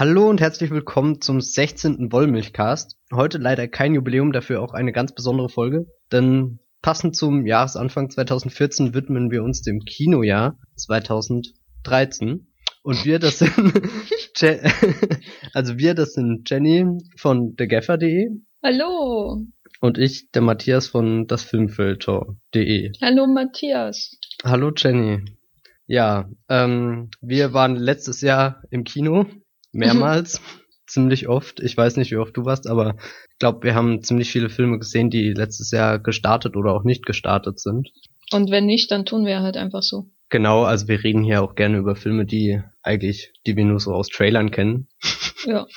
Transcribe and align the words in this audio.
Hallo 0.00 0.30
und 0.30 0.40
herzlich 0.40 0.70
willkommen 0.70 1.20
zum 1.20 1.42
16. 1.42 2.10
Wollmilchcast. 2.10 2.96
Heute 3.12 3.36
leider 3.36 3.68
kein 3.68 3.92
Jubiläum, 3.92 4.32
dafür 4.32 4.62
auch 4.62 4.72
eine 4.72 4.92
ganz 4.92 5.14
besondere 5.14 5.50
Folge, 5.50 5.88
denn 6.10 6.58
passend 6.80 7.14
zum 7.16 7.44
Jahresanfang 7.44 8.08
2014 8.08 8.94
widmen 8.94 9.30
wir 9.30 9.42
uns 9.42 9.60
dem 9.60 9.80
Kinojahr 9.80 10.56
2013. 10.76 12.46
Und 12.82 13.04
wir, 13.04 13.18
das 13.18 13.40
sind, 13.40 13.52
Je 14.38 14.60
also 15.52 15.76
wir, 15.76 15.92
das 15.92 16.14
sind 16.14 16.48
Jenny 16.48 16.86
von 17.18 17.54
thegaffer.de. 17.56 18.30
Hallo. 18.62 19.44
Und 19.82 19.98
ich, 19.98 20.30
der 20.30 20.40
Matthias 20.40 20.88
von 20.88 21.26
dasfilmfilter.de. 21.26 22.92
Hallo 23.02 23.26
Matthias. 23.26 24.16
Hallo 24.44 24.72
Jenny. 24.74 25.26
Ja, 25.86 26.30
ähm, 26.48 27.10
wir 27.20 27.52
waren 27.52 27.76
letztes 27.76 28.22
Jahr 28.22 28.62
im 28.70 28.84
Kino 28.84 29.26
mehrmals, 29.72 30.40
ziemlich 30.86 31.28
oft. 31.28 31.60
Ich 31.60 31.76
weiß 31.76 31.96
nicht, 31.96 32.10
wie 32.10 32.16
oft 32.16 32.36
du 32.36 32.44
warst, 32.44 32.66
aber 32.66 32.96
ich 33.30 33.38
glaube, 33.38 33.62
wir 33.62 33.74
haben 33.74 34.02
ziemlich 34.02 34.30
viele 34.30 34.50
Filme 34.50 34.78
gesehen, 34.78 35.10
die 35.10 35.32
letztes 35.32 35.70
Jahr 35.70 35.98
gestartet 35.98 36.56
oder 36.56 36.72
auch 36.72 36.84
nicht 36.84 37.06
gestartet 37.06 37.60
sind. 37.60 37.90
Und 38.32 38.50
wenn 38.50 38.66
nicht, 38.66 38.90
dann 38.90 39.04
tun 39.04 39.26
wir 39.26 39.40
halt 39.40 39.56
einfach 39.56 39.82
so. 39.82 40.10
Genau, 40.28 40.62
also 40.62 40.86
wir 40.86 41.02
reden 41.02 41.24
hier 41.24 41.42
auch 41.42 41.56
gerne 41.56 41.78
über 41.78 41.96
Filme, 41.96 42.24
die 42.24 42.62
eigentlich, 42.82 43.32
die 43.46 43.56
wir 43.56 43.64
nur 43.64 43.80
so 43.80 43.92
aus 43.92 44.08
Trailern 44.08 44.50
kennen. 44.50 44.88
Ja. 45.44 45.66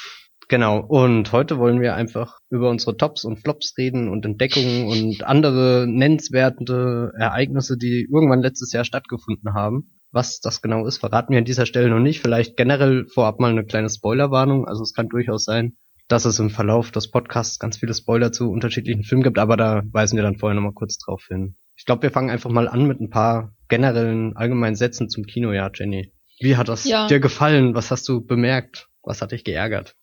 Genau, 0.49 0.79
und 0.79 1.31
heute 1.31 1.57
wollen 1.57 1.81
wir 1.81 1.95
einfach 1.95 2.37
über 2.49 2.69
unsere 2.69 2.97
Tops 2.97 3.23
und 3.23 3.39
Flops 3.39 3.73
reden 3.77 4.09
und 4.09 4.25
Entdeckungen 4.25 4.85
und 4.87 5.23
andere 5.23 5.87
nennenswerte 5.87 7.11
Ereignisse, 7.17 7.77
die 7.77 8.07
irgendwann 8.11 8.41
letztes 8.41 8.71
Jahr 8.73 8.83
stattgefunden 8.83 9.53
haben. 9.53 9.89
Was 10.13 10.39
das 10.39 10.61
genau 10.61 10.85
ist, 10.85 10.99
verraten 10.99 11.31
wir 11.31 11.39
an 11.39 11.45
dieser 11.45 11.65
Stelle 11.65 11.89
noch 11.89 11.99
nicht. 11.99 12.21
Vielleicht 12.21 12.55
generell 12.55 13.07
vorab 13.07 13.39
mal 13.39 13.49
eine 13.49 13.65
kleine 13.65 13.89
Spoilerwarnung. 13.89 14.67
Also 14.67 14.83
es 14.83 14.93
kann 14.93 15.09
durchaus 15.09 15.43
sein, 15.43 15.75
dass 16.07 16.25
es 16.25 16.37
im 16.37 16.51
Verlauf 16.51 16.91
des 16.91 17.09
Podcasts 17.09 17.57
ganz 17.57 17.77
viele 17.77 17.95
Spoiler 17.95 18.31
zu 18.31 18.51
unterschiedlichen 18.51 19.03
Filmen 19.03 19.23
gibt, 19.23 19.39
aber 19.39 19.57
da 19.57 19.81
weisen 19.91 20.15
wir 20.15 20.23
dann 20.23 20.37
vorher 20.37 20.53
nochmal 20.53 20.73
kurz 20.73 20.99
drauf 20.99 21.25
hin. 21.27 21.55
Ich 21.75 21.85
glaube, 21.85 22.03
wir 22.03 22.11
fangen 22.11 22.29
einfach 22.29 22.51
mal 22.51 22.67
an 22.67 22.85
mit 22.85 23.01
ein 23.01 23.09
paar 23.09 23.55
generellen 23.69 24.37
allgemeinen 24.37 24.75
Sätzen 24.75 25.09
zum 25.09 25.25
Kinojahr, 25.25 25.71
Jenny. 25.73 26.13
Wie 26.39 26.57
hat 26.57 26.67
das 26.67 26.85
ja. 26.85 27.07
dir 27.07 27.19
gefallen? 27.19 27.73
Was 27.73 27.89
hast 27.89 28.07
du 28.07 28.23
bemerkt? 28.23 28.89
Was 29.01 29.23
hat 29.23 29.31
dich 29.31 29.43
geärgert? 29.43 29.95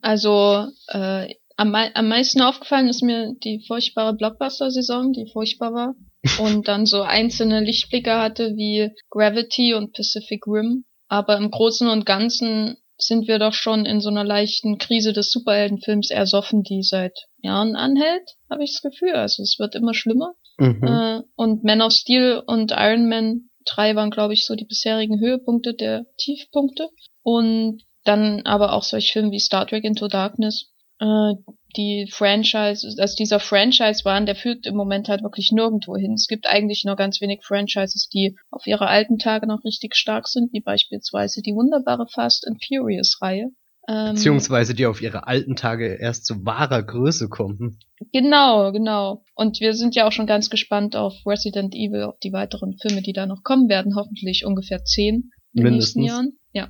Also 0.00 0.66
äh, 0.88 1.32
am, 1.56 1.72
am 1.72 2.08
meisten 2.08 2.42
aufgefallen 2.42 2.88
ist 2.88 3.02
mir 3.02 3.32
die 3.44 3.64
furchtbare 3.64 4.16
Blockbuster-Saison, 4.16 5.12
die 5.12 5.30
furchtbar 5.32 5.72
war 5.72 5.94
und 6.38 6.68
dann 6.68 6.86
so 6.86 7.02
einzelne 7.02 7.60
Lichtblicke 7.60 8.18
hatte 8.18 8.56
wie 8.56 8.90
Gravity 9.10 9.74
und 9.74 9.92
Pacific 9.92 10.46
Rim. 10.46 10.84
Aber 11.08 11.36
im 11.36 11.50
Großen 11.50 11.88
und 11.88 12.06
Ganzen 12.06 12.76
sind 12.96 13.26
wir 13.26 13.38
doch 13.38 13.52
schon 13.52 13.84
in 13.84 14.00
so 14.00 14.08
einer 14.08 14.24
leichten 14.24 14.78
Krise 14.78 15.12
des 15.12 15.30
Superheldenfilms 15.30 16.10
ersoffen, 16.10 16.62
die 16.62 16.82
seit 16.82 17.26
Jahren 17.42 17.76
anhält, 17.76 18.36
habe 18.48 18.64
ich 18.64 18.72
das 18.72 18.82
Gefühl. 18.82 19.14
Also 19.14 19.42
es 19.42 19.56
wird 19.58 19.74
immer 19.74 19.94
schlimmer. 19.94 20.34
Mhm. 20.58 20.84
Äh, 20.84 21.22
und 21.34 21.64
Man 21.64 21.82
of 21.82 21.92
Steel 21.92 22.42
und 22.46 22.72
Iron 22.72 23.08
Man 23.08 23.48
3 23.66 23.96
waren, 23.96 24.10
glaube 24.10 24.34
ich, 24.34 24.46
so 24.46 24.54
die 24.54 24.64
bisherigen 24.64 25.20
Höhepunkte 25.20 25.74
der 25.74 26.06
Tiefpunkte. 26.18 26.88
Und 27.22 27.82
dann 28.04 28.42
aber 28.44 28.72
auch 28.72 28.82
solche 28.82 29.12
Filme 29.12 29.30
wie 29.30 29.38
Star 29.38 29.66
Trek 29.66 29.84
Into 29.84 30.08
Darkness, 30.08 30.72
äh, 30.98 31.34
die 31.76 32.08
Franchise, 32.10 32.86
also 32.98 33.16
dieser 33.16 33.40
Franchise-Wahn, 33.40 34.26
der 34.26 34.36
führt 34.36 34.66
im 34.66 34.76
Moment 34.76 35.08
halt 35.08 35.22
wirklich 35.22 35.52
nirgendwo 35.52 35.96
hin. 35.96 36.14
Es 36.14 36.26
gibt 36.28 36.46
eigentlich 36.46 36.84
nur 36.84 36.96
ganz 36.96 37.20
wenig 37.20 37.42
Franchises, 37.42 38.08
die 38.08 38.36
auf 38.50 38.66
ihre 38.66 38.88
alten 38.88 39.18
Tage 39.18 39.46
noch 39.46 39.64
richtig 39.64 39.94
stark 39.94 40.28
sind, 40.28 40.52
wie 40.52 40.60
beispielsweise 40.60 41.42
die 41.42 41.54
wunderbare 41.54 42.06
Fast 42.08 42.46
and 42.46 42.62
Furious-Reihe. 42.64 43.50
Ähm, 43.88 44.14
Beziehungsweise 44.14 44.74
die 44.74 44.86
auf 44.86 45.02
ihre 45.02 45.26
alten 45.26 45.56
Tage 45.56 45.94
erst 45.94 46.24
zu 46.24 46.44
wahrer 46.44 46.82
Größe 46.82 47.28
kommen. 47.28 47.80
Genau, 48.12 48.70
genau. 48.70 49.24
Und 49.34 49.60
wir 49.60 49.74
sind 49.74 49.96
ja 49.96 50.06
auch 50.06 50.12
schon 50.12 50.26
ganz 50.26 50.50
gespannt 50.50 50.94
auf 50.94 51.14
Resident 51.26 51.74
Evil, 51.74 52.04
auf 52.04 52.18
die 52.20 52.32
weiteren 52.32 52.76
Filme, 52.78 53.02
die 53.02 53.12
da 53.12 53.26
noch 53.26 53.42
kommen 53.42 53.68
werden. 53.68 53.96
Hoffentlich 53.96 54.44
ungefähr 54.46 54.84
zehn 54.84 55.30
in 55.52 55.64
den 55.64 55.74
nächsten 55.74 56.02
Jahren. 56.02 56.38
Ja. 56.52 56.68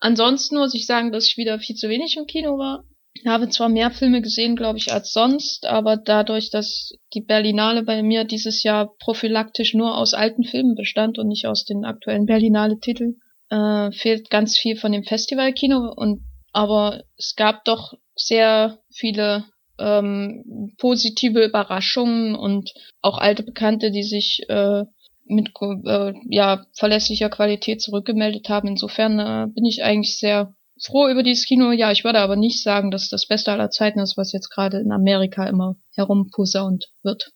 Ansonsten 0.00 0.56
muss 0.56 0.74
ich 0.74 0.86
sagen, 0.86 1.12
dass 1.12 1.26
ich 1.26 1.36
wieder 1.36 1.58
viel 1.58 1.76
zu 1.76 1.88
wenig 1.88 2.16
im 2.18 2.26
Kino 2.26 2.58
war. 2.58 2.84
Ich 3.12 3.26
habe 3.26 3.48
zwar 3.48 3.68
mehr 3.68 3.90
Filme 3.90 4.22
gesehen, 4.22 4.56
glaube 4.56 4.78
ich, 4.78 4.92
als 4.92 5.12
sonst, 5.12 5.66
aber 5.66 5.96
dadurch, 5.96 6.50
dass 6.50 6.92
die 7.12 7.20
Berlinale 7.20 7.82
bei 7.82 8.02
mir 8.02 8.24
dieses 8.24 8.62
Jahr 8.62 8.94
prophylaktisch 8.98 9.74
nur 9.74 9.98
aus 9.98 10.14
alten 10.14 10.44
Filmen 10.44 10.74
bestand 10.74 11.18
und 11.18 11.28
nicht 11.28 11.46
aus 11.46 11.64
den 11.64 11.84
aktuellen 11.84 12.26
Berlinale-Titeln, 12.26 13.20
äh, 13.50 13.90
fehlt 13.92 14.30
ganz 14.30 14.56
viel 14.56 14.76
von 14.76 14.92
dem 14.92 15.04
Festivalkino 15.04 15.92
und 15.94 16.22
aber 16.52 17.02
es 17.16 17.34
gab 17.36 17.64
doch 17.64 17.94
sehr 18.14 18.78
viele 18.92 19.44
ähm, 19.78 20.74
positive 20.78 21.44
Überraschungen 21.44 22.34
und 22.34 22.72
auch 23.02 23.18
alte 23.18 23.42
Bekannte, 23.42 23.90
die 23.90 24.02
sich 24.02 24.42
äh, 24.48 24.84
mit 25.24 25.50
äh, 25.60 26.12
ja 26.28 26.66
verlässlicher 26.74 27.30
Qualität 27.30 27.80
zurückgemeldet 27.80 28.48
haben. 28.48 28.68
Insofern 28.68 29.18
äh, 29.18 29.46
bin 29.52 29.64
ich 29.64 29.82
eigentlich 29.82 30.18
sehr 30.18 30.54
froh 30.84 31.08
über 31.08 31.22
dieses 31.22 31.46
Kino. 31.46 31.72
Ja, 31.72 31.90
ich 31.90 32.04
würde 32.04 32.20
aber 32.20 32.36
nicht 32.36 32.62
sagen, 32.62 32.90
dass 32.90 33.08
das 33.08 33.26
Beste 33.26 33.52
aller 33.52 33.70
Zeiten 33.70 33.98
ist, 33.98 34.16
was 34.16 34.32
jetzt 34.32 34.50
gerade 34.50 34.78
in 34.78 34.92
Amerika 34.92 35.46
immer 35.46 35.76
herumposaunt 35.94 36.92
wird. 37.02 37.32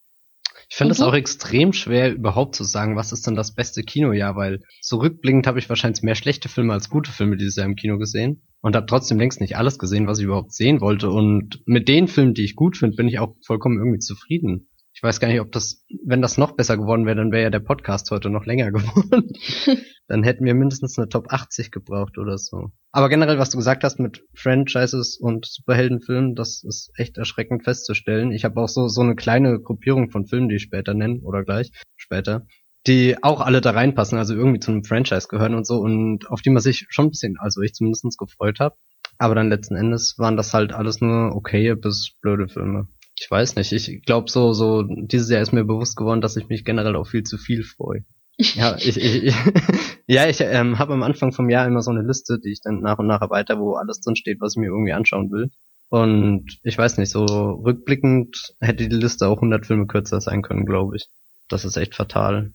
Ich 0.70 0.76
finde 0.76 0.92
es 0.92 1.00
auch 1.00 1.14
extrem 1.14 1.72
schwer, 1.72 2.12
überhaupt 2.12 2.54
zu 2.54 2.64
sagen, 2.64 2.96
was 2.96 3.12
ist 3.12 3.26
denn 3.26 3.36
das 3.36 3.54
beste 3.54 3.82
Kinojahr, 3.82 4.34
weil 4.34 4.62
zurückblickend 4.80 5.46
habe 5.46 5.58
ich 5.58 5.68
wahrscheinlich 5.68 6.02
mehr 6.02 6.14
schlechte 6.14 6.48
Filme 6.48 6.72
als 6.72 6.88
gute 6.88 7.12
Filme 7.12 7.36
dieses 7.36 7.56
Jahr 7.56 7.66
im 7.66 7.76
Kino 7.76 7.98
gesehen 7.98 8.42
und 8.60 8.74
habe 8.74 8.86
trotzdem 8.86 9.18
längst 9.18 9.40
nicht 9.40 9.56
alles 9.56 9.78
gesehen, 9.78 10.06
was 10.06 10.18
ich 10.18 10.24
überhaupt 10.24 10.52
sehen 10.52 10.80
wollte. 10.80 11.10
Und 11.10 11.60
mit 11.66 11.88
den 11.88 12.08
Filmen, 12.08 12.34
die 12.34 12.44
ich 12.44 12.56
gut 12.56 12.76
finde, 12.76 12.96
bin 12.96 13.08
ich 13.08 13.18
auch 13.18 13.36
vollkommen 13.44 13.78
irgendwie 13.78 14.00
zufrieden. 14.00 14.68
Ich 14.96 15.02
weiß 15.02 15.18
gar 15.18 15.26
nicht, 15.26 15.40
ob 15.40 15.50
das, 15.50 15.84
wenn 16.04 16.22
das 16.22 16.38
noch 16.38 16.52
besser 16.52 16.76
geworden 16.76 17.04
wäre, 17.04 17.16
dann 17.16 17.32
wäre 17.32 17.42
ja 17.42 17.50
der 17.50 17.58
Podcast 17.58 18.12
heute 18.12 18.30
noch 18.30 18.46
länger 18.46 18.70
geworden. 18.72 19.32
dann 20.06 20.22
hätten 20.22 20.44
wir 20.44 20.54
mindestens 20.54 20.96
eine 20.96 21.08
Top 21.08 21.32
80 21.32 21.72
gebraucht 21.72 22.16
oder 22.16 22.38
so. 22.38 22.70
Aber 22.92 23.08
generell, 23.08 23.38
was 23.38 23.50
du 23.50 23.58
gesagt 23.58 23.82
hast 23.82 23.98
mit 23.98 24.22
Franchises 24.34 25.18
und 25.18 25.46
Superheldenfilmen, 25.46 26.36
das 26.36 26.62
ist 26.62 26.92
echt 26.96 27.18
erschreckend 27.18 27.64
festzustellen. 27.64 28.30
Ich 28.30 28.44
habe 28.44 28.60
auch 28.60 28.68
so, 28.68 28.86
so 28.86 29.00
eine 29.00 29.16
kleine 29.16 29.60
Gruppierung 29.60 30.10
von 30.10 30.26
Filmen, 30.26 30.48
die 30.48 30.56
ich 30.56 30.62
später 30.62 30.94
nenne 30.94 31.20
oder 31.22 31.42
gleich 31.42 31.72
später, 31.96 32.46
die 32.86 33.16
auch 33.20 33.40
alle 33.40 33.60
da 33.60 33.72
reinpassen, 33.72 34.16
also 34.16 34.34
irgendwie 34.34 34.60
zu 34.60 34.70
einem 34.70 34.84
Franchise 34.84 35.26
gehören 35.28 35.54
und 35.54 35.66
so 35.66 35.78
und 35.78 36.30
auf 36.30 36.40
die 36.40 36.50
man 36.50 36.62
sich 36.62 36.86
schon 36.90 37.06
ein 37.06 37.10
bisschen, 37.10 37.36
also 37.38 37.62
ich 37.62 37.74
zumindest 37.74 38.16
gefreut 38.16 38.60
habe. 38.60 38.76
Aber 39.18 39.34
dann 39.34 39.48
letzten 39.48 39.76
Endes 39.76 40.18
waren 40.18 40.36
das 40.36 40.54
halt 40.54 40.72
alles 40.72 41.00
nur 41.00 41.34
okay 41.34 41.74
bis 41.74 42.12
blöde 42.20 42.48
Filme. 42.48 42.88
Ich 43.18 43.30
weiß 43.30 43.56
nicht. 43.56 43.72
Ich 43.72 44.02
glaube 44.02 44.30
so, 44.30 44.52
so 44.52 44.82
dieses 44.82 45.30
Jahr 45.30 45.42
ist 45.42 45.52
mir 45.52 45.64
bewusst 45.64 45.96
geworden, 45.96 46.20
dass 46.20 46.36
ich 46.36 46.48
mich 46.48 46.64
generell 46.64 46.96
auf 46.96 47.08
viel 47.08 47.22
zu 47.22 47.38
viel 47.38 47.64
freue. 47.64 48.04
Ja, 48.56 48.76
ich, 48.76 48.96
ich, 48.96 49.22
ich 49.22 49.34
ja, 50.08 50.28
ich 50.28 50.40
ähm, 50.40 50.80
habe 50.80 50.92
am 50.92 51.04
Anfang 51.04 51.32
vom 51.32 51.48
Jahr 51.48 51.68
immer 51.68 51.82
so 51.82 51.92
eine 51.92 52.02
Liste, 52.02 52.40
die 52.40 52.50
ich 52.50 52.60
dann 52.62 52.80
nach 52.80 52.98
und 52.98 53.06
nach 53.06 53.20
erweitere, 53.20 53.60
wo 53.60 53.74
alles 53.74 54.00
drin 54.00 54.16
steht, 54.16 54.40
was 54.40 54.54
ich 54.54 54.60
mir 54.60 54.66
irgendwie 54.66 54.92
anschauen 54.92 55.30
will. 55.30 55.50
Und 55.88 56.58
ich 56.64 56.76
weiß 56.76 56.98
nicht, 56.98 57.10
so 57.10 57.24
rückblickend 57.24 58.54
hätte 58.60 58.88
die 58.88 58.96
Liste 58.96 59.28
auch 59.28 59.36
100 59.36 59.66
Filme 59.66 59.86
kürzer 59.86 60.20
sein 60.20 60.42
können, 60.42 60.66
glaube 60.66 60.96
ich. 60.96 61.06
Das 61.48 61.64
ist 61.64 61.76
echt 61.76 61.94
fatal. 61.94 62.52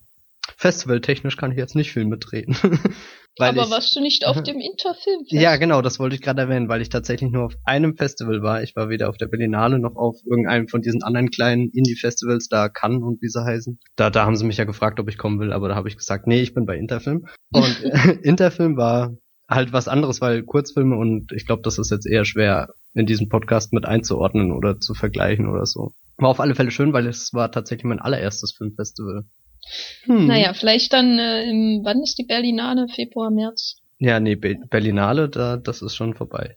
Festivaltechnisch 0.56 1.38
kann 1.38 1.52
ich 1.52 1.56
jetzt 1.56 1.76
nicht 1.76 1.92
viel 1.92 2.04
mitreden. 2.04 2.56
Aber 3.38 3.62
ich, 3.62 3.70
warst 3.70 3.96
du 3.96 4.00
nicht 4.00 4.26
auf 4.26 4.42
dem 4.42 4.60
Interfilm? 4.60 5.20
Ja, 5.28 5.56
genau, 5.56 5.82
das 5.82 5.98
wollte 5.98 6.14
ich 6.14 6.20
gerade 6.20 6.42
erwähnen, 6.42 6.68
weil 6.68 6.82
ich 6.82 6.88
tatsächlich 6.88 7.30
nur 7.30 7.44
auf 7.44 7.54
einem 7.64 7.96
Festival 7.96 8.42
war. 8.42 8.62
Ich 8.62 8.76
war 8.76 8.88
weder 8.88 9.08
auf 9.08 9.16
der 9.16 9.28
Berlinale 9.28 9.78
noch 9.78 9.96
auf 9.96 10.16
irgendeinem 10.28 10.68
von 10.68 10.82
diesen 10.82 11.02
anderen 11.02 11.30
kleinen 11.30 11.70
Indie-Festivals, 11.70 12.48
da 12.48 12.68
Cannes 12.68 13.02
und 13.02 13.22
wie 13.22 13.28
sie 13.28 13.44
heißen. 13.44 13.78
Da, 13.96 14.10
da 14.10 14.26
haben 14.26 14.36
sie 14.36 14.44
mich 14.44 14.56
ja 14.56 14.64
gefragt, 14.64 15.00
ob 15.00 15.08
ich 15.08 15.16
kommen 15.16 15.40
will, 15.40 15.52
aber 15.52 15.68
da 15.68 15.74
habe 15.74 15.88
ich 15.88 15.96
gesagt, 15.96 16.26
nee, 16.26 16.42
ich 16.42 16.54
bin 16.54 16.66
bei 16.66 16.76
Interfilm. 16.76 17.26
Und 17.52 17.80
Interfilm 18.22 18.76
war 18.76 19.16
halt 19.48 19.72
was 19.72 19.88
anderes, 19.88 20.20
weil 20.20 20.42
Kurzfilme 20.44 20.96
und 20.96 21.32
ich 21.32 21.46
glaube, 21.46 21.62
das 21.62 21.78
ist 21.78 21.90
jetzt 21.90 22.06
eher 22.06 22.24
schwer 22.24 22.68
in 22.94 23.06
diesem 23.06 23.28
Podcast 23.28 23.72
mit 23.72 23.84
einzuordnen 23.84 24.52
oder 24.52 24.78
zu 24.78 24.94
vergleichen 24.94 25.48
oder 25.48 25.66
so. 25.66 25.92
War 26.18 26.28
auf 26.28 26.40
alle 26.40 26.54
Fälle 26.54 26.70
schön, 26.70 26.92
weil 26.92 27.06
es 27.06 27.32
war 27.32 27.50
tatsächlich 27.50 27.84
mein 27.84 27.98
allererstes 27.98 28.52
Filmfestival. 28.52 29.24
Hm. 30.04 30.26
Naja, 30.26 30.54
vielleicht 30.54 30.92
dann 30.92 31.18
äh, 31.18 31.44
im, 31.44 31.80
wann 31.84 32.02
ist 32.02 32.18
die 32.18 32.24
Berlinale? 32.24 32.88
Februar, 32.88 33.30
März? 33.30 33.76
Ja, 33.98 34.18
nee, 34.18 34.34
Be 34.34 34.56
Berlinale, 34.70 35.28
da, 35.28 35.58
das 35.58 35.82
ist 35.82 35.94
schon 35.94 36.14
vorbei. 36.14 36.56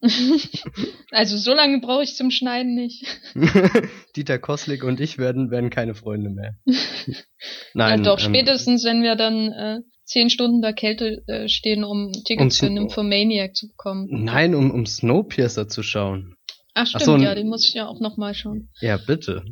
also 1.10 1.36
so 1.36 1.54
lange 1.54 1.80
brauche 1.80 2.02
ich 2.02 2.16
zum 2.16 2.30
Schneiden 2.30 2.74
nicht. 2.74 3.04
Dieter 4.16 4.38
Koslik 4.38 4.82
und 4.82 4.98
ich 4.98 5.18
werden, 5.18 5.50
werden 5.50 5.68
keine 5.68 5.94
Freunde 5.94 6.30
mehr. 6.30 6.56
Nein. 7.74 7.98
Ja, 7.98 8.04
doch, 8.04 8.18
ähm, 8.18 8.24
spätestens 8.24 8.84
wenn 8.84 9.02
wir 9.02 9.16
dann 9.16 9.52
äh, 9.52 9.80
zehn 10.04 10.30
Stunden 10.30 10.62
der 10.62 10.72
Kälte 10.72 11.22
äh, 11.26 11.46
stehen, 11.48 11.84
um 11.84 12.10
Tickets 12.24 12.62
um, 12.62 12.66
für 12.66 12.72
Nymphomaniac 12.72 13.54
zu 13.54 13.68
bekommen. 13.68 14.08
Nein, 14.10 14.54
um, 14.54 14.70
um 14.70 14.86
Snowpiercer 14.86 15.68
zu 15.68 15.82
schauen. 15.82 16.36
Ach 16.72 16.86
stimmt, 16.86 17.02
Ach 17.02 17.06
so, 17.06 17.16
ja, 17.16 17.34
den 17.34 17.48
muss 17.48 17.68
ich 17.68 17.74
ja 17.74 17.86
auch 17.86 18.00
nochmal 18.00 18.32
schauen. 18.32 18.70
Ja, 18.80 18.96
bitte. 18.96 19.44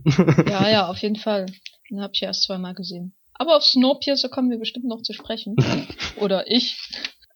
ja, 0.48 0.70
ja, 0.70 0.86
auf 0.88 0.96
jeden 0.98 1.16
Fall. 1.16 1.46
Den 1.90 2.00
habe 2.00 2.12
ich 2.14 2.22
erst 2.22 2.44
zweimal 2.44 2.74
gesehen. 2.74 3.14
Aber 3.34 3.56
auf 3.56 3.64
Snowpiercer 3.64 4.28
kommen 4.28 4.50
wir 4.50 4.58
bestimmt 4.58 4.86
noch 4.86 5.02
zu 5.02 5.12
sprechen. 5.12 5.56
Oder 6.16 6.50
ich. 6.50 6.76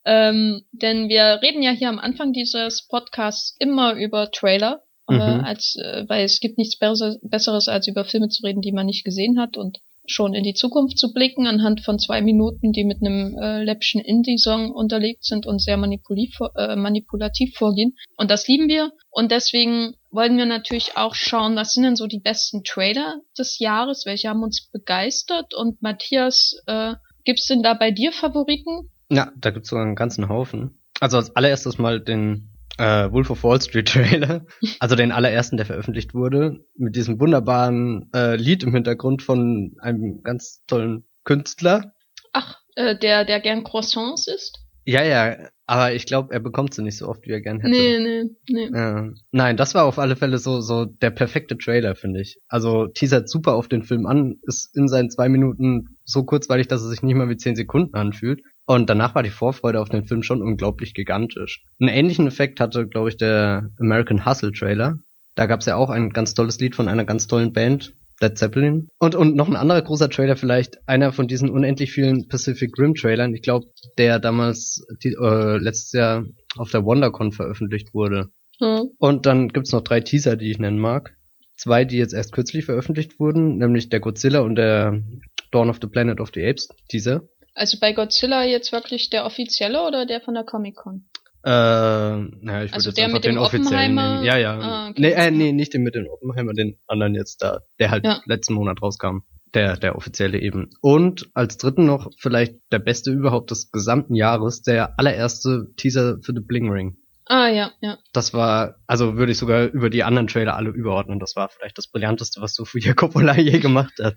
Ähm, 0.04 0.62
denn 0.72 1.08
wir 1.08 1.40
reden 1.42 1.62
ja 1.62 1.70
hier 1.70 1.88
am 1.88 1.98
Anfang 1.98 2.32
dieses 2.32 2.86
Podcasts 2.86 3.56
immer 3.58 3.94
über 3.94 4.30
Trailer, 4.30 4.82
äh, 5.08 5.14
mhm. 5.14 5.20
äh, 5.20 5.44
als, 5.44 5.76
äh, 5.76 6.04
weil 6.08 6.24
es 6.24 6.40
gibt 6.40 6.58
nichts 6.58 6.78
Besseres, 6.78 7.68
als 7.68 7.88
über 7.88 8.04
Filme 8.04 8.28
zu 8.28 8.42
reden, 8.42 8.60
die 8.60 8.72
man 8.72 8.86
nicht 8.86 9.04
gesehen 9.04 9.40
hat 9.40 9.56
und 9.56 9.80
schon 10.06 10.34
in 10.34 10.44
die 10.44 10.54
Zukunft 10.54 10.98
zu 10.98 11.12
blicken 11.12 11.46
anhand 11.46 11.80
von 11.80 11.98
zwei 11.98 12.20
Minuten, 12.20 12.72
die 12.72 12.84
mit 12.84 13.00
einem 13.00 13.36
äh, 13.38 13.62
läppischen 13.62 14.00
Indie-Song 14.00 14.70
unterlegt 14.70 15.24
sind 15.24 15.46
und 15.46 15.62
sehr 15.62 15.76
manipulativ, 15.76 16.38
äh, 16.56 16.76
manipulativ 16.76 17.56
vorgehen. 17.56 17.96
Und 18.16 18.30
das 18.30 18.46
lieben 18.48 18.68
wir. 18.68 18.92
Und 19.10 19.30
deswegen 19.30 19.94
wollen 20.10 20.36
wir 20.36 20.46
natürlich 20.46 20.96
auch 20.96 21.14
schauen, 21.14 21.56
was 21.56 21.72
sind 21.72 21.84
denn 21.84 21.96
so 21.96 22.06
die 22.06 22.20
besten 22.20 22.64
Trailer 22.64 23.20
des 23.38 23.58
Jahres, 23.58 24.04
welche 24.06 24.28
haben 24.28 24.42
uns 24.42 24.68
begeistert. 24.72 25.54
Und 25.54 25.82
Matthias, 25.82 26.56
äh, 26.66 26.94
gibt's 27.24 27.46
denn 27.46 27.62
da 27.62 27.74
bei 27.74 27.90
dir 27.90 28.12
Favoriten? 28.12 28.90
Ja, 29.10 29.32
da 29.36 29.50
gibt's 29.50 29.68
sogar 29.68 29.84
einen 29.84 29.96
ganzen 29.96 30.28
Haufen. 30.28 30.78
Also 31.00 31.16
als 31.16 31.34
allererstes 31.34 31.78
mal 31.78 32.00
den 32.00 32.53
äh, 32.78 33.10
Wolf 33.10 33.30
of 33.30 33.44
Wall 33.44 33.60
Street 33.60 33.88
Trailer, 33.88 34.46
also 34.80 34.96
den 34.96 35.12
allerersten, 35.12 35.56
der 35.56 35.66
veröffentlicht 35.66 36.14
wurde, 36.14 36.64
mit 36.76 36.96
diesem 36.96 37.20
wunderbaren 37.20 38.10
äh, 38.14 38.36
Lied 38.36 38.62
im 38.62 38.74
Hintergrund 38.74 39.22
von 39.22 39.76
einem 39.80 40.22
ganz 40.22 40.64
tollen 40.66 41.04
Künstler. 41.24 41.94
Ach, 42.32 42.58
äh, 42.76 42.98
der, 42.98 43.24
der 43.24 43.40
gern 43.40 43.64
Croissants 43.64 44.26
isst? 44.26 44.60
Ja, 44.86 45.02
ja, 45.02 45.48
aber 45.66 45.94
ich 45.94 46.04
glaube, 46.04 46.34
er 46.34 46.40
bekommt 46.40 46.74
sie 46.74 46.82
nicht 46.82 46.98
so 46.98 47.08
oft, 47.08 47.26
wie 47.26 47.32
er 47.32 47.40
gern 47.40 47.60
hätte. 47.60 47.70
Nee, 47.70 47.98
nee, 47.98 48.24
nee. 48.50 48.70
Ja. 48.76 49.10
Nein, 49.32 49.56
das 49.56 49.74
war 49.74 49.84
auf 49.84 49.98
alle 49.98 50.14
Fälle 50.14 50.36
so, 50.36 50.60
so 50.60 50.84
der 50.84 51.10
perfekte 51.10 51.56
Trailer, 51.56 51.94
finde 51.94 52.20
ich. 52.20 52.38
Also 52.48 52.88
teasert 52.88 53.30
super 53.30 53.54
auf 53.54 53.68
den 53.68 53.82
Film 53.82 54.04
an, 54.04 54.36
ist 54.42 54.76
in 54.76 54.88
seinen 54.88 55.10
zwei 55.10 55.30
Minuten 55.30 55.96
so 56.04 56.24
kurzweilig, 56.24 56.68
dass 56.68 56.82
es 56.82 56.90
sich 56.90 57.02
nicht 57.02 57.14
mal 57.14 57.30
wie 57.30 57.38
zehn 57.38 57.56
Sekunden 57.56 57.94
anfühlt. 57.94 58.42
Und 58.66 58.88
danach 58.88 59.14
war 59.14 59.22
die 59.22 59.30
Vorfreude 59.30 59.80
auf 59.80 59.90
den 59.90 60.04
Film 60.04 60.22
schon 60.22 60.42
unglaublich 60.42 60.94
gigantisch. 60.94 61.64
Einen 61.80 61.90
ähnlichen 61.90 62.26
Effekt 62.26 62.60
hatte, 62.60 62.86
glaube 62.86 63.10
ich, 63.10 63.16
der 63.16 63.70
American 63.78 64.24
Hustle 64.24 64.52
Trailer. 64.52 64.98
Da 65.34 65.46
gab 65.46 65.60
es 65.60 65.66
ja 65.66 65.76
auch 65.76 65.90
ein 65.90 66.10
ganz 66.10 66.34
tolles 66.34 66.58
Lied 66.60 66.74
von 66.74 66.88
einer 66.88 67.04
ganz 67.04 67.26
tollen 67.26 67.52
Band, 67.52 67.92
Led 68.20 68.38
Zeppelin. 68.38 68.88
Und, 68.98 69.14
und 69.14 69.36
noch 69.36 69.48
ein 69.48 69.56
anderer 69.56 69.82
großer 69.82 70.08
Trailer 70.08 70.36
vielleicht, 70.36 70.88
einer 70.88 71.12
von 71.12 71.26
diesen 71.26 71.50
unendlich 71.50 71.92
vielen 71.92 72.28
Pacific 72.28 72.78
Rim 72.78 72.94
Trailern, 72.94 73.34
ich 73.34 73.42
glaube, 73.42 73.66
der 73.98 74.18
damals 74.18 74.86
die, 75.02 75.12
äh, 75.20 75.56
letztes 75.58 75.92
Jahr 75.92 76.24
auf 76.56 76.70
der 76.70 76.84
WonderCon 76.84 77.32
veröffentlicht 77.32 77.92
wurde. 77.92 78.28
Mhm. 78.60 78.90
Und 78.98 79.26
dann 79.26 79.48
gibt's 79.48 79.72
noch 79.72 79.82
drei 79.82 80.00
Teaser, 80.00 80.36
die 80.36 80.50
ich 80.50 80.58
nennen 80.58 80.78
mag. 80.78 81.16
Zwei, 81.56 81.84
die 81.84 81.98
jetzt 81.98 82.14
erst 82.14 82.32
kürzlich 82.32 82.64
veröffentlicht 82.64 83.20
wurden, 83.20 83.58
nämlich 83.58 83.88
der 83.88 84.00
Godzilla 84.00 84.40
und 84.40 84.56
der 84.56 85.02
Dawn 85.50 85.70
of 85.70 85.78
the 85.80 85.86
Planet 85.86 86.20
of 86.20 86.30
the 86.34 86.44
Apes 86.44 86.68
Teaser. 86.88 87.28
Also 87.54 87.78
bei 87.80 87.92
Godzilla 87.92 88.44
jetzt 88.44 88.72
wirklich 88.72 89.10
der 89.10 89.24
offizielle 89.24 89.86
oder 89.86 90.06
der 90.06 90.20
von 90.20 90.34
der 90.34 90.44
Comic-Con? 90.44 91.04
Äh, 91.44 91.50
naja, 91.50 92.64
ich 92.64 92.70
würde 92.70 92.74
also 92.74 92.90
jetzt 92.90 93.00
einfach 93.00 93.20
den 93.20 93.36
offiziellen 93.36 93.94
nehmen. 93.94 94.24
Ja, 94.24 94.38
ja. 94.38 94.58
Ah, 94.58 94.88
okay. 94.88 95.00
nee, 95.00 95.10
äh, 95.12 95.30
nee, 95.30 95.52
nicht 95.52 95.74
den 95.74 95.82
mit 95.82 95.94
den 95.94 96.08
Oppenheimer, 96.08 96.54
den 96.54 96.78
anderen 96.86 97.14
jetzt 97.14 97.42
da, 97.42 97.60
der 97.78 97.90
halt 97.90 98.04
ja. 98.04 98.22
letzten 98.24 98.54
Monat 98.54 98.80
rauskam. 98.80 99.18
Der, 99.52 99.76
der 99.76 99.94
offizielle 99.94 100.40
eben. 100.40 100.70
Und 100.80 101.28
als 101.32 101.58
dritten 101.58 101.86
noch 101.86 102.10
vielleicht 102.18 102.56
der 102.72 102.80
beste 102.80 103.12
überhaupt 103.12 103.52
des 103.52 103.70
gesamten 103.70 104.16
Jahres, 104.16 104.62
der 104.62 104.98
allererste 104.98 105.68
Teaser 105.76 106.16
für 106.22 106.32
The 106.32 106.40
Bling 106.40 106.70
Ring. 106.70 106.96
Ah, 107.26 107.48
ja, 107.48 107.70
ja. 107.80 107.98
Das 108.12 108.34
war, 108.34 108.76
also 108.88 109.16
würde 109.16 109.30
ich 109.30 109.38
sogar 109.38 109.66
über 109.66 109.90
die 109.90 110.02
anderen 110.02 110.26
Trailer 110.26 110.56
alle 110.56 110.70
überordnen. 110.70 111.20
Das 111.20 111.36
war 111.36 111.50
vielleicht 111.50 111.78
das 111.78 111.86
brillanteste, 111.86 112.40
was 112.40 112.54
Sofia 112.54 112.94
Coppola 112.94 113.36
je 113.38 113.60
gemacht 113.60 113.94
hat. 114.02 114.16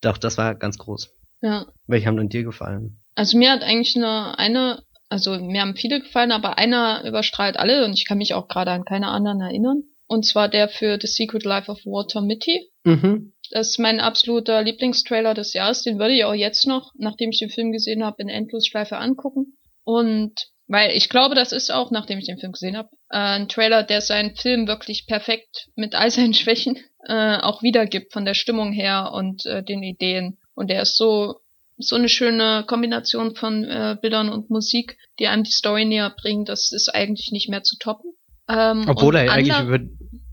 Doch, 0.00 0.16
das 0.16 0.38
war 0.38 0.54
ganz 0.54 0.78
groß. 0.78 1.14
Ja. 1.44 1.66
Welche 1.86 2.06
haben 2.06 2.16
denn 2.16 2.30
dir 2.30 2.42
gefallen? 2.42 3.02
Also 3.14 3.36
mir 3.36 3.52
hat 3.52 3.62
eigentlich 3.62 3.94
nur 3.96 4.38
eine, 4.38 4.82
also 5.10 5.38
mir 5.38 5.60
haben 5.60 5.76
viele 5.76 6.00
gefallen, 6.00 6.32
aber 6.32 6.56
einer 6.56 7.04
überstrahlt 7.04 7.58
alle 7.58 7.84
und 7.84 7.92
ich 7.92 8.06
kann 8.06 8.16
mich 8.16 8.32
auch 8.32 8.48
gerade 8.48 8.70
an 8.70 8.86
keine 8.86 9.08
anderen 9.08 9.42
erinnern. 9.42 9.82
Und 10.06 10.24
zwar 10.24 10.48
der 10.48 10.68
für 10.68 10.98
The 10.98 11.06
Secret 11.06 11.44
Life 11.44 11.70
of 11.70 11.84
Walter 11.84 12.22
Mitty. 12.22 12.70
Mhm. 12.84 13.34
Das 13.50 13.68
ist 13.68 13.78
mein 13.78 14.00
absoluter 14.00 14.62
Lieblingstrailer 14.62 15.34
des 15.34 15.52
Jahres. 15.52 15.82
Den 15.82 15.98
würde 15.98 16.14
ich 16.14 16.24
auch 16.24 16.34
jetzt 16.34 16.66
noch, 16.66 16.92
nachdem 16.96 17.30
ich 17.30 17.40
den 17.40 17.50
Film 17.50 17.72
gesehen 17.72 18.02
habe, 18.02 18.22
in 18.22 18.30
Endlosschleife 18.30 18.96
angucken. 18.96 19.58
Und 19.84 20.32
weil 20.66 20.92
ich 20.92 21.10
glaube, 21.10 21.34
das 21.34 21.52
ist 21.52 21.70
auch, 21.70 21.90
nachdem 21.90 22.18
ich 22.18 22.26
den 22.26 22.38
Film 22.38 22.52
gesehen 22.52 22.78
habe, 22.78 22.88
äh, 23.10 23.18
ein 23.18 23.48
Trailer, 23.50 23.82
der 23.82 24.00
seinen 24.00 24.34
Film 24.34 24.66
wirklich 24.66 25.06
perfekt 25.06 25.68
mit 25.74 25.94
all 25.94 26.10
seinen 26.10 26.32
Schwächen 26.32 26.78
äh, 27.06 27.36
auch 27.36 27.62
wiedergibt, 27.62 28.14
von 28.14 28.24
der 28.24 28.34
Stimmung 28.34 28.72
her 28.72 29.10
und 29.12 29.44
äh, 29.44 29.62
den 29.62 29.82
Ideen. 29.82 30.38
Und 30.54 30.70
der 30.70 30.82
ist 30.82 30.96
so 30.96 31.40
so 31.76 31.96
eine 31.96 32.08
schöne 32.08 32.64
Kombination 32.66 33.34
von 33.34 33.64
äh, 33.64 33.96
Bildern 34.00 34.28
und 34.28 34.50
Musik, 34.50 34.96
die 35.18 35.26
einem 35.26 35.42
die 35.42 35.50
Story 35.50 35.84
näher 35.84 36.14
bringt. 36.16 36.48
Das 36.48 36.72
ist 36.72 36.94
eigentlich 36.94 37.32
nicht 37.32 37.48
mehr 37.48 37.62
zu 37.62 37.76
toppen. 37.78 38.12
Ähm, 38.48 38.84
Obwohl 38.88 39.16
er 39.16 39.32
eigentlich 39.32 39.58
über 39.58 39.80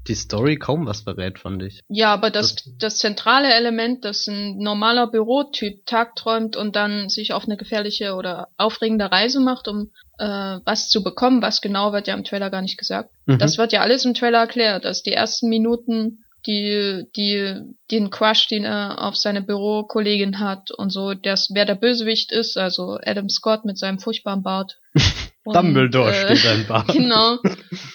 die 0.07 0.15
Story 0.15 0.57
kaum 0.57 0.85
was 0.85 1.01
verrät, 1.01 1.39
fand 1.39 1.63
ich. 1.63 1.81
Ja, 1.87 2.13
aber 2.13 2.31
das, 2.31 2.55
das, 2.55 2.73
das 2.77 2.97
zentrale 2.97 3.53
Element, 3.53 4.03
dass 4.03 4.27
ein 4.27 4.57
normaler 4.57 5.07
Bürotyp 5.07 5.85
tagträumt 5.85 6.55
und 6.55 6.75
dann 6.75 7.09
sich 7.09 7.33
auf 7.33 7.45
eine 7.45 7.57
gefährliche 7.57 8.15
oder 8.15 8.49
aufregende 8.57 9.11
Reise 9.11 9.39
macht, 9.39 9.67
um 9.67 9.91
äh, 10.17 10.59
was 10.65 10.89
zu 10.89 11.03
bekommen, 11.03 11.41
was 11.41 11.61
genau 11.61 11.93
wird 11.93 12.07
ja 12.07 12.15
im 12.15 12.23
Trailer 12.23 12.49
gar 12.49 12.61
nicht 12.61 12.77
gesagt. 12.77 13.11
Mhm. 13.25 13.37
Das 13.37 13.57
wird 13.57 13.73
ja 13.73 13.81
alles 13.81 14.05
im 14.05 14.13
Trailer 14.13 14.39
erklärt, 14.39 14.85
dass 14.85 15.03
die 15.03 15.13
ersten 15.13 15.49
Minuten 15.49 16.23
die, 16.47 17.05
die, 17.15 17.61
den 17.91 18.09
Crush, 18.09 18.47
den 18.47 18.65
er 18.65 19.01
auf 19.01 19.15
seine 19.15 19.41
Bürokollegin 19.41 20.39
hat 20.39 20.71
und 20.71 20.89
so, 20.89 21.13
das, 21.13 21.49
wer 21.53 21.65
der 21.65 21.75
Bösewicht 21.75 22.31
ist, 22.31 22.57
also 22.57 22.97
Adam 23.03 23.29
Scott 23.29 23.65
mit 23.65 23.77
seinem 23.77 23.99
furchtbaren 23.99 24.43
Bart. 24.43 24.79
Und, 25.43 25.55
Dumbledore 25.55 26.11
äh, 26.11 26.35
steht 26.35 26.51
ein 26.51 26.67
Bart. 26.67 26.87
Genau. 26.93 27.39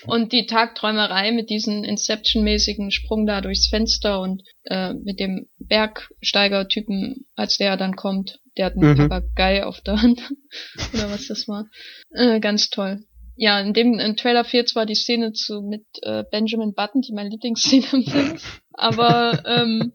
Und 0.06 0.32
die 0.32 0.46
Tagträumerei 0.46 1.30
mit 1.30 1.48
diesem 1.48 1.84
Inception-mäßigen 1.84 2.90
Sprung 2.90 3.24
da 3.24 3.40
durchs 3.40 3.68
Fenster 3.68 4.20
und 4.20 4.42
äh, 4.64 4.94
mit 4.94 5.20
dem 5.20 5.46
Bergsteiger-Typen, 5.60 7.24
als 7.36 7.56
der 7.56 7.76
dann 7.76 7.94
kommt, 7.94 8.40
der 8.56 8.66
hat 8.66 8.72
einen 8.74 8.94
mhm. 8.94 9.08
Papagei 9.08 9.64
auf 9.64 9.80
der 9.80 10.02
Hand. 10.02 10.22
Oder 10.92 11.08
was 11.08 11.28
das 11.28 11.46
war. 11.46 11.66
Äh, 12.10 12.40
ganz 12.40 12.68
toll 12.68 13.05
ja, 13.36 13.60
in 13.60 13.74
dem 13.74 13.98
in 13.98 14.16
Trailer 14.16 14.44
fehlt 14.44 14.68
zwar 14.68 14.86
die 14.86 14.94
Szene 14.94 15.32
zu 15.32 15.60
mit 15.62 15.84
äh, 16.02 16.24
Benjamin 16.30 16.74
Button, 16.74 17.02
die 17.02 17.12
meine 17.12 17.28
Lieblingsszene 17.28 17.86
im 17.92 18.02
Film 18.04 18.34
ist, 18.34 18.46
aber 18.72 19.42
ähm, 19.46 19.92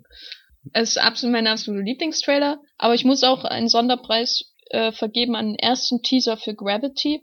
es 0.74 0.92
ist 0.92 0.98
absolut 0.98 1.34
mein 1.34 1.48
absoluter 1.48 1.84
Lieblingstrailer. 1.84 2.60
Aber 2.78 2.94
ich 2.94 3.04
muss 3.04 3.24
auch 3.24 3.44
einen 3.44 3.68
Sonderpreis 3.68 4.54
äh, 4.70 4.92
vergeben 4.92 5.36
an 5.36 5.48
den 5.48 5.56
ersten 5.56 6.02
Teaser 6.02 6.38
für 6.38 6.54
Gravity, 6.54 7.22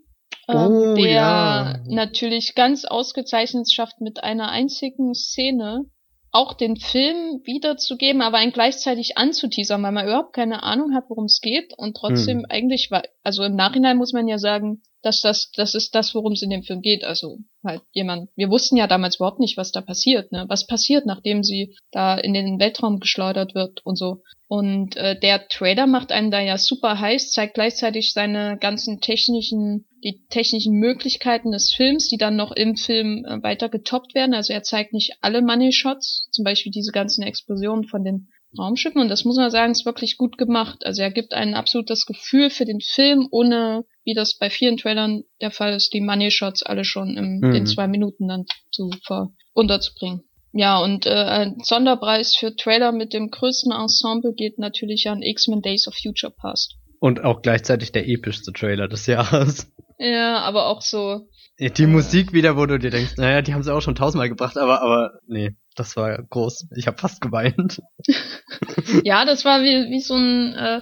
ähm, 0.49 0.57
oh, 0.57 0.95
der 0.95 1.11
ja. 1.11 1.77
natürlich 1.87 2.55
ganz 2.55 2.85
ausgezeichnet 2.85 3.71
schafft 3.73 4.01
mit 4.01 4.23
einer 4.23 4.51
einzigen 4.51 5.15
Szene, 5.15 5.85
auch 6.31 6.55
den 6.55 6.77
Film 6.77 7.41
wiederzugeben, 7.45 8.21
aber 8.21 8.39
einen 8.39 8.53
gleichzeitig 8.53 9.17
anzuteasern, 9.17 9.83
weil 9.83 9.93
man 9.93 10.07
überhaupt 10.07 10.35
keine 10.35 10.63
Ahnung 10.63 10.95
hat, 10.95 11.05
worum 11.09 11.25
es 11.25 11.41
geht 11.41 11.73
und 11.77 11.97
trotzdem 11.97 12.41
hm. 12.41 12.47
eigentlich, 12.51 12.91
also 13.23 13.45
im 13.45 13.55
Nachhinein 13.55 13.97
muss 13.97 14.13
man 14.13 14.29
ja 14.29 14.39
sagen, 14.39 14.83
dass 15.03 15.21
das, 15.21 15.51
das 15.53 15.75
ist 15.75 15.95
das, 15.95 16.15
worum 16.15 16.33
es 16.33 16.43
in 16.43 16.51
dem 16.51 16.63
Film 16.63 16.81
geht. 16.81 17.05
Also 17.05 17.39
halt 17.65 17.83
jemand, 17.93 18.31
wir 18.37 18.51
wussten 18.51 18.77
ja 18.77 18.87
damals 18.87 19.17
überhaupt 19.17 19.41
nicht, 19.41 19.57
was 19.57 19.73
da 19.73 19.81
passiert, 19.81 20.33
ne? 20.33 20.47
Was 20.49 20.67
passiert, 20.67 21.07
nachdem 21.07 21.43
sie 21.43 21.77
da 21.91 22.17
in 22.17 22.35
den 22.35 22.59
Weltraum 22.59 23.01
geschleudert 23.01 23.55
wird 23.55 23.85
und 23.85 23.97
so. 23.97 24.23
Und 24.49 24.97
äh, 24.97 25.19
der 25.19 25.47
Trailer 25.49 25.87
macht 25.87 26.11
einen 26.11 26.31
da 26.31 26.41
ja 26.41 26.57
super 26.57 26.99
heiß, 26.99 27.33
zeigt 27.33 27.55
gleichzeitig 27.55 28.13
seine 28.13 28.57
ganzen 28.59 29.01
technischen, 29.01 29.87
die 30.03 30.25
technischen 30.31 30.75
Möglichkeiten 30.75 31.53
des 31.53 31.73
Films, 31.75 32.09
die 32.09 32.17
dann 32.17 32.37
noch 32.37 32.53
im 32.53 32.77
Film 32.77 33.27
äh, 33.27 33.43
weiter 33.43 33.69
getoppt 33.69 34.15
werden. 34.15 34.35
Also 34.35 34.53
er 34.53 34.63
zeigt 34.63 34.95
nicht 34.95 35.17
alle 35.21 35.43
Money 35.43 35.73
Shots, 35.73 36.29
zum 36.33 36.45
Beispiel 36.45 36.73
diese 36.73 36.93
ganzen 36.93 37.23
Explosionen 37.23 37.85
von 37.85 38.05
den 38.05 38.29
Raumschiffen 38.57 39.01
und 39.01 39.09
das 39.09 39.25
muss 39.25 39.37
man 39.37 39.51
sagen, 39.51 39.73
ist 39.73 39.85
wirklich 39.85 40.17
gut 40.17 40.39
gemacht. 40.39 40.85
Also 40.85 41.03
er 41.03 41.11
gibt 41.11 41.35
ein 41.35 41.55
absolutes 41.55 42.07
Gefühl 42.07 42.51
für 42.51 42.65
den 42.65 42.81
Film, 42.81 43.29
ohne, 43.31 43.85
wie 44.05 44.15
das 44.15 44.39
bei 44.39 44.49
vielen 44.49 44.77
Trailern 44.79 45.25
der 45.41 45.51
Fall 45.51 45.75
ist, 45.75 45.93
die 45.93 46.01
Money 46.01 46.31
Shots 46.31 46.63
alle 46.63 46.85
schon 46.85 47.17
in 47.17 47.41
mhm. 47.41 47.53
den 47.53 47.67
zwei 47.67 47.87
Minuten 47.89 48.29
dann 48.29 48.47
zu 48.71 48.91
ver 49.05 49.33
unterzubringen. 49.53 50.23
Ja, 50.53 50.79
und 50.79 51.05
äh, 51.05 51.11
ein 51.11 51.57
Sonderpreis 51.63 52.35
für 52.37 52.57
Trailer 52.57 52.93
mit 52.93 53.13
dem 53.13 53.31
größten 53.31 53.73
Ensemble 53.73 54.33
geht 54.33 54.59
natürlich 54.59 55.09
an 55.09 55.23
X-Men 55.23 55.61
Days 55.61 55.87
of 55.87 55.95
Future 55.95 56.33
Past. 56.35 56.77
Und 57.01 57.23
auch 57.23 57.43
gleichzeitig 57.43 57.93
der 57.93 58.09
epischste 58.09 58.53
Trailer 58.53 58.89
des 58.89 59.07
Jahres. 59.07 59.71
Ja, 59.99 60.39
aber 60.39 60.69
auch 60.69 60.81
so. 60.81 61.29
Die 61.61 61.87
Musik 61.87 62.33
wieder, 62.33 62.57
wo 62.57 62.67
du 62.67 62.79
dir 62.79 62.91
denkst, 62.91 63.17
naja, 63.17 63.43
die 63.43 63.53
haben 63.53 63.65
sie 63.65 63.75
auch 63.75 63.81
schon 63.81 63.97
tausendmal 63.97 64.29
gebracht, 64.29 64.57
aber, 64.57 64.81
aber 64.81 65.19
nee. 65.27 65.57
Das 65.75 65.97
war 65.97 66.21
groß. 66.21 66.69
Ich 66.77 66.89
habe 66.89 66.99
fast 66.99 67.21
geweint. 67.21 67.81
ja, 69.05 69.25
das 69.25 69.45
war 69.45 69.63
wie, 69.63 69.91
wie 69.91 70.01
so 70.01 70.15
ein 70.15 70.55
äh, 70.55 70.81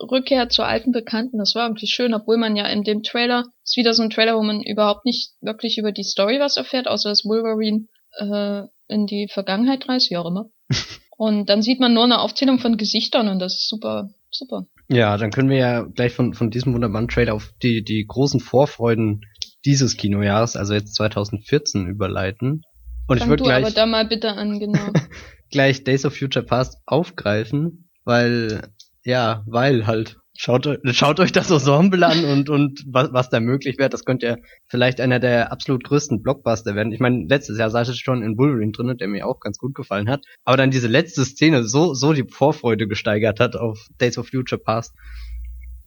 Rückkehr 0.00 0.48
zu 0.48 0.64
alten 0.64 0.90
Bekannten. 0.90 1.38
Das 1.38 1.54
war 1.54 1.68
wirklich 1.68 1.90
schön, 1.90 2.12
obwohl 2.12 2.38
man 2.38 2.56
ja 2.56 2.66
in 2.66 2.82
dem 2.82 3.04
Trailer, 3.04 3.44
ist 3.62 3.76
wieder 3.76 3.94
so 3.94 4.02
ein 4.02 4.10
Trailer, 4.10 4.36
wo 4.36 4.42
man 4.42 4.60
überhaupt 4.62 5.04
nicht 5.04 5.32
wirklich 5.40 5.78
über 5.78 5.92
die 5.92 6.02
Story 6.02 6.40
was 6.40 6.56
erfährt, 6.56 6.88
außer 6.88 7.08
dass 7.08 7.24
Wolverine 7.24 7.86
äh, 8.18 8.62
in 8.88 9.06
die 9.06 9.28
Vergangenheit 9.32 9.88
reist, 9.88 10.10
wie 10.10 10.16
auch 10.16 10.26
immer. 10.26 10.50
und 11.16 11.48
dann 11.48 11.62
sieht 11.62 11.78
man 11.78 11.94
nur 11.94 12.04
eine 12.04 12.20
Aufzählung 12.20 12.58
von 12.58 12.76
Gesichtern 12.76 13.28
und 13.28 13.38
das 13.38 13.54
ist 13.54 13.68
super, 13.68 14.10
super. 14.30 14.66
Ja, 14.88 15.16
dann 15.16 15.30
können 15.30 15.50
wir 15.50 15.58
ja 15.58 15.82
gleich 15.82 16.12
von, 16.12 16.34
von 16.34 16.50
diesem 16.50 16.74
wunderbaren 16.74 17.08
Trailer 17.08 17.34
auf 17.34 17.52
die, 17.62 17.84
die 17.84 18.04
großen 18.06 18.40
Vorfreuden 18.40 19.22
dieses 19.64 19.96
Kinojahres, 19.96 20.56
also 20.56 20.74
jetzt 20.74 20.94
2014, 20.94 21.86
überleiten. 21.86 22.62
Und 23.06 23.18
Fang 23.18 23.26
ich 23.26 23.30
würde 23.30 23.42
gleich. 23.44 23.64
aber 23.64 23.74
da 23.74 23.86
mal 23.86 24.06
bitte 24.06 24.32
an, 24.32 24.58
genau. 24.58 24.92
gleich 25.50 25.84
Days 25.84 26.04
of 26.04 26.16
Future 26.16 26.44
Past 26.44 26.78
aufgreifen, 26.86 27.88
weil, 28.04 28.62
ja, 29.04 29.42
weil 29.46 29.86
halt. 29.86 30.18
Schaut, 30.34 30.66
schaut 30.92 31.20
euch 31.20 31.30
das 31.30 31.50
Ensemble 31.50 32.06
an 32.06 32.24
und, 32.24 32.48
und 32.48 32.82
was, 32.86 33.12
was 33.12 33.28
da 33.28 33.38
möglich 33.38 33.76
wird. 33.78 33.92
Das 33.92 34.06
könnte 34.06 34.26
ja 34.26 34.36
vielleicht 34.66 34.98
einer 34.98 35.20
der 35.20 35.52
absolut 35.52 35.84
größten 35.84 36.22
Blockbuster 36.22 36.74
werden. 36.74 36.90
Ich 36.90 37.00
meine, 37.00 37.26
letztes 37.28 37.58
Jahr 37.58 37.68
saß 37.68 37.90
ich 37.90 38.00
schon 38.00 38.22
in 38.22 38.38
Wolverine 38.38 38.72
drin, 38.72 38.96
der 38.96 39.08
mir 39.08 39.26
auch 39.26 39.40
ganz 39.40 39.58
gut 39.58 39.74
gefallen 39.74 40.08
hat. 40.08 40.24
Aber 40.44 40.56
dann 40.56 40.70
diese 40.70 40.88
letzte 40.88 41.26
Szene 41.26 41.64
so, 41.64 41.92
so 41.92 42.14
die 42.14 42.24
Vorfreude 42.26 42.88
gesteigert 42.88 43.40
hat 43.40 43.56
auf 43.56 43.86
Days 44.00 44.16
of 44.16 44.28
Future 44.30 44.60
Past. 44.60 44.94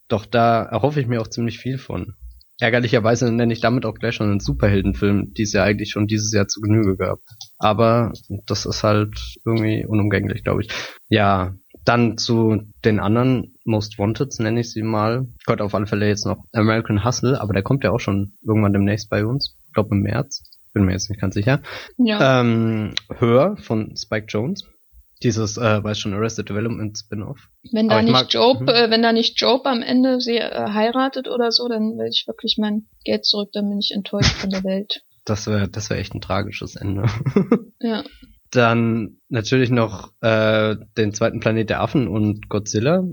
Doch 0.07 0.27
da 0.27 0.61
erhoffe 0.61 1.01
ich 1.01 1.07
mir 1.07 1.21
auch 1.21 1.27
ziemlich 1.27 1.57
viel 1.57 1.79
von. 1.79 2.13
Ärgerlicherweise 2.59 3.31
nenne 3.31 3.51
ich 3.51 3.59
damit 3.59 3.85
auch 3.85 3.95
gleich 3.95 4.15
schon 4.15 4.29
einen 4.29 4.39
Superheldenfilm, 4.39 5.33
die 5.33 5.43
es 5.43 5.53
ja 5.53 5.63
eigentlich 5.63 5.91
schon 5.91 6.07
dieses 6.07 6.31
Jahr 6.33 6.47
zu 6.47 6.61
Genüge 6.61 6.95
gab. 6.95 7.19
Aber 7.57 8.13
das 8.47 8.65
ist 8.65 8.83
halt 8.83 9.17
irgendwie 9.45 9.85
unumgänglich, 9.85 10.43
glaube 10.43 10.61
ich. 10.61 10.69
Ja, 11.09 11.53
dann 11.83 12.17
zu 12.17 12.63
den 12.83 12.99
anderen 12.99 13.55
Most 13.65 13.99
Wanted, 13.99 14.33
nenne 14.39 14.61
ich 14.61 14.71
sie 14.71 14.83
mal. 14.83 15.27
Gott, 15.45 15.61
auf 15.61 15.75
alle 15.75 15.85
Fälle 15.85 16.07
jetzt 16.07 16.25
noch 16.25 16.43
American 16.53 17.03
Hustle, 17.03 17.39
aber 17.39 17.53
der 17.53 17.63
kommt 17.63 17.83
ja 17.83 17.91
auch 17.91 17.99
schon 17.99 18.33
irgendwann 18.41 18.73
demnächst 18.73 19.09
bei 19.09 19.25
uns. 19.25 19.57
Ich 19.67 19.73
glaube 19.73 19.95
im 19.95 20.01
März. 20.01 20.43
Bin 20.73 20.85
mir 20.85 20.91
jetzt 20.91 21.09
nicht 21.09 21.21
ganz 21.21 21.35
sicher. 21.35 21.61
Ja. 21.97 22.41
Ähm, 22.41 22.93
Hör 23.17 23.55
von 23.57 23.95
Spike 23.95 24.25
Jones. 24.27 24.65
Dieses, 25.25 25.57
äh, 25.57 25.83
weiß 25.83 25.97
schon, 25.97 26.13
Arrested 26.13 26.47
Development 26.47 26.95
Spin-off. 26.95 27.49
Wenn 27.71 27.89
da 27.89 27.99
nicht 28.03 28.31
Job, 28.31 28.59
hm. 28.59 28.67
äh, 28.67 28.91
wenn 28.91 29.01
da 29.01 29.11
nicht 29.11 29.41
Job 29.41 29.65
am 29.65 29.81
Ende 29.81 30.21
sie 30.21 30.37
äh, 30.37 30.69
heiratet 30.69 31.27
oder 31.27 31.51
so, 31.51 31.67
dann 31.67 31.97
will 31.97 32.09
ich 32.11 32.27
wirklich 32.27 32.57
mein 32.59 32.85
Geld 33.03 33.25
zurück, 33.25 33.49
dann 33.51 33.67
bin 33.67 33.79
ich 33.79 33.89
enttäuscht 33.91 34.35
von 34.35 34.51
der 34.51 34.63
Welt. 34.63 35.01
Das 35.27 35.47
wäre, 35.47 35.67
das 35.67 35.89
wäre 35.89 35.99
echt 35.99 36.13
ein 36.13 36.21
tragisches 36.21 36.75
Ende. 36.75 37.05
ja. 37.79 38.03
Dann 38.51 39.17
natürlich 39.27 39.71
noch 39.71 40.11
äh, 40.21 40.75
den 40.95 41.15
zweiten 41.15 41.39
Planet 41.39 41.71
der 41.71 41.81
Affen 41.81 42.07
und 42.07 42.47
Godzilla 42.47 43.03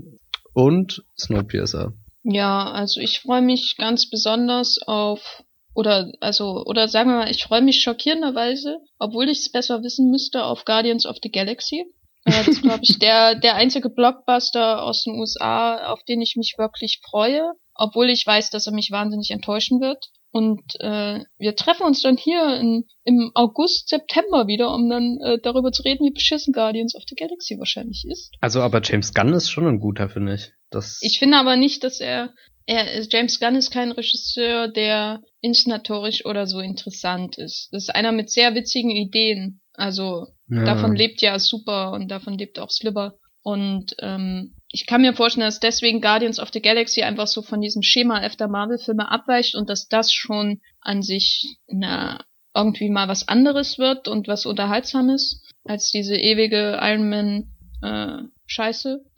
und 0.53 1.03
Snowpiercer. 1.17 1.93
Ja, 2.21 2.71
also 2.71 3.01
ich 3.01 3.21
freue 3.21 3.41
mich 3.41 3.77
ganz 3.79 4.11
besonders 4.11 4.77
auf 4.85 5.43
oder 5.73 6.11
also 6.19 6.63
oder 6.65 6.87
sagen 6.87 7.09
wir 7.09 7.17
mal, 7.17 7.31
ich 7.31 7.45
freue 7.45 7.63
mich 7.63 7.81
schockierenderweise, 7.81 8.77
obwohl 8.99 9.27
ich 9.27 9.39
es 9.39 9.51
besser 9.51 9.81
wissen 9.81 10.11
müsste, 10.11 10.43
auf 10.43 10.65
Guardians 10.65 11.07
of 11.07 11.17
the 11.23 11.31
Galaxy. 11.31 11.85
Äh, 12.25 12.31
das 12.31 12.47
ist, 12.47 12.61
glaube 12.61 12.81
ich, 12.83 12.99
der, 12.99 13.35
der 13.35 13.55
einzige 13.55 13.89
Blockbuster 13.89 14.83
aus 14.83 15.03
den 15.03 15.19
USA, 15.19 15.91
auf 15.91 16.03
den 16.03 16.21
ich 16.21 16.35
mich 16.35 16.55
wirklich 16.57 17.01
freue, 17.03 17.53
obwohl 17.75 18.09
ich 18.09 18.25
weiß, 18.25 18.49
dass 18.49 18.67
er 18.67 18.73
mich 18.73 18.91
wahnsinnig 18.91 19.31
enttäuschen 19.31 19.81
wird. 19.81 20.09
Und 20.31 20.63
äh, 20.79 21.19
wir 21.37 21.55
treffen 21.55 21.85
uns 21.85 22.01
dann 22.01 22.17
hier 22.17 22.59
in, 22.59 22.85
im 23.03 23.29
August, 23.35 23.89
September 23.89 24.47
wieder, 24.47 24.73
um 24.73 24.89
dann 24.89 25.19
äh, 25.21 25.37
darüber 25.39 25.71
zu 25.71 25.83
reden, 25.83 26.05
wie 26.05 26.11
beschissen 26.11 26.53
Guardians 26.53 26.95
of 26.95 27.03
the 27.07 27.15
Galaxy 27.15 27.59
wahrscheinlich 27.59 28.03
ist. 28.09 28.31
Also, 28.41 28.61
aber 28.61 28.81
James 28.83 29.13
Gunn 29.13 29.33
ist 29.33 29.51
schon 29.51 29.67
ein 29.67 29.79
guter, 29.79 30.09
finde 30.09 30.33
ich. 30.33 30.51
Das 30.71 30.97
ich 31.03 31.19
finde 31.19 31.37
aber 31.37 31.55
nicht, 31.55 31.83
dass 31.83 31.99
er, 31.99 32.33
er 32.65 33.03
James 33.11 33.39
Gunn 33.39 33.55
ist 33.55 33.69
kein 33.69 33.91
Regisseur, 33.91 34.69
der 34.69 35.21
inszenatorisch 35.41 36.25
oder 36.25 36.47
so 36.47 36.61
interessant 36.61 37.37
ist. 37.37 37.69
Das 37.71 37.83
ist 37.83 37.95
einer 37.95 38.11
mit 38.11 38.31
sehr 38.31 38.55
witzigen 38.55 38.89
Ideen. 38.89 39.61
Also 39.73 40.27
ja. 40.49 40.63
davon 40.63 40.95
lebt 40.95 41.21
ja 41.21 41.37
Super 41.39 41.91
und 41.91 42.09
davon 42.09 42.37
lebt 42.37 42.59
auch 42.59 42.69
Sliver. 42.69 43.15
Und 43.41 43.95
ähm, 43.99 44.55
ich 44.69 44.85
kann 44.85 45.01
mir 45.01 45.13
vorstellen, 45.13 45.45
dass 45.45 45.59
deswegen 45.59 45.99
Guardians 45.99 46.39
of 46.39 46.49
the 46.53 46.61
Galaxy 46.61 47.03
einfach 47.03 47.27
so 47.27 47.41
von 47.41 47.59
diesem 47.59 47.81
Schema 47.83 48.23
F 48.23 48.37
der 48.37 48.47
Marvel-Filme 48.47 49.11
abweicht 49.11 49.55
und 49.55 49.69
dass 49.69 49.87
das 49.87 50.11
schon 50.13 50.61
an 50.79 51.01
sich 51.01 51.57
na, 51.67 52.23
irgendwie 52.55 52.89
mal 52.89 53.07
was 53.07 53.27
anderes 53.27 53.77
wird 53.77 54.07
und 54.07 54.27
was 54.27 54.45
unterhaltsames 54.45 55.41
als 55.65 55.91
diese 55.91 56.15
ewige 56.15 56.79
Iron 56.81 57.09
Man 57.09 57.51
äh, 57.81 58.23
Scheiße, 58.45 59.03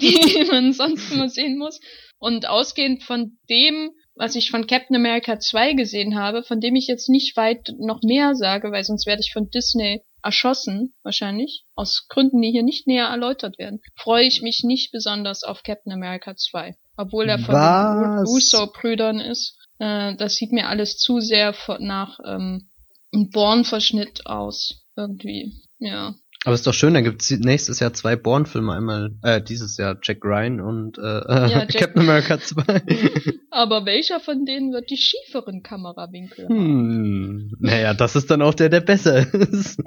die 0.00 0.46
man 0.50 0.72
sonst 0.72 1.12
immer 1.12 1.28
sehen 1.28 1.58
muss. 1.58 1.80
Und 2.18 2.48
ausgehend 2.48 3.02
von 3.02 3.38
dem, 3.50 3.90
was 4.16 4.34
ich 4.34 4.50
von 4.50 4.66
Captain 4.66 4.96
America 4.96 5.38
2 5.38 5.74
gesehen 5.74 6.18
habe, 6.18 6.42
von 6.42 6.60
dem 6.60 6.74
ich 6.74 6.86
jetzt 6.86 7.08
nicht 7.08 7.36
weit 7.36 7.74
noch 7.78 8.02
mehr 8.02 8.34
sage, 8.34 8.72
weil 8.72 8.82
sonst 8.82 9.06
werde 9.06 9.20
ich 9.20 9.32
von 9.32 9.50
Disney 9.50 10.02
erschossen, 10.22 10.94
wahrscheinlich, 11.02 11.64
aus 11.74 12.06
Gründen, 12.08 12.40
die 12.40 12.50
hier 12.50 12.62
nicht 12.62 12.86
näher 12.86 13.06
erläutert 13.06 13.58
werden, 13.58 13.80
freue 13.94 14.24
ich 14.24 14.42
mich 14.42 14.62
nicht 14.64 14.90
besonders 14.90 15.44
auf 15.44 15.62
Captain 15.62 15.92
America 15.92 16.34
2. 16.34 16.76
Obwohl 16.96 17.28
er 17.28 17.38
von 17.38 17.54
Was? 17.54 18.00
den 18.00 18.26
Russo-Brüdern 18.26 19.20
ist. 19.20 19.56
Äh, 19.78 20.16
das 20.16 20.36
sieht 20.36 20.50
mir 20.50 20.68
alles 20.68 20.96
zu 20.96 21.20
sehr 21.20 21.54
nach 21.78 22.18
ähm, 22.24 22.70
einem 23.12 23.30
Born-Verschnitt 23.30 24.26
aus. 24.26 24.86
Irgendwie. 24.96 25.52
Ja. 25.78 26.14
Aber 26.44 26.54
ist 26.54 26.66
doch 26.66 26.74
schön, 26.74 26.94
dann 26.94 27.04
gibt's 27.04 27.30
nächstes 27.30 27.80
Jahr 27.80 27.92
zwei 27.92 28.14
Born-Filme, 28.14 28.72
einmal 28.72 29.10
äh, 29.22 29.42
dieses 29.42 29.76
Jahr 29.76 29.98
Jack 30.02 30.24
Ryan 30.24 30.60
und 30.60 30.98
äh, 30.98 31.02
ja, 31.02 31.66
Captain 31.72 32.02
America 32.02 32.38
2. 32.38 32.62
Aber 33.50 33.84
welcher 33.84 34.20
von 34.20 34.44
denen 34.44 34.72
wird 34.72 34.90
die 34.90 34.96
schieferen 34.96 35.62
Kamerawinkel 35.62 36.44
haben? 36.44 36.54
Hm, 36.54 37.56
naja, 37.58 37.94
das 37.94 38.16
ist 38.16 38.30
dann 38.30 38.42
auch 38.42 38.54
der, 38.54 38.68
der 38.68 38.80
besser 38.80 39.32
ist. 39.32 39.80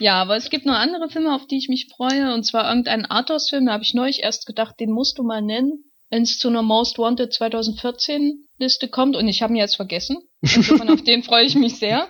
Ja, 0.00 0.20
aber 0.20 0.36
es 0.36 0.50
gibt 0.50 0.66
noch 0.66 0.74
andere 0.74 1.08
Filme, 1.08 1.34
auf 1.34 1.46
die 1.46 1.56
ich 1.56 1.68
mich 1.68 1.88
freue, 1.94 2.34
und 2.34 2.44
zwar 2.44 2.68
irgendeinen 2.68 3.04
Arthouse-Film, 3.04 3.66
da 3.66 3.72
habe 3.72 3.84
ich 3.84 3.94
neulich 3.94 4.22
erst 4.22 4.46
gedacht, 4.46 4.80
den 4.80 4.90
musst 4.90 5.18
du 5.18 5.22
mal 5.22 5.42
nennen, 5.42 5.84
wenn 6.10 6.22
es 6.22 6.38
zu 6.38 6.48
einer 6.48 6.62
Most 6.62 6.98
Wanted 6.98 7.32
2014 7.32 8.46
Liste 8.58 8.88
kommt, 8.88 9.16
und 9.16 9.28
ich 9.28 9.42
habe 9.42 9.52
ihn 9.52 9.58
jetzt 9.58 9.76
vergessen. 9.76 10.18
Insofern 10.42 10.90
auf 10.90 11.02
den 11.02 11.22
freue 11.22 11.44
ich 11.44 11.54
mich 11.54 11.76
sehr. 11.78 12.08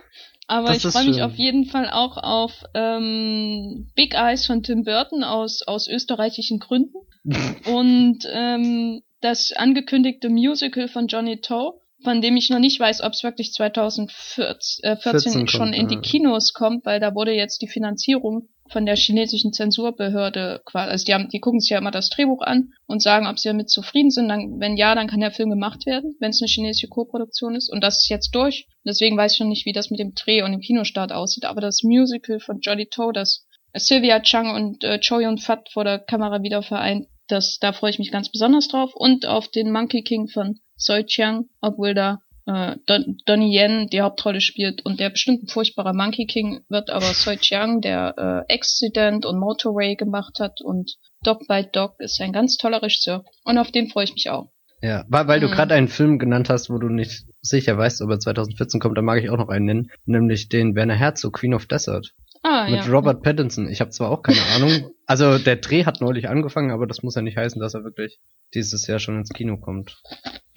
Aber 0.50 0.72
das 0.72 0.84
ich 0.84 0.90
freue 0.90 1.04
mich 1.04 1.22
auf 1.22 1.36
jeden 1.36 1.64
Fall 1.64 1.88
auch 1.88 2.16
auf 2.16 2.64
ähm, 2.74 3.88
Big 3.94 4.14
Eyes 4.14 4.46
von 4.46 4.64
Tim 4.64 4.82
Burton 4.82 5.22
aus, 5.22 5.62
aus 5.62 5.86
österreichischen 5.86 6.58
Gründen. 6.58 6.98
und 7.72 8.26
ähm, 8.28 9.00
das 9.20 9.52
angekündigte 9.52 10.28
Musical 10.28 10.88
von 10.88 11.06
Johnny 11.06 11.40
Toe, 11.40 11.74
von 12.02 12.20
dem 12.20 12.36
ich 12.36 12.50
noch 12.50 12.58
nicht 12.58 12.80
weiß, 12.80 13.00
ob 13.02 13.12
es 13.12 13.22
wirklich 13.22 13.52
2014 13.52 14.82
äh, 14.82 14.96
14 14.96 15.46
schon 15.46 15.60
kommt, 15.60 15.76
in 15.76 15.86
die 15.86 15.98
Kinos 15.98 16.52
kommt, 16.52 16.84
weil 16.84 16.98
da 16.98 17.14
wurde 17.14 17.32
jetzt 17.32 17.62
die 17.62 17.68
Finanzierung 17.68 18.48
von 18.70 18.86
der 18.86 18.96
chinesischen 18.96 19.52
Zensurbehörde 19.52 20.62
quasi, 20.64 20.90
also 20.90 21.04
die 21.04 21.14
haben, 21.14 21.28
die 21.28 21.40
gucken 21.40 21.60
sich 21.60 21.70
ja 21.70 21.78
immer 21.78 21.90
das 21.90 22.08
Drehbuch 22.08 22.42
an 22.42 22.72
und 22.86 23.02
sagen, 23.02 23.26
ob 23.26 23.38
sie 23.38 23.48
damit 23.48 23.68
zufrieden 23.68 24.10
sind. 24.10 24.28
Dann, 24.28 24.60
wenn 24.60 24.76
ja, 24.76 24.94
dann 24.94 25.08
kann 25.08 25.20
der 25.20 25.32
Film 25.32 25.50
gemacht 25.50 25.86
werden, 25.86 26.16
wenn 26.20 26.30
es 26.30 26.40
eine 26.40 26.48
chinesische 26.48 26.88
Co-Produktion 26.88 27.54
ist. 27.54 27.68
Und 27.68 27.82
das 27.82 28.02
ist 28.02 28.08
jetzt 28.08 28.34
durch. 28.34 28.66
Deswegen 28.84 29.16
weiß 29.16 29.34
ich 29.34 29.40
noch 29.40 29.48
nicht, 29.48 29.66
wie 29.66 29.72
das 29.72 29.90
mit 29.90 30.00
dem 30.00 30.14
Dreh 30.14 30.42
und 30.42 30.52
dem 30.52 30.60
Kinostart 30.60 31.12
aussieht. 31.12 31.44
Aber 31.44 31.60
das 31.60 31.82
Musical 31.82 32.40
von 32.40 32.60
Jolly 32.60 32.86
Toe, 32.86 33.12
das 33.12 33.46
Sylvia 33.74 34.20
Chang 34.20 34.54
und 34.54 34.84
äh, 34.84 35.00
Choi 35.00 35.24
Yun 35.24 35.38
Fat 35.38 35.68
vor 35.72 35.84
der 35.84 35.98
Kamera 35.98 36.42
wieder 36.42 36.62
vereint, 36.62 37.06
das, 37.28 37.58
da 37.60 37.72
freue 37.72 37.90
ich 37.90 37.98
mich 37.98 38.10
ganz 38.10 38.30
besonders 38.30 38.68
drauf. 38.68 38.92
Und 38.94 39.26
auf 39.26 39.48
den 39.48 39.72
Monkey 39.72 40.02
King 40.02 40.28
von 40.28 40.60
Soi 40.76 41.04
Chiang, 41.04 41.48
obwohl 41.60 41.94
da 41.94 42.20
äh, 42.46 42.76
Don 42.86 43.18
Donnie 43.26 43.56
Yen 43.56 43.88
die 43.88 44.00
Hauptrolle 44.00 44.40
spielt 44.40 44.84
und 44.84 45.00
der 45.00 45.10
bestimmt 45.10 45.42
ein 45.42 45.48
furchtbarer 45.48 45.94
Monkey 45.94 46.26
King 46.26 46.60
wird, 46.68 46.90
aber 46.90 47.06
Soi 47.14 47.36
Chiang, 47.36 47.80
der 47.80 48.14
äh, 48.48 48.54
Accident 48.54 49.26
und 49.26 49.38
Motorway 49.38 49.96
gemacht 49.96 50.38
hat 50.40 50.60
und 50.60 50.96
Dog 51.22 51.46
by 51.48 51.66
Dog 51.70 51.94
ist 51.98 52.20
ein 52.20 52.32
ganz 52.32 52.56
toller 52.56 52.82
Regisseur 52.82 53.24
und 53.44 53.58
auf 53.58 53.70
den 53.70 53.88
freue 53.88 54.04
ich 54.04 54.14
mich 54.14 54.30
auch. 54.30 54.50
Ja, 54.82 55.04
weil, 55.08 55.28
weil 55.28 55.40
du 55.40 55.48
mhm. 55.48 55.52
gerade 55.52 55.74
einen 55.74 55.88
Film 55.88 56.18
genannt 56.18 56.48
hast, 56.48 56.70
wo 56.70 56.78
du 56.78 56.88
nicht 56.88 57.26
sicher 57.42 57.76
weißt, 57.76 58.00
ob 58.02 58.10
er 58.10 58.18
2014 58.18 58.80
kommt, 58.80 58.96
da 58.96 59.02
mag 59.02 59.22
ich 59.22 59.28
auch 59.28 59.36
noch 59.36 59.48
einen 59.48 59.66
nennen, 59.66 59.90
nämlich 60.06 60.48
den 60.48 60.74
Werner 60.74 60.94
Herzog, 60.94 61.34
Queen 61.34 61.54
of 61.54 61.66
Desert. 61.66 62.14
Ah, 62.42 62.68
mit 62.70 62.86
ja. 62.86 62.90
Robert 62.90 63.22
Pattinson. 63.22 63.68
Ich 63.68 63.80
habe 63.80 63.90
zwar 63.90 64.10
auch 64.10 64.22
keine 64.22 64.40
Ahnung. 64.54 64.90
Also 65.06 65.38
der 65.38 65.56
Dreh 65.56 65.84
hat 65.84 66.00
neulich 66.00 66.28
angefangen, 66.28 66.70
aber 66.70 66.86
das 66.86 67.02
muss 67.02 67.14
ja 67.14 67.22
nicht 67.22 67.36
heißen, 67.36 67.60
dass 67.60 67.74
er 67.74 67.84
wirklich 67.84 68.20
dieses 68.54 68.86
Jahr 68.86 68.98
schon 68.98 69.18
ins 69.18 69.30
Kino 69.30 69.58
kommt. 69.58 70.00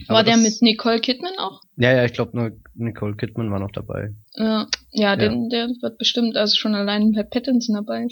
War 0.08 0.18
aber 0.18 0.24
der 0.24 0.36
das, 0.36 0.44
mit 0.44 0.62
Nicole 0.62 1.00
Kidman 1.00 1.34
auch? 1.38 1.62
Ja, 1.76 1.92
ja, 1.92 2.06
ich 2.06 2.14
glaube 2.14 2.38
nur 2.38 2.52
Nicole 2.74 3.16
Kidman 3.16 3.52
war 3.52 3.60
noch 3.60 3.72
dabei. 3.72 4.14
Ja, 4.36 4.68
ja, 4.90 5.16
Den, 5.16 5.50
der 5.50 5.68
wird 5.82 6.00
bestimmt 6.00 6.38
also 6.38 6.56
schon 6.56 6.74
allein 6.74 7.12
bei 7.12 7.22
Pattinson 7.22 7.76
dabei. 7.76 8.08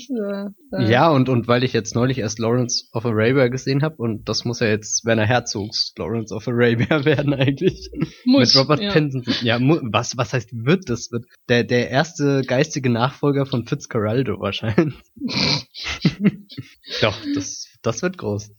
Äh, 0.71 0.89
ja, 0.91 1.09
und 1.09 1.29
und 1.29 1.47
weil 1.47 1.63
ich 1.63 1.73
jetzt 1.73 1.95
neulich 1.95 2.19
erst 2.19 2.37
Lawrence 2.37 2.85
of 2.93 3.05
Arabia 3.05 3.47
gesehen 3.47 3.81
habe 3.81 3.95
und 3.97 4.29
das 4.29 4.45
muss 4.45 4.59
ja 4.59 4.67
jetzt 4.67 5.03
Werner 5.03 5.25
Herzogs 5.25 5.93
Lawrence 5.97 6.33
of 6.33 6.47
Arabia 6.47 7.05
werden 7.05 7.33
eigentlich. 7.33 7.89
Muss, 8.23 8.53
mit 8.53 8.63
Robert 8.63 8.81
ja. 8.81 8.91
Pattinson. 8.91 9.23
Ja, 9.41 9.57
was 9.59 10.15
was 10.15 10.33
heißt 10.33 10.49
wird 10.53 10.89
das 10.89 11.11
wird 11.11 11.25
der 11.49 11.63
der 11.63 11.89
erste 11.89 12.43
geistige 12.43 12.91
Nachfolger 12.91 13.47
von 13.47 13.65
Fitzcarraldo 13.65 14.39
wahrscheinlich. 14.39 14.95
Doch, 17.01 17.17
das 17.33 17.67
das 17.81 18.03
wird 18.03 18.19
groß. 18.19 18.51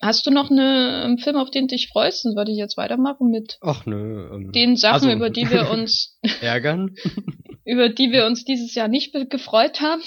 Hast 0.00 0.26
du 0.26 0.30
noch 0.30 0.50
eine, 0.50 1.02
einen 1.04 1.18
Film, 1.18 1.36
auf 1.36 1.50
den 1.50 1.68
du 1.68 1.74
dich 1.74 1.88
freust? 1.88 2.24
Dann 2.24 2.36
würde 2.36 2.52
ich 2.52 2.58
jetzt 2.58 2.76
weitermachen 2.76 3.30
mit 3.30 3.58
Ach, 3.62 3.86
nö, 3.86 4.28
ähm, 4.32 4.52
den 4.52 4.76
Sachen, 4.76 4.94
also, 4.94 5.10
über 5.10 5.30
die 5.30 5.50
wir 5.50 5.70
uns 5.72 6.18
ärgern, 6.40 6.94
über 7.64 7.88
die 7.88 8.12
wir 8.12 8.26
uns 8.26 8.44
dieses 8.44 8.74
Jahr 8.74 8.88
nicht 8.88 9.14
gefreut 9.30 9.80
haben. 9.80 10.02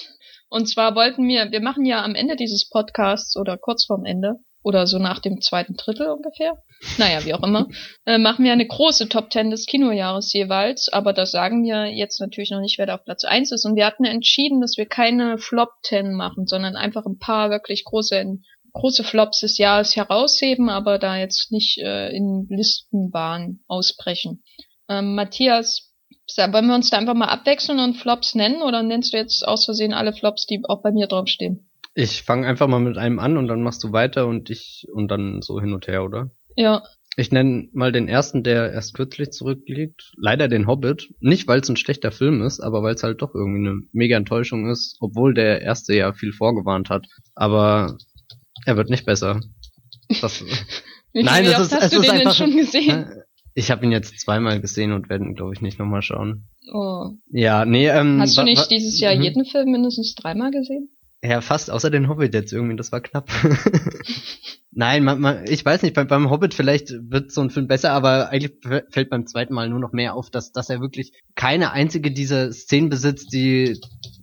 Und 0.49 0.67
zwar 0.67 0.95
wollten 0.95 1.27
wir, 1.27 1.51
wir 1.51 1.61
machen 1.61 1.85
ja 1.85 2.03
am 2.03 2.15
Ende 2.15 2.35
dieses 2.35 2.69
Podcasts 2.69 3.35
oder 3.37 3.57
kurz 3.57 3.85
vorm 3.85 4.05
Ende 4.05 4.35
oder 4.63 4.87
so 4.87 4.99
nach 4.99 5.19
dem 5.19 5.41
zweiten 5.41 5.75
Drittel 5.75 6.07
ungefähr, 6.07 6.61
naja, 6.97 7.23
wie 7.23 7.33
auch 7.33 7.43
immer, 7.43 7.67
äh, 8.05 8.17
machen 8.17 8.43
wir 8.45 8.51
eine 8.51 8.67
große 8.67 9.07
Top 9.09 9.29
Ten 9.29 9.51
des 9.51 9.65
Kinojahres 9.65 10.33
jeweils, 10.33 10.89
aber 10.91 11.13
das 11.13 11.31
sagen 11.31 11.63
wir 11.63 11.85
jetzt 11.85 12.19
natürlich 12.19 12.51
noch 12.51 12.59
nicht, 12.59 12.77
wer 12.77 12.85
da 12.85 12.95
auf 12.95 13.05
Platz 13.05 13.23
eins 13.23 13.51
ist. 13.51 13.65
Und 13.65 13.75
wir 13.75 13.85
hatten 13.85 14.05
entschieden, 14.05 14.61
dass 14.61 14.77
wir 14.77 14.85
keine 14.85 15.37
Flop 15.37 15.69
Ten 15.83 16.13
machen, 16.13 16.45
sondern 16.45 16.75
einfach 16.75 17.05
ein 17.05 17.19
paar 17.19 17.49
wirklich 17.49 17.83
große, 17.85 18.37
große 18.73 19.03
Flops 19.03 19.41
des 19.41 19.57
Jahres 19.57 19.95
herausheben, 19.95 20.69
aber 20.69 20.99
da 20.99 21.17
jetzt 21.17 21.51
nicht 21.51 21.77
äh, 21.79 22.09
in 22.09 22.47
Listenbahn 22.49 23.59
ausbrechen. 23.67 24.43
Ähm, 24.87 25.15
Matthias, 25.15 25.93
wollen 26.37 26.67
wir 26.67 26.75
uns 26.75 26.89
da 26.89 26.97
einfach 26.97 27.13
mal 27.15 27.25
abwechseln 27.25 27.79
und 27.79 27.95
Flops 27.95 28.35
nennen 28.35 28.61
oder 28.61 28.83
nennst 28.83 29.13
du 29.13 29.17
jetzt 29.17 29.47
aus 29.47 29.65
Versehen 29.65 29.93
alle 29.93 30.13
Flops, 30.13 30.45
die 30.45 30.61
auch 30.67 30.81
bei 30.81 30.91
mir 30.91 31.07
draufstehen? 31.07 31.69
Ich 31.95 32.23
fange 32.23 32.47
einfach 32.47 32.67
mal 32.67 32.79
mit 32.79 32.97
einem 32.97 33.19
an 33.19 33.37
und 33.37 33.47
dann 33.47 33.63
machst 33.63 33.83
du 33.83 33.91
weiter 33.91 34.27
und 34.27 34.49
ich 34.49 34.87
und 34.93 35.09
dann 35.09 35.41
so 35.41 35.59
hin 35.59 35.73
und 35.73 35.87
her, 35.87 36.03
oder? 36.03 36.31
Ja. 36.55 36.83
Ich 37.17 37.31
nenne 37.31 37.67
mal 37.73 37.91
den 37.91 38.07
ersten, 38.07 38.43
der 38.43 38.71
erst 38.71 38.93
kürzlich 38.93 39.31
zurückliegt. 39.31 40.13
Leider 40.15 40.47
den 40.47 40.67
Hobbit. 40.67 41.09
Nicht, 41.19 41.47
weil 41.47 41.59
es 41.59 41.67
ein 41.67 41.75
schlechter 41.75 42.11
Film 42.11 42.41
ist, 42.41 42.61
aber 42.61 42.81
weil 42.83 42.95
es 42.95 43.03
halt 43.03 43.21
doch 43.21 43.35
irgendwie 43.35 43.67
eine 43.67 43.81
mega 43.91 44.15
Enttäuschung 44.15 44.69
ist, 44.69 44.95
obwohl 45.01 45.33
der 45.33 45.61
erste 45.61 45.93
ja 45.93 46.13
viel 46.13 46.31
vorgewarnt 46.31 46.89
hat. 46.89 47.07
Aber 47.35 47.97
er 48.69 48.77
wird 48.77 48.89
nicht 48.89 49.05
besser. 49.05 49.41
Das, 50.21 50.43
Nein, 51.13 51.45
das 51.45 51.67
ist, 51.67 51.71
hast 51.71 51.83
es 51.83 51.91
du 51.91 52.01
ist 52.01 52.07
den 52.07 52.17
einfach, 52.17 52.33
schon 52.33 52.57
gesehen? 52.57 53.05
Ich 53.53 53.69
habe 53.69 53.85
ihn 53.85 53.91
jetzt 53.91 54.19
zweimal 54.19 54.59
gesehen 54.59 54.91
und 54.91 55.07
werde 55.07 55.23
ihn, 55.23 55.35
glaube 55.35 55.53
ich, 55.53 55.61
nicht 55.61 55.77
nochmal 55.77 56.01
schauen. 56.01 56.47
Oh. 56.73 57.11
Ja, 57.29 57.63
nee, 57.63 57.87
ähm. 57.89 58.19
Hast 58.19 58.35
du 58.35 58.41
nicht 58.41 58.71
dieses 58.71 58.99
Jahr 58.99 59.15
mhm. 59.15 59.21
jeden 59.21 59.45
Film 59.45 59.69
mindestens 59.69 60.15
dreimal 60.15 60.49
gesehen? 60.49 60.89
Ja, 61.23 61.41
fast, 61.41 61.69
außer 61.69 61.91
den 61.91 62.09
Hobbit 62.09 62.33
jetzt 62.33 62.53
irgendwie, 62.53 62.75
das 62.75 62.91
war 62.91 63.01
knapp. 63.01 63.29
Nein, 64.71 65.03
man, 65.03 65.19
man, 65.19 65.45
ich 65.47 65.63
weiß 65.63 65.83
nicht, 65.83 65.93
beim, 65.93 66.07
beim 66.07 66.29
Hobbit 66.29 66.53
vielleicht 66.53 66.91
wird 66.91 67.31
so 67.31 67.41
ein 67.41 67.49
Film 67.51 67.67
besser, 67.67 67.91
aber 67.91 68.29
eigentlich 68.29 68.53
fällt 68.89 69.09
beim 69.09 69.27
zweiten 69.27 69.53
Mal 69.53 69.69
nur 69.69 69.79
noch 69.79 69.91
mehr 69.91 70.15
auf, 70.15 70.31
dass, 70.31 70.51
dass 70.51 70.69
er 70.69 70.79
wirklich 70.79 71.11
keine 71.35 71.71
einzige 71.71 72.11
dieser 72.11 72.51
Szenen 72.51 72.89
besitzt, 72.89 73.33
die 73.33 73.79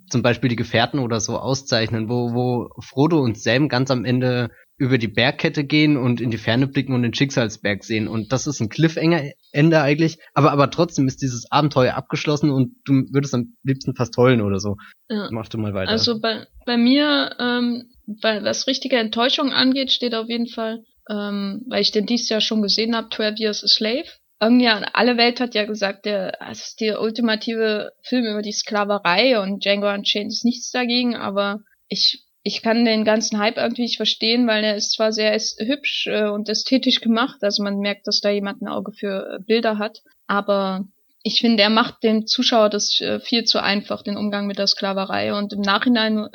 zum 0.09 0.23
Beispiel 0.23 0.49
die 0.49 0.57
Gefährten 0.57 1.01
oder 1.01 1.21
so 1.21 1.39
auszeichnen, 1.39 2.09
wo, 2.09 2.33
wo 2.33 2.71
Frodo 2.81 3.21
und 3.21 3.39
Sam 3.39 3.69
ganz 3.69 3.91
am 3.91 4.05
Ende 4.05 4.51
über 4.79 4.99
die 4.99 5.09
Bergkette 5.09 5.65
gehen 5.65 5.97
und 5.97 6.21
in 6.21 6.31
die 6.31 6.37
Ferne 6.37 6.67
blicken 6.67 6.93
und 6.93 7.03
den 7.03 7.15
Schicksalsberg 7.15 7.83
sehen. 7.83 8.09
Und 8.09 8.33
das 8.33 8.47
ist 8.47 8.61
ein 8.61 8.69
Cliffhanger-Ende 8.69 9.81
eigentlich. 9.81 10.19
Aber, 10.35 10.53
aber 10.53 10.71
trotzdem 10.71 11.07
ist 11.07 11.23
dieses 11.23 11.51
Abenteuer 11.51 11.95
abgeschlossen 11.95 12.51
und 12.51 12.75
du 12.85 13.05
würdest 13.11 13.35
am 13.35 13.57
liebsten 13.63 13.95
fast 13.95 14.17
heulen 14.19 14.43
oder 14.43 14.61
so. 14.61 14.77
Ja. 15.09 15.29
Mach 15.31 15.49
du 15.49 15.57
mal 15.57 15.73
weiter. 15.73 15.91
Also 15.91 16.21
bei, 16.21 16.47
bei 16.67 16.77
mir, 16.77 17.35
ähm, 17.39 17.91
weil 18.21 18.45
was 18.45 18.67
richtige 18.67 18.97
Enttäuschung 18.97 19.51
angeht, 19.51 19.93
steht 19.93 20.15
auf 20.15 20.29
jeden 20.29 20.49
Fall, 20.49 20.85
ähm, 21.09 21.65
weil 21.69 21.81
ich 21.81 21.93
den 21.93 22.05
dieses 22.05 22.29
Jahr 22.29 22.43
schon 22.43 22.61
gesehen 22.61 22.95
habe, 22.95 23.09
12 23.11 23.39
Years 23.39 23.65
a 23.65 23.69
Slave. 23.69 24.09
Irgendwie 24.41 24.69
alle 24.69 25.17
Welt 25.17 25.41
hat 25.41 25.55
ja 25.55 25.65
gesagt, 25.65 26.05
der, 26.05 26.41
es 26.51 26.69
ist 26.69 26.81
der 26.81 27.01
ultimative 27.01 27.93
Film 28.03 28.27
über 28.27 28.43
die 28.43 28.53
Sklaverei 28.53 29.41
und 29.41 29.65
Django 29.65 29.91
Unchained 29.91 30.31
ist 30.31 30.45
nichts 30.45 30.71
dagegen, 30.71 31.17
aber 31.17 31.61
ich 31.89 32.27
ich 32.47 32.63
kann 32.63 32.85
den 32.85 33.05
ganzen 33.05 33.41
Hype 33.41 33.57
irgendwie 33.57 33.83
nicht 33.83 33.97
verstehen, 33.97 34.47
weil 34.47 34.63
er 34.63 34.77
ist 34.77 34.93
zwar 34.93 35.13
sehr 35.13 35.37
hübsch 35.37 36.07
äh, 36.07 36.29
und 36.29 36.49
ästhetisch 36.49 37.01
gemacht, 37.01 37.39
also 37.43 37.65
man 37.65 37.81
merkt, 37.81 38.07
dass 38.07 38.21
da 38.21 38.31
jemand 38.31 38.63
ein 38.63 38.69
Auge 38.69 38.93
für 38.93 39.35
äh, 39.35 39.43
Bilder 39.43 39.79
hat, 39.79 40.03
aber 40.29 40.85
ich 41.25 41.41
finde, 41.41 41.65
er 41.65 41.71
macht 41.71 42.05
dem 42.05 42.29
Zuschauer 42.29 42.71
das 42.71 43.01
äh, 43.01 43.19
viel 43.19 43.43
zu 43.43 43.61
einfach, 43.61 44.03
den 44.03 44.17
Umgang 44.17 44.47
mit 44.47 44.59
der 44.59 44.69
Sklaverei 44.69 45.35
und 45.35 45.55
im 45.55 45.61
Nachhinein 45.61 46.29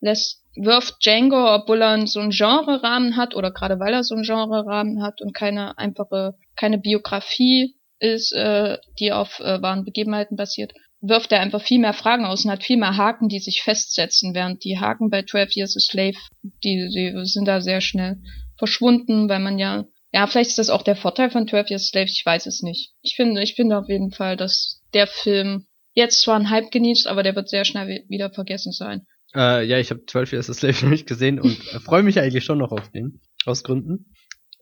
lässt 0.00 0.42
wirft 0.60 1.04
Django, 1.04 1.54
obwohl 1.54 1.82
er 1.82 2.06
so 2.06 2.20
einen 2.20 2.30
Genre-Rahmen 2.30 3.16
hat 3.16 3.34
oder 3.34 3.50
gerade 3.50 3.78
weil 3.78 3.94
er 3.94 4.04
so 4.04 4.14
einen 4.14 4.24
Genre-Rahmen 4.24 5.02
hat 5.02 5.20
und 5.20 5.34
keine 5.34 5.78
einfache, 5.78 6.34
keine 6.56 6.78
Biografie 6.78 7.76
ist, 8.00 8.32
äh, 8.32 8.78
die 8.98 9.12
auf 9.12 9.40
äh, 9.40 9.60
wahren 9.62 9.84
Begebenheiten 9.84 10.36
basiert, 10.36 10.72
wirft 11.00 11.32
er 11.32 11.40
einfach 11.40 11.62
viel 11.62 11.78
mehr 11.78 11.92
Fragen 11.92 12.24
aus 12.24 12.44
und 12.44 12.50
hat 12.50 12.64
viel 12.64 12.76
mehr 12.76 12.96
Haken, 12.96 13.28
die 13.28 13.38
sich 13.38 13.62
festsetzen, 13.62 14.34
während 14.34 14.64
die 14.64 14.78
Haken 14.78 15.10
bei 15.10 15.22
12 15.22 15.56
Years 15.56 15.76
a 15.76 15.80
Slave, 15.80 16.18
die, 16.42 16.88
die 16.94 17.12
sind 17.24 17.46
da 17.46 17.60
sehr 17.60 17.80
schnell 17.80 18.18
verschwunden, 18.56 19.28
weil 19.28 19.40
man 19.40 19.58
ja, 19.58 19.84
ja, 20.12 20.26
vielleicht 20.26 20.50
ist 20.50 20.58
das 20.58 20.70
auch 20.70 20.82
der 20.82 20.96
Vorteil 20.96 21.30
von 21.30 21.46
12 21.46 21.70
Years 21.70 21.84
a 21.84 21.88
Slave, 21.88 22.06
ich 22.06 22.22
weiß 22.24 22.46
es 22.46 22.62
nicht. 22.62 22.92
Ich 23.02 23.14
finde, 23.14 23.42
ich 23.42 23.54
finde 23.54 23.78
auf 23.78 23.88
jeden 23.88 24.10
Fall, 24.10 24.36
dass 24.36 24.82
der 24.94 25.06
Film 25.06 25.66
jetzt 25.92 26.20
zwar 26.20 26.36
einen 26.36 26.50
Hype 26.50 26.70
genießt, 26.70 27.06
aber 27.06 27.22
der 27.22 27.36
wird 27.36 27.48
sehr 27.48 27.64
schnell 27.64 28.04
wieder 28.08 28.30
vergessen 28.30 28.72
sein. 28.72 29.06
Äh, 29.34 29.64
ja, 29.64 29.78
ich 29.78 29.90
habe 29.90 30.04
12 30.06 30.32
Years 30.32 30.50
a 30.50 30.54
Slave 30.54 30.86
nicht 30.86 31.06
gesehen 31.06 31.40
und 31.40 31.56
freue 31.84 32.02
mich 32.02 32.18
eigentlich 32.20 32.44
schon 32.44 32.58
noch 32.58 32.72
auf 32.72 32.90
den, 32.90 33.20
aus 33.44 33.64
Gründen. 33.64 34.14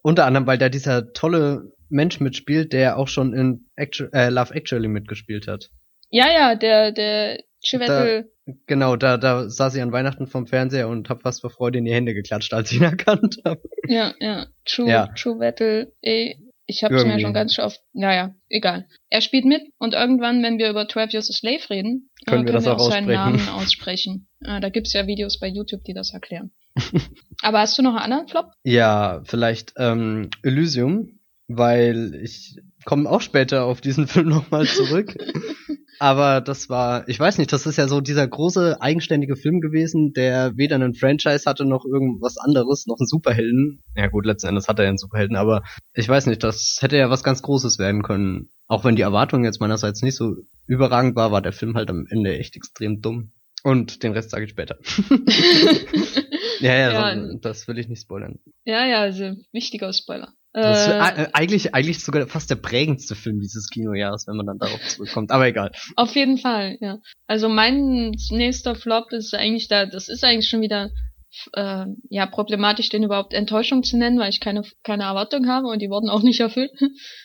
Unter 0.02 0.24
anderem, 0.24 0.46
weil 0.46 0.58
da 0.58 0.68
dieser 0.68 1.12
tolle 1.12 1.72
Mensch 1.88 2.20
mitspielt, 2.20 2.72
der 2.72 2.98
auch 2.98 3.08
schon 3.08 3.32
in 3.32 3.66
Actu 3.76 4.04
äh, 4.12 4.28
Love 4.28 4.54
Actually 4.54 4.88
mitgespielt 4.88 5.46
hat. 5.46 5.70
Ja, 6.10 6.30
ja, 6.30 6.54
der, 6.54 6.92
der 6.92 7.38
Chiwetel. 7.64 8.30
Genau, 8.66 8.94
da, 8.94 9.16
da 9.16 9.48
saß 9.48 9.74
ich 9.74 9.82
an 9.82 9.90
Weihnachten 9.90 10.28
vom 10.28 10.46
Fernseher 10.46 10.88
und 10.88 11.08
hab 11.10 11.22
fast 11.22 11.40
vor 11.40 11.50
Freude 11.50 11.78
in 11.78 11.84
die 11.84 11.92
Hände 11.92 12.14
geklatscht, 12.14 12.54
als 12.54 12.70
ich 12.70 12.78
ihn 12.78 12.84
erkannt 12.84 13.38
habe. 13.44 13.60
Ja, 13.88 14.14
ja. 14.20 14.46
True, 14.64 14.88
ja. 14.88 15.12
Chiwetel, 15.14 15.92
ey. 16.02 16.38
Ich 16.68 16.82
hab's 16.82 16.94
Irgendwie. 16.94 17.14
mir 17.14 17.20
schon 17.20 17.32
ganz 17.32 17.56
oft. 17.60 17.80
Naja, 17.92 18.34
egal. 18.48 18.88
Er 19.08 19.20
spielt 19.20 19.44
mit 19.44 19.62
und 19.78 19.94
irgendwann, 19.94 20.42
wenn 20.42 20.58
wir 20.58 20.68
über 20.68 20.88
12 20.88 21.12
Years 21.12 21.30
a 21.30 21.32
Slave 21.32 21.70
reden, 21.70 22.10
können, 22.26 22.42
äh, 22.42 22.46
wir, 22.46 22.52
können 22.54 22.64
wir, 22.64 22.74
auch, 22.74 22.90
seinen 22.90 23.06
Namen 23.06 23.48
aussprechen. 23.54 24.28
Äh, 24.40 24.60
da 24.60 24.68
gibt's 24.68 24.92
ja 24.92 25.06
Videos 25.06 25.38
bei 25.38 25.48
YouTube, 25.48 25.84
die 25.84 25.94
das 25.94 26.12
erklären. 26.12 26.50
Aber 27.42 27.60
hast 27.60 27.78
du 27.78 27.82
noch 27.82 27.94
einen 27.94 28.12
anderen 28.12 28.28
Flop? 28.28 28.52
Ja, 28.64 29.22
vielleicht 29.24 29.74
ähm, 29.76 30.30
Elysium, 30.42 31.18
weil 31.48 32.14
ich 32.22 32.56
komme 32.84 33.08
auch 33.10 33.20
später 33.20 33.64
auf 33.64 33.80
diesen 33.80 34.06
Film 34.08 34.28
nochmal 34.28 34.66
zurück. 34.66 35.16
Aber 35.98 36.42
das 36.42 36.68
war, 36.68 37.08
ich 37.08 37.18
weiß 37.18 37.38
nicht, 37.38 37.52
das 37.52 37.66
ist 37.66 37.78
ja 37.78 37.88
so 37.88 38.00
dieser 38.02 38.26
große 38.26 38.80
eigenständige 38.80 39.34
Film 39.34 39.60
gewesen, 39.60 40.12
der 40.12 40.56
weder 40.56 40.74
einen 40.74 40.94
Franchise 40.94 41.44
hatte 41.46 41.64
noch 41.64 41.86
irgendwas 41.86 42.36
anderes, 42.36 42.86
noch 42.86 42.98
einen 43.00 43.06
Superhelden. 43.06 43.82
Ja 43.94 44.08
gut, 44.08 44.26
letzten 44.26 44.48
Endes 44.48 44.68
hat 44.68 44.78
er 44.78 44.84
ja 44.84 44.88
einen 44.90 44.98
Superhelden, 44.98 45.36
aber 45.36 45.62
ich 45.94 46.08
weiß 46.08 46.26
nicht, 46.26 46.42
das 46.42 46.78
hätte 46.80 46.98
ja 46.98 47.08
was 47.08 47.24
ganz 47.24 47.40
Großes 47.40 47.78
werden 47.78 48.02
können. 48.02 48.50
Auch 48.66 48.84
wenn 48.84 48.96
die 48.96 49.02
Erwartung 49.02 49.44
jetzt 49.44 49.60
meinerseits 49.60 50.02
nicht 50.02 50.16
so 50.16 50.34
überragend 50.66 51.16
war, 51.16 51.32
war 51.32 51.40
der 51.40 51.52
Film 51.52 51.76
halt 51.76 51.88
am 51.88 52.06
Ende 52.10 52.36
echt 52.36 52.56
extrem 52.56 53.00
dumm. 53.00 53.32
Und 53.66 54.04
den 54.04 54.12
Rest 54.12 54.30
sage 54.30 54.44
ich 54.44 54.50
später. 54.50 54.78
ja, 56.60 56.72
ja, 56.72 56.92
ja, 56.92 57.16
so, 57.16 57.38
das 57.38 57.66
will 57.66 57.76
ich 57.78 57.88
nicht 57.88 58.02
spoilern. 58.02 58.38
Ja, 58.64 58.86
ja, 58.86 59.00
also 59.00 59.34
wichtiger 59.50 59.92
Spoiler. 59.92 60.34
Das 60.52 60.86
ist 60.86 60.92
äh, 60.92 61.22
äh, 61.24 61.28
eigentlich, 61.32 61.74
eigentlich 61.74 61.98
sogar 61.98 62.28
fast 62.28 62.48
der 62.48 62.54
prägendste 62.54 63.16
Film 63.16 63.40
dieses 63.40 63.68
Kinojahres, 63.68 64.28
wenn 64.28 64.36
man 64.36 64.46
dann 64.46 64.58
darauf 64.58 64.80
zurückkommt. 64.86 65.32
Aber 65.32 65.48
egal. 65.48 65.72
Auf 65.96 66.14
jeden 66.14 66.38
Fall, 66.38 66.78
ja. 66.80 66.98
Also 67.26 67.48
mein 67.48 68.12
nächster 68.30 68.76
Flop 68.76 69.10
ist 69.10 69.34
eigentlich 69.34 69.66
da, 69.66 69.84
das 69.84 70.08
ist 70.08 70.22
eigentlich 70.22 70.48
schon 70.48 70.60
wieder 70.60 70.90
äh, 71.52 71.86
ja 72.08 72.26
problematisch, 72.26 72.88
den 72.88 73.02
überhaupt 73.02 73.34
Enttäuschung 73.34 73.82
zu 73.82 73.96
nennen, 73.96 74.18
weil 74.18 74.30
ich 74.30 74.40
keine 74.40 74.62
keine 74.82 75.04
Erwartung 75.04 75.48
habe 75.48 75.68
und 75.68 75.80
die 75.80 75.90
wurden 75.90 76.08
auch 76.08 76.22
nicht 76.22 76.40
erfüllt. 76.40 76.72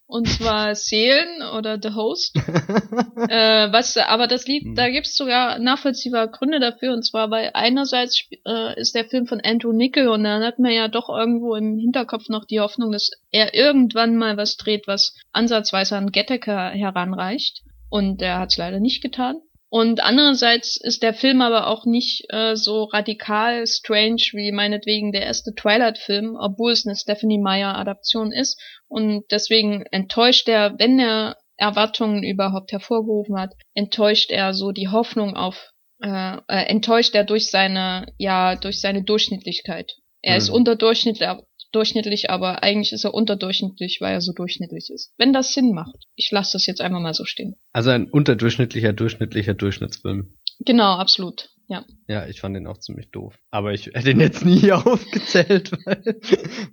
Und 0.08 0.28
zwar 0.28 0.76
Seelen 0.76 1.41
oder 1.58 1.80
The 1.82 1.95
Host. 1.95 2.36
äh, 3.30 3.71
was, 3.71 3.95
aber 3.95 4.28
das 4.28 4.45
Lied, 4.45 4.63
hm. 4.63 4.76
da 4.76 4.89
gibt's 4.89 5.15
sogar 5.15 5.58
nachvollziehbare 5.58 6.30
Gründe 6.30 6.60
dafür. 6.60 6.91
Und 6.91 7.04
zwar, 7.04 7.32
weil 7.32 7.52
einerseits 7.54 8.26
äh, 8.45 8.78
ist 8.78 8.93
der 8.93 9.06
Film 9.06 9.26
von 9.26 9.39
Andrew 9.39 9.71
Nickel 9.71 10.10
und 10.10 10.26
dann 10.26 10.43
hat 10.43 10.60
man 10.60 10.74
ja 10.74 10.89
doch 10.89 11.08
irgendwo 11.08 11.56
im 11.56 11.78
Hinterkopf 11.78 12.28
noch 12.28 12.43
die 12.43 12.60
Hoffnung, 12.60 12.91
dass 12.91 13.12
er 13.32 13.54
irgendwann 13.54 14.17
mal 14.17 14.36
was 14.36 14.58
dreht, 14.58 14.86
was 14.86 15.15
ansatzweise 15.32 15.95
an 15.95 16.12
Gattaker 16.12 16.71
heranreicht. 16.71 17.62
Und 17.89 18.21
er 18.21 18.39
hat's 18.39 18.58
leider 18.58 18.82
nicht 18.82 19.02
getan. 19.02 19.38
Und 19.73 20.03
andererseits 20.03 20.75
ist 20.75 21.01
der 21.01 21.13
Film 21.13 21.41
aber 21.41 21.67
auch 21.67 21.86
nicht 21.86 22.25
äh, 22.27 22.57
so 22.57 22.84
radikal 22.84 23.65
strange 23.65 24.21
wie 24.34 24.51
meinetwegen 24.51 25.13
der 25.13 25.21
erste 25.21 25.55
Twilight-Film, 25.55 26.36
obwohl 26.38 26.73
es 26.73 26.86
eine 26.86 26.97
Stephanie 26.97 27.39
Meyer-Adaption 27.39 28.34
ist. 28.34 28.62
Und 28.89 29.23
deswegen 29.31 29.86
enttäuscht 29.89 30.49
er, 30.49 30.77
wenn 30.77 30.99
er 30.99 31.38
Erwartungen 31.55 32.21
überhaupt 32.21 32.73
hervorgerufen 32.73 33.39
hat, 33.39 33.53
enttäuscht 33.73 34.29
er 34.29 34.53
so 34.53 34.73
die 34.73 34.89
Hoffnung 34.89 35.38
auf, 35.38 35.71
äh, 36.03 36.36
äh, 36.49 36.65
enttäuscht 36.65 37.15
er 37.15 37.23
durch 37.23 37.49
seine, 37.49 38.07
ja, 38.17 38.57
durch 38.57 38.81
seine 38.81 39.03
Durchschnittlichkeit. 39.05 39.93
Er 40.21 40.34
mhm. 40.34 40.38
ist 40.38 40.49
unterdurchschnittlich, 40.49 41.29
durchschnittlich, 41.71 42.29
aber 42.29 42.63
eigentlich 42.63 42.91
ist 42.91 43.03
er 43.03 43.13
unterdurchschnittlich, 43.13 43.99
weil 44.01 44.13
er 44.13 44.21
so 44.21 44.34
durchschnittlich 44.34 44.89
ist. 44.89 45.13
Wenn 45.17 45.34
das 45.34 45.53
Sinn 45.53 45.73
macht. 45.73 46.05
Ich 46.15 46.31
lasse 46.31 46.53
das 46.53 46.65
jetzt 46.65 46.81
einmal 46.81 47.01
mal 47.01 47.13
so 47.13 47.25
stehen. 47.25 47.55
Also 47.73 47.89
ein 47.89 48.10
unterdurchschnittlicher, 48.10 48.93
durchschnittlicher 48.93 49.53
Durchschnittsfilm. 49.53 50.34
Genau, 50.60 50.95
absolut. 50.95 51.49
Ja. 51.71 51.86
Ja, 52.10 52.27
ich 52.27 52.41
fand 52.41 52.53
den 52.53 52.67
auch 52.67 52.79
ziemlich 52.79 53.12
doof. 53.12 53.39
Aber 53.49 53.71
ich 53.71 53.86
hätte 53.86 54.12
ihn 54.12 54.19
jetzt 54.19 54.43
nie 54.43 54.71
aufgezählt, 54.73 55.71
weil, 55.86 56.19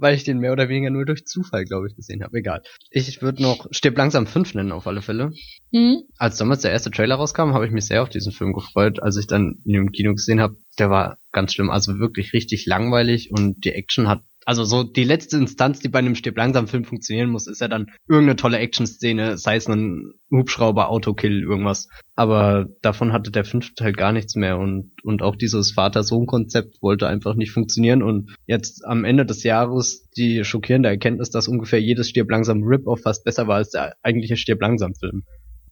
weil 0.00 0.16
ich 0.16 0.24
den 0.24 0.38
mehr 0.38 0.50
oder 0.50 0.68
weniger 0.68 0.90
nur 0.90 1.04
durch 1.04 1.24
Zufall, 1.24 1.64
glaube 1.64 1.86
ich, 1.86 1.94
gesehen 1.94 2.24
habe. 2.24 2.36
Egal. 2.36 2.62
Ich 2.90 3.22
würde 3.22 3.40
noch 3.40 3.68
Stirb 3.70 3.96
langsam 3.96 4.26
5 4.26 4.54
nennen, 4.54 4.72
auf 4.72 4.88
alle 4.88 5.00
Fälle. 5.00 5.30
Mhm. 5.70 6.02
Als 6.16 6.38
damals 6.38 6.62
der 6.62 6.72
erste 6.72 6.90
Trailer 6.90 7.14
rauskam, 7.14 7.52
habe 7.52 7.64
ich 7.64 7.70
mich 7.70 7.86
sehr 7.86 8.02
auf 8.02 8.08
diesen 8.08 8.32
Film 8.32 8.52
gefreut. 8.52 9.00
Als 9.00 9.16
ich 9.16 9.28
dann 9.28 9.62
ihn 9.64 9.76
im 9.76 9.92
Kino 9.92 10.14
gesehen 10.14 10.40
habe, 10.40 10.56
der 10.80 10.90
war 10.90 11.18
ganz 11.30 11.52
schlimm. 11.52 11.70
Also 11.70 12.00
wirklich 12.00 12.32
richtig 12.32 12.66
langweilig 12.66 13.30
und 13.30 13.64
die 13.64 13.74
Action 13.74 14.08
hat 14.08 14.22
also 14.44 14.64
so 14.64 14.82
die 14.82 15.04
letzte 15.04 15.36
Instanz, 15.36 15.80
die 15.80 15.88
bei 15.88 15.98
einem 15.98 16.14
Stirb 16.14 16.36
langsam 16.36 16.68
Film 16.68 16.84
funktionieren 16.84 17.30
muss, 17.30 17.46
ist 17.46 17.60
ja 17.60 17.68
dann 17.68 17.90
irgendeine 18.08 18.36
tolle 18.36 18.58
Action-Szene, 18.58 19.36
sei 19.36 19.56
es 19.56 19.68
ein 19.68 20.14
Hubschrauber, 20.30 20.88
Autokill, 20.88 21.42
irgendwas. 21.42 21.88
Aber 22.14 22.66
davon 22.80 23.12
hatte 23.12 23.30
der 23.30 23.44
fünfte 23.44 23.74
Teil 23.74 23.92
gar 23.92 24.12
nichts 24.12 24.36
mehr 24.36 24.58
und, 24.58 24.92
und 25.02 25.22
auch 25.22 25.36
dieses 25.36 25.72
Vater-Sohn-Konzept 25.72 26.80
wollte 26.80 27.06
einfach 27.06 27.34
nicht 27.34 27.52
funktionieren 27.52 28.02
und 28.02 28.34
jetzt 28.46 28.84
am 28.84 29.04
Ende 29.04 29.26
des 29.26 29.42
Jahres 29.42 30.08
die 30.16 30.44
schockierende 30.44 30.88
Erkenntnis, 30.88 31.30
dass 31.30 31.48
ungefähr 31.48 31.80
jedes 31.80 32.08
Stirb 32.08 32.30
langsam 32.30 32.62
Rip-Off 32.62 33.02
fast 33.02 33.24
besser 33.24 33.48
war 33.48 33.56
als 33.56 33.70
der 33.70 33.96
eigentliche 34.02 34.36
Stirb 34.36 34.60
langsam 34.60 34.94
Film. 34.94 35.24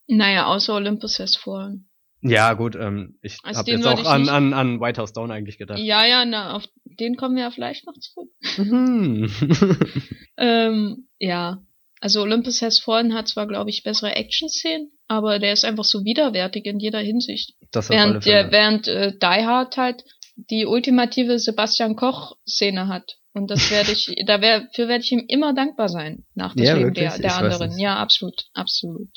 Naja, 0.08 0.46
außer 0.46 0.74
Olympus 0.74 1.18
Has 1.18 1.36
Fallen. 1.36 1.85
Ja, 2.22 2.54
gut, 2.54 2.76
ähm, 2.76 3.18
ich 3.22 3.38
also 3.42 3.60
habe 3.60 3.70
jetzt 3.70 3.86
auch 3.86 4.04
an, 4.04 4.28
an, 4.28 4.52
an 4.52 4.80
White 4.80 5.00
House 5.00 5.12
Down 5.12 5.30
eigentlich 5.30 5.58
gedacht. 5.58 5.78
Ja, 5.78 6.04
ja, 6.04 6.24
na, 6.24 6.54
auf 6.54 6.64
den 6.84 7.16
kommen 7.16 7.36
wir 7.36 7.44
ja 7.44 7.50
vielleicht 7.50 7.86
noch 7.86 7.94
zurück. 7.98 8.30
Mhm. 8.56 9.30
ähm, 10.38 11.08
ja, 11.18 11.62
also 12.00 12.22
Olympus 12.22 12.62
Has 12.62 12.78
Fallen 12.78 13.14
hat 13.14 13.28
zwar, 13.28 13.46
glaube 13.46 13.70
ich, 13.70 13.82
bessere 13.82 14.14
Action-Szenen, 14.14 14.90
aber 15.08 15.38
der 15.38 15.52
ist 15.52 15.64
einfach 15.64 15.84
so 15.84 16.04
widerwärtig 16.04 16.66
in 16.66 16.78
jeder 16.78 17.00
Hinsicht. 17.00 17.54
Das 17.70 17.90
während 17.90 18.24
der, 18.26 18.50
während 18.50 18.88
äh, 18.88 19.12
Die 19.12 19.46
Hard 19.46 19.76
halt 19.76 20.04
die 20.36 20.66
ultimative 20.66 21.38
Sebastian 21.38 21.96
Koch-Szene 21.96 22.88
hat. 22.88 23.16
Und 23.32 23.50
das 23.50 23.70
werde 23.70 23.92
ich, 23.92 24.14
da 24.26 24.40
wär, 24.40 24.68
für 24.74 24.88
werde 24.88 25.04
ich 25.04 25.12
ihm 25.12 25.24
immer 25.28 25.54
dankbar 25.54 25.88
sein, 25.88 26.24
nach 26.34 26.54
dem 26.54 26.64
ja, 26.64 26.74
Leben 26.74 26.94
der, 26.94 27.18
der 27.18 27.36
anderen. 27.36 27.78
Ja, 27.78 27.96
absolut, 27.96 28.46
absolut. 28.54 29.10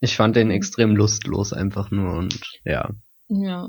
Ich 0.00 0.16
fand 0.16 0.36
den 0.36 0.50
extrem 0.50 0.96
lustlos 0.96 1.52
einfach 1.52 1.90
nur 1.90 2.14
und 2.14 2.40
ja. 2.64 2.90
Ja. 3.28 3.68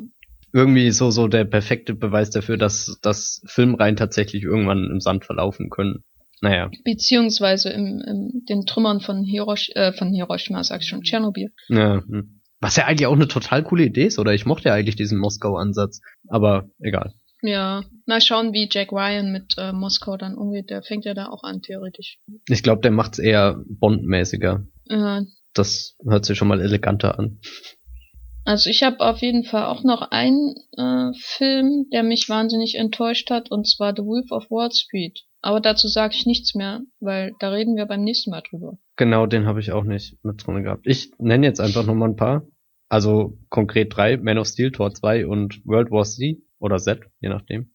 Irgendwie 0.54 0.91
so, 0.91 1.12
so 1.12 1.28
der 1.28 1.46
perfekte 1.46 1.94
Beweis 1.94 2.30
dafür, 2.30 2.58
dass, 2.58 2.98
dass 3.02 3.41
Filmreihen 3.46 3.96
tatsächlich 3.96 4.44
irgendwann 4.44 4.89
im 4.91 5.00
Sand 5.00 5.26
verlaufen 5.26 5.70
können. 5.70 6.04
Naja. 6.41 6.72
Beziehungsweise 6.84 7.70
im, 7.70 8.02
im 8.06 8.46
den 8.50 8.65
Trümmern 8.65 9.00
von, 9.00 9.24
Hirosh, 9.24 9.70
äh, 9.76 9.94
von 9.94 10.12
Hiroshima, 10.12 10.63
sag 10.63 10.82
ich 10.82 10.88
schon, 10.88 11.04
Tschernobyl. 11.04 11.54
Ja. 11.70 12.02
Hm. 12.02 12.41
Was 12.60 12.76
ja 12.76 12.86
eigentlich 12.86 13.08
auch 13.08 13.15
eine 13.15 13.28
total 13.28 13.63
coole 13.63 13.86
Idee 13.86 14.06
ist, 14.06 14.20
oder? 14.20 14.34
Ich 14.34 14.46
mochte 14.46 14.70
ja 14.70 14.76
eigentlich 14.76 14.96
diesen 14.96 15.20
Moskau-Ansatz. 15.20 16.02
Aber 16.28 16.70
egal. 16.80 17.13
Ja, 17.41 17.84
mal 18.06 18.22
schauen, 18.22 18.54
wie 18.54 18.70
Jack 18.72 18.91
Ryan 18.91 19.32
mit 19.32 19.56
äh, 19.58 19.72
Moskau 19.72 20.15
dann 20.15 20.36
umgeht. 20.36 20.70
Der 20.70 20.84
fängt 20.84 21.06
ja 21.06 21.13
da 21.13 21.28
auch 21.28 21.44
an, 21.44 21.62
theoretisch. 21.62 22.20
Ich 22.48 22.62
glaube, 22.62 22.82
der 22.82 22.91
macht's 22.91 23.17
eher 23.17 23.63
Bond-mäßiger. 23.67 24.63
Ja, 24.86 25.22
das 25.54 25.96
hört 26.04 26.26
sich 26.26 26.38
schon 26.38 26.48
mal 26.48 26.62
eleganter 26.62 27.18
an. 27.20 27.40
Also 28.44 28.70
ich 28.70 28.82
habe 28.84 29.00
auf 29.02 29.20
jeden 29.20 29.44
Fall 29.44 29.66
auch 29.66 29.84
noch 29.84 30.02
einen 30.10 30.56
äh, 30.76 31.12
Film, 31.20 31.86
der 31.94 32.04
mich 32.04 32.28
wahnsinnig 32.28 32.76
enttäuscht 32.76 33.30
hat, 33.30 33.52
und 33.52 33.68
zwar 33.68 33.94
The 33.96 34.04
Wolf 34.04 34.32
of 34.32 34.50
Wall 34.50 34.72
Street. 34.72 35.20
Aber 35.42 35.60
dazu 35.60 35.88
sage 35.88 36.16
ich 36.16 36.26
nichts 36.26 36.56
mehr, 36.56 36.82
weil 37.00 37.34
da 37.40 37.50
reden 37.50 37.76
wir 37.76 37.86
beim 37.86 38.04
nächsten 38.04 38.32
Mal 38.32 38.42
drüber. 38.42 38.78
Genau, 38.96 39.26
den 39.26 39.46
habe 39.46 39.60
ich 39.60 39.72
auch 39.72 39.84
nicht 39.84 40.18
mit 40.24 40.46
drin 40.46 40.64
gehabt. 40.64 40.86
Ich 40.86 41.12
nenne 41.20 41.46
jetzt 41.46 41.60
einfach 41.60 41.86
nochmal 41.86 42.10
ein 42.10 42.16
paar. 42.16 42.48
Also 42.90 43.38
konkret 43.50 43.96
drei, 43.96 44.18
Man 44.18 44.38
of 44.38 44.48
Steel, 44.48 44.72
Tor 44.72 44.94
2 44.94 45.26
und 45.26 45.62
World 45.66 45.92
War 45.92 46.04
Z 46.04 46.40
oder 46.60 46.78
Z, 46.78 47.00
je 47.20 47.30
nachdem. 47.30 47.74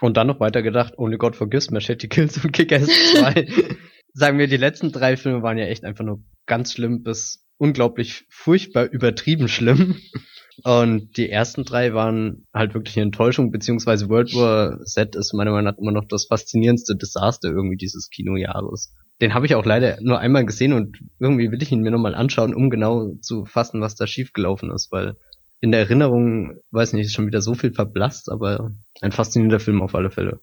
Und 0.00 0.16
dann 0.16 0.26
noch 0.26 0.40
weiter 0.40 0.62
gedacht, 0.62 0.94
Only 0.96 1.18
God 1.18 1.36
Forgives, 1.36 1.70
Machete 1.70 2.08
Kills 2.08 2.42
und 2.42 2.52
Kick-Ass 2.52 2.86
2. 2.86 3.46
Sagen 4.14 4.38
wir, 4.38 4.46
die 4.46 4.56
letzten 4.56 4.90
drei 4.90 5.16
Filme 5.16 5.42
waren 5.42 5.58
ja 5.58 5.66
echt 5.66 5.84
einfach 5.84 6.04
nur 6.04 6.22
ganz 6.46 6.72
schlimm 6.72 7.02
bis 7.02 7.46
unglaublich 7.56 8.26
furchtbar 8.30 8.84
übertrieben 8.84 9.48
schlimm. 9.48 9.96
Und 10.62 11.16
die 11.16 11.30
ersten 11.30 11.64
drei 11.64 11.94
waren 11.94 12.46
halt 12.54 12.74
wirklich 12.74 12.96
eine 12.96 13.06
Enttäuschung, 13.06 13.50
beziehungsweise 13.50 14.08
World 14.08 14.34
War 14.34 14.80
Z 14.84 15.16
ist 15.16 15.34
meiner 15.34 15.50
Meinung 15.50 15.72
nach 15.72 15.78
immer 15.78 15.90
noch 15.90 16.06
das 16.08 16.26
faszinierendste 16.26 16.94
Desaster 16.96 17.48
irgendwie 17.48 17.76
dieses 17.76 18.08
Kinojahres. 18.08 18.94
Den 19.20 19.34
habe 19.34 19.46
ich 19.46 19.54
auch 19.56 19.64
leider 19.64 19.98
nur 20.00 20.20
einmal 20.20 20.44
gesehen 20.46 20.72
und 20.72 20.98
irgendwie 21.18 21.50
will 21.50 21.62
ich 21.62 21.72
ihn 21.72 21.80
mir 21.80 21.90
nochmal 21.90 22.14
anschauen, 22.14 22.54
um 22.54 22.70
genau 22.70 23.14
zu 23.20 23.44
fassen, 23.46 23.80
was 23.80 23.96
da 23.96 24.06
schiefgelaufen 24.06 24.70
ist, 24.70 24.92
weil 24.92 25.16
in 25.60 25.72
der 25.72 25.80
Erinnerung, 25.80 26.58
weiß 26.70 26.92
nicht, 26.92 27.06
ist 27.06 27.14
schon 27.14 27.26
wieder 27.26 27.40
so 27.40 27.54
viel 27.54 27.72
verblasst, 27.72 28.30
aber 28.30 28.72
ein 29.00 29.12
faszinierender 29.12 29.60
Film 29.60 29.82
auf 29.82 29.94
alle 29.94 30.10
Fälle. 30.10 30.40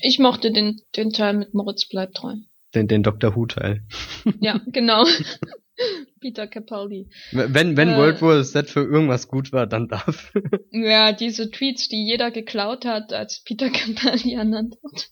Ich 0.00 0.18
mochte 0.18 0.52
den, 0.52 0.80
den 0.96 1.12
Teil 1.12 1.34
mit 1.34 1.54
Moritz 1.54 1.88
bleibt 1.88 2.16
treu. 2.16 2.34
Den, 2.74 2.88
den 2.88 3.02
Doctor 3.02 3.34
Who 3.34 3.46
Teil. 3.46 3.82
Ja, 4.40 4.60
genau. 4.66 5.04
Peter 6.20 6.48
Capaldi. 6.48 7.08
Wenn, 7.30 7.76
wenn 7.76 7.90
äh, 7.90 7.96
World 7.96 8.20
War 8.20 8.42
Z 8.42 8.68
für 8.68 8.80
irgendwas 8.80 9.28
gut 9.28 9.52
war, 9.52 9.66
dann 9.66 9.88
dafür. 9.88 10.42
Ja, 10.72 11.12
diese 11.12 11.50
Tweets, 11.50 11.88
die 11.88 12.04
jeder 12.04 12.30
geklaut 12.30 12.84
hat, 12.84 13.12
als 13.12 13.42
Peter 13.44 13.70
Capaldi 13.70 14.34
ernannt 14.34 14.76
wird. 14.82 15.10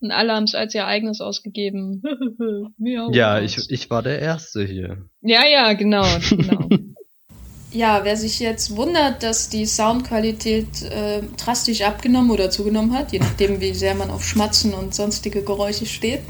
Und 0.00 0.10
alle 0.10 0.34
haben 0.34 0.44
es 0.44 0.54
als 0.54 0.74
ihr 0.74 0.86
eigenes 0.86 1.20
ausgegeben. 1.20 2.02
ja, 2.78 3.40
ich, 3.40 3.70
ich 3.70 3.90
war 3.90 4.02
der 4.02 4.20
Erste 4.20 4.64
hier. 4.64 5.08
Ja, 5.22 5.46
ja, 5.46 5.72
genau, 5.72 6.04
genau. 6.30 6.68
Ja, 7.72 8.00
wer 8.04 8.16
sich 8.16 8.40
jetzt 8.40 8.76
wundert, 8.76 9.22
dass 9.22 9.50
die 9.50 9.66
Soundqualität 9.66 10.82
äh, 10.84 11.20
drastisch 11.36 11.82
abgenommen 11.82 12.30
oder 12.30 12.50
zugenommen 12.50 12.94
hat, 12.94 13.12
je 13.12 13.18
nachdem, 13.18 13.60
wie 13.60 13.74
sehr 13.74 13.94
man 13.94 14.10
auf 14.10 14.24
Schmatzen 14.24 14.72
und 14.72 14.94
sonstige 14.94 15.42
Geräusche 15.42 15.84
steht, 15.84 16.20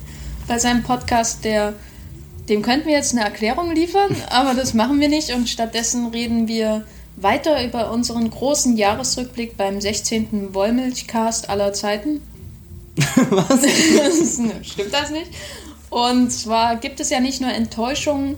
bei 0.49 0.59
seinem 0.59 0.83
Podcast, 0.83 1.45
der, 1.45 1.75
dem 2.49 2.63
könnten 2.63 2.89
wir 2.89 2.95
jetzt 2.95 3.13
eine 3.13 3.23
Erklärung 3.23 3.73
liefern, 3.73 4.17
aber 4.31 4.55
das 4.55 4.75
machen 4.75 4.99
wir 4.99 5.09
nicht 5.09 5.33
und 5.33 5.49
stattdessen 5.49 6.09
reden 6.09 6.49
wir 6.49 6.85
weiter 7.17 7.65
über 7.65 7.91
unseren 7.91 8.31
großen 8.31 8.77
Jahresrückblick 8.77 9.57
beim 9.57 9.81
16. 9.81 10.55
Wollmilchcast 10.55 11.51
aller 11.51 11.73
Zeiten. 11.73 12.23
Was? 13.31 13.61
Stimmt 14.63 14.93
das 14.93 15.11
nicht? 15.11 15.31
Und 15.91 16.31
zwar 16.31 16.77
gibt 16.77 17.01
es 17.01 17.11
ja 17.11 17.21
nicht 17.21 17.41
nur 17.41 17.51
Enttäuschungen 17.51 18.37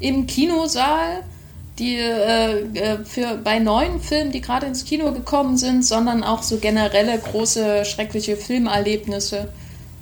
im 0.00 0.26
Kinosaal, 0.26 1.22
die 1.78 1.96
äh, 1.96 2.60
äh, 2.74 3.04
für 3.04 3.36
bei 3.36 3.58
neuen 3.58 4.00
Filmen, 4.00 4.32
die 4.32 4.40
gerade 4.40 4.66
ins 4.66 4.84
Kino 4.84 5.12
gekommen 5.12 5.56
sind, 5.56 5.84
sondern 5.84 6.22
auch 6.22 6.42
so 6.42 6.58
generelle 6.58 7.18
große 7.18 7.84
schreckliche 7.84 8.36
Filmerlebnisse 8.36 9.48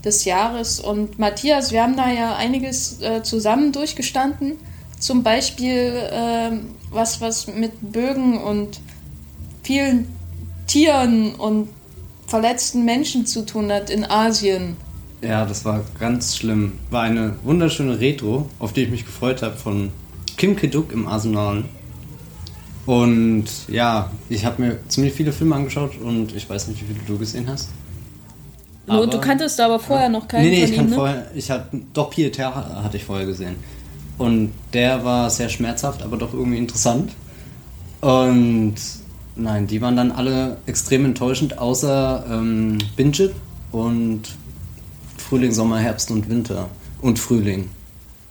des 0.04 0.24
Jahres. 0.24 0.80
Und 0.80 1.18
Matthias, 1.18 1.72
wir 1.72 1.82
haben 1.82 1.96
da 1.96 2.10
ja 2.10 2.36
einiges 2.36 3.00
äh, 3.00 3.22
zusammen 3.22 3.72
durchgestanden. 3.72 4.52
Zum 4.98 5.22
Beispiel 5.22 5.94
äh, 6.10 6.50
was, 6.90 7.20
was 7.20 7.46
mit 7.46 7.72
Bögen 7.92 8.38
und 8.38 8.80
vielen 9.62 10.08
Tieren 10.66 11.34
und 11.34 11.68
verletzten 12.26 12.84
Menschen 12.84 13.26
zu 13.26 13.44
tun 13.44 13.72
hat 13.72 13.90
in 13.90 14.04
Asien. 14.04 14.76
Ja, 15.22 15.44
das 15.44 15.64
war 15.64 15.84
ganz 15.98 16.36
schlimm. 16.36 16.72
War 16.90 17.02
eine 17.02 17.34
wunderschöne 17.42 17.98
Retro, 17.98 18.48
auf 18.58 18.72
die 18.72 18.82
ich 18.82 18.90
mich 18.90 19.04
gefreut 19.04 19.42
habe 19.42 19.56
von 19.56 19.90
Kim 20.36 20.54
Keduk 20.54 20.92
im 20.92 21.08
Arsenal. 21.08 21.64
Und 22.86 23.46
ja, 23.68 24.10
ich 24.28 24.44
habe 24.44 24.62
mir 24.62 24.78
ziemlich 24.88 25.12
viele 25.12 25.32
Filme 25.32 25.56
angeschaut 25.56 25.98
und 26.00 26.34
ich 26.34 26.48
weiß 26.48 26.68
nicht, 26.68 26.80
wie 26.82 26.94
viele 26.94 27.04
du 27.06 27.18
gesehen 27.18 27.48
hast. 27.48 27.68
Aber, 28.88 29.06
du 29.06 29.20
kanntest 29.20 29.60
aber 29.60 29.78
vorher 29.78 30.08
noch 30.08 30.26
keinen 30.28 30.44
Nee, 30.44 30.50
nee, 30.50 30.64
ich 30.64 30.74
kann 30.74 30.88
ne? 30.88 30.94
vorher, 30.94 31.26
ich 31.34 31.50
hatte, 31.50 31.80
doch 31.92 32.10
Pieter 32.10 32.54
hatte 32.82 32.96
ich 32.96 33.04
vorher 33.04 33.26
gesehen. 33.26 33.56
Und 34.18 34.52
der 34.72 35.04
war 35.04 35.30
sehr 35.30 35.48
schmerzhaft, 35.48 36.02
aber 36.02 36.16
doch 36.16 36.34
irgendwie 36.34 36.58
interessant. 36.58 37.12
Und 38.00 38.74
nein, 39.36 39.66
die 39.66 39.80
waren 39.80 39.96
dann 39.96 40.10
alle 40.10 40.58
extrem 40.66 41.04
enttäuschend, 41.04 41.58
außer 41.58 42.24
ähm, 42.30 42.78
Binge 42.96 43.30
und 43.72 44.22
Frühling, 45.16 45.52
Sommer, 45.52 45.78
Herbst 45.78 46.10
und 46.10 46.28
Winter. 46.28 46.68
Und 47.00 47.18
Frühling 47.18 47.70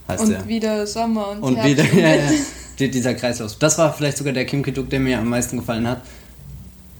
heißt 0.08 0.24
und 0.24 0.30
der. 0.30 0.41
Und 0.41 0.48
wieder 0.48 0.88
Sommer 0.88 1.30
und, 1.30 1.43
und 1.43 1.56
Herbst. 1.56 1.93
Wieder, 1.93 2.02
ja, 2.17 2.32
ja, 2.78 2.88
dieser 2.88 3.13
Kreislauf. 3.13 3.56
Das 3.58 3.78
war 3.78 3.93
vielleicht 3.93 4.17
sogar 4.17 4.34
der 4.34 4.46
Kim 4.46 4.63
Kiduk, 4.63 4.89
der 4.89 5.00
mir 5.00 5.20
am 5.20 5.30
meisten 5.30 5.58
gefallen 5.58 5.88
hat. 5.88 6.02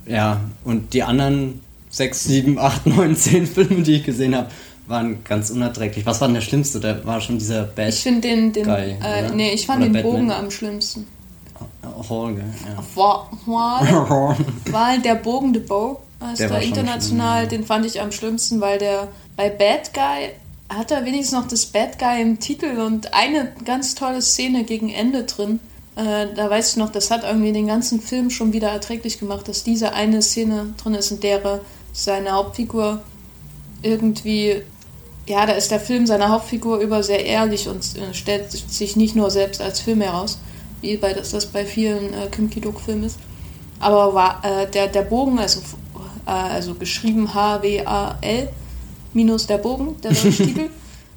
Ja, 0.06 0.40
und 0.64 0.94
die 0.94 1.04
anderen 1.04 1.62
sechs, 1.98 2.24
sieben, 2.24 2.58
acht, 2.60 2.86
neun, 2.86 3.16
zehn 3.16 3.46
Filme, 3.46 3.82
die 3.82 3.96
ich 3.96 4.04
gesehen 4.04 4.36
habe, 4.36 4.50
waren 4.88 5.24
ganz 5.24 5.50
unerträglich. 5.50 6.06
Was 6.06 6.22
war 6.22 6.28
denn 6.28 6.36
der 6.36 6.42
schlimmste? 6.42 6.80
Da 6.80 7.04
war 7.06 7.20
schon 7.20 7.38
dieser 7.38 7.64
Bad 7.64 7.90
Ich 7.90 8.00
finde 8.00 8.22
den, 8.22 8.54
den 8.54 8.64
Guy, 8.64 8.96
äh, 9.04 9.30
nee, 9.34 9.52
ich 9.52 9.66
fand 9.66 9.80
oder 9.80 9.90
den 9.90 9.94
Batman. 9.94 10.14
Bogen 10.14 10.32
am 10.32 10.52
schlimmsten. 10.52 11.08
Holger, 12.10 12.44
ja. 12.44 12.84
Wahl, 14.72 15.00
der 15.04 15.16
Bogen 15.16 15.54
de 15.54 15.64
Bow 15.64 16.00
heißt 16.22 16.40
der, 16.40 16.50
der 16.50 16.62
international, 16.62 17.40
schlimm. 17.40 17.50
den 17.50 17.66
fand 17.66 17.86
ich 17.86 18.00
am 18.00 18.12
schlimmsten, 18.12 18.62
weil 18.62 18.78
der 18.78 19.08
bei 19.36 19.50
Bad 19.50 19.94
Guy 19.94 20.30
hat 20.70 20.92
er 20.92 21.06
wenigstens 21.06 21.40
noch 21.40 21.48
das 21.48 21.66
Bad 21.66 21.98
Guy 21.98 22.22
im 22.22 22.40
Titel 22.40 22.80
und 22.80 23.14
eine 23.14 23.52
ganz 23.66 23.96
tolle 23.96 24.22
Szene 24.22 24.64
gegen 24.64 24.90
Ende 24.90 25.24
drin. 25.24 25.60
Äh, 25.96 26.28
da 26.36 26.50
weiß 26.50 26.72
ich 26.72 26.78
noch, 26.78 26.92
das 26.92 27.10
hat 27.10 27.24
irgendwie 27.24 27.54
den 27.54 27.68
ganzen 27.68 28.00
Film 28.02 28.30
schon 28.30 28.54
wieder 28.54 28.70
erträglich 28.70 29.20
gemacht, 29.20 29.48
dass 29.48 29.64
diese 29.64 29.94
eine 29.94 30.22
Szene 30.22 30.74
drin 30.78 30.94
ist, 30.94 31.12
in 31.12 31.20
der 31.22 31.62
seine 31.98 32.32
Hauptfigur 32.32 33.02
irgendwie, 33.82 34.62
ja, 35.28 35.46
da 35.48 35.54
ist 35.54 35.72
der 35.72 35.80
Film 35.80 36.06
seiner 36.06 36.30
Hauptfigur 36.30 36.78
über 36.78 37.02
sehr 37.02 37.26
ehrlich 37.26 37.68
und 37.68 37.84
äh, 37.98 38.14
stellt 38.14 38.52
sich 38.52 38.96
nicht 38.96 39.16
nur 39.16 39.32
selbst 39.32 39.62
als 39.62 39.80
Film 39.80 40.02
heraus, 40.02 40.38
wie 40.82 40.96
bei, 40.98 41.14
das, 41.14 41.32
das 41.32 41.48
bei 41.48 41.66
vielen 41.66 42.14
äh, 42.14 42.28
Kim 42.32 42.52
Ki-duk-Filmen 42.52 43.06
ist. 43.06 43.18
Aber 43.80 44.14
war, 44.14 44.46
äh, 44.46 44.70
der, 44.70 44.88
der 44.88 45.02
Bogen, 45.02 45.40
also, 45.40 45.60
äh, 46.28 46.30
also 46.30 46.76
geschrieben 46.76 47.34
H-W-A-L, 47.34 48.50
minus 49.14 49.48
der 49.48 49.58
Bogen, 49.58 50.00
der 50.02 50.12
Titel. 50.14 50.70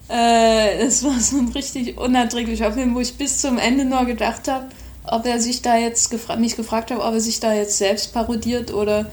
Äh, 0.08 0.78
es 0.78 1.04
war 1.04 1.20
so 1.20 1.36
ein 1.36 1.48
richtig 1.48 1.98
unerträglicher 1.98 2.72
Film, 2.72 2.94
wo 2.94 3.00
ich 3.00 3.14
bis 3.16 3.38
zum 3.38 3.58
Ende 3.58 3.84
nur 3.84 4.06
gedacht 4.06 4.48
habe, 4.48 4.66
ob 5.04 5.26
er 5.26 5.40
sich 5.40 5.60
da 5.60 5.76
jetzt 5.76 6.10
gefra 6.10 6.36
mich 6.36 6.56
gefragt 6.56 6.90
habe, 6.90 7.04
ob 7.04 7.12
er 7.12 7.20
sich 7.20 7.38
da 7.38 7.52
jetzt 7.52 7.76
selbst 7.76 8.14
parodiert 8.14 8.72
oder 8.72 9.10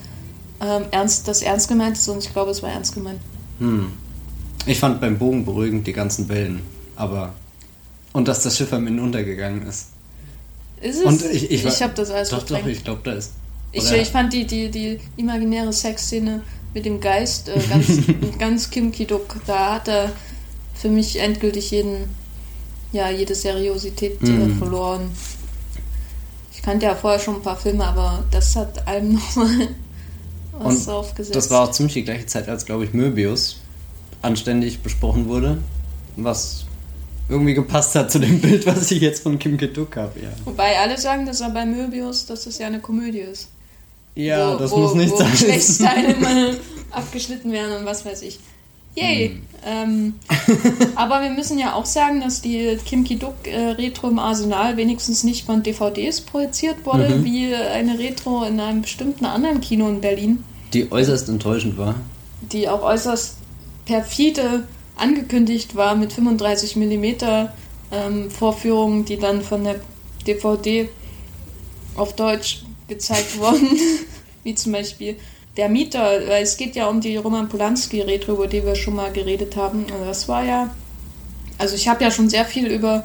ähm, 0.61 0.83
ernst, 0.91 1.27
das 1.27 1.41
ernst 1.41 1.67
gemeint 1.67 1.97
ist 1.97 2.07
und 2.09 2.23
ich 2.23 2.31
glaube, 2.33 2.51
es 2.51 2.61
war 2.63 2.69
ernst 2.71 2.93
gemeint. 2.93 3.19
Hm. 3.59 3.91
Ich 4.65 4.79
fand 4.79 4.99
beim 5.01 5.17
Bogen 5.17 5.45
beruhigend 5.45 5.87
die 5.87 5.93
ganzen 5.93 6.27
Wellen, 6.29 6.61
aber 6.95 7.33
und 8.13 8.27
dass 8.27 8.41
das 8.43 8.57
Schiff 8.57 8.73
am 8.73 8.87
Ende 8.87 9.01
untergegangen 9.03 9.65
ist. 9.67 9.87
Ist 10.81 10.97
es? 10.99 11.03
Und 11.05 11.23
ich, 11.23 11.49
ich, 11.51 11.65
ich 11.65 11.81
habe 11.81 11.93
das 11.93 12.09
alles 12.09 12.29
Doch, 12.29 12.39
verdrängt. 12.39 12.65
doch, 12.65 12.71
ich 12.71 12.83
glaube, 12.83 13.01
da 13.03 13.13
ist. 13.13 13.31
Ich, 13.71 13.91
ich 13.91 14.07
fand 14.09 14.33
die, 14.33 14.45
die, 14.45 14.69
die 14.71 14.99
imaginäre 15.17 15.71
Sexszene 15.73 16.41
mit 16.73 16.85
dem 16.85 16.99
Geist 16.99 17.49
äh, 17.49 17.59
ganz, 17.69 17.87
ganz 18.39 18.69
Kim 18.69 18.91
Ki-duk. 18.91 19.35
Da 19.45 19.73
hat 19.75 19.87
er 19.87 20.11
für 20.73 20.89
mich 20.89 21.19
endgültig 21.19 21.71
jeden, 21.71 22.05
ja, 22.91 23.09
jede 23.09 23.35
Seriosität 23.35 24.21
äh, 24.23 24.25
Mhm. 24.29 24.57
verloren. 24.57 25.09
Ich 26.53 26.61
kannte 26.61 26.85
ja 26.85 26.95
vorher 26.95 27.19
schon 27.19 27.35
ein 27.35 27.41
paar 27.41 27.57
Filme, 27.57 27.85
aber 27.85 28.23
das 28.31 28.55
hat 28.55 28.87
einem 28.87 29.13
nochmal 29.35 29.69
was 30.59 30.87
aufgesetzt. 30.87 31.35
Das 31.35 31.49
war 31.49 31.63
auch 31.63 31.71
ziemlich 31.71 31.93
die 31.93 32.03
gleiche 32.03 32.25
Zeit, 32.25 32.49
als, 32.49 32.65
glaube 32.65 32.83
ich, 32.85 32.93
Möbius 32.93 33.57
anständig 34.21 34.79
besprochen 34.79 35.27
wurde, 35.27 35.59
was 36.15 36.65
irgendwie 37.29 37.53
gepasst 37.53 37.95
hat 37.95 38.11
zu 38.11 38.19
dem 38.19 38.39
Bild, 38.41 38.65
was 38.65 38.89
ich 38.91 39.01
jetzt 39.01 39.23
von 39.23 39.37
Kim 39.39 39.57
Ki-duk 39.57 39.95
habe. 39.95 40.19
Ja, 40.19 40.29
Wobei 40.45 40.77
alle 40.79 40.97
sagen, 40.97 41.25
dass 41.25 41.41
er 41.41 41.49
bei 41.49 41.65
Möbius, 41.65 42.25
dass 42.25 42.45
das 42.45 42.57
ja 42.57 42.67
eine 42.67 42.79
Komödie 42.79 43.19
ist. 43.19 43.49
ja 44.15 44.53
wo, 44.53 44.57
das 44.57 44.71
wo, 44.71 44.77
muss 44.77 44.95
nicht 44.95 45.15
sein. 45.17 45.31
Geschlechtsteile 45.31 46.15
mal 46.19 46.57
abgeschnitten 46.91 47.51
werden 47.51 47.77
und 47.77 47.85
was 47.85 48.05
weiß 48.05 48.21
ich. 48.21 48.39
Yay! 48.97 49.29
Hm. 49.29 49.41
Ähm, 49.65 50.13
aber 50.95 51.21
wir 51.21 51.31
müssen 51.31 51.57
ja 51.59 51.73
auch 51.73 51.85
sagen, 51.85 52.21
dass 52.21 52.41
die 52.41 52.77
Kim 52.85 53.03
Ki-duk 53.03 53.33
äh, 53.47 53.71
Retro 53.71 54.07
im 54.07 54.19
Arsenal 54.19 54.77
wenigstens 54.77 55.23
nicht 55.23 55.45
von 55.45 55.61
DVDs 55.63 56.21
projiziert 56.21 56.85
wurde, 56.85 57.09
Mhm. 57.09 57.23
wie 57.25 57.53
eine 57.53 57.99
Retro 57.99 58.43
in 58.43 58.59
einem 58.59 58.81
bestimmten 58.81 59.25
anderen 59.25 59.59
Kino 59.61 59.89
in 59.89 59.99
Berlin, 59.99 60.43
Die 60.73 60.89
äußerst 60.91 61.27
enttäuschend 61.29 61.77
war. 61.77 61.95
die 62.51 62.69
auch 62.69 62.81
äußerst 62.83 63.37
perfide 63.85 64.67
angekündigt 64.95 65.75
war 65.75 65.95
mit 65.95 66.13
35 66.13 66.75
mm 66.75 67.05
ähm, 67.91 68.29
Vorführungen, 68.31 69.05
die 69.05 69.17
dann 69.17 69.41
von 69.41 69.63
der 69.63 69.75
DVD 70.25 70.87
auf 71.95 72.15
Deutsch 72.15 72.63
gezeigt 72.87 73.37
wurden, 73.39 73.67
wie 74.43 74.55
zum 74.55 74.71
Beispiel 74.71 75.17
der 75.57 75.69
Mieter, 75.69 76.21
weil 76.27 76.43
es 76.43 76.55
geht 76.55 76.75
ja 76.75 76.87
um 76.87 77.01
die 77.01 77.17
Roman 77.17 77.49
Polanski 77.49 78.01
Retro, 78.01 78.33
über 78.33 78.47
die 78.47 78.63
wir 78.63 78.75
schon 78.75 78.95
mal 78.95 79.11
geredet 79.11 79.55
haben. 79.55 79.85
Und 79.85 80.05
das 80.05 80.27
war 80.27 80.43
ja, 80.43 80.69
also 81.57 81.75
ich 81.75 81.87
habe 81.87 82.03
ja 82.03 82.11
schon 82.11 82.29
sehr 82.29 82.45
viel 82.45 82.67
über 82.67 83.03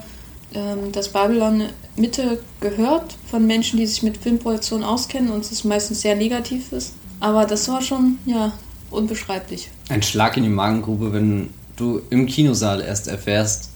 ähm, 0.54 0.92
das 0.92 1.08
Babylon 1.08 1.64
Mitte 1.96 2.38
gehört 2.60 3.16
von 3.30 3.46
Menschen, 3.46 3.78
die 3.78 3.86
sich 3.86 4.02
mit 4.02 4.18
Filmproduktion 4.18 4.84
auskennen 4.84 5.32
und 5.32 5.50
es 5.50 5.64
meistens 5.64 6.02
sehr 6.02 6.14
negativ 6.14 6.72
ist. 6.72 6.94
Aber 7.20 7.46
das 7.46 7.68
war 7.68 7.80
schon, 7.82 8.18
ja, 8.26 8.52
unbeschreiblich. 8.90 9.70
Ein 9.88 10.02
Schlag 10.02 10.36
in 10.36 10.42
die 10.42 10.48
Magengrube, 10.48 11.12
wenn 11.12 11.50
du 11.76 12.02
im 12.10 12.26
Kinosaal 12.26 12.82
erst 12.82 13.08
erfährst, 13.08 13.70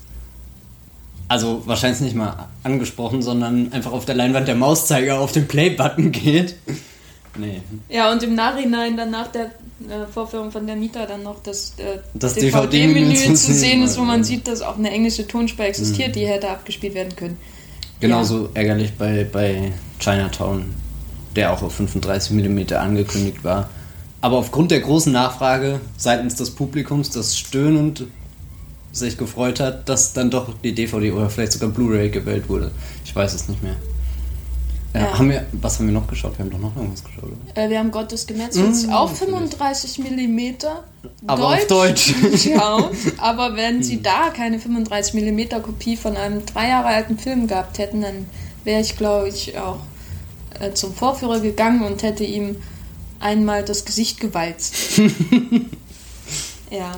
also 1.28 1.62
wahrscheinlich 1.66 2.00
nicht 2.00 2.14
mal 2.14 2.48
angesprochen, 2.62 3.22
sondern 3.22 3.72
einfach 3.72 3.92
auf 3.92 4.04
der 4.04 4.14
Leinwand 4.14 4.46
der 4.46 4.54
Mauszeiger 4.54 5.18
auf 5.18 5.32
den 5.32 5.48
Play-Button 5.48 6.12
geht. 6.12 6.56
Nee. 7.38 7.60
Ja, 7.88 8.12
und 8.12 8.22
im 8.22 8.34
Nachhinein 8.34 8.96
dann 8.96 9.10
nach 9.10 9.28
der 9.28 9.44
äh, 9.44 10.06
Vorführung 10.12 10.50
von 10.50 10.66
der 10.66 10.76
Mieter 10.76 11.06
dann 11.06 11.22
noch 11.22 11.42
das, 11.42 11.74
äh, 11.78 11.98
Das 12.14 12.34
DVD-Menü 12.34 13.10
DVD-Menü 13.10 13.34
zu 13.34 13.52
sehen 13.52 13.82
ist, 13.82 13.98
wo 13.98 14.02
man 14.02 14.20
ja. 14.20 14.24
sieht, 14.24 14.48
dass 14.48 14.62
auch 14.62 14.78
eine 14.78 14.90
englische 14.90 15.26
Tonspur 15.26 15.64
existiert, 15.66 16.16
die 16.16 16.26
hätte 16.26 16.48
abgespielt 16.48 16.94
werden 16.94 17.14
können. 17.14 17.36
Genauso 18.00 18.50
ärgerlich 18.54 18.92
bei, 18.94 19.26
bei 19.30 19.72
Chinatown, 19.98 20.74
der 21.34 21.52
auch 21.52 21.62
auf 21.62 21.74
35 21.74 22.32
mm 22.32 22.74
angekündigt 22.74 23.42
war. 23.42 23.70
Aber 24.20 24.38
aufgrund 24.38 24.70
der 24.70 24.80
großen 24.80 25.12
Nachfrage 25.12 25.80
seitens 25.96 26.34
des 26.36 26.50
Publikums, 26.50 27.10
das 27.10 27.38
stöhnend 27.38 28.06
sich 28.92 29.18
gefreut 29.18 29.60
hat, 29.60 29.88
dass 29.88 30.12
dann 30.14 30.30
doch 30.30 30.54
die 30.64 30.74
DVD 30.74 31.12
oder 31.12 31.30
vielleicht 31.30 31.52
sogar 31.52 31.68
Blu-ray 31.68 32.10
gewählt 32.10 32.48
wurde. 32.48 32.70
Ich 33.04 33.14
weiß 33.14 33.34
es 33.34 33.48
nicht 33.48 33.62
mehr. 33.62 33.76
Ja. 34.96 35.18
Haben 35.18 35.30
wir, 35.30 35.46
was 35.52 35.78
haben 35.78 35.86
wir 35.86 35.92
noch 35.92 36.06
geschaut? 36.06 36.38
Wir 36.38 36.44
haben 36.44 36.50
doch 36.50 36.58
noch 36.58 36.76
irgendwas 36.76 37.04
geschaut? 37.04 37.30
Äh, 37.54 37.68
wir 37.68 37.78
haben 37.78 37.90
Gott 37.90 38.10
des 38.12 38.26
Gemetzels 38.26 38.86
Mm, 38.86 38.90
natürlich. 38.90 39.18
35 39.18 39.98
mm 39.98 40.50
Aber 41.26 41.46
auf 41.48 41.66
Deutsch. 41.66 42.14
geschaut. 42.30 42.92
aber 43.18 43.56
wenn 43.56 43.82
sie 43.82 44.02
da 44.02 44.30
keine 44.30 44.58
35 44.58 45.14
mm 45.14 45.62
Kopie 45.62 45.96
von 45.96 46.16
einem 46.16 46.44
drei 46.46 46.68
Jahre 46.68 46.88
alten 46.88 47.18
Film 47.18 47.46
gehabt 47.46 47.78
hätten, 47.78 48.00
dann 48.00 48.26
wäre 48.64 48.80
ich, 48.80 48.96
glaube 48.96 49.28
ich, 49.28 49.58
auch 49.58 49.78
äh, 50.60 50.72
zum 50.72 50.94
Vorführer 50.94 51.40
gegangen 51.40 51.82
und 51.82 52.02
hätte 52.02 52.24
ihm 52.24 52.56
einmal 53.20 53.64
das 53.64 53.84
Gesicht 53.84 54.20
gewalzt. 54.20 54.74
ja. 56.70 56.92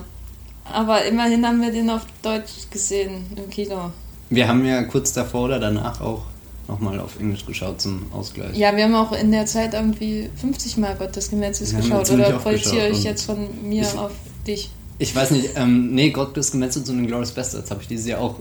Aber 0.70 1.04
immerhin 1.04 1.46
haben 1.46 1.62
wir 1.62 1.72
den 1.72 1.88
auf 1.88 2.02
Deutsch 2.22 2.68
gesehen 2.70 3.24
im 3.37 3.48
Kino. 3.48 3.90
Wir 4.28 4.46
haben 4.46 4.64
ja 4.66 4.82
kurz 4.82 5.12
davor 5.14 5.44
oder 5.44 5.58
danach 5.58 6.00
auch 6.02 6.22
nochmal 6.68 7.00
auf 7.00 7.18
Englisch 7.18 7.44
geschaut 7.46 7.81
zum 7.81 8.07
Ausgleich. 8.12 8.57
Ja, 8.57 8.76
wir 8.76 8.85
haben 8.85 8.94
auch 8.94 9.12
in 9.12 9.33
der 9.33 9.46
Zeit 9.46 9.74
irgendwie 9.74 10.28
50 10.40 10.76
Mal 10.76 10.94
Gott 10.96 11.16
des 11.16 11.31
Gemetzels 11.31 11.72
Wir 11.72 11.78
haben 11.78 11.88
geschaut. 11.88 12.11
Oder 12.11 12.33
projiziere 12.38 12.88
ich 12.90 13.02
jetzt 13.04 13.24
von 13.24 13.48
mir 13.68 13.83
ich- 13.83 13.98
auf 13.98 14.12
dich? 14.46 14.70
Ich 15.00 15.14
weiß 15.14 15.31
nicht, 15.31 15.50
ähm, 15.54 15.94
nee, 15.94 16.11
Gott 16.11 16.37
des 16.37 16.50
Gemetzels 16.50 16.88
und 16.90 17.07
Glorious 17.07 17.31
Bastards 17.33 17.70
habe 17.70 17.81
ich 17.83 17.88
dieses 17.88 18.07
Jahr 18.07 18.20
auch 18.20 18.37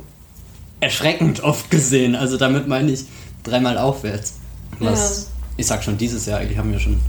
erschreckend 0.80 1.42
oft 1.44 1.70
gesehen. 1.70 2.16
Also 2.16 2.38
damit 2.38 2.68
meine 2.68 2.92
ich 2.92 3.06
dreimal 3.44 3.78
aufwärts. 3.78 4.34
Was, 4.80 5.28
ich 5.56 5.66
sag 5.68 5.84
schon 5.84 5.98
dieses 5.98 6.26
Jahr, 6.26 6.40
eigentlich 6.40 6.58
haben 6.58 6.72
wir 6.72 6.80
schon 6.80 7.00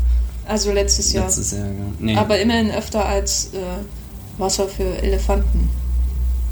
Also 0.46 0.72
letztes 0.72 1.12
Jahr. 1.12 1.24
letztes 1.24 1.52
Jahr. 1.52 1.66
ja. 1.66 1.72
Nee, 1.98 2.16
Aber 2.16 2.38
immerhin 2.38 2.70
öfter 2.70 3.04
als 3.04 3.50
äh, 3.54 3.58
Wasser 4.38 4.68
für 4.68 4.84
Elefanten. 5.02 5.68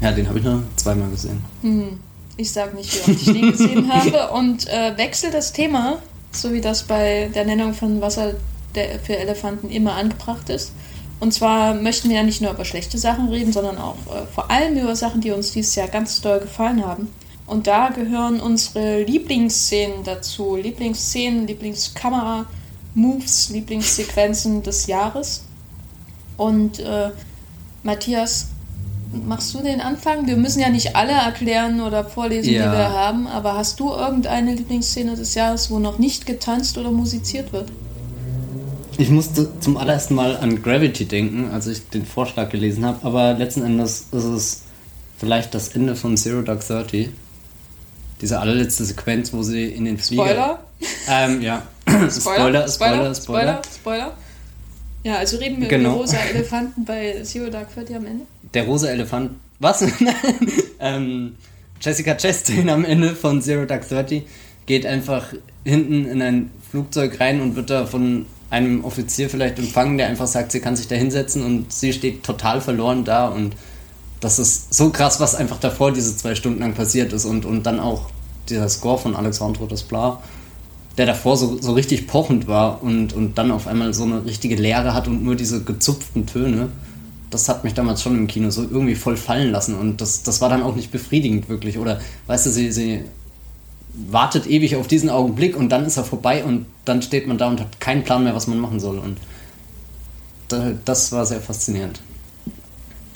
ja, 0.01 0.11
den 0.11 0.27
habe 0.27 0.39
ich 0.39 0.45
nur 0.45 0.63
zweimal 0.75 1.09
gesehen. 1.09 1.41
Hm. 1.61 1.99
Ich 2.37 2.51
sag 2.51 2.75
nicht, 2.75 2.93
wie 2.93 3.11
oft 3.11 3.21
ich 3.21 3.33
den 3.33 3.51
gesehen 3.51 3.93
habe. 3.93 4.31
Und 4.31 4.67
äh, 4.67 4.95
wechsel 4.97 5.31
das 5.31 5.53
Thema, 5.53 5.97
so 6.31 6.53
wie 6.53 6.61
das 6.61 6.83
bei 6.83 7.29
der 7.33 7.45
Nennung 7.45 7.73
von 7.73 7.99
Wasser 7.99 8.35
für 9.03 9.17
Elefanten 9.17 9.71
immer 9.71 9.95
angebracht 9.95 10.49
ist. 10.49 10.71
Und 11.19 11.33
zwar 11.33 11.73
möchten 11.73 12.09
wir 12.09 12.17
ja 12.17 12.23
nicht 12.23 12.41
nur 12.41 12.51
über 12.51 12.63
schlechte 12.63 12.99
Sachen 12.99 13.29
reden, 13.29 13.51
sondern 13.51 13.79
auch 13.79 13.95
äh, 14.07 14.27
vor 14.33 14.51
allem 14.51 14.77
über 14.77 14.95
Sachen, 14.95 15.19
die 15.21 15.31
uns 15.31 15.51
dieses 15.51 15.73
Jahr 15.73 15.87
ganz 15.87 16.21
doll 16.21 16.39
gefallen 16.39 16.85
haben. 16.85 17.11
Und 17.47 17.65
da 17.65 17.89
gehören 17.89 18.39
unsere 18.39 19.03
Lieblingsszenen 19.03 20.03
dazu. 20.03 20.57
Lieblingsszenen, 20.57 21.47
Lieblingskamera, 21.47 22.45
Moves, 22.93 23.49
Lieblingssequenzen 23.49 24.61
des 24.61 24.85
Jahres. 24.85 25.43
Und 26.35 26.79
äh, 26.79 27.09
Matthias, 27.83 28.49
machst 29.25 29.53
du 29.53 29.59
den 29.61 29.81
Anfang? 29.81 30.27
Wir 30.27 30.37
müssen 30.37 30.59
ja 30.59 30.69
nicht 30.69 30.95
alle 30.95 31.13
erklären 31.13 31.81
oder 31.81 32.03
vorlesen, 32.03 32.53
Ja. 32.53 32.71
die 32.71 32.77
wir 32.77 32.89
haben, 32.89 33.27
aber 33.27 33.55
hast 33.55 33.79
du 33.79 33.91
irgendeine 33.91 34.53
Lieblingsszene 34.55 35.15
des 35.15 35.35
Jahres, 35.35 35.69
wo 35.71 35.79
noch 35.79 35.97
nicht 35.99 36.25
getanzt 36.25 36.77
oder 36.77 36.91
musiziert 36.91 37.53
wird? 37.53 37.71
Ich 38.97 39.09
musste 39.09 39.47
zum 39.59 39.77
allerersten 39.77 40.15
Mal 40.15 40.37
an 40.37 40.61
Gravity 40.61 41.05
denken, 41.05 41.51
als 41.51 41.67
ich 41.67 41.87
den 41.89 42.05
Vorschlag 42.05 42.49
gelesen 42.49 42.83
habe, 42.85 43.05
aber 43.05 43.33
letzten 43.33 43.63
Endes 43.63 44.07
ist 44.11 44.23
es 44.23 44.61
vielleicht 45.19 45.53
das 45.53 45.69
Ende 45.69 45.95
von 45.95 46.17
Zero 46.17 46.41
Dark 46.41 46.65
Thirty. 46.65 47.09
Diese 48.21 48.39
allerletzte 48.39 48.83
Sequenz, 48.85 49.31
wo 49.33 49.43
sie 49.43 49.65
in 49.65 49.85
den 49.85 49.99
Flieger. 49.99 50.23
Spoiler? 50.25 50.59
Ähm, 51.07 51.41
ja. 51.43 51.61
Spoiler, 52.09 52.67
Spoiler, 52.67 53.13
Spoiler. 53.13 53.61
Spoiler. 53.71 54.13
Ja, 55.07 55.19
also 55.19 55.37
reden 55.37 55.61
wir 55.61 55.69
Genau. 55.69 55.91
über 55.91 55.99
rosa 56.01 56.17
Elefanten 56.17 56.83
bei 56.83 57.21
Zero 57.23 57.49
Dark 57.49 57.73
Thirty 57.73 57.95
am 57.95 58.05
Ende. 58.05 58.25
Der 58.53 58.65
rosa 58.65 58.89
Elefant. 58.89 59.31
Was? 59.59 59.85
ähm, 60.81 61.37
Jessica 61.79 62.13
Chastain 62.15 62.67
am 62.67 62.83
Ende 62.83 63.15
von 63.15 63.41
Zero 63.41 63.65
Dark 63.65 63.87
Thirty 63.87 64.23
geht 64.65 64.85
einfach 64.85 65.33
hinten 65.63 66.05
in 66.05 66.21
ein 66.21 66.51
Flugzeug 66.69 67.21
rein 67.21 67.39
und 67.39 67.55
wird 67.55 67.69
da 67.69 67.85
von 67.85 68.25
einem 68.49 68.83
Offizier 68.83 69.29
vielleicht 69.29 69.57
empfangen, 69.59 69.97
der 69.97 70.07
einfach 70.07 70.27
sagt, 70.27 70.51
sie 70.51 70.59
kann 70.59 70.75
sich 70.75 70.89
da 70.89 70.95
hinsetzen 70.95 71.41
und 71.41 71.71
sie 71.71 71.93
steht 71.93 72.23
total 72.23 72.59
verloren 72.59 73.05
da 73.05 73.29
und 73.29 73.55
das 74.19 74.39
ist 74.39 74.73
so 74.73 74.89
krass, 74.89 75.21
was 75.21 75.35
einfach 75.35 75.59
davor 75.59 75.93
diese 75.93 76.17
zwei 76.17 76.35
Stunden 76.35 76.59
lang 76.59 76.73
passiert 76.73 77.13
ist 77.13 77.23
und, 77.23 77.45
und 77.45 77.63
dann 77.63 77.79
auch 77.79 78.09
dieser 78.49 78.67
Score 78.67 78.97
von 78.97 79.15
Alexandre 79.15 79.67
Desplat, 79.67 80.19
der 80.97 81.05
davor 81.05 81.37
so, 81.37 81.61
so 81.61 81.73
richtig 81.73 82.07
pochend 82.07 82.47
war 82.47 82.81
und, 82.83 83.13
und 83.13 83.37
dann 83.37 83.51
auf 83.51 83.67
einmal 83.67 83.93
so 83.93 84.03
eine 84.03 84.25
richtige 84.25 84.55
Leere 84.55 84.93
hat 84.93 85.07
und 85.07 85.23
nur 85.23 85.35
diese 85.35 85.63
gezupften 85.63 86.25
Töne 86.25 86.69
das 87.29 87.49
hat 87.49 87.63
mich 87.63 87.73
damals 87.73 88.01
schon 88.01 88.17
im 88.17 88.27
Kino 88.27 88.49
so 88.49 88.63
irgendwie 88.63 88.95
voll 88.95 89.17
fallen 89.17 89.51
lassen 89.51 89.75
und 89.75 90.01
das, 90.01 90.23
das 90.23 90.41
war 90.41 90.49
dann 90.49 90.63
auch 90.63 90.75
nicht 90.75 90.91
befriedigend 90.91 91.49
wirklich. 91.49 91.77
Oder 91.77 91.99
weißt 92.27 92.45
du, 92.45 92.49
sie, 92.51 92.71
sie 92.71 93.03
wartet 93.93 94.47
ewig 94.47 94.75
auf 94.75 94.87
diesen 94.87 95.09
Augenblick 95.09 95.55
und 95.55 95.69
dann 95.69 95.85
ist 95.85 95.97
er 95.97 96.03
vorbei 96.03 96.43
und 96.43 96.65
dann 96.85 97.01
steht 97.01 97.27
man 97.27 97.37
da 97.37 97.47
und 97.49 97.59
hat 97.59 97.79
keinen 97.79 98.03
Plan 98.03 98.23
mehr, 98.23 98.35
was 98.35 98.47
man 98.47 98.59
machen 98.59 98.79
soll. 98.79 98.99
Und 98.99 99.17
da, 100.47 100.71
das 100.85 101.11
war 101.11 101.25
sehr 101.25 101.41
faszinierend. 101.41 101.99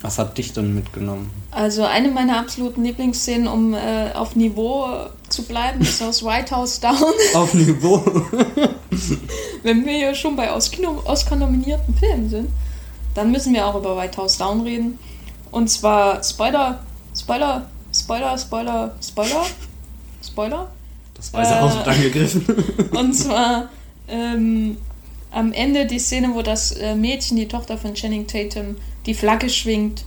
Was 0.02 0.18
hat 0.18 0.38
dich 0.38 0.54
denn 0.54 0.74
mitgenommen? 0.76 1.30
Also 1.52 1.84
eine 1.84 2.08
meiner 2.08 2.40
absoluten 2.40 2.84
Lieblingsszenen, 2.84 3.48
um 3.48 3.74
äh, 3.74 4.12
auf 4.14 4.38
Niveau 4.38 4.88
zu 5.28 5.44
bleiben, 5.44 5.82
ist 5.82 6.02
aus 6.02 6.24
White 6.24 6.56
House 6.56 6.80
Down. 6.80 6.96
auf 7.34 7.54
Niveau? 7.54 7.98
Wenn 9.64 9.86
wir 9.86 9.94
hier 9.94 10.16
schon 10.16 10.38
bei 10.38 10.52
Oscar-nominierten 10.54 11.96
Filmen 11.96 12.30
sind, 12.30 12.50
dann 13.14 13.32
müssen 13.32 13.54
wir 13.54 13.68
auch 13.68 13.76
über 13.76 13.98
White 13.98 14.18
House 14.18 14.38
Down 14.38 14.62
reden. 14.62 14.98
Und 15.52 15.70
zwar 15.70 16.24
Spoiler, 16.24 16.80
Spoiler, 17.14 17.70
Spoiler, 17.94 18.38
Spoiler, 18.38 18.96
Spoiler, 19.02 19.46
Spoiler. 20.26 20.72
Das 21.16 21.34
weiße 21.34 21.54
äh, 21.54 21.60
Haus 21.60 21.76
wird 21.76 21.88
angegriffen. 21.88 22.46
Und 22.92 23.14
zwar 23.14 23.70
ähm, 24.08 24.78
am 25.32 25.52
Ende 25.52 25.86
die 25.86 26.00
Szene, 26.00 26.34
wo 26.34 26.42
das 26.42 26.72
äh, 26.72 26.96
Mädchen, 26.96 27.36
die 27.36 27.48
Tochter 27.48 27.78
von 27.78 27.94
Channing 27.94 28.26
Tatum, 28.26 28.78
die 29.06 29.14
Flagge 29.14 29.50
schwingt, 29.50 30.06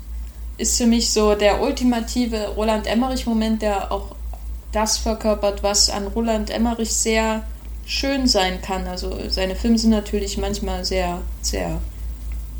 ist 0.56 0.78
für 0.78 0.86
mich 0.86 1.10
so 1.10 1.34
der 1.34 1.60
ultimative 1.60 2.48
Roland 2.56 2.86
Emmerich-Moment, 2.86 3.62
der 3.62 3.90
auch 3.90 4.14
das 4.72 4.98
verkörpert, 4.98 5.62
was 5.62 5.90
an 5.90 6.06
Roland 6.08 6.50
Emmerich 6.50 6.92
sehr 6.92 7.44
schön 7.86 8.26
sein 8.26 8.60
kann. 8.62 8.86
Also 8.86 9.16
seine 9.28 9.56
Filme 9.56 9.78
sind 9.78 9.90
natürlich 9.90 10.38
manchmal 10.38 10.84
sehr, 10.84 11.20
sehr, 11.42 11.80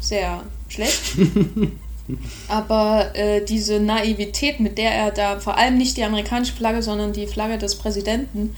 sehr 0.00 0.42
schlecht. 0.68 1.16
Aber 2.48 3.14
äh, 3.14 3.42
diese 3.44 3.80
Naivität, 3.80 4.61
mit 4.61 4.76
der 4.76 4.92
er 4.92 5.11
da 5.11 5.40
vor 5.40 5.57
allem 5.57 5.78
nicht 5.78 5.96
die 5.96 6.04
amerikanische 6.04 6.52
Flagge, 6.52 6.83
sondern 6.83 7.12
die 7.12 7.26
Flagge 7.26 7.57
des 7.57 7.76
Präsidenten 7.76 8.54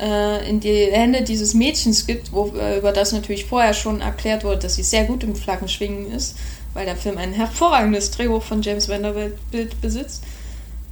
äh, 0.00 0.48
in 0.48 0.60
die 0.60 0.86
Hände 0.90 1.22
dieses 1.22 1.54
Mädchens 1.54 2.06
gibt, 2.06 2.32
wo, 2.32 2.52
äh, 2.56 2.78
über 2.78 2.92
das 2.92 3.12
natürlich 3.12 3.44
vorher 3.44 3.74
schon 3.74 4.00
erklärt 4.00 4.44
wurde, 4.44 4.58
dass 4.58 4.74
sie 4.74 4.82
sehr 4.82 5.04
gut 5.04 5.22
im 5.22 5.36
Flaggenschwingen 5.36 6.10
ist, 6.10 6.36
weil 6.78 6.86
der 6.86 6.94
Film 6.94 7.18
ein 7.18 7.32
hervorragendes 7.32 8.12
Drehbuch 8.12 8.44
von 8.44 8.62
James 8.62 8.88
Vanderbilt 8.88 9.80
besitzt. 9.80 10.22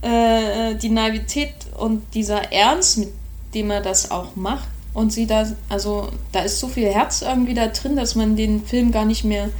Äh, 0.03 0.75
die 0.75 0.89
Naivität 0.89 1.55
und 1.77 2.03
dieser 2.13 2.53
Ernst, 2.53 2.99
mit 2.99 3.11
dem 3.55 3.71
er 3.71 3.83
das 3.83 4.11
auch 4.11 4.35
macht, 4.35 4.67
und 4.95 5.13
sie 5.13 5.29
da, 5.29 5.47
also 5.69 6.09
da 6.33 6.41
ist 6.41 6.59
so 6.59 6.67
viel 6.67 6.89
Herz 6.93 7.23
irgendwie 7.23 7.55
da 7.55 7.69
drin, 7.69 7.95
dass 7.95 8.17
man 8.17 8.35
den 8.35 8.67
Film 8.67 8.91
gar 8.91 9.05
nicht 9.05 9.23
mehr, 9.23 9.51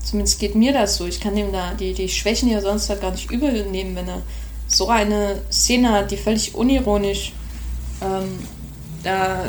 zumindest 0.00 0.38
geht 0.38 0.54
mir 0.54 0.72
das 0.72 0.96
so, 0.96 1.06
ich 1.06 1.18
kann 1.18 1.34
dem 1.34 1.50
da 1.50 1.74
die, 1.74 1.92
die 1.92 2.08
Schwächen 2.08 2.48
ja 2.48 2.60
sonst 2.60 2.88
halt 2.88 3.00
gar 3.00 3.10
nicht 3.10 3.28
übel 3.32 3.66
nehmen, 3.66 3.96
wenn 3.96 4.06
er 4.06 4.22
so 4.68 4.88
eine 4.88 5.42
Szene 5.50 5.90
hat, 5.90 6.12
die 6.12 6.16
völlig 6.16 6.54
unironisch 6.54 7.32
ähm, 8.00 8.38
da 9.02 9.46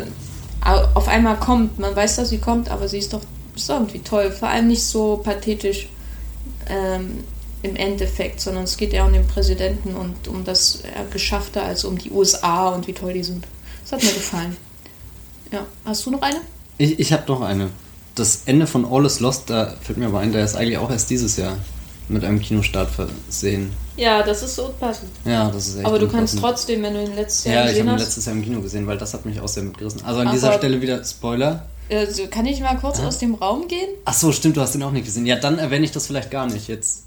auf 0.95 1.07
einmal 1.07 1.37
kommt. 1.37 1.77
Man 1.77 1.95
weiß, 1.95 2.15
dass 2.15 2.29
sie 2.29 2.39
kommt, 2.39 2.69
aber 2.69 2.87
sie 2.87 2.97
ist 2.97 3.13
doch, 3.13 3.21
ist 3.55 3.69
irgendwie 3.69 3.99
toll. 3.99 4.31
Vor 4.31 4.47
allem 4.47 4.67
nicht 4.67 4.83
so 4.83 5.17
pathetisch 5.23 5.87
ähm, 6.69 7.23
im 7.63 7.75
Endeffekt, 7.75 8.41
sondern 8.41 8.63
es 8.63 8.77
geht 8.77 8.93
eher 8.93 9.05
um 9.05 9.13
den 9.13 9.27
Präsidenten 9.27 9.95
und 9.95 10.27
um 10.27 10.43
das 10.43 10.83
Geschaffte 11.11 11.63
als 11.63 11.83
um 11.83 11.97
die 11.97 12.11
USA 12.11 12.69
und 12.69 12.87
wie 12.87 12.93
toll 12.93 13.13
die 13.13 13.23
sind. 13.23 13.45
Das 13.83 13.93
hat 13.93 14.03
mir 14.03 14.13
gefallen. 14.13 14.57
Ja, 15.51 15.65
hast 15.85 16.05
du 16.05 16.11
noch 16.11 16.21
eine? 16.21 16.37
Ich, 16.77 16.99
ich 16.99 17.13
habe 17.13 17.23
noch 17.27 17.41
eine. 17.41 17.69
Das 18.13 18.43
Ende 18.45 18.67
von 18.67 18.85
All 18.85 19.05
is 19.05 19.19
Lost, 19.19 19.49
da 19.49 19.75
fällt 19.81 19.97
mir 19.97 20.07
aber 20.07 20.19
ein, 20.19 20.31
der 20.31 20.43
ist 20.43 20.55
eigentlich 20.55 20.77
auch 20.77 20.89
erst 20.89 21.09
dieses 21.09 21.37
Jahr 21.37 21.57
mit 22.07 22.23
einem 22.23 22.39
Kinostart 22.39 22.89
versehen. 22.89 23.71
Ja, 23.97 24.21
das 24.21 24.43
ist 24.43 24.55
so 24.55 24.73
passend. 24.79 25.11
Ja, 25.25 25.49
das 25.49 25.67
ist 25.67 25.77
echt 25.77 25.85
Aber 25.85 25.99
du 25.99 26.07
kannst 26.07 26.37
trotzdem, 26.39 26.83
wenn 26.83 26.93
du 26.93 27.03
ihn 27.03 27.15
letztes 27.15 27.45
Jahr 27.45 27.55
ja, 27.55 27.61
gesehen 27.63 27.69
hast... 27.69 27.75
Ja, 27.77 27.81
ich 27.81 27.87
habe 27.87 27.97
ihn 27.97 28.05
letztes 28.05 28.25
Jahr 28.25 28.35
im 28.35 28.43
Kino 28.43 28.61
gesehen, 28.61 28.87
weil 28.87 28.97
das 28.97 29.13
hat 29.13 29.25
mich 29.25 29.39
auch 29.39 29.47
sehr 29.47 29.63
mitgerissen. 29.63 30.03
Also 30.05 30.19
an 30.21 30.31
dieser 30.31 30.53
Stelle 30.53 30.81
wieder 30.81 31.03
Spoiler. 31.03 31.65
Also 31.89 32.27
kann 32.27 32.45
ich 32.45 32.59
mal 32.61 32.77
kurz 32.77 32.99
ja. 32.99 33.07
aus 33.07 33.19
dem 33.19 33.35
Raum 33.35 33.67
gehen? 33.67 33.89
Ach 34.05 34.13
so, 34.13 34.31
stimmt, 34.31 34.57
du 34.57 34.61
hast 34.61 34.75
ihn 34.75 34.83
auch 34.83 34.91
nicht 34.91 35.05
gesehen. 35.05 35.25
Ja, 35.25 35.35
dann 35.35 35.59
erwähne 35.59 35.85
ich 35.85 35.91
das 35.91 36.07
vielleicht 36.07 36.31
gar 36.31 36.47
nicht 36.47 36.67
jetzt. 36.67 37.03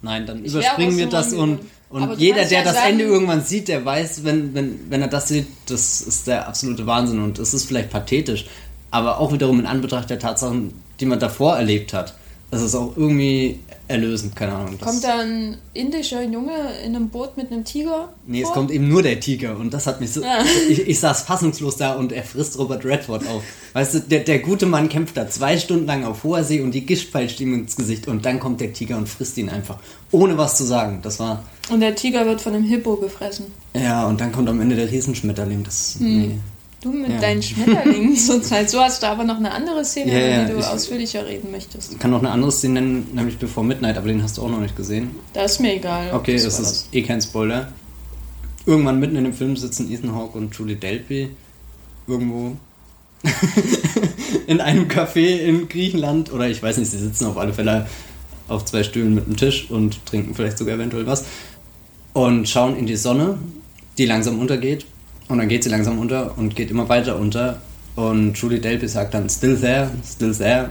Nein, 0.00 0.26
dann 0.26 0.44
ich 0.44 0.52
überspringen 0.52 0.96
wir 0.96 1.08
das 1.08 1.32
und, 1.32 1.60
und 1.90 2.18
jeder, 2.18 2.44
der 2.44 2.58
ja 2.58 2.64
das 2.64 2.74
sagen, 2.74 2.92
Ende 2.92 3.04
irgendwann 3.04 3.42
sieht, 3.42 3.68
der 3.68 3.84
weiß, 3.84 4.22
wenn, 4.24 4.54
wenn, 4.54 4.90
wenn 4.90 5.02
er 5.02 5.08
das 5.08 5.28
sieht, 5.28 5.46
das 5.66 6.00
ist 6.00 6.26
der 6.26 6.46
absolute 6.46 6.86
Wahnsinn 6.86 7.20
und 7.20 7.38
es 7.38 7.52
ist 7.52 7.64
vielleicht 7.64 7.90
pathetisch, 7.90 8.46
aber 8.90 9.18
auch 9.18 9.32
wiederum 9.32 9.58
in 9.58 9.66
Anbetracht 9.66 10.08
der 10.08 10.20
Tatsachen, 10.20 10.72
die 11.00 11.06
man 11.06 11.18
davor 11.18 11.56
erlebt 11.56 11.92
hat. 11.92 12.14
Das 12.50 12.62
ist 12.62 12.74
auch 12.74 12.96
irgendwie 12.96 13.58
erlösend, 13.88 14.36
keine 14.36 14.52
Ahnung. 14.52 14.78
Kommt 14.78 15.02
da 15.02 15.20
ein 15.20 15.56
indischer 15.72 16.22
Junge 16.22 16.52
in 16.84 16.94
einem 16.94 17.08
Boot 17.08 17.36
mit 17.36 17.50
einem 17.50 17.64
Tiger? 17.64 18.12
Nee, 18.26 18.42
vor? 18.42 18.50
es 18.50 18.54
kommt 18.54 18.70
eben 18.70 18.88
nur 18.88 19.02
der 19.02 19.18
Tiger 19.18 19.56
und 19.56 19.72
das 19.72 19.86
hat 19.86 20.00
mich 20.00 20.12
so. 20.12 20.22
Ja. 20.22 20.44
Ich, 20.68 20.86
ich, 20.86 21.00
saß 21.00 21.22
fassungslos 21.22 21.76
da 21.76 21.94
und 21.94 22.12
er 22.12 22.22
frisst 22.22 22.58
Robert 22.58 22.84
Redford 22.84 23.26
auf. 23.26 23.42
Weißt 23.72 23.94
du, 23.94 24.00
der, 24.00 24.20
der 24.20 24.40
gute 24.40 24.66
Mann 24.66 24.88
kämpft 24.88 25.16
da 25.16 25.28
zwei 25.30 25.56
Stunden 25.56 25.86
lang 25.86 26.04
auf 26.04 26.24
hoher 26.24 26.44
See 26.44 26.60
und 26.60 26.72
die 26.72 26.84
Gischt 26.84 27.10
peitscht 27.10 27.40
ihm 27.40 27.54
ins 27.54 27.76
Gesicht 27.76 28.06
und 28.06 28.26
dann 28.26 28.38
kommt 28.38 28.60
der 28.60 28.72
Tiger 28.72 28.98
und 28.98 29.08
frisst 29.08 29.38
ihn 29.38 29.48
einfach. 29.48 29.78
Ohne 30.10 30.36
was 30.36 30.58
zu 30.58 30.64
sagen. 30.64 31.00
Das 31.02 31.18
war. 31.18 31.44
Und 31.70 31.80
der 31.80 31.94
Tiger 31.94 32.26
wird 32.26 32.40
von 32.40 32.54
einem 32.54 32.64
Hippo 32.64 32.96
gefressen. 32.96 33.46
Ja, 33.74 34.06
und 34.06 34.20
dann 34.20 34.32
kommt 34.32 34.48
am 34.48 34.60
Ende 34.60 34.76
der 34.76 34.90
Riesenschmetterling. 34.90 35.64
Das. 35.64 35.96
Hm. 35.98 36.18
Nee. 36.18 36.38
Du 36.80 36.92
mit 36.92 37.10
ja. 37.10 37.18
deinen 37.18 37.42
Schmetterlingen 37.42 38.16
zurzeit. 38.16 38.70
So 38.70 38.80
hast 38.80 39.02
du 39.02 39.08
aber 39.08 39.24
noch 39.24 39.38
eine 39.38 39.50
andere 39.50 39.84
Szene, 39.84 40.12
ja, 40.12 40.18
ja, 40.18 40.44
die 40.44 40.52
du 40.52 40.58
ausführlicher 40.58 41.26
reden 41.26 41.50
möchtest. 41.50 41.92
Ich 41.92 41.98
kann 41.98 42.12
noch 42.12 42.20
eine 42.20 42.30
andere 42.30 42.52
Szene 42.52 42.74
nennen, 42.74 43.08
nämlich 43.14 43.36
Before 43.38 43.66
Midnight, 43.66 43.96
aber 43.96 44.06
den 44.06 44.22
hast 44.22 44.38
du 44.38 44.42
auch 44.42 44.50
noch 44.50 44.60
nicht 44.60 44.76
gesehen. 44.76 45.10
Das 45.32 45.52
ist 45.52 45.60
mir 45.60 45.74
egal. 45.74 46.12
Okay, 46.14 46.34
das, 46.34 46.44
das 46.44 46.58
ist 46.60 46.86
das. 46.86 46.88
eh 46.92 47.02
kein 47.02 47.20
Spoiler. 47.20 47.72
Irgendwann 48.64 49.00
mitten 49.00 49.16
in 49.16 49.24
dem 49.24 49.34
Film 49.34 49.56
sitzen 49.56 49.90
Ethan 49.90 50.14
Hawke 50.14 50.38
und 50.38 50.54
Julie 50.54 50.76
Delpy 50.76 51.30
irgendwo 52.06 52.56
in 54.46 54.60
einem 54.60 54.86
Café 54.88 55.38
in 55.38 55.68
Griechenland 55.68 56.32
oder 56.32 56.48
ich 56.48 56.62
weiß 56.62 56.76
nicht, 56.76 56.90
sie 56.90 56.98
sitzen 56.98 57.26
auf 57.26 57.36
alle 57.36 57.52
Fälle 57.52 57.86
auf 58.46 58.64
zwei 58.64 58.84
Stühlen 58.84 59.14
mit 59.14 59.26
einem 59.26 59.36
Tisch 59.36 59.70
und 59.70 60.04
trinken 60.06 60.34
vielleicht 60.34 60.58
sogar 60.58 60.76
eventuell 60.76 61.06
was 61.06 61.24
und 62.12 62.48
schauen 62.48 62.76
in 62.76 62.86
die 62.86 62.96
Sonne, 62.96 63.38
die 63.98 64.06
langsam 64.06 64.38
untergeht 64.38 64.86
und 65.28 65.38
dann 65.38 65.48
geht 65.48 65.64
sie 65.64 65.70
langsam 65.70 65.98
unter 65.98 66.36
und 66.36 66.56
geht 66.56 66.70
immer 66.70 66.88
weiter 66.88 67.18
unter. 67.18 67.60
Und 67.96 68.36
Julie 68.38 68.60
Delpy 68.60 68.88
sagt 68.88 69.14
dann 69.14 69.28
still 69.28 69.58
there, 69.58 69.90
still 70.04 70.34
there, 70.34 70.70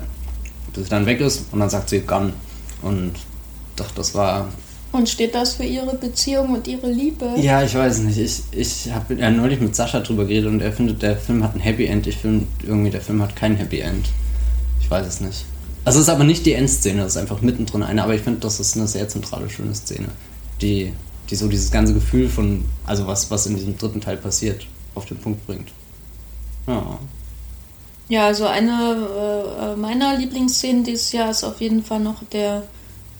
bis 0.74 0.86
sie 0.86 0.89
dann 0.89 1.06
weg 1.06 1.20
ist 1.20 1.46
und 1.52 1.60
dann 1.60 1.70
sagt 1.70 1.89
sie 1.89 2.00
gone. 2.00 2.34
Und 2.82 3.13
doch, 3.76 3.91
das 3.91 4.15
war. 4.15 4.48
Und 4.91 5.10
steht 5.10 5.36
das 5.36 5.56
für 5.56 5.63
ihre 5.63 5.96
Beziehung 5.96 6.54
und 6.54 6.67
ihre 6.67 6.89
Liebe? 6.89 7.34
Ja, 7.38 7.62
ich 7.62 7.76
weiß 7.76 8.00
nicht. 8.00 8.17
Ich, 8.17 8.41
ich 8.52 8.91
habe 8.91 9.15
ja 9.15 9.30
neulich 9.30 9.60
mit 9.60 9.76
Sascha 9.76 10.00
drüber 10.00 10.26
geredet 10.26 10.50
und 10.50 10.62
er 10.62 10.72
findet, 10.72 11.02
der 11.02 11.17
Film 11.17 11.43
hat 11.43 11.56
ein 11.56 11.60
Happy 11.60 11.86
End. 11.86 12.08
Ich 12.08 12.17
finde 12.17 12.48
irgendwie, 12.63 12.89
der 12.89 13.02
Film 13.02 13.22
hat 13.22 13.36
kein 13.36 13.56
Happy 13.56 13.80
End. 13.80 14.10
Ich 14.82 14.89
weiß 14.89 15.06
es 15.06 15.22
nicht. 15.22 15.46
Also 15.88 16.00
es 16.00 16.08
ist 16.08 16.13
aber 16.13 16.26
nicht 16.26 16.46
die 16.46 16.52
Endszene, 16.52 17.04
es 17.04 17.13
ist 17.13 17.17
einfach 17.17 17.41
mittendrin 17.41 17.82
eine, 17.82 18.04
aber 18.04 18.13
ich 18.13 18.22
finde, 18.22 18.41
das 18.41 18.60
ist 18.60 18.76
eine 18.76 18.88
sehr 18.88 19.08
zentrale, 19.08 19.50
schöne 19.50 19.74
Szene, 19.74 20.10
die 20.62 20.91
die 21.30 21.36
so 21.36 21.48
dieses 21.48 21.72
ganze 21.72 21.94
Gefühl 21.94 22.30
von, 22.30 22.66
also 22.86 23.08
was, 23.08 23.30
was 23.32 23.46
in 23.46 23.56
diesem 23.56 23.78
dritten 23.78 24.02
Teil 24.02 24.18
passiert, 24.18 24.68
auf 24.96 25.06
den 25.06 25.18
Punkt 25.18 25.46
bringt. 25.46 25.70
Ja. 26.68 27.00
Ja, 28.10 28.26
also 28.26 28.46
eine 28.46 29.76
äh, 29.76 29.76
meiner 29.76 30.18
Lieblingsszenen 30.18 30.86
dieses 30.86 31.12
Jahr 31.12 31.30
ist 31.30 31.44
auf 31.44 31.60
jeden 31.60 31.84
Fall 31.84 32.00
noch 32.00 32.24
der 32.32 32.63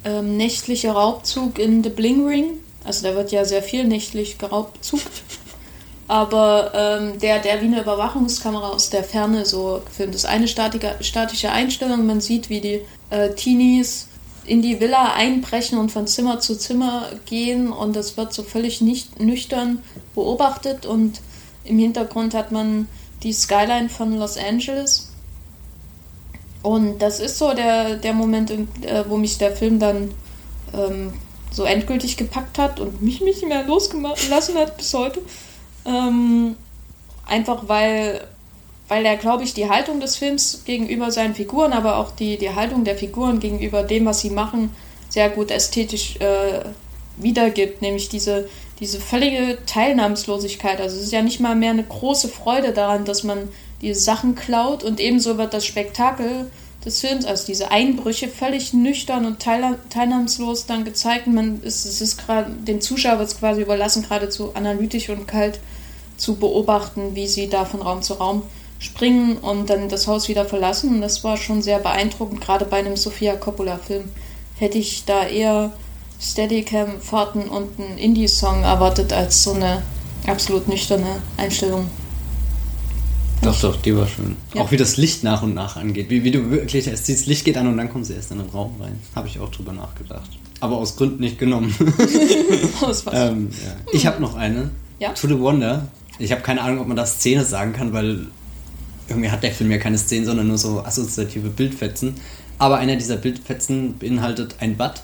ähm, 0.06 0.38
nächtliche 0.38 0.92
Raubzug 0.92 1.60
in 1.60 1.84
The 1.84 1.90
Bling 1.90 2.26
Ring. 2.26 2.46
Also 2.86 3.06
da 3.06 3.16
wird 3.16 3.34
ja 3.34 3.44
sehr 3.44 3.62
viel 3.62 3.84
nächtlich 3.84 4.38
geraubzugt. 4.38 5.24
Aber 6.08 6.72
ähm, 6.74 7.20
der, 7.20 7.40
der 7.40 7.62
wie 7.62 7.66
eine 7.66 7.82
Überwachungskamera 7.82 8.70
aus 8.70 8.90
der 8.90 9.04
Ferne 9.04 9.46
so 9.46 9.82
filmt. 9.92 10.16
Das 10.16 10.24
eine 10.24 10.48
statische, 10.48 10.96
statische 11.02 11.52
Einstellung, 11.52 12.06
man 12.06 12.22
sieht, 12.22 12.50
wie 12.50 12.62
die 12.62 12.82
äh, 13.10 13.32
Teenies 13.32 14.08
in 14.48 14.62
die 14.62 14.80
Villa 14.80 15.14
einbrechen 15.14 15.78
und 15.78 15.92
von 15.92 16.08
Zimmer 16.08 16.40
zu 16.40 16.58
Zimmer 16.58 17.10
gehen 17.26 17.72
und 17.72 17.96
das 17.96 18.18
wird 18.18 18.34
so 18.34 18.44
völlig 18.44 18.82
nicht 18.82 19.20
nüchtern 19.20 19.84
beobachtet 20.16 20.86
und 20.86 21.22
im 21.66 21.78
Hintergrund 21.78 22.34
hat 22.34 22.52
man 22.52 22.88
die 23.24 23.34
Skyline 23.34 23.90
von 23.90 24.18
Los 24.18 24.38
Angeles. 24.38 25.10
Und 26.64 27.00
das 27.02 27.20
ist 27.20 27.38
so 27.38 27.54
der, 27.54 27.98
der 27.98 28.14
Moment, 28.14 28.52
äh, 28.52 29.04
wo 29.08 29.18
mich 29.18 29.38
der 29.38 29.56
Film 29.56 29.80
dann 29.80 30.12
ähm, 30.74 31.14
so 31.52 31.64
endgültig 31.64 32.18
gepackt 32.18 32.58
hat 32.58 32.80
und 32.80 33.02
mich 33.02 33.22
nicht 33.22 33.46
mehr 33.46 33.64
losgelassen 33.64 34.56
hat 34.56 34.78
bis 34.78 34.94
heute. 34.94 35.22
Ähm, 35.86 36.56
einfach 37.26 37.68
weil 37.68 38.28
weil 38.88 39.06
er, 39.06 39.18
glaube 39.18 39.44
ich, 39.44 39.54
die 39.54 39.70
Haltung 39.70 40.00
des 40.00 40.16
Films 40.16 40.64
gegenüber 40.66 41.12
seinen 41.12 41.36
Figuren, 41.36 41.74
aber 41.74 41.98
auch 41.98 42.12
die, 42.12 42.38
die 42.38 42.56
Haltung 42.56 42.84
der 42.84 42.98
Figuren 42.98 43.40
gegenüber 43.40 43.84
dem, 43.84 44.06
was 44.06 44.22
sie 44.22 44.30
machen, 44.30 44.74
sehr 45.10 45.30
gut 45.30 45.52
ästhetisch 45.52 46.18
äh, 46.18 46.62
wiedergibt, 47.18 47.82
nämlich 47.82 48.10
diese, 48.10 48.48
diese 48.80 49.00
völlige 49.00 49.58
Teilnahmslosigkeit. 49.66 50.80
Also 50.80 50.98
es 50.98 51.04
ist 51.04 51.12
ja 51.12 51.22
nicht 51.22 51.40
mal 51.40 51.56
mehr 51.56 51.72
eine 51.72 51.84
große 51.84 52.30
Freude 52.30 52.72
daran, 52.72 53.06
dass 53.06 53.24
man 53.24 53.50
diese 53.82 54.00
Sachen 54.00 54.36
klaut 54.36 54.84
und 54.84 55.00
ebenso 55.00 55.38
wird 55.38 55.54
das 55.54 55.66
Spektakel 55.66 56.50
des 56.86 57.02
Films, 57.02 57.26
also 57.26 57.46
diese 57.46 57.72
Einbrüche, 57.72 58.30
völlig 58.30 58.74
nüchtern 58.74 59.26
und 59.26 59.40
teil 59.40 59.78
teilnahmslos 59.90 60.66
dann 60.66 60.86
gezeigt. 60.86 61.28
Man 61.28 61.62
ist, 61.62 61.86
es 61.86 62.02
ist 62.02 62.26
gerade, 62.26 62.52
den 62.52 62.82
Zuschauer 62.82 63.20
wird 63.20 63.30
es 63.30 63.38
quasi 63.38 63.62
überlassen, 63.62 64.04
geradezu 64.04 64.52
analytisch 64.54 65.10
und 65.10 65.28
kalt 65.28 65.60
zu 66.16 66.36
beobachten, 66.36 67.14
wie 67.14 67.28
sie 67.28 67.50
da 67.50 67.66
von 67.66 67.82
Raum 67.82 68.02
zu 68.02 68.14
Raum 68.16 68.44
springen 68.80 69.38
und 69.38 69.70
dann 69.70 69.90
das 69.90 70.08
Haus 70.08 70.28
wieder 70.28 70.46
verlassen. 70.46 70.96
Und 70.96 71.02
das 71.02 71.24
war 71.24 71.38
schon 71.38 71.62
sehr 71.62 71.80
beeindruckend, 71.80 72.42
gerade 72.42 72.66
bei 72.66 72.78
einem 72.78 72.96
Sofia 72.96 73.36
Coppola-Film. 73.36 74.06
Hätte 74.58 74.78
ich 74.78 75.06
da 75.06 75.28
eher 75.28 75.72
Steadicam-Fahrten 76.20 77.44
und 77.50 77.80
einen 77.80 77.98
Indie-Song 77.98 78.64
erwartet 78.64 79.14
als 79.14 79.44
so 79.44 79.54
eine 79.54 79.84
absolut 80.26 80.68
nüchterne 80.68 81.22
Einstellung. 81.38 81.88
Doch, 83.42 83.60
doch, 83.62 83.76
die 83.82 83.96
war 83.96 84.08
schön. 84.08 84.36
Ja. 84.54 84.62
Auch 84.62 84.72
wie 84.72 84.78
das 84.78 84.98
Licht 84.98 85.24
nach 85.24 85.44
und 85.44 85.54
nach 85.54 85.78
angeht. 85.78 86.10
Wie, 86.10 86.24
wie 86.24 86.32
du 86.32 86.50
wirklich, 86.50 86.88
erst 86.88 87.08
das 87.08 87.28
Licht 87.28 87.46
geht 87.46 87.58
an 87.58 87.68
und 87.68 87.78
dann 87.78 87.90
kommen 87.90 88.04
sie 88.04 88.14
erst 88.14 88.32
in 88.32 88.40
den 88.40 88.50
Raum 88.50 88.76
rein. 88.82 89.00
Habe 89.16 89.28
ich 89.28 89.40
auch 89.40 89.50
drüber 89.52 89.74
nachgedacht. 89.74 90.30
Aber 90.60 90.78
aus 90.78 90.96
Gründen 90.96 91.20
nicht 91.22 91.38
genommen. 91.38 91.74
aus 92.82 93.06
was? 93.06 93.14
ähm, 93.14 93.50
ja. 93.64 93.76
Ich 93.94 94.08
habe 94.08 94.20
noch 94.22 94.36
eine. 94.36 94.72
Ja? 95.00 95.14
To 95.14 95.28
the 95.28 95.40
Wonder. 95.40 95.88
Ich 96.18 96.32
habe 96.32 96.42
keine 96.42 96.62
Ahnung, 96.62 96.80
ob 96.80 96.88
man 96.88 96.98
da 96.98 97.06
Szene 97.06 97.46
sagen 97.46 97.74
kann, 97.74 97.94
weil 97.94 98.26
irgendwie 99.10 99.30
hat 99.30 99.44
der 99.44 99.52
Film 99.52 99.72
ja 99.72 99.78
keine 99.78 99.98
Szene, 99.98 100.26
sondern 100.26 100.48
nur 100.48 100.58
so 100.58 100.84
assoziative 100.84 101.50
Bildfetzen. 101.50 102.16
Aber 102.60 102.78
einer 102.78 102.96
dieser 102.96 103.18
Bildfetzen 103.18 103.98
beinhaltet 103.98 104.56
ein 104.60 104.78
Bad 104.78 105.04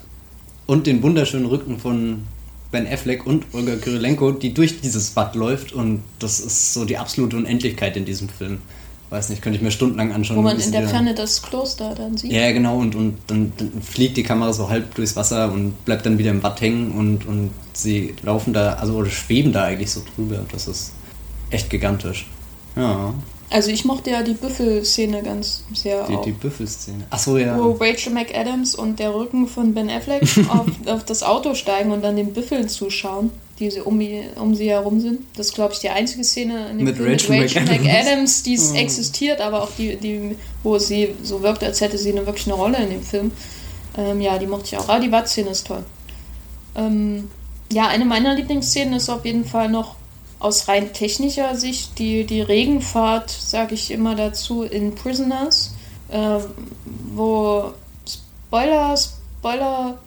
und 0.65 0.87
den 0.87 1.03
wunderschönen 1.03 1.45
Rücken 1.45 1.79
von 1.79 2.23
Ben 2.71 2.87
Affleck 2.87 3.25
und 3.27 3.45
Olga 3.53 3.75
Kyrilenko, 3.75 4.31
die 4.31 4.53
durch 4.53 4.81
dieses 4.81 5.11
Bad 5.11 5.35
läuft 5.35 5.73
und 5.73 6.01
das 6.19 6.39
ist 6.39 6.73
so 6.73 6.85
die 6.85 6.97
absolute 6.97 7.37
Unendlichkeit 7.37 7.95
in 7.95 8.05
diesem 8.05 8.29
Film. 8.29 8.59
Weiß 9.11 9.29
nicht, 9.29 9.43
könnte 9.43 9.57
ich 9.57 9.61
mir 9.61 9.69
stundenlang 9.69 10.11
anschauen. 10.11 10.37
Wo 10.37 10.41
man 10.41 10.59
in 10.59 10.71
der 10.71 10.87
Ferne 10.87 11.13
das 11.13 11.43
Kloster 11.43 11.93
dann 11.93 12.17
sieht. 12.17 12.31
Ja, 12.31 12.51
genau, 12.51 12.79
und, 12.79 12.95
und 12.95 13.17
dann, 13.27 13.53
dann, 13.57 13.79
fliegt 13.83 14.17
die 14.17 14.23
Kamera 14.23 14.51
so 14.53 14.69
halb 14.69 14.95
durchs 14.95 15.15
Wasser 15.15 15.51
und 15.51 15.85
bleibt 15.85 16.07
dann 16.07 16.17
wieder 16.17 16.31
im 16.31 16.41
Bad 16.41 16.59
hängen 16.61 16.91
und, 16.93 17.27
und 17.27 17.51
sie 17.73 18.15
laufen 18.23 18.53
da, 18.53 18.73
also 18.73 18.95
oder 18.95 19.11
schweben 19.11 19.53
da 19.53 19.65
eigentlich 19.65 19.91
so 19.91 20.01
drüber. 20.15 20.43
Das 20.51 20.67
ist 20.67 20.93
echt 21.51 21.69
gigantisch. 21.69 22.25
Ja. 22.75 23.13
Also 23.53 23.69
ich 23.69 23.85
mochte 23.85 24.09
ja 24.09 24.23
die 24.23 24.33
Büffelszene 24.33 25.21
ganz 25.21 25.63
sehr. 25.75 26.07
Die, 26.07 26.17
die 26.25 26.31
Büffelszene. 26.31 27.03
Achso, 27.11 27.37
ja. 27.37 27.55
Wo 27.55 27.73
Rachel 27.73 28.11
McAdams 28.11 28.73
und 28.73 28.97
der 28.97 29.13
Rücken 29.13 29.47
von 29.47 29.75
Ben 29.75 29.91
Affleck 29.91 30.23
auf, 30.49 30.65
auf, 30.87 31.03
das 31.05 31.21
Auto 31.21 31.53
steigen 31.53 31.91
und 31.91 32.03
dann 32.03 32.15
den 32.15 32.33
Büffeln 32.33 32.67
zuschauen, 32.67 33.29
die 33.59 33.69
sie 33.69 33.81
um, 33.81 34.01
um 34.37 34.55
sie 34.55 34.71
herum 34.71 34.99
sind. 34.99 35.19
Das 35.37 35.49
ist, 35.49 35.53
glaube 35.53 35.73
ich, 35.73 35.79
die 35.79 35.89
einzige 35.89 36.23
Szene 36.23 36.71
in 36.71 36.79
dem 36.79 36.85
mit 36.85 36.97
Film 36.97 37.11
Rachel 37.11 37.29
mit 37.29 37.43
Rachel 37.43 37.61
McAdams, 37.61 37.83
McAdams 37.83 38.43
die 38.43 38.59
oh. 38.73 38.75
existiert, 38.75 39.39
aber 39.39 39.61
auch 39.61 39.71
die, 39.77 39.97
die, 39.97 40.35
wo 40.63 40.79
sie 40.79 41.13
so 41.21 41.43
wirkt, 41.43 41.63
als 41.63 41.79
hätte 41.79 41.99
sie 41.99 42.11
eine, 42.11 42.25
wirklich 42.25 42.47
eine 42.47 42.55
Rolle 42.55 42.77
in 42.77 42.89
dem 42.89 43.03
Film. 43.03 43.31
Ähm, 43.95 44.19
ja, 44.19 44.39
die 44.39 44.47
mochte 44.47 44.65
ich 44.65 44.77
auch. 44.79 44.89
Aber 44.89 44.99
die 44.99 45.11
Watt-Szene 45.11 45.51
ist 45.51 45.67
toll. 45.67 45.83
Ähm, 46.75 47.29
ja, 47.71 47.85
eine 47.85 48.05
meiner 48.05 48.33
Lieblingsszenen 48.33 48.95
ist 48.95 49.11
auf 49.11 49.23
jeden 49.25 49.45
Fall 49.45 49.69
noch 49.69 49.95
aus 50.43 50.67
rein 50.67 50.93
technischer 50.93 51.55
Sicht 51.55 51.97
die, 51.99 52.25
die 52.25 52.41
Regenfahrt, 52.41 53.29
sage 53.29 53.75
ich 53.75 53.91
immer 53.91 54.15
dazu, 54.15 54.63
in 54.63 54.93
Prisoners, 54.93 55.73
äh, 56.09 56.39
wo 57.13 57.73
Spoiler, 58.05 58.95
Spoiler, 58.97 59.97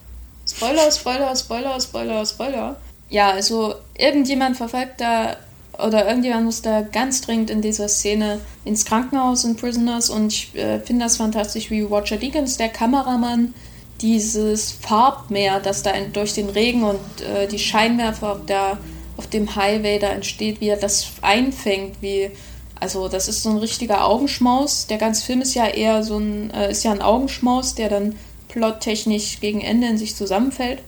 Spoiler, 0.47 0.93
Spoiler, 0.93 1.37
Spoiler, 1.37 1.81
Spoiler, 1.81 2.27
Spoiler. 2.27 2.77
Ja, 3.09 3.31
also 3.31 3.75
irgendjemand 3.97 4.57
verfolgt 4.57 5.01
da 5.01 5.37
oder 5.79 6.07
irgendjemand 6.07 6.47
muss 6.47 6.63
da 6.63 6.83
ganz 6.83 7.21
dringend 7.21 7.51
in 7.51 7.61
dieser 7.61 7.89
Szene 7.89 8.41
ins 8.65 8.85
Krankenhaus 8.85 9.45
in 9.45 9.57
Prisoners 9.57 10.11
und 10.11 10.33
ich 10.33 10.55
äh, 10.55 10.81
finde 10.81 11.05
das 11.05 11.17
fantastisch, 11.17 11.71
wie 11.71 11.83
Roger 11.83 12.17
Deakins, 12.17 12.57
der 12.57 12.69
Kameramann, 12.69 13.55
dieses 14.01 14.73
Farbmeer, 14.73 15.61
das 15.61 15.83
da 15.83 15.93
durch 16.13 16.35
den 16.35 16.51
Regen 16.51 16.85
und 16.85 17.01
äh, 17.23 17.47
die 17.47 17.59
Scheinwerfer 17.59 18.33
auf 18.33 18.47
der 18.47 18.79
auf 19.17 19.27
dem 19.27 19.57
Highway 19.57 19.99
da 19.99 20.09
entsteht, 20.09 20.61
wie 20.61 20.69
er 20.69 20.77
das 20.77 21.13
einfängt, 21.23 21.97
wie 22.01 22.31
also 22.79 23.09
das 23.09 23.29
ist 23.29 23.43
so 23.43 23.51
ein 23.51 23.57
richtiger 23.57 24.05
Augenschmaus. 24.05 24.87
Der 24.87 24.99
ganze 24.99 25.25
Film 25.25 25.41
ist 25.41 25.55
ja 25.55 25.67
eher 25.67 26.03
so 26.03 26.19
ein 26.19 26.51
äh, 26.51 26.71
ist 26.71 26.85
ja 26.85 26.93
ein 26.93 27.03
Augenschmaus, 27.03 27.75
der 27.75 27.89
dann 27.89 28.17
plottechnisch 28.49 29.41
gegen 29.41 29.61
Ende 29.61 29.89
in 29.89 29.99
sich 29.99 30.15
zusammenfällt. 30.15 30.81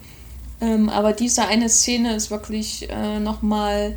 Ähm, 0.61 0.89
aber 0.89 1.13
diese 1.13 1.47
eine 1.47 1.69
Szene 1.69 2.15
ist 2.15 2.31
wirklich 2.31 2.89
äh, 2.91 3.21
nochmal 3.21 3.97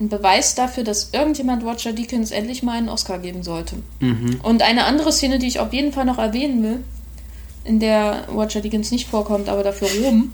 ein 0.00 0.08
Beweis 0.08 0.54
dafür, 0.54 0.84
dass 0.84 1.10
irgendjemand 1.12 1.64
Roger 1.64 1.92
Deakins 1.92 2.30
endlich 2.30 2.62
mal 2.62 2.76
einen 2.76 2.88
Oscar 2.88 3.18
geben 3.18 3.42
sollte. 3.42 3.76
Mhm. 4.00 4.40
Und 4.42 4.62
eine 4.62 4.84
andere 4.84 5.12
Szene, 5.12 5.38
die 5.38 5.46
ich 5.46 5.60
auf 5.60 5.72
jeden 5.72 5.92
Fall 5.92 6.04
noch 6.04 6.18
erwähnen 6.18 6.62
will, 6.62 6.84
in 7.64 7.78
der 7.78 8.28
Roger 8.28 8.60
Deakins 8.60 8.90
nicht 8.90 9.08
vorkommt, 9.08 9.48
aber 9.48 9.62
dafür 9.62 9.88
Rom, 10.02 10.32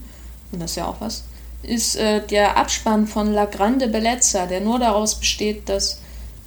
und 0.50 0.62
das 0.62 0.72
ist 0.72 0.76
ja 0.76 0.86
auch 0.86 0.96
was, 1.00 1.24
ist 1.62 1.96
äh, 1.96 2.26
der 2.26 2.56
Abspann 2.56 3.06
von 3.06 3.32
La 3.32 3.44
Grande 3.46 3.88
Bellezza, 3.88 4.46
der 4.46 4.60
nur 4.60 4.78
daraus 4.78 5.16
besteht, 5.16 5.68
dass 5.68 6.00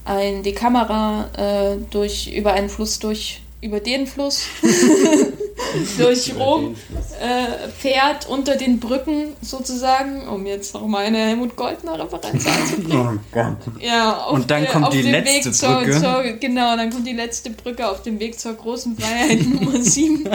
ein, 0.06 0.44
die 0.44 0.54
Kamera 0.54 1.30
äh, 1.38 1.78
durch, 1.92 2.34
über 2.34 2.54
einen 2.54 2.70
Fluss 2.70 3.00
durch 3.00 3.42
über 3.62 3.80
den 3.80 4.08
Fluss 4.08 4.46
durch 5.98 6.36
Rom 6.36 6.76
äh, 7.22 7.70
fährt 7.70 8.28
unter 8.28 8.56
den 8.56 8.80
Brücken 8.80 9.34
sozusagen, 9.42 10.28
um 10.28 10.48
jetzt 10.48 10.74
noch 10.74 10.86
mal 10.88 11.06
eine 11.06 11.20
Helmut 11.20 11.56
Goldner 11.56 12.00
Referenz 12.00 12.46
anzubringen. 12.60 13.20
Oh. 13.34 13.80
Ja, 13.80 14.26
und 14.26 14.50
dann 14.50 14.64
der, 14.64 14.72
kommt 14.72 14.94
die 14.94 15.04
letzte 15.04 15.52
zur, 15.52 15.76
Brücke. 15.76 16.00
Zur, 16.00 16.24
genau, 16.40 16.76
dann 16.76 16.90
kommt 16.90 17.06
die 17.06 17.14
letzte 17.14 17.52
Brücke 17.52 17.88
auf 17.88 18.02
dem 18.02 18.20
Weg 18.20 18.40
zur 18.40 18.56
großen 18.56 18.98
Freiheit 18.98 19.42
Nummer 19.48 19.80
7. 19.80 20.28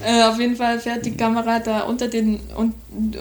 äh, 0.00 0.22
auf 0.24 0.38
jeden 0.38 0.56
Fall 0.56 0.80
fährt 0.80 1.04
die 1.06 1.16
Kamera 1.16 1.60
da 1.60 1.80
unter 1.82 2.08
den, 2.08 2.40
un, 2.56 2.74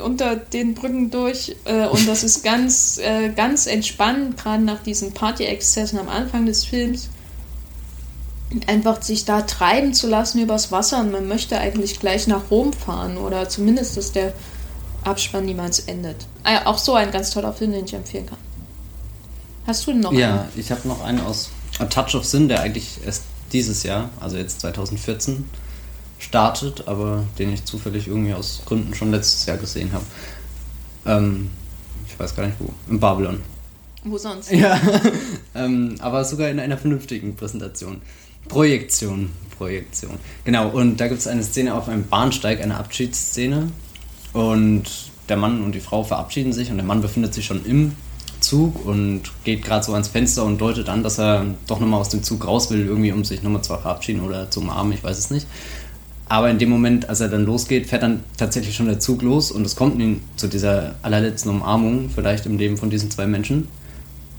unter 0.04 0.36
den 0.36 0.74
Brücken 0.74 1.12
durch 1.12 1.56
äh, 1.66 1.88
und 1.88 2.08
das 2.08 2.24
ist 2.24 2.44
ganz, 2.44 2.98
äh, 2.98 3.30
ganz 3.30 3.66
entspannend, 3.68 4.38
gerade 4.38 4.64
nach 4.64 4.82
diesen 4.84 5.12
Party-Exzessen 5.14 6.00
am 6.00 6.10
Anfang 6.10 6.46
des 6.46 6.66
Films 6.66 7.10
einfach 8.68 9.02
sich 9.02 9.26
da 9.26 9.42
treiben 9.42 9.94
zu 9.94 10.08
lassen 10.08 10.40
übers 10.40 10.72
Wasser 10.72 11.00
und 11.00 11.12
man 11.12 11.28
möchte 11.28 11.58
eigentlich 11.58 12.00
gleich 12.00 12.28
nach 12.28 12.52
Rom 12.52 12.72
fahren 12.72 13.18
oder 13.18 13.50
zumindest, 13.50 13.98
dass 13.98 14.12
der 14.12 14.34
Abspann 15.04 15.46
niemals 15.46 15.80
endet. 15.80 16.28
Ah, 16.44 16.66
auch 16.66 16.78
so 16.78 16.94
ein 16.94 17.12
ganz 17.12 17.32
toller 17.32 17.52
Film, 17.54 17.72
den 17.72 17.86
ich 17.86 17.94
empfehlen 17.94 18.28
kann. 18.28 18.38
Hast 19.66 19.88
du 19.88 19.94
noch 19.94 20.12
Ja, 20.14 20.42
einen? 20.42 20.50
ich 20.56 20.72
habe 20.72 20.88
noch 20.88 21.04
einen 21.04 21.22
aus 21.22 21.50
A 21.80 21.86
Touch 21.86 22.14
of 22.16 22.26
Sin, 22.26 22.48
der 22.48 22.62
eigentlich 22.62 23.00
erst 23.04 23.24
dieses 23.54 23.84
Jahr, 23.84 24.10
also 24.20 24.38
jetzt 24.38 24.62
2014, 24.62 25.50
startet, 26.24 26.88
aber 26.88 27.24
den 27.38 27.54
ich 27.54 27.66
zufällig 27.66 28.08
irgendwie 28.08 28.34
aus 28.34 28.62
Gründen 28.66 28.94
schon 28.96 29.12
letztes 29.12 29.46
Jahr 29.46 29.58
gesehen 29.58 29.92
habe. 29.92 30.06
Ähm, 31.06 31.50
ich 32.08 32.18
weiß 32.18 32.36
gar 32.36 32.46
nicht 32.46 32.58
wo. 32.60 32.70
In 32.90 33.00
Babylon. 33.00 33.42
Wo 34.04 34.18
sonst? 34.18 34.52
Ja, 34.52 34.80
ähm, 35.56 35.96
aber 36.00 36.26
sogar 36.26 36.50
in 36.50 36.60
einer 36.60 36.78
vernünftigen 36.78 37.36
Präsentation. 37.36 38.02
Projektion, 38.50 39.30
Projektion. 39.58 40.18
Genau, 40.44 40.70
und 40.70 40.98
da 40.98 41.08
gibt 41.08 41.20
es 41.20 41.28
eine 41.28 41.44
Szene 41.44 41.74
auf 41.74 41.88
einem 41.88 42.08
Bahnsteig, 42.08 42.62
eine 42.62 42.78
Abschiedsszene. 42.78 43.70
Und 44.34 44.84
der 45.30 45.38
Mann 45.38 45.64
und 45.64 45.74
die 45.74 45.80
Frau 45.80 46.04
verabschieden 46.04 46.52
sich 46.52 46.70
und 46.70 46.78
der 46.78 46.86
Mann 46.86 47.02
befindet 47.02 47.34
sich 47.34 47.46
schon 47.46 47.66
im 47.66 47.94
Zug 48.42 48.86
und 48.86 49.22
geht 49.46 49.64
gerade 49.64 49.86
so 49.86 49.94
ans 49.94 50.10
Fenster 50.10 50.44
und 50.44 50.60
deutet 50.60 50.90
an, 50.90 51.02
dass 51.02 51.18
er 51.18 51.46
doch 51.68 51.80
nochmal 51.80 52.02
aus 52.02 52.10
dem 52.10 52.24
Zug 52.24 52.46
raus 52.46 52.70
will, 52.70 52.86
irgendwie 52.86 53.12
um 53.12 53.24
sich 53.24 53.42
nochmal 53.42 53.62
zu 53.62 53.74
verabschieden 53.78 54.22
oder 54.22 54.52
zu 54.52 54.60
umarmen, 54.60 54.94
ich 54.94 55.04
weiß 55.04 55.18
es 55.18 55.30
nicht. 55.30 55.48
Aber 56.30 56.50
in 56.50 56.58
dem 56.58 56.70
Moment, 56.70 57.10
als 57.10 57.20
er 57.20 57.30
dann 57.30 57.46
losgeht, 57.46 57.88
fährt 57.88 58.04
dann 58.04 58.22
tatsächlich 58.38 58.76
schon 58.76 58.86
der 58.86 59.00
Zug 59.00 59.22
los 59.22 59.52
und 59.52 59.66
es 59.66 59.76
kommt 59.76 60.02
zu 60.38 60.48
dieser 60.48 60.96
allerletzten 61.02 61.52
Umarmung, 61.52 62.10
vielleicht 62.14 62.46
im 62.46 62.58
Leben 62.58 62.78
von 62.78 62.90
diesen 62.90 63.12
zwei 63.12 63.28
Menschen. 63.28 63.68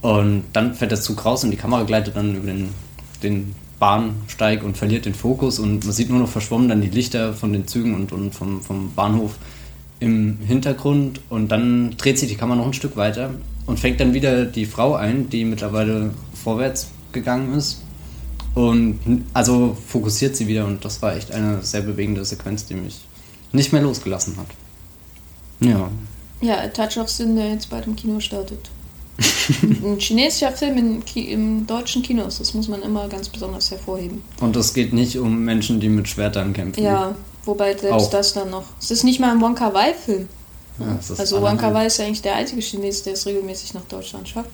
Und 0.01 0.45
dann 0.53 0.75
fährt 0.75 0.91
der 0.91 1.01
Zug 1.01 1.25
raus 1.25 1.45
und 1.45 1.51
die 1.51 1.57
Kamera 1.57 1.83
gleitet 1.85 2.17
dann 2.17 2.35
über 2.35 2.47
den, 2.47 2.71
den 3.23 3.55
Bahnsteig 3.79 4.63
und 4.63 4.77
verliert 4.77 5.05
den 5.05 5.15
Fokus. 5.15 5.59
Und 5.59 5.85
man 5.85 5.93
sieht 5.93 6.11
nur 6.11 6.19
noch 6.19 6.29
verschwommen 6.29 6.69
dann 6.69 6.81
die 6.81 6.91
Lichter 6.91 7.33
von 7.33 7.53
den 7.53 7.67
Zügen 7.67 7.95
und, 7.95 8.13
und 8.13 8.35
vom, 8.35 8.61
vom 8.61 8.93
Bahnhof 8.95 9.37
im 10.01 10.39
Hintergrund. 10.47 11.21
Und 11.29 11.49
dann 11.53 11.95
dreht 11.97 12.19
sich 12.19 12.29
die 12.29 12.37
Kamera 12.37 12.57
noch 12.57 12.67
ein 12.67 12.73
Stück 12.73 12.97
weiter 12.97 13.31
und 13.67 13.79
fängt 13.79 14.01
dann 14.01 14.15
wieder 14.15 14.45
die 14.45 14.67
Frau 14.67 14.95
ein, 14.95 15.31
die 15.31 15.45
mittlerweile 15.45 16.11
vorwärts 16.35 16.91
gegangen 17.13 17.55
ist 17.55 17.84
und 18.55 19.27
also 19.33 19.77
fokussiert 19.89 20.37
sie 20.37 20.47
wieder 20.47 20.65
und 20.65 20.85
das 20.85 21.03
war 21.03 21.17
echt 21.17 21.33
eine 21.33 21.63
sehr 21.63 21.83
bewegende 21.83 22.25
Sequenz, 22.25 22.67
die 22.67 22.75
mich 22.75 23.05
nicht 23.53 23.73
mehr 23.73 23.83
losgelassen 23.83 24.37
hat. 24.37 24.47
Ja. 25.61 25.91
Ja, 26.41 26.69
Touch 26.69 26.99
of 26.99 27.09
Sin, 27.09 27.37
der 27.37 27.51
jetzt 27.51 27.71
bald 27.71 27.87
im 27.87 27.97
Kino 27.97 28.21
startet. 28.21 28.71
ein 29.63 29.99
chinesischer 29.99 30.51
Film 30.53 30.77
in, 30.77 31.03
im 31.15 31.67
deutschen 31.67 32.03
Kinos, 32.03 32.39
das 32.39 32.53
muss 32.53 32.69
man 32.69 32.83
immer 32.83 33.09
ganz 33.09 33.29
besonders 33.29 33.71
hervorheben. 33.71 34.23
Und 34.41 34.57
es 34.57 34.75
geht 34.75 34.93
nicht 34.93 35.19
um 35.19 35.45
Menschen, 35.45 35.79
die 35.79 35.89
mit 35.89 36.09
Schwertern 36.09 36.53
kämpfen. 36.53 36.83
Ja, 36.83 37.15
wobei 37.45 37.77
selbst 37.77 37.93
Auch. 37.93 38.11
das 38.11 38.33
dann 38.33 38.51
noch. 38.51 38.65
Es 38.81 38.91
ist 38.91 39.05
nicht 39.05 39.21
mal 39.21 39.31
ein 39.31 39.41
Wonka 39.41 39.73
Wai-Film. 39.73 40.29
Ja, 40.81 40.99
also 41.17 41.41
Wonka 41.41 41.73
Wai 41.73 41.87
ist 41.87 41.99
ja 41.99 42.07
eigentlich 42.07 42.23
der 42.23 42.35
einzige 42.35 42.61
Chines, 42.61 43.05
der 43.05 43.13
es 43.13 43.25
regelmäßig 43.27 43.75
nach 43.75 43.85
Deutschland 43.85 44.29
schafft. 44.29 44.51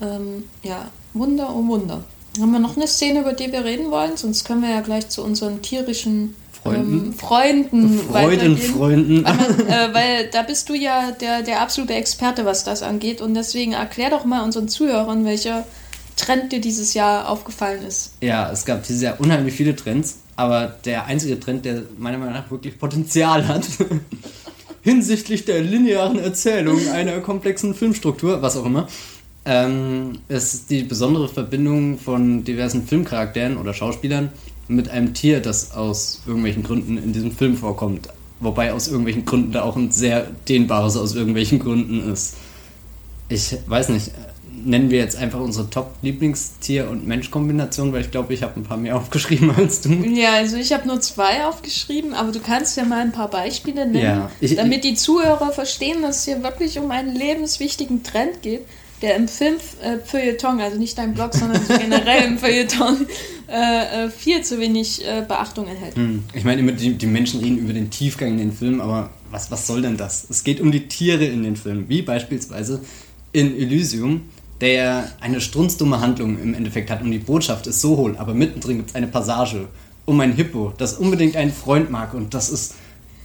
Ähm, 0.00 0.44
ja, 0.62 0.90
Wunder 1.12 1.54
um 1.54 1.68
Wunder. 1.68 2.02
Haben 2.40 2.52
wir 2.52 2.58
noch 2.58 2.76
eine 2.76 2.86
Szene, 2.86 3.20
über 3.20 3.32
die 3.32 3.52
wir 3.52 3.64
reden 3.64 3.90
wollen? 3.90 4.16
Sonst 4.16 4.44
können 4.44 4.62
wir 4.62 4.70
ja 4.70 4.80
gleich 4.80 5.08
zu 5.08 5.22
unseren 5.22 5.60
tierischen 5.60 6.34
Freunden. 6.62 7.06
Ähm, 7.06 7.12
Freunden. 7.12 7.98
Freuden, 7.98 8.56
Freunden. 8.56 9.24
Weil, 9.24 9.34
man, 9.34 9.60
äh, 9.66 9.94
weil, 9.94 10.26
da 10.30 10.42
bist 10.42 10.68
du 10.68 10.74
ja 10.74 11.10
der, 11.12 11.42
der 11.42 11.60
absolute 11.60 11.94
Experte, 11.94 12.44
was 12.44 12.64
das 12.64 12.82
angeht. 12.82 13.20
Und 13.20 13.34
deswegen 13.34 13.72
erklär 13.72 14.10
doch 14.10 14.24
mal 14.24 14.42
unseren 14.44 14.68
Zuhörern, 14.68 15.24
welcher 15.24 15.66
Trend 16.16 16.52
dir 16.52 16.60
dieses 16.60 16.94
Jahr 16.94 17.28
aufgefallen 17.28 17.82
ist. 17.86 18.12
Ja, 18.20 18.50
es 18.50 18.64
gab 18.64 18.82
dieses 18.84 19.02
Jahr 19.02 19.20
unheimlich 19.20 19.54
viele 19.54 19.74
Trends. 19.74 20.18
Aber 20.36 20.74
der 20.84 21.06
einzige 21.06 21.38
Trend, 21.38 21.64
der 21.64 21.82
meiner 21.98 22.18
Meinung 22.18 22.34
nach 22.34 22.50
wirklich 22.50 22.78
Potenzial 22.78 23.46
hat, 23.48 23.66
hinsichtlich 24.82 25.44
der 25.44 25.60
linearen 25.60 26.18
Erzählung 26.18 26.88
einer 26.88 27.20
komplexen 27.20 27.74
Filmstruktur, 27.74 28.40
was 28.40 28.56
auch 28.56 28.64
immer, 28.64 28.88
ähm, 29.44 30.18
ist 30.28 30.70
die 30.70 30.82
besondere 30.82 31.28
Verbindung 31.28 31.98
von 31.98 32.44
diversen 32.44 32.86
Filmcharakteren 32.86 33.56
oder 33.56 33.74
Schauspielern 33.74 34.30
mit 34.68 34.88
einem 34.88 35.14
Tier, 35.14 35.40
das 35.40 35.72
aus 35.72 36.22
irgendwelchen 36.26 36.62
Gründen 36.62 36.98
in 36.98 37.12
diesem 37.12 37.32
Film 37.32 37.56
vorkommt. 37.56 38.08
Wobei 38.40 38.72
aus 38.72 38.88
irgendwelchen 38.88 39.24
Gründen 39.24 39.52
da 39.52 39.62
auch 39.62 39.76
ein 39.76 39.90
sehr 39.90 40.26
dehnbares 40.48 40.96
aus 40.96 41.14
irgendwelchen 41.14 41.58
Gründen 41.58 42.12
ist. 42.12 42.34
Ich 43.28 43.56
weiß 43.66 43.88
nicht, 43.90 44.10
nennen 44.64 44.90
wir 44.90 44.98
jetzt 44.98 45.16
einfach 45.16 45.40
unsere 45.40 45.68
Top-Lieblingstier- 45.70 46.88
und 46.88 47.06
Mensch-Kombination, 47.06 47.92
weil 47.92 48.02
ich 48.02 48.10
glaube, 48.10 48.34
ich 48.34 48.42
habe 48.42 48.60
ein 48.60 48.64
paar 48.64 48.76
mehr 48.76 48.96
aufgeschrieben 48.98 49.50
als 49.50 49.80
du. 49.80 49.90
Ja, 49.90 50.34
also 50.34 50.56
ich 50.56 50.72
habe 50.72 50.86
nur 50.86 51.00
zwei 51.00 51.46
aufgeschrieben, 51.46 52.14
aber 52.14 52.32
du 52.32 52.40
kannst 52.40 52.76
ja 52.76 52.84
mal 52.84 53.00
ein 53.00 53.12
paar 53.12 53.28
Beispiele 53.28 53.86
nennen, 53.86 54.04
ja, 54.04 54.30
ich, 54.40 54.56
damit 54.56 54.84
die 54.84 54.94
Zuhörer 54.94 55.52
verstehen, 55.52 56.02
dass 56.02 56.18
es 56.18 56.24
hier 56.24 56.42
wirklich 56.42 56.78
um 56.78 56.90
einen 56.90 57.14
lebenswichtigen 57.14 58.02
Trend 58.02 58.42
geht, 58.42 58.62
der 59.02 59.16
im 59.16 59.28
Film 59.28 59.56
äh, 59.82 59.98
Feuilleton, 59.98 60.60
also 60.60 60.78
nicht 60.78 60.96
dein 60.96 61.12
Blog, 61.12 61.34
sondern 61.34 61.60
generell 61.66 62.24
im 62.24 62.38
Feuilleton, 62.38 63.06
äh, 63.48 64.04
äh, 64.04 64.10
viel 64.10 64.42
zu 64.42 64.58
wenig 64.58 65.04
äh, 65.04 65.24
Beachtung 65.26 65.66
erhält. 65.66 65.96
Hm. 65.96 66.22
Ich 66.32 66.44
meine, 66.44 66.72
die, 66.72 66.94
die 66.94 67.06
Menschen 67.06 67.40
reden 67.40 67.58
über 67.58 67.72
den 67.72 67.90
Tiefgang 67.90 68.30
in 68.30 68.38
den 68.38 68.52
Film, 68.52 68.80
aber 68.80 69.10
was, 69.30 69.50
was 69.50 69.66
soll 69.66 69.82
denn 69.82 69.96
das? 69.96 70.26
Es 70.30 70.44
geht 70.44 70.60
um 70.60 70.72
die 70.72 70.88
Tiere 70.88 71.24
in 71.24 71.42
den 71.42 71.56
Filmen, 71.56 71.88
wie 71.88 72.02
beispielsweise 72.02 72.80
in 73.32 73.56
Elysium 73.56 74.22
der 74.60 75.10
eine 75.20 75.40
strunzdumme 75.40 76.00
Handlung 76.00 76.40
im 76.40 76.54
Endeffekt 76.54 76.88
hat 76.88 77.02
und 77.02 77.10
die 77.10 77.18
Botschaft 77.18 77.66
ist 77.66 77.80
so 77.80 77.96
hohl, 77.96 78.16
aber 78.16 78.32
mittendrin 78.32 78.76
gibt 78.76 78.90
es 78.90 78.94
eine 78.94 79.08
Passage 79.08 79.66
um 80.04 80.20
ein 80.20 80.32
Hippo, 80.32 80.72
das 80.78 80.94
unbedingt 80.94 81.36
einen 81.36 81.52
Freund 81.52 81.90
mag 81.90 82.14
und 82.14 82.32
das 82.32 82.48
ist 82.48 82.74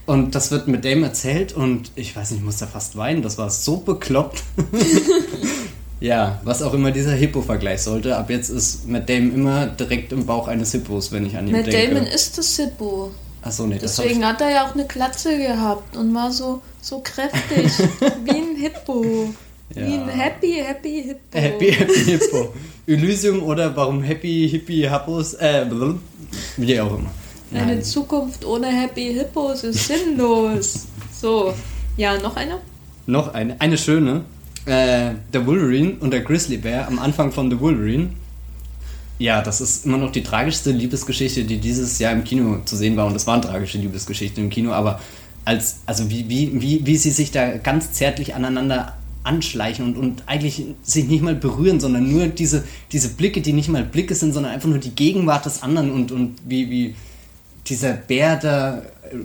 und 0.08 0.36
das 0.36 0.52
wird 0.52 0.68
mit 0.68 0.86
dem 0.86 1.04
erzählt 1.04 1.54
und 1.54 1.92
ich 1.96 2.16
weiß 2.16 2.32
nicht, 2.32 2.40
ich 2.40 2.46
muss 2.46 2.58
da 2.58 2.66
fast 2.66 2.96
weinen, 2.96 3.22
das 3.22 3.38
war 3.38 3.50
so 3.50 3.78
bekloppt. 3.78 4.42
ja, 6.00 6.40
was 6.44 6.64
auch 6.64 6.74
immer 6.74 6.92
dieser 6.92 7.12
Hippo-Vergleich 7.12 7.82
sollte, 7.82 8.16
ab 8.16 8.30
jetzt 8.30 8.50
ist 8.50 8.88
Matt 8.88 9.10
Damon 9.10 9.34
immer 9.34 9.68
direkt 9.68 10.14
im 10.14 10.26
Bauch 10.26 10.48
eines 10.48 10.72
Hippos, 10.72 11.12
wenn 11.12 11.26
ich 11.26 11.38
an 11.38 11.48
ihn 11.48 11.52
Matt 11.52 11.68
denke. 11.68 11.94
Damon 11.94 12.08
ist 12.08 12.38
das 12.38 12.56
Hippo. 12.56 13.12
Achso, 13.42 13.68
nee, 13.68 13.78
Deswegen 13.82 14.26
hat 14.26 14.40
er 14.40 14.50
ja 14.50 14.66
auch 14.66 14.74
eine 14.74 14.88
Klatze 14.88 15.38
gehabt 15.38 15.98
und 15.98 16.16
war 16.16 16.32
so, 16.32 16.62
so 16.82 17.00
kräftig, 17.00 17.70
wie 18.24 18.32
ein 18.32 18.56
Hippo. 18.56 19.34
Ja. 19.76 19.88
Wie 19.88 19.94
ein 19.94 20.08
Happy, 20.08 20.64
Happy 20.66 21.04
Hippo. 21.04 21.38
Happy, 21.38 21.72
Happy 21.74 22.00
Hippo. 22.06 22.54
Elysium 22.88 23.44
oder 23.44 23.76
warum 23.76 24.02
Happy, 24.02 24.48
Hippie, 24.50 24.90
Hippos, 24.90 25.34
äh, 25.34 25.66
wie 26.56 26.80
auch 26.80 26.98
immer. 26.98 27.12
Nein. 27.52 27.64
Eine 27.64 27.82
Zukunft 27.82 28.46
ohne 28.46 28.68
Happy 28.68 29.14
Hippos 29.14 29.64
ist 29.64 29.88
sinnlos. 29.88 30.88
So, 31.20 31.54
ja, 31.96 32.18
noch 32.18 32.36
eine? 32.36 32.58
Noch 33.06 33.34
eine, 33.34 33.60
eine 33.60 33.78
schöne. 33.78 34.26
Äh, 34.66 35.12
der 35.32 35.46
Wolverine 35.46 35.96
und 36.02 36.12
der 36.12 36.22
Grizzly 36.22 36.58
Bear 36.58 36.88
am 36.88 37.00
Anfang 37.00 37.32
von 37.32 37.50
The 37.50 37.60
Wolverine. 37.60 38.10
Ja, 39.18 39.42
das 39.42 39.62
ist 39.62 39.86
immer 39.86 39.98
noch 39.98 40.12
die 40.12 40.24
tragischste 40.24 40.72
Liebesgeschichte, 40.72 41.44
die 41.46 41.58
dieses 41.58 41.98
Jahr 42.00 42.12
im 42.12 42.24
Kino 42.24 42.60
zu 42.66 42.76
sehen 42.76 42.98
war. 42.98 43.08
Und 43.08 43.14
das 43.14 43.26
war 43.26 43.36
eine 43.36 43.44
tragische 43.44 43.78
Liebesgeschichte 43.78 44.42
im 44.42 44.50
Kino, 44.50 44.72
aber 44.72 45.00
als, 45.46 45.78
also 45.86 46.10
wie, 46.10 46.28
wie, 46.28 46.62
wie, 46.62 46.86
wie 46.86 46.98
sie 46.98 47.12
sich 47.12 47.32
da 47.32 47.58
ganz 47.58 47.94
zärtlich 47.94 48.36
aneinander 48.36 48.94
anschleichen 49.24 49.86
und, 49.86 49.98
und 49.98 50.24
eigentlich 50.26 50.64
sich 50.84 51.08
nicht 51.08 51.22
mal 51.22 51.36
berühren, 51.36 51.80
sondern 51.80 52.12
nur 52.12 52.28
diese, 52.28 52.64
diese 52.92 53.10
Blicke, 53.10 53.42
die 53.42 53.54
nicht 53.54 53.70
mal 53.70 53.84
Blicke 53.84 54.16
sind, 54.16 54.34
sondern 54.34 54.54
einfach 54.54 54.70
nur 54.70 54.78
die 54.78 54.96
Gegenwart 54.96 55.46
des 55.46 55.64
anderen 55.64 55.92
und, 55.92 56.12
und 56.12 56.36
wie, 56.46 56.70
wie 56.70 56.96
dieser 57.70 57.94
Bär 57.94 58.36
da, 58.38 58.82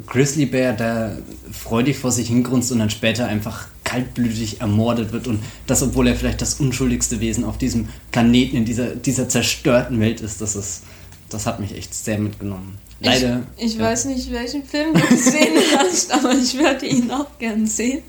Grizzly 0.06 0.46
Bär, 0.46 0.72
der 0.72 1.18
freudig 1.50 1.98
vor 1.98 2.12
sich 2.12 2.28
hingrunzt 2.28 2.70
und 2.72 2.78
dann 2.78 2.90
später 2.90 3.26
einfach 3.26 3.66
kaltblütig 3.84 4.60
ermordet 4.60 5.12
wird 5.12 5.26
und 5.26 5.40
das, 5.66 5.82
obwohl 5.82 6.06
er 6.06 6.16
vielleicht 6.16 6.40
das 6.40 6.54
unschuldigste 6.60 7.20
Wesen 7.20 7.44
auf 7.44 7.58
diesem 7.58 7.88
Planeten, 8.10 8.56
in 8.56 8.64
dieser, 8.64 8.94
dieser 8.94 9.28
zerstörten 9.28 10.00
Welt 10.00 10.20
ist, 10.20 10.40
das 10.40 10.56
ist, 10.56 10.82
das 11.28 11.46
hat 11.46 11.60
mich 11.60 11.76
echt 11.76 11.94
sehr 11.94 12.18
mitgenommen. 12.18 12.78
Leider. 13.00 13.42
Ich, 13.56 13.66
ich 13.66 13.74
ja. 13.74 13.86
weiß 13.86 14.04
nicht, 14.04 14.30
welchen 14.30 14.64
Film 14.64 14.94
du 14.94 15.00
gesehen 15.08 15.58
hast, 15.78 16.12
aber 16.12 16.32
ich 16.32 16.56
würde 16.56 16.86
ihn 16.86 17.10
auch 17.10 17.38
gern 17.38 17.66
sehen. 17.66 18.02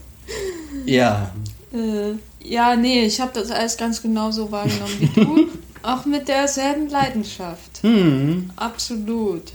Ja, 0.85 1.31
äh, 1.73 2.13
ja, 2.43 2.75
nee, 2.75 3.05
ich 3.05 3.19
habe 3.19 3.31
das 3.33 3.49
alles 3.51 3.77
ganz 3.77 4.01
genauso 4.01 4.51
wahrgenommen 4.51 4.95
wie 4.99 5.07
du. 5.07 5.47
Auch 5.81 6.05
mit 6.05 6.29
derselben 6.29 6.89
Leidenschaft. 6.89 7.81
Hm. 7.81 8.49
Absolut. 8.55 9.51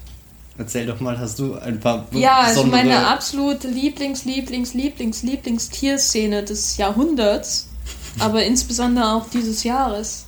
Erzähl 0.58 0.86
doch 0.86 0.98
mal, 0.98 1.16
hast 1.16 1.38
du 1.38 1.54
ein 1.54 1.78
paar 1.78 2.06
Ja, 2.10 2.40
also 2.40 2.64
meine 2.64 3.06
absolute 3.06 3.68
Lieblings, 3.68 4.24
Lieblings, 4.24 4.74
Lieblings, 4.74 5.22
Lieblingstierszene 5.22 6.42
des 6.42 6.76
Jahrhunderts, 6.76 7.68
aber 8.18 8.42
insbesondere 8.42 9.12
auch 9.12 9.30
dieses 9.30 9.62
Jahres, 9.62 10.26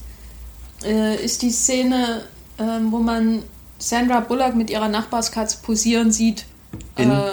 äh, 0.85 1.17
ist 1.17 1.43
die 1.43 1.51
Szene, 1.51 2.23
äh, 2.59 2.63
wo 2.91 2.99
man 2.99 3.43
Sandra 3.79 4.21
Bullock 4.21 4.55
mit 4.55 4.71
ihrer 4.71 4.89
Nachbarskatze 4.89 5.59
posieren 5.63 6.13
sieht. 6.13 6.45
In, 6.97 7.11
äh, 7.11 7.31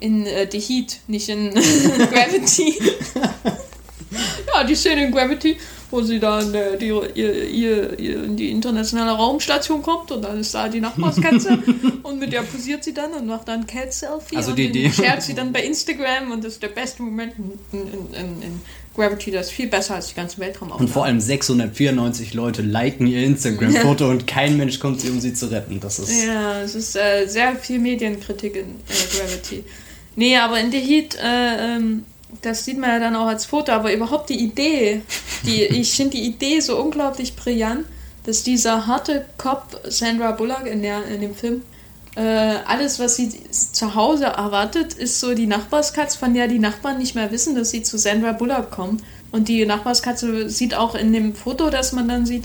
in 0.00 0.24
äh, 0.24 0.48
The 0.50 0.58
Heat, 0.58 1.00
nicht 1.06 1.28
in 1.28 1.50
Gravity. 2.10 2.78
ja, 4.54 4.64
die 4.64 4.74
Szene 4.74 5.04
in 5.04 5.12
Gravity, 5.12 5.58
wo 5.90 6.02
sie 6.02 6.20
dann 6.20 6.54
äh, 6.54 6.76
die, 6.76 6.86
ihr, 6.86 7.14
ihr, 7.14 7.98
ihr, 7.98 8.24
in 8.24 8.36
die 8.36 8.50
internationale 8.50 9.12
Raumstation 9.12 9.82
kommt 9.82 10.10
und 10.10 10.22
dann 10.22 10.40
ist 10.40 10.54
da 10.54 10.68
die 10.68 10.80
Nachbarskatze 10.80 11.58
und 12.02 12.18
mit 12.18 12.32
der 12.32 12.42
posiert 12.42 12.84
sie 12.84 12.94
dann 12.94 13.12
und 13.12 13.26
macht 13.26 13.48
dann 13.48 13.66
Cat-Selfie 13.66 14.36
also 14.36 14.50
und 14.50 14.56
die, 14.56 14.70
die 14.70 14.90
shared 14.90 15.22
sie 15.22 15.34
dann 15.34 15.52
bei 15.52 15.62
Instagram 15.62 16.32
und 16.32 16.44
das 16.44 16.54
ist 16.54 16.62
der 16.62 16.68
beste 16.68 17.02
Moment 17.02 17.34
in, 17.38 17.80
in, 17.80 18.14
in, 18.14 18.42
in 18.42 18.60
Gravity, 18.98 19.30
das 19.30 19.46
ist 19.46 19.52
viel 19.52 19.68
besser 19.68 19.94
als 19.94 20.08
die 20.08 20.14
ganze 20.14 20.38
Weltraumaufnahme. 20.38 20.86
Und 20.86 20.92
vor 20.92 21.04
allem 21.04 21.20
694 21.20 22.34
Leute 22.34 22.62
liken 22.62 23.06
ihr 23.06 23.22
Instagram-Foto 23.22 24.08
und 24.10 24.26
kein 24.26 24.56
Mensch 24.56 24.80
kommt 24.80 25.00
sie, 25.00 25.10
um 25.10 25.20
sie 25.20 25.32
zu 25.34 25.46
retten. 25.50 25.78
Das 25.78 26.00
ist 26.00 26.24
ja, 26.24 26.62
es 26.62 26.74
ist 26.74 26.96
äh, 26.96 27.26
sehr 27.26 27.54
viel 27.54 27.78
Medienkritik 27.78 28.56
in 28.56 28.70
äh, 28.70 29.16
Gravity. 29.16 29.64
Nee, 30.16 30.36
aber 30.36 30.58
in 30.58 30.72
The 30.72 30.80
Heat 30.80 31.16
äh, 31.22 31.76
ähm, 31.76 32.04
das 32.42 32.64
sieht 32.64 32.78
man 32.78 32.90
ja 32.90 32.98
dann 32.98 33.16
auch 33.16 33.26
als 33.26 33.46
Foto, 33.46 33.72
aber 33.72 33.92
überhaupt 33.92 34.30
die 34.30 34.38
Idee, 34.38 35.02
die, 35.44 35.62
ich 35.64 35.92
finde 35.92 36.16
die 36.16 36.26
Idee 36.26 36.60
so 36.60 36.80
unglaublich 36.80 37.36
brillant, 37.36 37.84
dass 38.24 38.42
dieser 38.42 38.86
harte 38.86 39.24
Cop 39.38 39.80
Sandra 39.84 40.32
Bullock 40.32 40.66
in, 40.66 40.82
der, 40.82 41.04
in 41.06 41.20
dem 41.20 41.34
Film, 41.34 41.62
äh, 42.14 42.20
alles, 42.66 42.98
was 42.98 43.16
sie 43.16 43.30
zu 43.50 43.94
Hause 43.94 44.26
erwartet, 44.26 44.92
ist 44.94 45.20
so 45.20 45.34
die 45.34 45.46
Nachbarskatze, 45.46 46.18
von 46.18 46.34
der 46.34 46.48
die 46.48 46.58
Nachbarn 46.58 46.98
nicht 46.98 47.14
mehr 47.14 47.30
wissen, 47.30 47.54
dass 47.54 47.70
sie 47.70 47.82
zu 47.82 47.96
Sandra 47.96 48.32
Bullock 48.32 48.70
kommen. 48.70 49.02
Und 49.30 49.48
die 49.48 49.64
Nachbarskatze 49.64 50.50
sieht 50.50 50.74
auch 50.74 50.94
in 50.94 51.12
dem 51.12 51.34
Foto, 51.34 51.70
das 51.70 51.92
man 51.92 52.08
dann 52.08 52.26
sieht, 52.26 52.44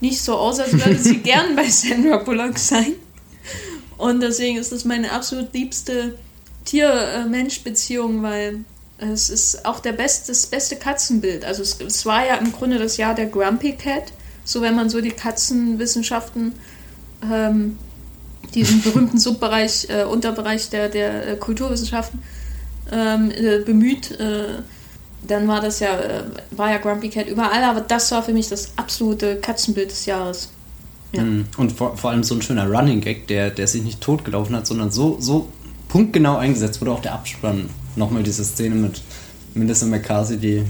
nicht 0.00 0.20
so 0.20 0.34
aus, 0.34 0.58
als 0.58 0.72
würde 0.72 0.98
sie 0.98 1.18
gern 1.22 1.54
bei 1.54 1.68
Sandra 1.68 2.18
Bullock 2.18 2.58
sein. 2.58 2.94
Und 3.96 4.20
deswegen 4.20 4.58
ist 4.58 4.72
das 4.72 4.84
meine 4.84 5.12
absolut 5.12 5.54
liebste 5.54 6.18
Tier-Mensch-Beziehung, 6.64 8.22
weil 8.22 8.64
es 9.10 9.30
ist 9.30 9.66
auch 9.66 9.80
der 9.80 9.92
best, 9.92 10.28
das 10.28 10.46
beste 10.46 10.76
Katzenbild. 10.76 11.44
Also 11.44 11.62
es, 11.62 11.80
es, 11.80 12.06
war 12.06 12.26
ja 12.26 12.36
im 12.36 12.52
Grunde 12.52 12.78
das 12.78 12.96
Jahr 12.96 13.14
der 13.14 13.26
Grumpy 13.26 13.72
Cat. 13.72 14.12
So 14.44 14.60
wenn 14.62 14.74
man 14.74 14.90
so 14.90 15.00
die 15.00 15.10
Katzenwissenschaften, 15.10 16.52
ähm, 17.30 17.78
diesen 18.54 18.82
berühmten 18.82 19.18
Subbereich, 19.18 19.88
äh, 19.88 20.04
Unterbereich 20.04 20.70
der, 20.70 20.88
der 20.88 21.28
äh, 21.28 21.36
Kulturwissenschaften 21.36 22.22
ähm, 22.90 23.30
äh, 23.30 23.58
bemüht, 23.58 24.12
äh, 24.12 24.60
dann 25.26 25.46
war 25.46 25.60
das 25.60 25.80
ja, 25.80 25.98
äh, 25.98 26.24
war 26.50 26.70
ja 26.70 26.78
Grumpy 26.78 27.08
Cat 27.08 27.28
überall, 27.28 27.62
aber 27.64 27.80
das 27.80 28.10
war 28.10 28.22
für 28.22 28.32
mich 28.32 28.48
das 28.48 28.72
absolute 28.76 29.36
Katzenbild 29.36 29.90
des 29.90 30.06
Jahres. 30.06 30.50
Ja. 31.12 31.22
Mhm. 31.22 31.46
Und 31.56 31.72
vor, 31.72 31.96
vor 31.96 32.10
allem 32.10 32.24
so 32.24 32.34
ein 32.34 32.42
schöner 32.42 32.68
Running 32.68 33.00
Gag, 33.00 33.28
der, 33.28 33.50
der 33.50 33.66
sich 33.66 33.82
nicht 33.82 34.00
totgelaufen 34.00 34.56
hat, 34.56 34.66
sondern 34.66 34.90
so, 34.90 35.16
so 35.20 35.48
punktgenau 35.88 36.36
eingesetzt 36.36 36.80
wurde, 36.80 36.92
auch 36.92 37.02
der 37.02 37.14
Abspann 37.14 37.68
nochmal 37.96 38.22
diese 38.22 38.44
Szene 38.44 38.74
mit 38.74 39.02
Melissa 39.54 39.86
McCarthy, 39.86 40.36
die, 40.36 40.62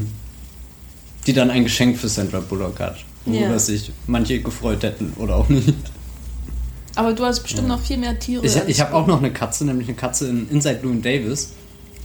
die 1.27 1.33
dann 1.33 1.51
ein 1.51 1.65
Geschenk 1.65 1.99
für 1.99 2.09
Sandra 2.09 2.41
Bullock 2.41 2.81
hat. 2.81 3.05
Worüber 3.25 3.51
ja. 3.51 3.59
sich 3.59 3.93
manche 4.07 4.41
gefreut 4.41 4.83
hätten 4.83 5.13
oder 5.17 5.37
auch 5.37 5.49
nicht. 5.49 5.75
Aber 6.95 7.13
du 7.13 7.25
hast 7.25 7.41
bestimmt 7.41 7.69
ja. 7.69 7.77
noch 7.77 7.83
viel 7.83 7.97
mehr 7.97 8.19
Tiere. 8.19 8.45
Ich, 8.45 8.57
ich 8.67 8.81
habe 8.81 8.95
auch 8.95 9.07
noch 9.07 9.19
eine 9.19 9.33
Katze, 9.33 9.65
nämlich 9.65 9.89
eine 9.89 9.97
Katze 9.97 10.29
in 10.29 10.49
Inside 10.51 10.81
Llewyn 10.83 11.03
Davis. 11.03 11.53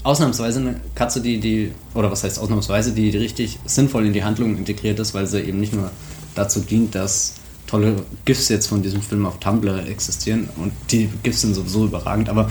Ausnahmsweise 0.04 0.60
eine 0.60 0.80
Katze, 0.96 1.20
die, 1.22 1.40
die, 1.40 1.72
oder 1.94 2.12
was 2.12 2.24
heißt 2.24 2.40
ausnahmsweise, 2.40 2.94
die, 2.94 3.12
die 3.12 3.18
richtig 3.18 3.60
sinnvoll 3.66 4.06
in 4.06 4.14
die 4.14 4.24
Handlung 4.24 4.56
integriert 4.56 5.00
ist, 5.00 5.14
weil 5.14 5.28
sie 5.28 5.42
eben 5.42 5.60
nicht 5.60 5.74
nur 5.74 5.92
dazu 6.36 6.62
dient, 6.62 6.96
dass 6.96 7.34
tolle 7.66 8.04
GIFs 8.24 8.48
jetzt 8.48 8.68
von 8.68 8.82
diesem 8.82 9.02
Film 9.02 9.26
auf 9.26 9.40
Tumblr 9.40 9.86
existieren 9.88 10.50
und 10.56 10.72
die 10.92 11.10
GIFs 11.24 11.42
sind 11.42 11.54
sowieso 11.54 11.86
überragend, 11.86 12.30
aber 12.30 12.50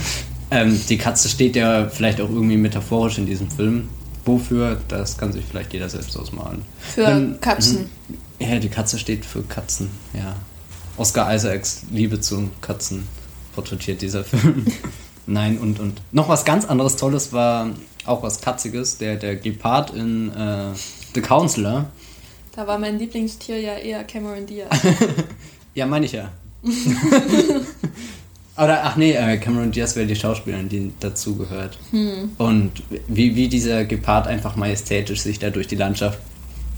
ähm, 0.50 0.80
die 0.88 0.98
Katze 0.98 1.28
steht 1.28 1.56
ja 1.56 1.88
vielleicht 1.88 2.20
auch 2.20 2.30
irgendwie 2.30 2.56
metaphorisch 2.56 3.18
in 3.18 3.26
diesem 3.26 3.50
Film. 3.50 3.88
Wofür, 4.24 4.80
das 4.88 5.16
kann 5.18 5.32
sich 5.32 5.44
vielleicht 5.44 5.72
jeder 5.72 5.88
selbst 5.88 6.16
ausmalen. 6.16 6.62
Für 6.78 7.02
Dann, 7.02 7.40
Katzen. 7.40 7.90
Mhm. 8.08 8.16
Ja, 8.38 8.58
die 8.58 8.68
Katze 8.68 8.98
steht 8.98 9.24
für 9.24 9.42
Katzen, 9.42 9.88
ja. 10.12 10.36
Oscar 10.96 11.32
Isaacs 11.34 11.82
Liebe 11.90 12.20
zu 12.20 12.50
Katzen 12.60 13.06
porträtiert, 13.54 14.02
dieser 14.02 14.24
Film. 14.24 14.66
Nein, 15.26 15.58
und, 15.58 15.80
und 15.80 16.00
noch 16.12 16.28
was 16.28 16.44
ganz 16.44 16.64
anderes 16.64 16.96
Tolles 16.96 17.32
war 17.32 17.70
auch 18.04 18.22
was 18.22 18.40
Katziges, 18.40 18.98
der, 18.98 19.16
der 19.16 19.36
Gepard 19.36 19.90
in 19.90 20.32
äh, 20.34 20.72
The 21.14 21.20
Counselor. 21.20 21.86
Da 22.54 22.66
war 22.66 22.78
mein 22.78 22.98
Lieblingstier 22.98 23.60
ja 23.60 23.74
eher 23.74 24.04
Cameron 24.04 24.46
Diaz. 24.46 24.70
ja, 25.74 25.86
meine 25.86 26.06
ich 26.06 26.12
ja. 26.12 26.30
Oder, 28.56 28.84
ach 28.84 28.96
nee, 28.96 29.12
äh, 29.12 29.36
Cameron 29.36 29.70
Diaz 29.70 29.96
wäre 29.96 30.06
die 30.06 30.16
Schauspielerin, 30.16 30.68
die 30.68 30.92
dazugehört. 30.98 31.78
Hm. 31.90 32.32
Und 32.38 32.82
wie, 33.06 33.36
wie 33.36 33.48
dieser 33.48 33.84
Gepard 33.84 34.26
einfach 34.26 34.56
majestätisch 34.56 35.20
sich 35.20 35.38
da 35.38 35.50
durch 35.50 35.66
die 35.66 35.76
Landschaft 35.76 36.18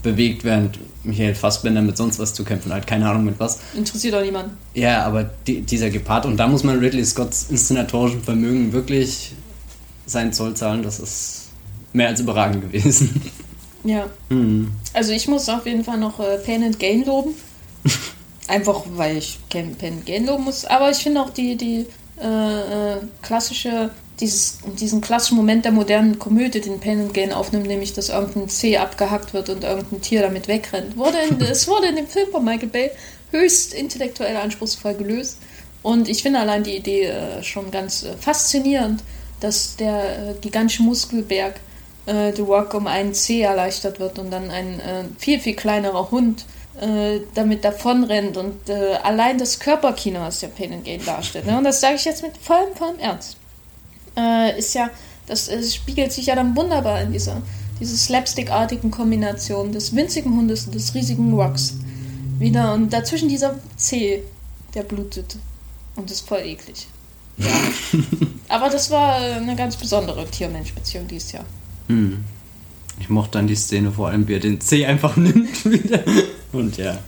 bewegt, 0.03 0.45
während 0.45 0.79
Michael 1.05 1.35
Fassbender 1.35 1.83
mit 1.83 1.97
sonst 1.97 2.19
was 2.19 2.35
zu 2.35 2.45
kämpfen 2.45 2.73
hat. 2.73 2.87
Keine 2.87 3.09
Ahnung 3.09 3.25
mit 3.25 3.39
was. 3.39 3.61
Interessiert 3.77 4.15
auch 4.15 4.23
niemand. 4.23 4.51
Ja, 4.75 5.05
aber 5.05 5.31
die, 5.47 5.61
dieser 5.61 5.91
Gepard, 5.91 6.27
und 6.27 6.37
da 6.37 6.49
muss 6.49 6.65
man 6.65 6.79
Ridley 6.79 7.05
Scotts 7.05 7.47
inszenatorischen 7.51 8.23
Vermögen 8.23 8.73
wirklich 8.73 9.33
seinen 10.07 10.33
Zoll 10.33 10.55
zahlen. 10.55 10.83
Das 10.83 10.99
ist 10.99 11.49
mehr 11.93 12.09
als 12.09 12.21
überragend 12.21 12.63
gewesen. 12.63 13.23
Ja. 13.85 14.07
Hm. 14.29 14.73
Also 14.93 15.13
ich 15.13 15.29
muss 15.29 15.49
auf 15.49 15.65
jeden 15.65 15.85
Fall 15.85 15.99
noch 15.99 16.21
äh, 16.21 16.37
Pain 16.45 16.63
and 16.63 16.79
Gain 16.79 17.07
loben. 17.07 17.31
Einfach 18.49 18.85
weil 18.91 19.19
ich 19.19 19.39
and 19.53 19.79
Gain 20.07 20.27
loben 20.27 20.45
muss. 20.45 20.65
Aber 20.65 20.91
ich 20.91 20.99
finde 20.99 21.21
auch 21.21 21.31
die, 21.31 21.57
die 21.57 21.87
äh, 22.21 22.95
äh, 22.95 22.97
klassische 23.23 23.91
dieses, 24.21 24.59
diesen 24.79 25.01
klassischen 25.01 25.37
Moment 25.37 25.65
der 25.65 25.73
modernen 25.73 26.19
Komödie, 26.19 26.61
den 26.61 26.81
Pain 26.81 27.01
and 27.01 27.15
Gain 27.15 27.33
aufnimmt, 27.33 27.67
nämlich 27.67 27.93
dass 27.93 28.09
irgendein 28.09 28.49
Zeh 28.49 28.77
abgehackt 28.79 29.33
wird 29.33 29.49
und 29.49 29.65
irgendein 29.65 30.01
Tier 30.01 30.23
damit 30.23 30.49
wegrennt. 30.49 30.97
Wurde 30.97 31.19
in, 31.19 31.41
es 31.41 31.69
wurde 31.69 31.87
in 31.89 31.97
dem 31.97 32.07
Film 32.07 32.31
von 32.31 32.45
Michael 32.45 32.69
Bay 32.69 32.91
höchst 33.31 33.75
intellektuell 33.75 34.37
anspruchsvoll 34.37 34.95
gelöst. 34.95 35.39
Und 35.83 36.09
ich 36.09 36.23
finde 36.23 36.41
allein 36.41 36.65
die 36.65 36.77
Idee 36.77 37.05
äh, 37.05 37.43
schon 37.43 37.71
ganz 37.71 38.03
äh, 38.03 38.17
faszinierend, 38.17 39.05
dass 39.41 39.77
der 39.77 40.31
äh, 40.31 40.35
gigantische 40.41 40.83
Muskelberg 40.83 41.61
äh, 42.07 42.33
The 42.35 42.43
Rock 42.43 42.75
um 42.75 42.89
einen 42.89 43.15
Zeh 43.15 43.43
erleichtert 43.43 44.01
wird 44.01 44.19
und 44.19 44.31
dann 44.31 44.51
ein 44.51 44.81
viel, 45.19 45.39
viel 45.39 45.55
kleinerer 45.55 46.11
Hund 46.11 46.45
äh, 46.81 47.21
damit 47.35 47.65
davonrennt 47.65 48.37
und 48.37 48.71
allein 49.03 49.39
das 49.39 49.59
Körperkino, 49.59 50.21
was 50.21 50.41
der 50.41 50.49
Pain 50.49 50.73
and 50.73 50.85
Gain 50.85 51.05
darstellt. 51.05 51.47
Ne? 51.47 51.57
Und 51.57 51.65
das 51.65 51.81
sage 51.81 51.97
ich 51.97 52.05
jetzt 52.05 52.23
mit 52.23 52.37
vollem, 52.37 52.75
vollem 52.77 52.99
Ernst 52.99 53.37
äh, 54.19 54.59
ist 54.59 54.75
ja, 54.75 54.91
das 55.27 55.49
äh, 55.49 55.63
spiegelt 55.63 56.13
sich 56.13 56.27
ja 56.27 56.35
dann 56.35 56.57
wunderbar 56.57 57.01
in 57.01 57.13
dieser, 57.13 57.41
dieser 57.81 57.97
slapstick-artigen 57.97 58.91
Kombination 58.91 59.73
des 59.73 59.95
winzigen 59.95 60.37
Hundes 60.37 60.67
und 60.67 60.75
des 60.75 60.95
riesigen 60.95 61.33
Rocks 61.35 61.75
wieder. 62.39 62.75
Und 62.75 62.93
dazwischen 62.93 63.29
dieser 63.29 63.59
Zeh, 63.77 64.23
der 64.75 64.83
blutet. 64.83 65.37
Und 65.97 66.11
ist 66.11 66.27
voll 66.29 66.41
eklig. 66.41 66.87
Ja. 67.39 67.47
Aber 68.49 68.69
das 68.69 68.91
war 68.91 69.17
eine 69.17 69.57
ganz 69.57 69.77
besondere 69.77 70.27
Tier-Mensch-Beziehung 70.27 71.07
dieses 71.09 71.33
Jahr. 71.33 71.45
Hm. 71.89 72.25
Ich 73.01 73.09
mochte 73.09 73.33
dann 73.33 73.47
die 73.47 73.55
Szene 73.55 73.93
vor 73.93 74.09
allem, 74.09 74.27
wie 74.27 74.35
er 74.35 74.41
den 74.41 74.61
Zeh 74.61 74.87
einfach 74.87 75.17
nimmt 75.17 75.65
wieder. 75.65 76.03
Und 76.53 76.77
ja. 76.77 76.99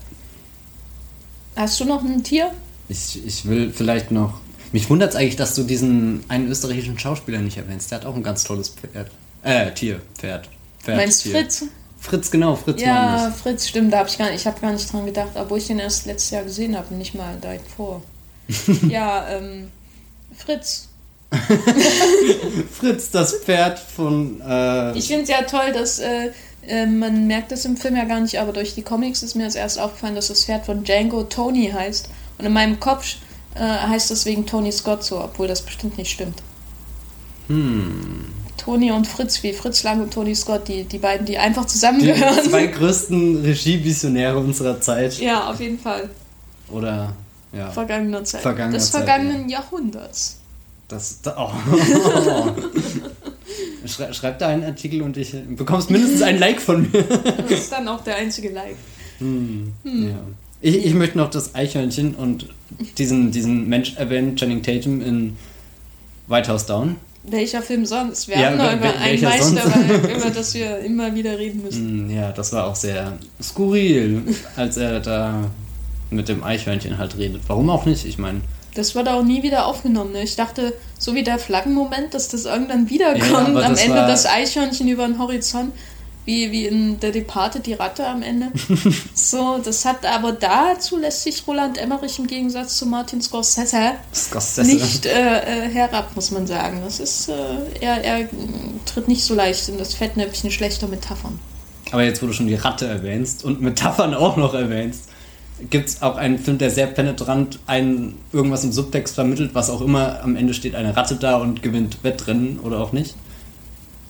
Hast 1.56 1.80
du 1.80 1.84
noch 1.84 2.02
ein 2.02 2.22
Tier? 2.22 2.52
Ich, 2.88 3.24
ich 3.24 3.46
will 3.46 3.72
vielleicht 3.72 4.10
noch 4.10 4.40
mich 4.72 4.88
wundert 4.88 5.10
es 5.10 5.16
eigentlich, 5.16 5.36
dass 5.36 5.54
du 5.54 5.64
diesen 5.64 6.24
einen 6.28 6.48
österreichischen 6.48 6.98
Schauspieler 6.98 7.38
nicht 7.38 7.56
erwähnst. 7.56 7.90
Der 7.90 7.98
hat 7.98 8.06
auch 8.06 8.14
ein 8.14 8.22
ganz 8.22 8.44
tolles 8.44 8.68
Pferd. 8.68 9.10
Äh, 9.42 9.72
Tier, 9.72 10.00
Pferd. 10.16 10.48
Pferd 10.80 10.96
Meinst 10.96 11.22
Tier. 11.22 11.32
Fritz? 11.32 11.64
Fritz, 11.98 12.30
genau, 12.30 12.56
Fritz 12.56 12.80
Ja. 12.80 13.30
Fritz, 13.30 13.68
stimmt, 13.68 13.92
da 13.92 13.98
habe 13.98 14.08
ich 14.08 14.16
gar 14.16 14.30
nicht, 14.30 14.40
ich 14.40 14.46
habe 14.46 14.58
gar 14.60 14.72
nicht 14.72 14.90
dran 14.90 15.04
gedacht, 15.04 15.30
obwohl 15.34 15.58
ich 15.58 15.66
den 15.66 15.80
erst 15.80 16.06
letztes 16.06 16.30
Jahr 16.30 16.44
gesehen 16.44 16.76
habe, 16.76 16.94
nicht 16.94 17.14
mal 17.14 17.36
da 17.40 17.50
vor. 17.76 18.02
ja, 18.88 19.28
ähm, 19.28 19.70
Fritz. 20.34 20.88
Fritz, 22.72 23.10
das 23.10 23.34
Pferd 23.34 23.78
von. 23.78 24.40
Äh 24.40 24.96
ich 24.96 25.08
finde 25.08 25.24
es 25.24 25.28
ja 25.28 25.42
toll, 25.42 25.72
dass 25.72 25.98
äh, 25.98 26.30
äh, 26.66 26.86
man 26.86 27.26
merkt 27.26 27.52
das 27.52 27.64
im 27.64 27.76
Film 27.76 27.96
ja 27.96 28.04
gar 28.04 28.20
nicht, 28.20 28.38
aber 28.38 28.52
durch 28.52 28.74
die 28.74 28.82
Comics 28.82 29.22
ist 29.22 29.34
mir 29.34 29.44
als 29.44 29.54
erst 29.54 29.78
aufgefallen, 29.78 30.14
dass 30.14 30.28
das 30.28 30.44
Pferd 30.44 30.66
von 30.66 30.84
Django 30.84 31.24
Tony 31.24 31.70
heißt. 31.72 32.10
Und 32.38 32.46
in 32.46 32.52
meinem 32.52 32.80
Kopf 32.80 33.16
äh, 33.54 33.60
heißt 33.60 34.10
deswegen 34.10 34.46
Tony 34.46 34.72
Scott 34.72 35.04
so, 35.04 35.22
obwohl 35.22 35.48
das 35.48 35.62
bestimmt 35.62 35.98
nicht 35.98 36.10
stimmt. 36.10 36.42
Hm. 37.48 38.26
Tony 38.56 38.92
und 38.92 39.06
Fritz, 39.06 39.42
wie 39.42 39.52
Fritz 39.52 39.82
Lang 39.82 40.02
und 40.02 40.12
Tony 40.12 40.34
Scott, 40.34 40.68
die, 40.68 40.84
die 40.84 40.98
beiden, 40.98 41.24
die 41.24 41.38
einfach 41.38 41.64
zusammengehören. 41.64 42.44
Die 42.44 42.50
zwei 42.50 42.66
größten 42.66 43.42
Regievisionäre 43.42 44.38
unserer 44.38 44.80
Zeit. 44.80 45.18
Ja, 45.18 45.50
auf 45.50 45.60
jeden 45.60 45.78
Fall. 45.78 46.10
Oder, 46.70 47.14
ja. 47.52 47.70
Vergangener 47.70 48.22
Zeit. 48.24 48.42
Vergangener 48.42 48.76
Des 48.76 48.90
Zeit, 48.90 49.04
vergangenen 49.04 49.48
ja. 49.48 49.60
Jahrhunderts. 49.60 50.36
Das, 50.88 51.20
oh. 51.36 51.50
Schrei, 53.86 54.12
schreib 54.12 54.38
da 54.38 54.48
einen 54.48 54.64
Artikel 54.64 55.02
und 55.02 55.16
ich 55.16 55.34
bekommst 55.56 55.90
mindestens 55.90 56.22
ein 56.22 56.38
Like 56.38 56.60
von 56.60 56.82
mir. 56.90 57.04
Das 57.48 57.60
ist 57.60 57.72
dann 57.72 57.88
auch 57.88 58.02
der 58.02 58.16
einzige 58.16 58.50
Like. 58.50 58.76
Hm. 59.18 59.72
Hm. 59.84 60.08
Ja. 60.08 60.18
Ich, 60.60 60.84
ich 60.84 60.94
möchte 60.94 61.16
noch 61.16 61.30
das 61.30 61.54
Eichhörnchen 61.54 62.14
und 62.14 62.46
diesen, 62.98 63.30
diesen 63.30 63.68
Mensch 63.68 63.96
erwähnen, 63.96 64.36
Channing 64.36 64.62
Tatum 64.62 65.00
in 65.00 65.36
White 66.26 66.50
House 66.50 66.66
Down. 66.66 66.96
Welcher 67.22 67.60
Film 67.60 67.84
sonst? 67.84 68.28
Wir 68.28 68.38
ja, 68.38 68.46
haben 68.50 68.56
noch 68.56 68.72
über 68.72 68.96
einen 68.98 69.22
Meister, 69.22 69.62
über 70.16 70.30
das 70.30 70.54
wir 70.54 70.78
immer 70.78 71.14
wieder 71.14 71.38
reden 71.38 71.62
müssen. 71.62 72.08
Hm, 72.08 72.10
ja, 72.10 72.32
das 72.32 72.52
war 72.52 72.66
auch 72.66 72.76
sehr 72.76 73.18
skurril, 73.42 74.22
als 74.56 74.76
er 74.78 75.00
da 75.00 75.50
mit 76.10 76.28
dem 76.28 76.42
Eichhörnchen 76.42 76.96
halt 76.98 77.16
redet. 77.18 77.42
Warum 77.46 77.68
auch 77.70 77.84
nicht? 77.84 78.04
Ich 78.06 78.18
meine. 78.18 78.40
Das 78.74 78.94
wurde 78.94 79.12
auch 79.12 79.22
nie 79.22 79.42
wieder 79.42 79.66
aufgenommen. 79.66 80.12
Ne? 80.12 80.22
Ich 80.22 80.36
dachte, 80.36 80.72
so 80.98 81.14
wie 81.14 81.22
der 81.22 81.38
Flaggenmoment, 81.38 82.14
dass 82.14 82.28
das 82.28 82.44
irgendwann 82.44 82.88
wiederkommt, 82.88 83.56
ja, 83.56 83.66
am 83.66 83.76
Ende 83.76 84.06
das 84.06 84.26
Eichhörnchen 84.26 84.88
über 84.88 85.06
den 85.06 85.18
Horizont 85.18 85.72
wie, 86.24 86.52
wie 86.52 86.66
in 86.66 87.00
Der 87.00 87.10
Departed 87.10 87.66
die 87.66 87.74
Ratte 87.74 88.06
am 88.06 88.22
Ende. 88.22 88.48
so, 89.14 89.58
das 89.58 89.84
hat 89.84 90.04
aber 90.06 90.32
dazu 90.32 90.96
lässt 90.96 91.22
sich 91.22 91.42
Roland 91.46 91.78
Emmerich 91.78 92.18
im 92.18 92.26
Gegensatz 92.26 92.76
zu 92.76 92.86
Martin 92.86 93.20
Scorsese, 93.20 93.92
Scorsese. 94.14 94.72
nicht 94.72 95.06
äh, 95.06 95.10
äh, 95.10 95.68
herab, 95.68 96.14
muss 96.14 96.30
man 96.30 96.46
sagen. 96.46 96.82
Das 96.84 97.00
ist, 97.00 97.28
äh, 97.28 97.34
er, 97.80 98.04
er 98.04 98.28
tritt 98.86 99.08
nicht 99.08 99.24
so 99.24 99.34
leicht 99.34 99.68
in 99.68 99.78
das 99.78 99.94
Fettnäpfchen 99.94 100.50
schlechter 100.50 100.86
Metaphern. 100.86 101.40
Aber 101.90 102.04
jetzt, 102.04 102.22
wo 102.22 102.26
du 102.26 102.32
schon 102.32 102.46
die 102.46 102.54
Ratte 102.54 102.86
erwähnst 102.86 103.44
und 103.44 103.60
Metaphern 103.60 104.14
auch 104.14 104.36
noch 104.36 104.54
erwähnst, 104.54 105.09
gibt 105.68 105.88
es 105.88 106.02
auch 106.02 106.16
einen 106.16 106.38
Film, 106.38 106.58
der 106.58 106.70
sehr 106.70 106.86
penetrant 106.86 107.58
einen 107.66 108.18
irgendwas 108.32 108.64
im 108.64 108.72
Subtext 108.72 109.14
vermittelt, 109.14 109.54
was 109.54 109.68
auch 109.70 109.80
immer 109.80 110.22
am 110.22 110.36
Ende 110.36 110.54
steht 110.54 110.74
eine 110.74 110.96
Ratte 110.96 111.16
da 111.16 111.36
und 111.36 111.62
gewinnt 111.62 112.02
Wettrennen 112.02 112.60
oder 112.60 112.78
auch 112.78 112.92
nicht. 112.92 113.14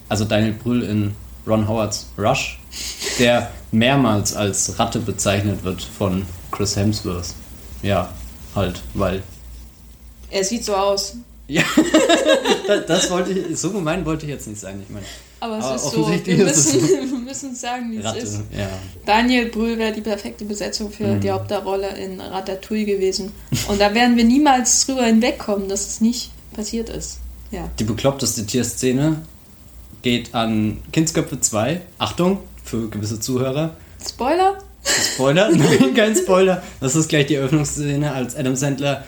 Also 0.07 0.25
Daniel 0.25 0.53
Brühl 0.53 0.83
in 0.83 1.15
Ron 1.47 1.67
Howards 1.67 2.07
Rush, 2.17 2.59
der 3.19 3.51
mehrmals 3.71 4.35
als 4.35 4.77
Ratte 4.79 4.99
bezeichnet 4.99 5.63
wird 5.63 5.81
von 5.81 6.25
Chris 6.51 6.75
Hemsworth. 6.75 7.33
Ja, 7.81 8.09
halt, 8.55 8.81
weil. 8.93 9.23
Er 10.29 10.43
sieht 10.43 10.63
so 10.63 10.75
aus. 10.75 11.15
Ja, 11.51 11.63
das 12.87 13.11
wollte 13.11 13.31
ich, 13.33 13.59
so 13.59 13.71
gemein 13.71 14.05
wollte 14.05 14.25
ich 14.25 14.31
jetzt 14.31 14.47
nicht 14.47 14.61
sein, 14.61 14.81
ich 14.81 14.89
meine. 14.89 15.05
Aber 15.41 15.57
es 15.57 15.65
aber 15.65 15.75
ist 15.75 15.91
so, 15.91 16.07
wir 16.07 16.37
müssen, 16.37 16.81
wir 17.11 17.19
müssen 17.19 17.53
sagen, 17.53 17.91
wie 17.91 17.99
Ratte, 17.99 18.19
es 18.19 18.35
ist. 18.35 18.41
Ja. 18.57 18.69
Daniel 19.05 19.49
Brühl 19.49 19.77
wäre 19.77 19.91
die 19.91 19.99
perfekte 19.99 20.45
Besetzung 20.45 20.89
für 20.89 21.07
mhm. 21.07 21.19
die 21.19 21.29
Hauptrolle 21.29 21.89
in 21.97 22.21
Ratatouille 22.21 22.85
gewesen. 22.85 23.33
Und 23.67 23.81
da 23.81 23.93
werden 23.93 24.15
wir 24.15 24.23
niemals 24.23 24.85
drüber 24.85 25.03
hinwegkommen, 25.03 25.67
dass 25.67 25.87
es 25.87 25.99
nicht 25.99 26.31
passiert 26.53 26.87
ist. 26.87 27.19
Ja. 27.51 27.69
Die 27.79 27.83
bekloppteste 27.83 28.45
Tierszene 28.45 29.17
geht 30.03 30.33
an 30.33 30.77
Kindsköpfe 30.93 31.41
2. 31.41 31.81
Achtung, 31.97 32.39
für 32.63 32.87
gewisse 32.89 33.19
Zuhörer. 33.19 33.75
Spoiler? 34.01 34.57
Spoiler? 34.85 35.49
Nein, 35.53 35.93
kein 35.95 36.15
Spoiler. 36.15 36.63
Das 36.79 36.95
ist 36.95 37.09
gleich 37.09 37.25
die 37.25 37.35
Eröffnungsszene, 37.35 38.13
als 38.13 38.37
Adam 38.37 38.55
Sandler 38.55 39.03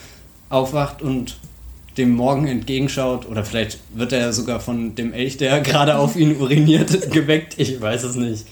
aufwacht 0.50 1.02
und 1.02 1.38
dem 1.98 2.12
Morgen 2.12 2.48
entgegenschaut. 2.48 3.28
Oder 3.28 3.44
vielleicht 3.44 3.80
wird 3.94 4.12
er 4.12 4.34
sogar 4.34 4.60
von 4.60 4.96
dem 4.96 5.14
Elch, 5.14 5.38
der 5.38 5.62
gerade 5.62 5.98
auf 5.98 6.16
ihn 6.16 6.40
uriniert, 6.40 7.12
geweckt. 7.12 7.56
Ich 7.58 7.80
weiß 7.80 8.04
es 8.04 8.16
nicht. 8.16 8.46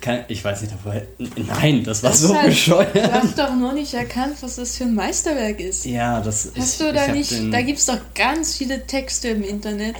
Kann, 0.00 0.20
ich 0.28 0.42
weiß 0.42 0.62
nicht, 0.62 0.72
aber 0.72 1.02
nein, 1.36 1.84
das 1.84 2.02
war 2.02 2.10
das 2.10 2.20
so 2.20 2.34
halt, 2.34 2.46
bescheuert. 2.46 2.94
Du 2.94 3.12
hast 3.12 3.38
doch 3.38 3.54
noch 3.54 3.74
nicht 3.74 3.92
erkannt, 3.92 4.34
was 4.40 4.56
das 4.56 4.78
für 4.78 4.84
ein 4.84 4.94
Meisterwerk 4.94 5.60
ist. 5.60 5.84
Ja, 5.84 6.22
das 6.22 6.52
Hast 6.56 6.80
ich, 6.80 6.86
du 6.86 6.90
da 6.90 7.08
nicht, 7.08 7.34
da 7.52 7.60
gibt 7.60 7.78
es 7.78 7.84
doch 7.84 7.98
ganz 8.14 8.56
viele 8.56 8.86
Texte 8.86 9.28
im 9.28 9.42
Internet, 9.42 9.96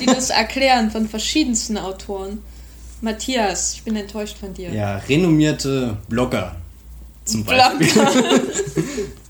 die 0.00 0.06
das 0.06 0.30
erklären 0.30 0.92
von 0.92 1.08
verschiedensten 1.08 1.78
Autoren. 1.78 2.38
Matthias, 3.00 3.74
ich 3.74 3.82
bin 3.82 3.96
enttäuscht 3.96 4.36
von 4.38 4.54
dir. 4.54 4.70
Ja, 4.70 4.98
renommierte 5.08 5.96
Blogger 6.08 6.54
zum 7.30 7.44
Beispiel. 7.44 7.88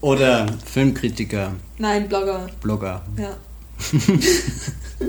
Oder 0.01 0.47
Filmkritiker. 0.65 1.53
Nein, 1.79 2.09
Blogger. 2.09 2.49
Blogger. 2.63 3.03
Ja. 3.19 3.37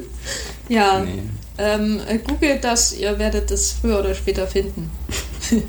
ja. 0.69 1.03
Nee. 1.03 1.21
Ähm, 1.57 1.99
googelt 2.25 2.63
das, 2.63 2.97
ihr 2.97 3.17
werdet 3.19 3.51
es 3.51 3.73
früher 3.73 3.99
oder 3.99 4.15
später 4.15 4.47
finden. 4.47 4.89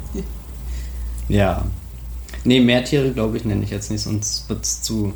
ja. 1.28 1.64
Nee, 2.44 2.60
Mehrtiere 2.60 3.10
glaube 3.10 3.36
ich 3.36 3.44
nenne 3.44 3.64
ich 3.64 3.70
jetzt 3.70 3.90
nicht, 3.90 4.02
sonst 4.02 4.48
wird 4.48 4.64
es 4.64 4.82
zu 4.82 5.12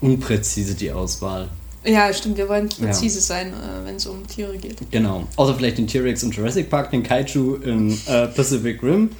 unpräzise, 0.00 0.74
die 0.74 0.92
Auswahl. 0.92 1.48
Ja, 1.84 2.12
stimmt, 2.12 2.36
wir 2.36 2.48
wollen 2.48 2.68
präzise 2.68 3.18
ja. 3.18 3.22
sein, 3.22 3.48
äh, 3.48 3.86
wenn 3.86 3.96
es 3.96 4.06
um 4.06 4.26
Tiere 4.26 4.56
geht. 4.58 4.78
Genau. 4.90 5.26
Außer 5.36 5.54
vielleicht 5.54 5.78
den 5.78 5.86
T-Rex 5.86 6.22
in 6.22 6.30
Jurassic 6.30 6.68
Park, 6.68 6.90
den 6.90 7.02
Kaiju 7.02 7.54
in 7.56 7.98
äh, 8.06 8.26
Pacific 8.26 8.82
Rim. 8.82 9.10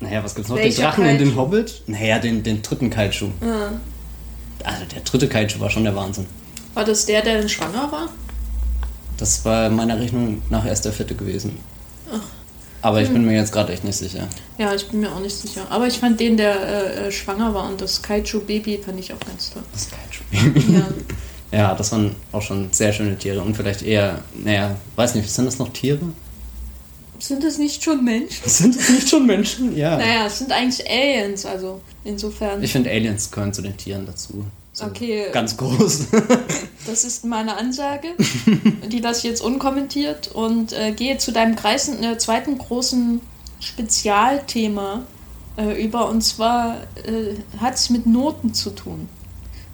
Naja, 0.00 0.22
was 0.22 0.34
gibt's 0.34 0.50
noch? 0.50 0.56
Welcher 0.56 0.76
den 0.76 0.84
Drachen 0.84 1.04
Kaiju? 1.04 1.16
in 1.16 1.18
den 1.18 1.36
Hobbit? 1.36 1.82
Naja, 1.86 2.18
den, 2.18 2.42
den 2.42 2.62
dritten 2.62 2.90
Kaiju. 2.90 3.30
Ja. 3.40 3.72
Also 4.62 4.84
der 4.92 5.00
dritte 5.02 5.28
Kaiju 5.28 5.60
war 5.60 5.70
schon 5.70 5.84
der 5.84 5.94
Wahnsinn. 5.94 6.26
War 6.74 6.84
das 6.84 7.06
der, 7.06 7.22
der 7.22 7.48
schwanger 7.48 7.90
war? 7.90 8.08
Das 9.16 9.44
war 9.44 9.70
meiner 9.70 9.98
Rechnung 9.98 10.42
nach 10.50 10.66
erst 10.66 10.84
der 10.84 10.92
vierte 10.92 11.14
gewesen. 11.14 11.58
Ach. 12.12 12.20
Aber 12.82 13.00
ich 13.00 13.06
hm. 13.06 13.14
bin 13.14 13.24
mir 13.26 13.36
jetzt 13.36 13.52
gerade 13.52 13.72
echt 13.72 13.84
nicht 13.84 13.96
sicher. 13.96 14.28
Ja, 14.58 14.74
ich 14.74 14.88
bin 14.88 15.00
mir 15.00 15.10
auch 15.10 15.20
nicht 15.20 15.34
sicher. 15.34 15.62
Aber 15.70 15.86
ich 15.86 15.98
fand 15.98 16.20
den, 16.20 16.36
der 16.36 16.54
äh, 16.54 17.06
äh 17.06 17.12
schwanger 17.12 17.54
war 17.54 17.68
und 17.68 17.80
das 17.80 18.02
Kaiju-Baby 18.02 18.82
fand 18.84 19.00
ich 19.00 19.12
auch 19.12 19.20
ganz 19.20 19.50
toll. 19.50 19.62
Das 19.72 19.88
Kaiju-Baby? 19.90 20.74
Ja. 20.74 20.86
ja, 21.58 21.74
das 21.74 21.92
waren 21.92 22.14
auch 22.32 22.42
schon 22.42 22.72
sehr 22.72 22.92
schöne 22.92 23.16
Tiere 23.16 23.40
und 23.40 23.56
vielleicht 23.56 23.82
eher, 23.82 24.18
naja, 24.34 24.76
weiß 24.96 25.14
nicht, 25.14 25.30
sind 25.30 25.46
das 25.46 25.58
noch 25.58 25.72
Tiere? 25.72 26.00
Sind 27.18 27.44
es 27.44 27.58
nicht 27.58 27.82
schon 27.82 28.04
Menschen? 28.04 28.48
Sind 28.48 28.76
es 28.76 28.88
nicht 28.90 29.08
schon 29.08 29.26
Menschen? 29.26 29.76
Ja. 29.76 29.96
Naja, 29.96 30.26
es 30.26 30.38
sind 30.38 30.52
eigentlich 30.52 30.88
Aliens, 30.88 31.46
also 31.46 31.80
insofern. 32.04 32.62
Ich 32.62 32.72
finde, 32.72 32.90
Aliens 32.90 33.30
gehören 33.30 33.52
zu 33.52 33.62
den 33.62 33.76
Tieren 33.76 34.06
dazu. 34.06 34.44
So 34.72 34.86
okay. 34.86 35.26
Ganz 35.32 35.56
groß. 35.56 36.08
das 36.86 37.04
ist 37.04 37.24
meine 37.24 37.56
Ansage. 37.56 38.08
Die 38.88 38.98
lasse 38.98 39.20
ich 39.20 39.24
jetzt 39.24 39.40
unkommentiert 39.40 40.32
und 40.32 40.72
äh, 40.72 40.90
gehe 40.90 41.16
zu 41.18 41.30
deinem 41.30 41.54
Kreisen, 41.54 42.02
äh, 42.02 42.18
zweiten 42.18 42.58
großen 42.58 43.20
Spezialthema 43.60 45.02
äh, 45.56 45.80
über. 45.80 46.08
Und 46.08 46.22
zwar 46.22 46.78
äh, 47.06 47.36
hat 47.60 47.74
es 47.74 47.88
mit 47.90 48.06
Noten 48.06 48.52
zu 48.52 48.70
tun. 48.70 49.08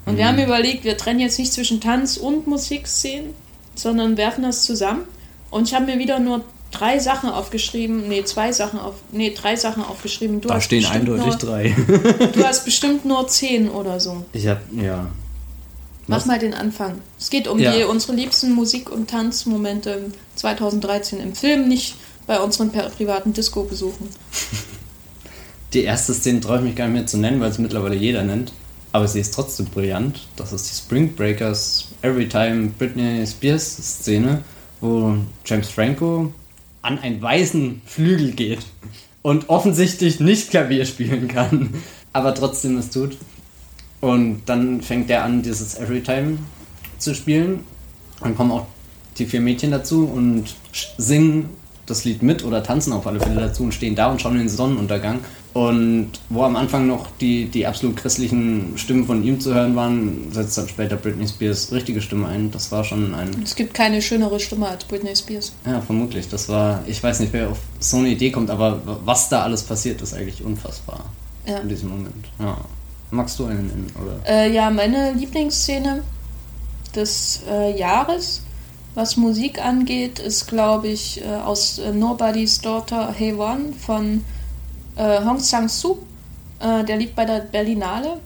Und 0.05 0.15
mhm. 0.15 0.19
wir 0.19 0.29
haben 0.29 0.39
überlegt, 0.39 0.85
wir 0.85 0.99
trennen 0.99 1.21
jetzt 1.21 1.39
nicht 1.39 1.55
zwischen 1.55 1.81
Tanz- 1.81 2.19
und 2.19 2.47
Musikszenen, 2.47 3.33
sondern 3.75 4.19
werfen 4.19 4.43
das 4.43 4.65
zusammen. 4.65 5.05
Und 5.51 5.67
ich 5.67 5.75
habe 5.75 5.87
mir 5.87 5.99
wieder 5.99 6.19
nur 6.19 6.45
drei 6.71 6.99
Sachen 6.99 7.31
aufgeschrieben, 7.31 8.09
nee, 8.09 8.25
zwei 8.25 8.53
Sachen 8.53 8.79
auf, 8.79 8.95
nee, 9.13 9.35
drei 9.35 9.57
Sachen 9.57 9.83
aufgeschrieben. 9.83 10.41
Du 10.41 10.49
da 10.49 10.61
stehen 10.61 10.85
eindeutig 10.87 11.27
nur, 11.27 11.37
drei. 11.37 11.77
du 12.33 12.45
hast 12.45 12.65
bestimmt 12.65 13.05
nur 13.05 13.27
zehn 13.29 13.69
oder 13.69 14.01
so. 14.01 14.25
Ich 14.33 14.47
hab, 14.47 14.61
ja. 14.73 15.07
Mach 16.07 16.27
mal 16.27 16.39
den 16.39 16.55
Anfang. 16.55 16.99
Es 17.19 17.31
geht 17.31 17.47
um 17.47 17.59
ja. 17.59 17.73
die, 17.73 17.85
unsere 17.85 18.15
liebsten 18.15 18.53
Musik- 18.53 18.91
und 18.91 19.11
Tanzmomente 19.11 20.11
2013 20.35 21.21
im 21.21 21.35
Film, 21.35 21.69
nicht 21.69 21.95
bei 22.27 22.41
unseren 22.41 22.73
privaten 22.73 23.33
Disco-Besuchen. 23.33 24.09
Die 25.73 25.85
erste 25.85 26.13
Szene 26.15 26.41
traue 26.41 26.59
ich 26.59 26.65
mich 26.65 26.75
gar 26.75 26.87
nicht 26.87 26.95
mehr 26.95 27.07
zu 27.07 27.17
nennen, 27.17 27.41
weil 27.41 27.51
es 27.51 27.59
mittlerweile 27.59 27.95
jeder 27.95 28.25
nennt. 28.25 28.53
Aber 28.91 29.07
sie 29.07 29.21
ist 29.21 29.33
trotzdem 29.33 29.67
brillant. 29.67 30.27
Das 30.35 30.53
ist 30.53 30.69
die 30.69 30.75
Spring 30.75 31.15
Breakers 31.15 31.87
Every 32.03 32.29
Time 32.29 32.73
Britney 32.77 33.25
Spears 33.25 33.77
Szene, 33.77 34.43
wo 34.81 35.17
James 35.45 35.71
Franco 35.71 36.33
an 36.83 36.99
einen 36.99 37.21
weißen 37.21 37.83
Flügel 37.85 38.33
geht 38.33 38.61
und 39.23 39.49
offensichtlich 39.49 40.21
nicht 40.21 40.51
Klavier 40.51 40.85
spielen 40.87 41.29
kann, 41.29 41.75
aber 42.13 42.35
trotzdem 42.35 42.79
es 42.79 42.91
tut. 42.91 43.17
Und 44.01 44.43
dann 44.47 44.81
fängt 44.81 45.11
er 45.11 45.25
an, 45.25 45.43
dieses 45.43 45.79
Everytime 45.79 46.39
zu 46.99 47.15
spielen. 47.15 47.61
Dann 48.21 48.35
kommen 48.35 48.51
auch 48.51 48.67
die 49.19 49.27
vier 49.27 49.41
Mädchen 49.41 49.71
dazu 49.71 50.07
und 50.07 50.55
singen 50.97 51.51
das 51.91 52.05
Lied 52.05 52.23
mit 52.23 52.45
oder 52.45 52.63
tanzen 52.63 52.93
auf 52.93 53.07
alle 53.07 53.21
Fälle 53.21 53.41
dazu 53.41 53.65
und 53.65 53.75
stehen 53.75 53.95
da 53.95 54.11
und 54.11 54.23
schauen 54.23 54.39
den 54.39 54.49
Sonnenuntergang. 54.49 55.21
Und 55.53 56.13
wo 56.29 56.45
am 56.45 56.55
Anfang 56.55 56.87
noch 56.87 57.09
die, 57.21 57.47
die 57.47 57.67
absolut 57.67 57.97
christlichen 57.97 58.75
Stimmen 58.77 59.05
von 59.05 59.25
ihm 59.25 59.41
zu 59.41 59.53
hören 59.53 59.75
waren, 59.75 60.31
setzt 60.33 60.57
dann 60.57 60.69
später 60.69 60.97
Britney 60.97 61.27
Spears 61.27 61.73
richtige 61.73 62.01
Stimme 62.01 62.29
ein. 62.29 62.53
Das 62.53 62.71
war 62.71 62.85
schon 62.85 63.15
ein. 63.15 63.31
Es 63.43 63.57
gibt 63.57 63.75
keine 63.75 64.01
schönere 64.01 64.39
Stimme 64.39 64.69
als 64.69 64.85
Britney 64.85 65.15
Spears. 65.17 65.53
Ja, 65.67 65.81
vermutlich. 65.81 66.29
Das 66.29 66.49
war, 66.49 66.85
ich 66.87 67.03
weiß 67.03 67.19
nicht, 67.19 67.33
wer 67.33 67.51
auf 67.51 67.59
so 67.81 67.97
eine 67.97 68.11
Idee 68.11 68.31
kommt, 68.31 68.49
aber 68.49 68.81
was 69.05 69.29
da 69.29 69.43
alles 69.43 69.65
passiert, 69.65 70.01
ist 70.03 70.15
eigentlich 70.15 70.45
unfassbar. 70.45 71.05
Ja. 71.47 71.59
In 71.59 71.69
diesem 71.69 71.89
Moment. 71.89 72.27
Ja. 72.39 72.57
Magst 73.11 73.37
du 73.41 73.47
einen 73.47 73.67
nennen, 73.67 73.93
oder? 74.01 74.21
Äh, 74.25 74.55
ja, 74.55 74.71
meine 74.71 75.13
Lieblingsszene 75.15 76.03
des 76.95 77.43
äh, 77.51 77.77
Jahres, 77.77 78.43
was 78.95 79.17
Musik 79.17 79.65
angeht, 79.65 80.19
ist, 80.19 80.47
glaube 80.49 80.89
ich, 80.89 81.23
äh, 81.23 81.27
aus 81.27 81.79
äh, 81.79 81.93
Nobody's 81.93 82.61
Daughter 82.61 83.13
Hey 83.17 83.35
One 83.35 83.73
von 83.79 84.25
äh, 84.97 85.25
Hong 85.25 85.39
Sang-soo. 85.39 85.99
Äh, 86.61 86.85
der 86.85 86.97
liegt 86.97 87.15
bei 87.15 87.25
der 87.25 87.41
Berlinale. 87.41 88.21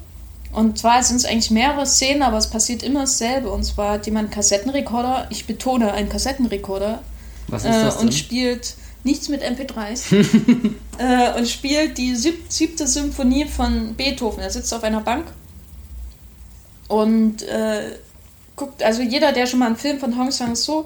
Und 0.52 0.78
zwar 0.78 1.02
sind 1.02 1.16
es 1.16 1.24
eigentlich 1.24 1.50
mehrere 1.50 1.84
Szenen, 1.84 2.22
aber 2.22 2.38
es 2.38 2.48
passiert 2.48 2.82
immer 2.82 3.00
dasselbe. 3.00 3.50
Und 3.50 3.64
zwar 3.64 3.94
hat 3.94 4.06
jemand 4.06 4.26
einen 4.26 4.34
Kassettenrekorder, 4.34 5.26
ich 5.30 5.46
betone 5.46 5.92
einen 5.92 6.08
Kassettenrekorder, 6.08 7.02
Was 7.48 7.64
ist 7.64 7.74
das 7.74 7.96
äh, 7.96 7.98
und 8.00 8.14
spielt 8.14 8.74
nichts 9.02 9.28
mit 9.28 9.42
MP3s 9.42 10.14
äh, 10.98 11.38
und 11.38 11.48
spielt 11.48 11.98
die 11.98 12.14
sieb 12.16 12.46
siebte 12.48 12.86
Symphonie 12.86 13.46
von 13.46 13.94
Beethoven. 13.94 14.40
Er 14.40 14.50
sitzt 14.50 14.72
auf 14.72 14.82
einer 14.82 15.00
Bank 15.00 15.26
und 16.88 17.42
äh, 17.42 17.96
guckt, 18.57 18.82
also 18.82 19.02
jeder, 19.02 19.32
der 19.32 19.46
schon 19.46 19.61
mal 19.61 19.66
einen 19.66 19.76
Film 19.76 19.98
von 19.98 20.18
Hong 20.18 20.30
Sang-soo 20.30 20.84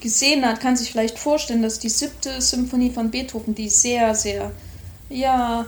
gesehen 0.00 0.44
hat, 0.46 0.60
kann 0.60 0.76
sich 0.76 0.90
vielleicht 0.90 1.18
vorstellen, 1.18 1.62
dass 1.62 1.78
die 1.78 1.88
siebte 1.88 2.40
Symphonie 2.40 2.90
von 2.90 3.10
Beethoven, 3.10 3.54
die 3.54 3.68
sehr, 3.68 4.14
sehr 4.14 4.50
ja, 5.10 5.66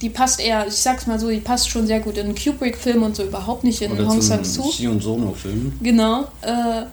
die 0.00 0.10
passt 0.10 0.40
eher, 0.40 0.66
ich 0.66 0.74
sag's 0.74 1.06
mal 1.06 1.18
so, 1.18 1.28
die 1.28 1.38
passt 1.38 1.68
schon 1.68 1.86
sehr 1.86 2.00
gut 2.00 2.16
in 2.16 2.26
einen 2.26 2.34
Kubrick-Film 2.34 3.02
und 3.02 3.16
so 3.16 3.24
überhaupt 3.24 3.64
nicht 3.64 3.82
in 3.82 3.92
einen 3.92 4.08
Hong 4.08 4.20
Sang-soo. 4.20 4.70
und 4.88 5.02
Sono-Film. 5.02 5.72
Genau. 5.82 6.24
Äh, 6.42 6.84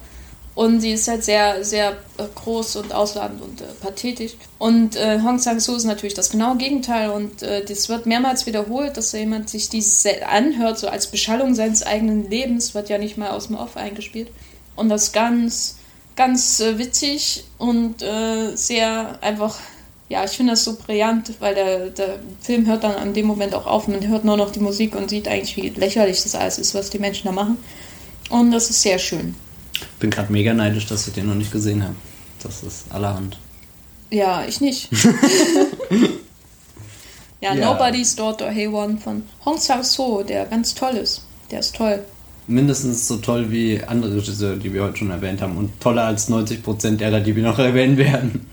und 0.56 0.82
sie 0.82 0.92
ist 0.92 1.08
halt 1.08 1.24
sehr, 1.24 1.64
sehr 1.64 1.94
äh, 2.18 2.26
groß 2.36 2.76
und 2.76 2.94
ausladend 2.94 3.42
und 3.42 3.62
äh, 3.62 3.66
pathetisch. 3.82 4.34
Und 4.60 4.96
äh, 4.96 5.20
Hong 5.24 5.40
Sang-soo 5.40 5.76
ist 5.76 5.86
natürlich 5.86 6.14
das 6.14 6.30
genaue 6.30 6.58
Gegenteil. 6.58 7.10
Und 7.10 7.42
äh, 7.42 7.66
das 7.66 7.90
wird 7.90 8.06
mehrmals 8.06 8.46
wiederholt, 8.46 8.96
dass 8.96 9.14
jemand 9.14 9.50
sich 9.50 9.70
dies 9.70 10.06
anhört, 10.28 10.78
so 10.78 10.88
als 10.88 11.08
Beschallung 11.08 11.56
seines 11.56 11.84
eigenen 11.84 12.30
Lebens, 12.30 12.76
wird 12.76 12.90
ja 12.90 13.00
nicht 13.00 13.18
mal 13.18 13.32
aus 13.32 13.48
dem 13.48 13.56
Off 13.56 13.78
eingespielt. 13.78 14.30
Und 14.76 14.90
das 14.90 15.12
ganz, 15.12 15.78
ganz 16.16 16.60
äh, 16.60 16.78
witzig 16.78 17.46
und 17.58 18.04
äh, 18.04 18.56
sehr 18.56 19.18
einfach 19.22 19.58
ja, 20.10 20.24
ich 20.26 20.32
finde 20.32 20.52
das 20.52 20.64
so 20.64 20.76
brillant, 20.76 21.32
weil 21.40 21.56
der, 21.56 21.90
der 21.90 22.20
Film 22.40 22.68
hört 22.68 22.84
dann 22.84 22.94
an 22.94 23.16
dem 23.16 23.26
Moment 23.26 23.56
auch 23.56 23.66
auf. 23.66 23.88
Man 23.88 24.06
hört 24.08 24.26
nur 24.26 24.38
noch 24.38 24.52
die 24.52 24.60
Musik 24.60 24.96
und 24.96 25.10
sieht 25.10 25.28
eigentlich, 25.28 25.56
wie 25.56 25.70
lächerlich 25.70 26.22
das 26.22 26.36
alles 26.36 26.60
ist, 26.60 26.76
was 26.76 26.92
die 26.92 27.00
Menschen 27.00 27.26
da 27.26 27.32
machen. 27.32 27.58
Und 28.30 28.52
das 28.52 28.70
ist 28.70 28.84
sehr 28.84 29.00
schön. 29.00 29.34
Ich 29.74 30.00
bin 30.00 30.10
gerade 30.10 30.32
mega 30.32 30.54
neidisch, 30.54 30.86
dass 30.88 31.08
ich 31.08 31.14
den 31.14 31.28
noch 31.28 31.36
nicht 31.36 31.52
gesehen 31.52 31.84
habe. 31.84 31.96
Das 32.42 32.64
ist 32.64 32.92
allerhand. 32.92 33.38
Ja, 34.10 34.44
ich 34.48 34.62
nicht. 34.62 34.90
ja, 37.42 37.56
ja, 37.56 37.56
Nobody's 37.56 38.16
Daughter 38.16 38.52
Hey 38.52 38.68
One 38.68 38.98
von 38.98 39.24
Hong 39.46 39.58
Sang-soo, 39.58 40.24
der 40.24 40.46
ganz 40.46 40.76
toll 40.76 40.98
ist. 40.98 41.26
Der 41.50 41.60
ist 41.60 41.76
toll. 41.76 42.04
Mindestens 42.46 43.08
so 43.08 43.18
toll 43.18 43.50
wie 43.50 43.82
andere 43.84 44.18
Regisseure, 44.18 44.58
die 44.58 44.74
wir 44.74 44.84
heute 44.84 44.98
schon 44.98 45.12
erwähnt 45.12 45.42
haben. 45.42 45.58
Und 45.58 45.80
toller 45.80 46.04
als 46.04 46.30
90% 46.30 46.98
derer, 46.98 47.22
die 47.22 47.36
wir 47.36 47.44
noch 47.44 47.58
erwähnen 47.70 47.98
werden. 47.98 48.46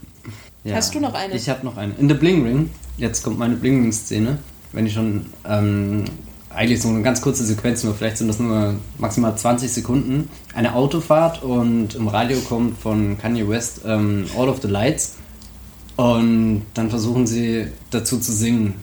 Ja. 0.64 0.77
Hast 0.77 0.95
du 0.95 1.01
noch 1.01 1.14
eine? 1.14 1.35
Ich 1.35 1.49
habe 1.49 1.64
noch 1.64 1.77
eine. 1.77 1.95
In 1.99 2.09
The 2.09 2.14
Bling 2.14 2.45
Ring, 2.45 2.71
jetzt 2.97 3.23
kommt 3.23 3.39
meine 3.39 3.57
Bling 3.57 3.83
Ring-Szene, 3.83 4.39
wenn 4.73 4.87
ich 4.87 4.93
schon 4.93 5.27
ähm, 5.49 6.05
eigentlich 6.55 6.82
so 6.82 6.88
eine 6.88 7.03
ganz 7.03 7.20
kurze 7.20 7.44
Sequenz, 7.44 7.84
nur 7.84 7.94
vielleicht 7.94 8.18
sind 8.18 8.28
das 8.28 8.38
nur 8.38 8.74
maximal 8.98 9.36
20 9.36 9.72
Sekunden, 9.72 10.28
eine 10.55 10.74
Autofahrt 10.74 11.42
und 11.42 11.94
im 11.94 12.09
Radio 12.09 12.38
kommt 12.40 12.78
von 12.78 13.16
Kanye 13.18 13.48
West 13.48 13.82
ähm, 13.86 14.26
All 14.36 14.48
of 14.48 14.61
the 14.61 14.68
Lights 14.68 15.16
und 15.96 16.62
dann 16.74 16.90
versuchen 16.90 17.26
sie 17.26 17.66
dazu 17.90 18.18
zu 18.18 18.32
singen. 18.32 18.74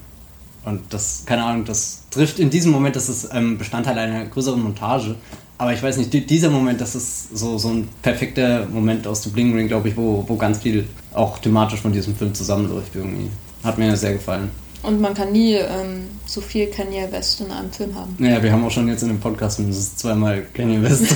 Und 0.63 0.82
das, 0.89 1.24
keine 1.26 1.43
Ahnung, 1.43 1.65
das 1.65 2.03
trifft 2.11 2.39
in 2.39 2.49
diesem 2.49 2.72
Moment, 2.72 2.95
das 2.95 3.09
ist 3.09 3.30
ähm, 3.34 3.57
Bestandteil 3.57 3.97
einer 3.97 4.26
größeren 4.26 4.61
Montage. 4.61 5.15
Aber 5.57 5.74
ich 5.74 5.82
weiß 5.82 5.97
nicht, 5.97 6.13
dieser 6.30 6.51
Moment, 6.51 6.82
das 6.82 6.93
ist 6.93 7.36
so, 7.36 7.57
so 7.57 7.70
ein 7.70 7.88
perfekter 8.01 8.68
Moment 8.68 9.07
aus 9.07 9.24
The 9.24 9.30
Bling 9.30 9.55
Ring, 9.55 9.68
glaube 9.68 9.89
ich, 9.89 9.97
wo, 9.97 10.24
wo 10.28 10.36
ganz 10.36 10.59
viel 10.59 10.86
auch 11.13 11.39
thematisch 11.39 11.82
von 11.82 11.91
diesem 11.91 12.15
Film 12.15 12.34
zusammenläuft 12.34 12.95
irgendwie. 12.95 13.30
Hat 13.63 13.78
mir 13.78 13.97
sehr 13.97 14.13
gefallen. 14.13 14.51
Und 14.88 15.02
man 15.02 15.14
kann 15.14 15.34
nie 15.34 15.56
ähm, 15.56 16.08
so 16.26 16.40
viel 16.40 16.68
Kanye 16.68 17.12
West 17.12 17.42
in 17.42 17.52
einem 17.52 17.70
Film 17.70 17.94
haben. 17.94 18.16
Ja, 18.20 18.42
wir 18.42 18.50
haben 18.54 18.64
auch 18.64 18.72
schon 18.72 18.88
jetzt 18.88 19.02
in 19.02 19.10
dem 19.10 19.20
Podcast 19.20 19.60
mindestens 19.60 19.98
zweimal 19.98 20.46
Kanye 20.54 20.82
West. 20.82 21.14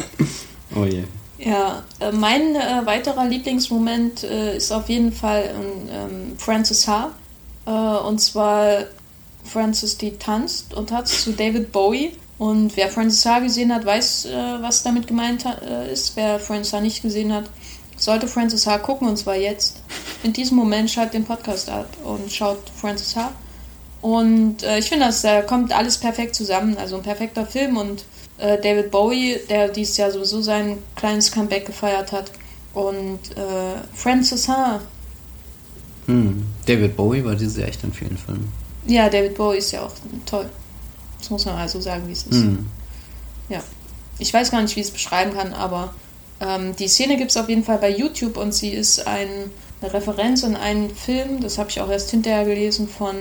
oh 0.74 0.84
je. 0.84 1.04
Ja, 1.38 1.84
äh, 2.00 2.10
mein 2.10 2.56
äh, 2.56 2.84
weiterer 2.84 3.24
Lieblingsmoment 3.26 4.24
äh, 4.24 4.56
ist 4.56 4.72
auf 4.72 4.88
jeden 4.88 5.12
Fall 5.12 5.48
ähm, 5.92 6.36
Frances 6.38 6.88
Ha. 6.88 7.12
Äh, 7.66 7.70
und 7.70 8.20
zwar 8.20 8.78
Frances, 9.44 9.96
die 9.96 10.18
tanzt 10.18 10.74
und 10.74 10.90
hat 10.90 11.06
zu 11.06 11.34
David 11.34 11.70
Bowie. 11.70 12.16
Und 12.38 12.76
wer 12.76 12.88
Frances 12.88 13.24
Ha 13.26 13.38
gesehen 13.38 13.72
hat, 13.72 13.86
weiß, 13.86 14.24
äh, 14.24 14.32
was 14.60 14.82
damit 14.82 15.06
gemeint 15.06 15.44
ist. 15.92 16.16
Wer 16.16 16.40
Frances 16.40 16.72
Ha 16.72 16.80
nicht 16.80 17.00
gesehen 17.00 17.32
hat, 17.32 17.44
sollte 18.04 18.28
Francis 18.28 18.66
H. 18.66 18.78
gucken 18.78 19.08
und 19.08 19.16
zwar 19.16 19.36
jetzt. 19.36 19.80
In 20.22 20.32
diesem 20.32 20.56
Moment 20.56 20.90
schaltet 20.90 21.14
den 21.14 21.24
Podcast 21.24 21.70
ab 21.70 21.88
und 22.04 22.30
schaut 22.30 22.70
Francis 22.76 23.16
H. 23.16 23.32
Und 24.02 24.62
äh, 24.62 24.78
ich 24.78 24.88
finde, 24.90 25.08
da 25.22 25.42
kommt 25.42 25.72
alles 25.72 25.96
perfekt 25.96 26.34
zusammen. 26.34 26.76
Also 26.76 26.96
ein 26.96 27.02
perfekter 27.02 27.46
Film 27.46 27.78
und 27.78 28.04
äh, 28.36 28.60
David 28.60 28.90
Bowie, 28.90 29.40
der 29.48 29.68
dieses 29.68 29.96
Jahr 29.96 30.10
sowieso 30.10 30.42
sein 30.42 30.78
kleines 30.96 31.32
Comeback 31.32 31.66
gefeiert 31.66 32.12
hat. 32.12 32.30
Und 32.74 33.20
äh, 33.36 33.80
Francis 33.94 34.48
Ha. 34.48 34.80
Hm. 36.06 36.44
David 36.66 36.96
Bowie 36.96 37.24
war 37.24 37.34
dieses 37.34 37.56
Jahr 37.56 37.68
echt 37.68 37.82
in 37.82 37.92
vielen 37.94 38.18
Filmen. 38.18 38.52
Ja, 38.86 39.08
David 39.08 39.34
Bowie 39.36 39.56
ist 39.56 39.72
ja 39.72 39.82
auch 39.82 39.92
toll. 40.26 40.50
Das 41.18 41.30
muss 41.30 41.46
man 41.46 41.56
also 41.56 41.80
sagen, 41.80 42.06
wie 42.06 42.12
es 42.12 42.24
ist. 42.24 42.42
Hm. 42.42 42.66
Ja. 43.48 43.62
Ich 44.18 44.32
weiß 44.34 44.50
gar 44.50 44.60
nicht, 44.60 44.76
wie 44.76 44.80
ich 44.80 44.88
es 44.88 44.92
beschreiben 44.92 45.32
kann, 45.34 45.54
aber 45.54 45.94
ähm, 46.40 46.74
die 46.76 46.88
Szene 46.88 47.16
gibt 47.16 47.30
es 47.30 47.36
auf 47.36 47.48
jeden 47.48 47.64
Fall 47.64 47.78
bei 47.78 47.90
YouTube 47.90 48.36
und 48.36 48.54
sie 48.54 48.70
ist 48.70 49.06
ein, 49.06 49.28
eine 49.80 49.92
Referenz 49.92 50.44
an 50.44 50.56
einen 50.56 50.90
Film, 50.90 51.40
das 51.40 51.58
habe 51.58 51.70
ich 51.70 51.80
auch 51.80 51.88
erst 51.88 52.10
hinterher 52.10 52.44
gelesen, 52.44 52.88
von 52.88 53.16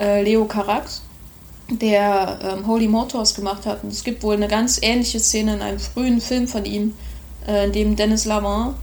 äh, 0.00 0.22
Leo 0.22 0.44
Carax, 0.44 1.02
der 1.70 2.38
ähm, 2.42 2.66
Holy 2.66 2.88
Motors 2.88 3.34
gemacht 3.34 3.66
hat. 3.66 3.84
Und 3.84 3.92
es 3.92 4.04
gibt 4.04 4.22
wohl 4.22 4.34
eine 4.34 4.48
ganz 4.48 4.78
ähnliche 4.82 5.20
Szene 5.20 5.54
in 5.54 5.62
einem 5.62 5.78
frühen 5.78 6.20
Film 6.20 6.48
von 6.48 6.64
ihm, 6.64 6.94
äh, 7.46 7.66
in 7.66 7.72
dem 7.72 7.96
Dennis 7.96 8.24
Lavant, 8.24 8.74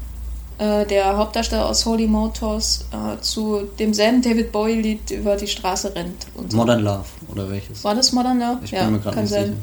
äh, 0.58 0.86
der 0.86 1.18
Hauptdarsteller 1.18 1.68
aus 1.68 1.86
Holy 1.86 2.08
Motors, 2.08 2.86
äh, 2.92 3.22
zu 3.22 3.68
demselben 3.78 4.22
David 4.22 4.52
Bowie-Lied 4.52 5.12
über 5.12 5.36
die 5.36 5.48
Straße 5.48 5.94
rennt. 5.94 6.26
So. 6.48 6.58
Modern 6.58 6.82
Love, 6.82 7.06
oder 7.32 7.50
welches? 7.50 7.84
War 7.84 7.96
das 7.96 8.12
Modern 8.12 8.40
Love? 8.40 8.60
Ich 8.64 8.72
bin 8.72 8.80
ja, 8.80 8.90
mir 8.90 9.00
gerade 9.00 9.20
nicht 9.20 9.30
sein. 9.30 9.58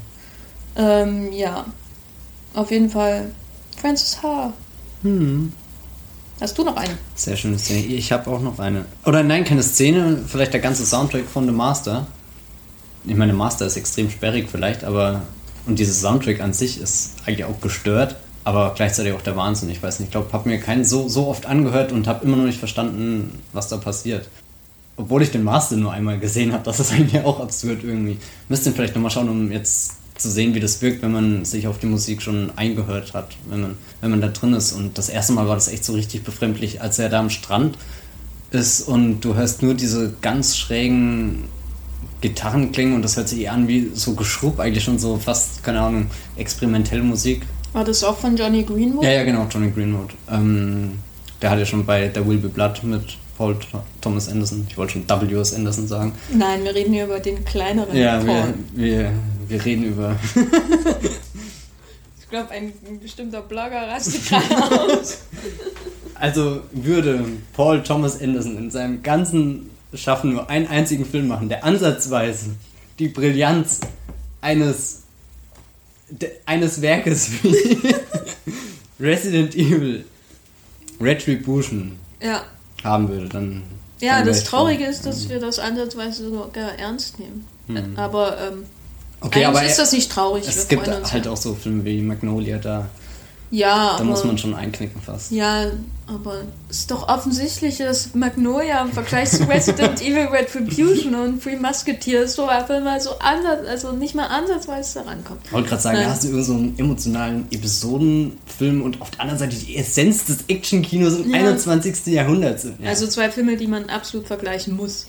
sicher. 0.74 1.02
Ähm, 1.02 1.32
ja, 1.32 1.64
auf 2.54 2.70
jeden 2.70 2.90
Fall 2.90 3.30
Francis 3.76 4.22
Ha. 4.22 4.52
Hm. 5.02 5.52
Hast 6.40 6.58
du 6.58 6.64
noch 6.64 6.76
eine? 6.76 6.98
Sehr 7.14 7.36
schöne 7.36 7.58
Szene. 7.58 7.86
Ich 7.86 8.12
habe 8.12 8.30
auch 8.30 8.40
noch 8.40 8.58
eine. 8.58 8.84
Oder 9.04 9.22
nein, 9.22 9.44
keine 9.44 9.62
Szene, 9.62 10.18
vielleicht 10.26 10.52
der 10.52 10.60
ganze 10.60 10.84
Soundtrack 10.84 11.24
von 11.26 11.46
The 11.46 11.52
Master. 11.52 12.06
Ich 13.06 13.14
meine, 13.14 13.32
Master 13.32 13.66
ist 13.66 13.76
extrem 13.76 14.10
sperrig 14.10 14.48
vielleicht, 14.50 14.84
aber. 14.84 15.22
Und 15.66 15.78
dieses 15.80 16.00
Soundtrack 16.00 16.40
an 16.40 16.52
sich 16.52 16.80
ist 16.80 17.14
eigentlich 17.24 17.44
auch 17.44 17.60
gestört, 17.60 18.16
aber 18.44 18.72
gleichzeitig 18.76 19.12
auch 19.14 19.22
der 19.22 19.34
Wahnsinn. 19.34 19.68
Ich 19.68 19.82
weiß 19.82 19.98
nicht, 19.98 20.08
ich 20.08 20.12
glaube, 20.12 20.28
ich 20.28 20.32
habe 20.32 20.48
mir 20.48 20.60
keinen 20.60 20.84
so, 20.84 21.08
so 21.08 21.26
oft 21.26 21.46
angehört 21.46 21.90
und 21.90 22.06
habe 22.06 22.24
immer 22.24 22.36
noch 22.36 22.44
nicht 22.44 22.60
verstanden, 22.60 23.42
was 23.52 23.66
da 23.68 23.76
passiert. 23.76 24.28
Obwohl 24.96 25.22
ich 25.22 25.32
den 25.32 25.42
Master 25.42 25.76
nur 25.76 25.92
einmal 25.92 26.20
gesehen 26.20 26.52
habe, 26.52 26.62
das 26.62 26.78
ist 26.78 26.92
eigentlich 26.92 27.24
auch 27.24 27.40
absurd 27.40 27.82
irgendwie. 27.82 28.18
Müsst 28.48 28.64
ihr 28.66 28.72
vielleicht 28.72 28.94
nochmal 28.94 29.10
schauen, 29.10 29.28
um 29.28 29.50
jetzt 29.50 29.94
zu 30.18 30.30
sehen, 30.30 30.54
wie 30.54 30.60
das 30.60 30.82
wirkt, 30.82 31.02
wenn 31.02 31.12
man 31.12 31.44
sich 31.44 31.66
auf 31.66 31.78
die 31.78 31.86
Musik 31.86 32.22
schon 32.22 32.50
eingehört 32.56 33.14
hat, 33.14 33.36
wenn 33.48 33.60
man, 33.60 33.78
wenn 34.00 34.10
man 34.10 34.20
da 34.20 34.28
drin 34.28 34.54
ist. 34.54 34.72
Und 34.72 34.98
das 34.98 35.08
erste 35.08 35.32
Mal 35.32 35.46
war 35.48 35.54
das 35.54 35.68
echt 35.68 35.84
so 35.84 35.92
richtig 35.92 36.24
befremdlich, 36.24 36.80
als 36.80 36.98
er 36.98 37.08
da 37.08 37.20
am 37.20 37.30
Strand 37.30 37.76
ist 38.50 38.82
und 38.82 39.20
du 39.20 39.34
hörst 39.34 39.62
nur 39.62 39.74
diese 39.74 40.14
ganz 40.22 40.56
schrägen 40.56 41.44
Gitarren 42.20 42.72
klingen 42.72 42.94
und 42.94 43.02
das 43.02 43.16
hört 43.16 43.28
sich 43.28 43.42
eher 43.42 43.52
an 43.52 43.68
wie 43.68 43.90
so 43.94 44.14
Geschrubb, 44.14 44.60
eigentlich 44.60 44.84
schon 44.84 44.98
so 44.98 45.16
fast, 45.16 45.62
keine 45.62 45.80
Ahnung, 45.80 46.06
experimentelle 46.36 47.02
Musik. 47.02 47.42
War 47.72 47.84
das 47.84 48.02
auch 48.04 48.16
von 48.16 48.36
Johnny 48.36 48.62
Greenwood? 48.62 49.04
Ja, 49.04 49.10
ja, 49.10 49.24
genau, 49.24 49.46
Johnny 49.50 49.70
Greenwood. 49.70 50.10
Ähm, 50.30 50.92
der 51.42 51.50
hat 51.50 51.58
ja 51.58 51.66
schon 51.66 51.84
bei 51.84 52.08
There 52.08 52.26
Will 52.26 52.38
Be 52.38 52.48
Blood 52.48 52.82
mit 52.84 53.18
Paul 53.36 53.56
Thomas 54.00 54.28
Anderson. 54.28 54.66
Ich 54.68 54.78
wollte 54.78 54.94
schon 54.94 55.08
W.S. 55.08 55.54
Anderson 55.54 55.86
sagen. 55.86 56.12
Nein, 56.32 56.64
wir 56.64 56.74
reden 56.74 56.94
hier 56.94 57.04
über 57.04 57.20
den 57.20 57.44
kleineren 57.44 57.94
ja, 57.94 58.18
Paul. 58.18 58.54
Wir, 58.74 58.98
wir, 58.98 59.12
wir 59.48 59.64
reden 59.64 59.84
über. 59.84 60.16
ich 62.20 62.28
glaube, 62.28 62.50
ein, 62.50 62.72
bestimmter 63.00 63.42
Blogger 63.42 63.88
rastet 63.88 64.28
gerade 64.28 65.00
aus. 65.00 65.18
Also 66.14 66.62
würde 66.72 67.24
Paul 67.52 67.82
Thomas 67.82 68.20
Anderson 68.20 68.56
in 68.56 68.70
seinem 68.70 69.02
ganzen 69.02 69.70
Schaffen 69.94 70.32
nur 70.32 70.48
einen 70.50 70.66
einzigen 70.66 71.04
Film 71.04 71.28
machen, 71.28 71.48
der 71.48 71.64
ansatzweise 71.64 72.50
die 72.98 73.08
Brillanz 73.08 73.80
eines 74.40 75.02
eines 76.46 76.80
Werkes 76.82 77.30
wie 77.42 77.94
Resident 79.00 79.54
Evil 79.54 80.04
Retribution 81.00 81.98
ja 82.22 82.44
haben 82.86 83.08
würde, 83.08 83.28
dann. 83.28 83.62
Ja, 84.00 84.18
dann 84.18 84.28
das 84.28 84.44
Traurige 84.44 84.84
schon, 84.84 84.92
ist, 84.92 85.06
dass 85.06 85.28
wir 85.28 85.40
das 85.40 85.58
ansatzweise 85.58 86.30
sogar 86.30 86.78
ernst 86.78 87.18
nehmen. 87.18 87.46
Hm. 87.66 87.96
Aber 87.96 88.38
ähm, 88.40 88.64
okay, 89.20 89.44
aber 89.44 89.64
ist 89.64 89.78
das 89.78 89.92
nicht 89.92 90.10
traurig. 90.10 90.46
Es 90.46 90.68
gibt 90.68 90.86
halt 90.86 91.28
auch 91.28 91.36
so 91.36 91.54
Filme 91.54 91.84
wie 91.84 92.00
Magnolia 92.00 92.58
da. 92.58 92.88
Ja, 93.50 93.94
da 93.96 94.04
muss 94.04 94.24
man 94.24 94.36
schon 94.38 94.54
einknicken 94.54 95.00
fast. 95.00 95.30
Ja, 95.30 95.70
aber 96.08 96.42
es 96.68 96.80
ist 96.80 96.90
doch 96.90 97.08
offensichtlich, 97.08 97.78
dass 97.78 98.14
Magnolia 98.14 98.82
im 98.82 98.92
Vergleich 98.92 99.30
zu 99.30 99.48
Resident 99.48 100.00
Evil 100.02 100.26
Retribution 100.26 101.14
und 101.14 101.42
Free 101.42 101.56
Musketeers 101.56 102.34
so 102.34 102.46
einfach 102.46 102.82
mal 102.82 103.00
so 103.00 103.10
ansatz, 103.20 103.66
also 103.68 103.92
nicht 103.92 104.16
mal 104.16 104.26
ansatzweise 104.26 105.00
da 105.00 105.10
rankommt. 105.10 105.40
Ich 105.44 105.52
wollte 105.52 105.68
gerade 105.68 105.82
sagen, 105.82 105.96
Nein. 105.98 106.06
da 106.06 106.12
hast 106.12 106.24
du 106.24 106.42
so 106.42 106.54
einen 106.54 106.76
emotionalen 106.78 107.46
Episodenfilm 107.52 108.82
und 108.82 109.00
auf 109.00 109.10
der 109.12 109.20
anderen 109.20 109.38
Seite 109.38 109.56
die 109.56 109.76
Essenz 109.76 110.24
des 110.24 110.38
Actionkinos 110.48 111.14
im 111.18 111.30
ja. 111.30 111.38
21. 111.38 112.06
Jahrhundert 112.06 112.60
sind. 112.60 112.80
Ja. 112.80 112.90
Also 112.90 113.06
zwei 113.06 113.30
Filme, 113.30 113.56
die 113.56 113.68
man 113.68 113.88
absolut 113.88 114.26
vergleichen 114.26 114.76
muss. 114.76 115.06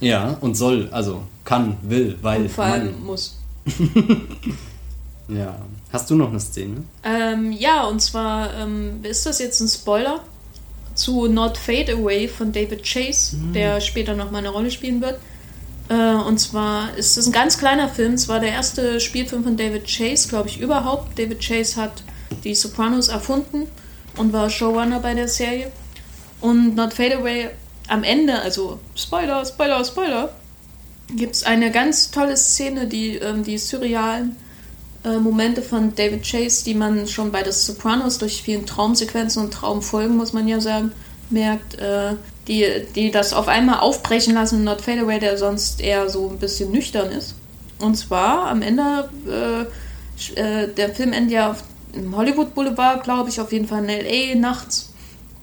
Ja, 0.00 0.36
und 0.40 0.56
soll, 0.56 0.88
also 0.92 1.22
kann, 1.44 1.76
will, 1.82 2.18
weil. 2.22 2.42
Und 2.42 2.50
vor 2.50 2.64
allem 2.64 2.92
man. 2.92 3.04
muss. 3.04 3.38
ja. 5.28 5.56
Hast 5.92 6.10
du 6.10 6.14
noch 6.14 6.30
eine 6.30 6.40
Szene? 6.40 6.84
Ähm, 7.04 7.52
ja, 7.52 7.84
und 7.84 8.00
zwar 8.00 8.54
ähm, 8.54 9.00
ist 9.02 9.26
das 9.26 9.38
jetzt 9.38 9.60
ein 9.60 9.68
Spoiler 9.68 10.20
zu 10.94 11.26
Not 11.26 11.58
Fade 11.58 11.92
Away 11.94 12.28
von 12.28 12.52
David 12.52 12.82
Chase, 12.82 13.36
mhm. 13.36 13.52
der 13.52 13.80
später 13.80 14.14
noch 14.14 14.30
mal 14.30 14.38
eine 14.38 14.48
Rolle 14.48 14.70
spielen 14.70 15.00
wird. 15.00 15.18
Äh, 15.88 16.14
und 16.14 16.38
zwar 16.38 16.96
ist 16.96 17.16
das 17.16 17.26
ein 17.26 17.32
ganz 17.32 17.58
kleiner 17.58 17.88
Film. 17.88 18.14
Es 18.14 18.28
war 18.28 18.40
der 18.40 18.50
erste 18.50 19.00
Spielfilm 19.00 19.44
von 19.44 19.56
David 19.56 19.86
Chase, 19.86 20.28
glaube 20.28 20.48
ich, 20.48 20.60
überhaupt. 20.60 21.18
David 21.18 21.40
Chase 21.40 21.80
hat 21.80 22.02
die 22.44 22.54
Sopranos 22.54 23.08
erfunden 23.08 23.66
und 24.16 24.32
war 24.32 24.48
Showrunner 24.48 25.00
bei 25.00 25.14
der 25.14 25.28
Serie. 25.28 25.70
Und 26.40 26.74
Not 26.74 26.94
Fade 26.94 27.18
Away 27.18 27.50
am 27.88 28.04
Ende, 28.04 28.40
also 28.40 28.80
Spoiler, 28.94 29.44
Spoiler, 29.44 29.84
Spoiler, 29.84 30.32
gibt 31.08 31.36
es 31.36 31.44
eine 31.44 31.70
ganz 31.70 32.10
tolle 32.10 32.36
Szene, 32.36 32.86
die 32.86 33.16
ähm, 33.16 33.42
die 33.42 33.58
surrealen 33.58 34.36
äh, 35.04 35.18
Momente 35.18 35.62
von 35.62 35.94
David 35.94 36.22
Chase, 36.24 36.64
die 36.64 36.74
man 36.74 37.06
schon 37.06 37.32
bei 37.32 37.44
The 37.44 37.52
Sopranos 37.52 38.18
durch 38.18 38.42
vielen 38.42 38.66
Traumsequenzen 38.66 39.42
und 39.42 39.52
Traumfolgen, 39.52 40.16
muss 40.16 40.32
man 40.32 40.46
ja 40.46 40.60
sagen, 40.60 40.92
merkt, 41.30 41.78
äh, 41.78 42.14
die, 42.46 42.66
die 42.94 43.10
das 43.10 43.32
auf 43.32 43.48
einmal 43.48 43.80
aufbrechen 43.80 44.34
lassen, 44.34 44.64
Not 44.64 44.80
Fade 44.80 45.02
Away, 45.02 45.18
der 45.18 45.38
sonst 45.38 45.80
eher 45.80 46.08
so 46.08 46.28
ein 46.30 46.38
bisschen 46.38 46.70
nüchtern 46.70 47.10
ist. 47.10 47.34
Und 47.80 47.96
zwar 47.96 48.48
am 48.48 48.62
Ende, 48.62 49.08
äh, 49.28 50.40
äh 50.40 50.68
der 50.68 50.94
Film 50.94 51.12
endet 51.12 51.32
ja 51.32 51.50
auf 51.50 51.64
dem 51.94 52.16
Hollywood 52.16 52.54
Boulevard, 52.54 53.02
glaube 53.04 53.28
ich, 53.28 53.40
auf 53.40 53.52
jeden 53.52 53.66
Fall 53.66 53.84
in 53.84 53.88
L.A. 53.88 54.38
nachts. 54.38 54.92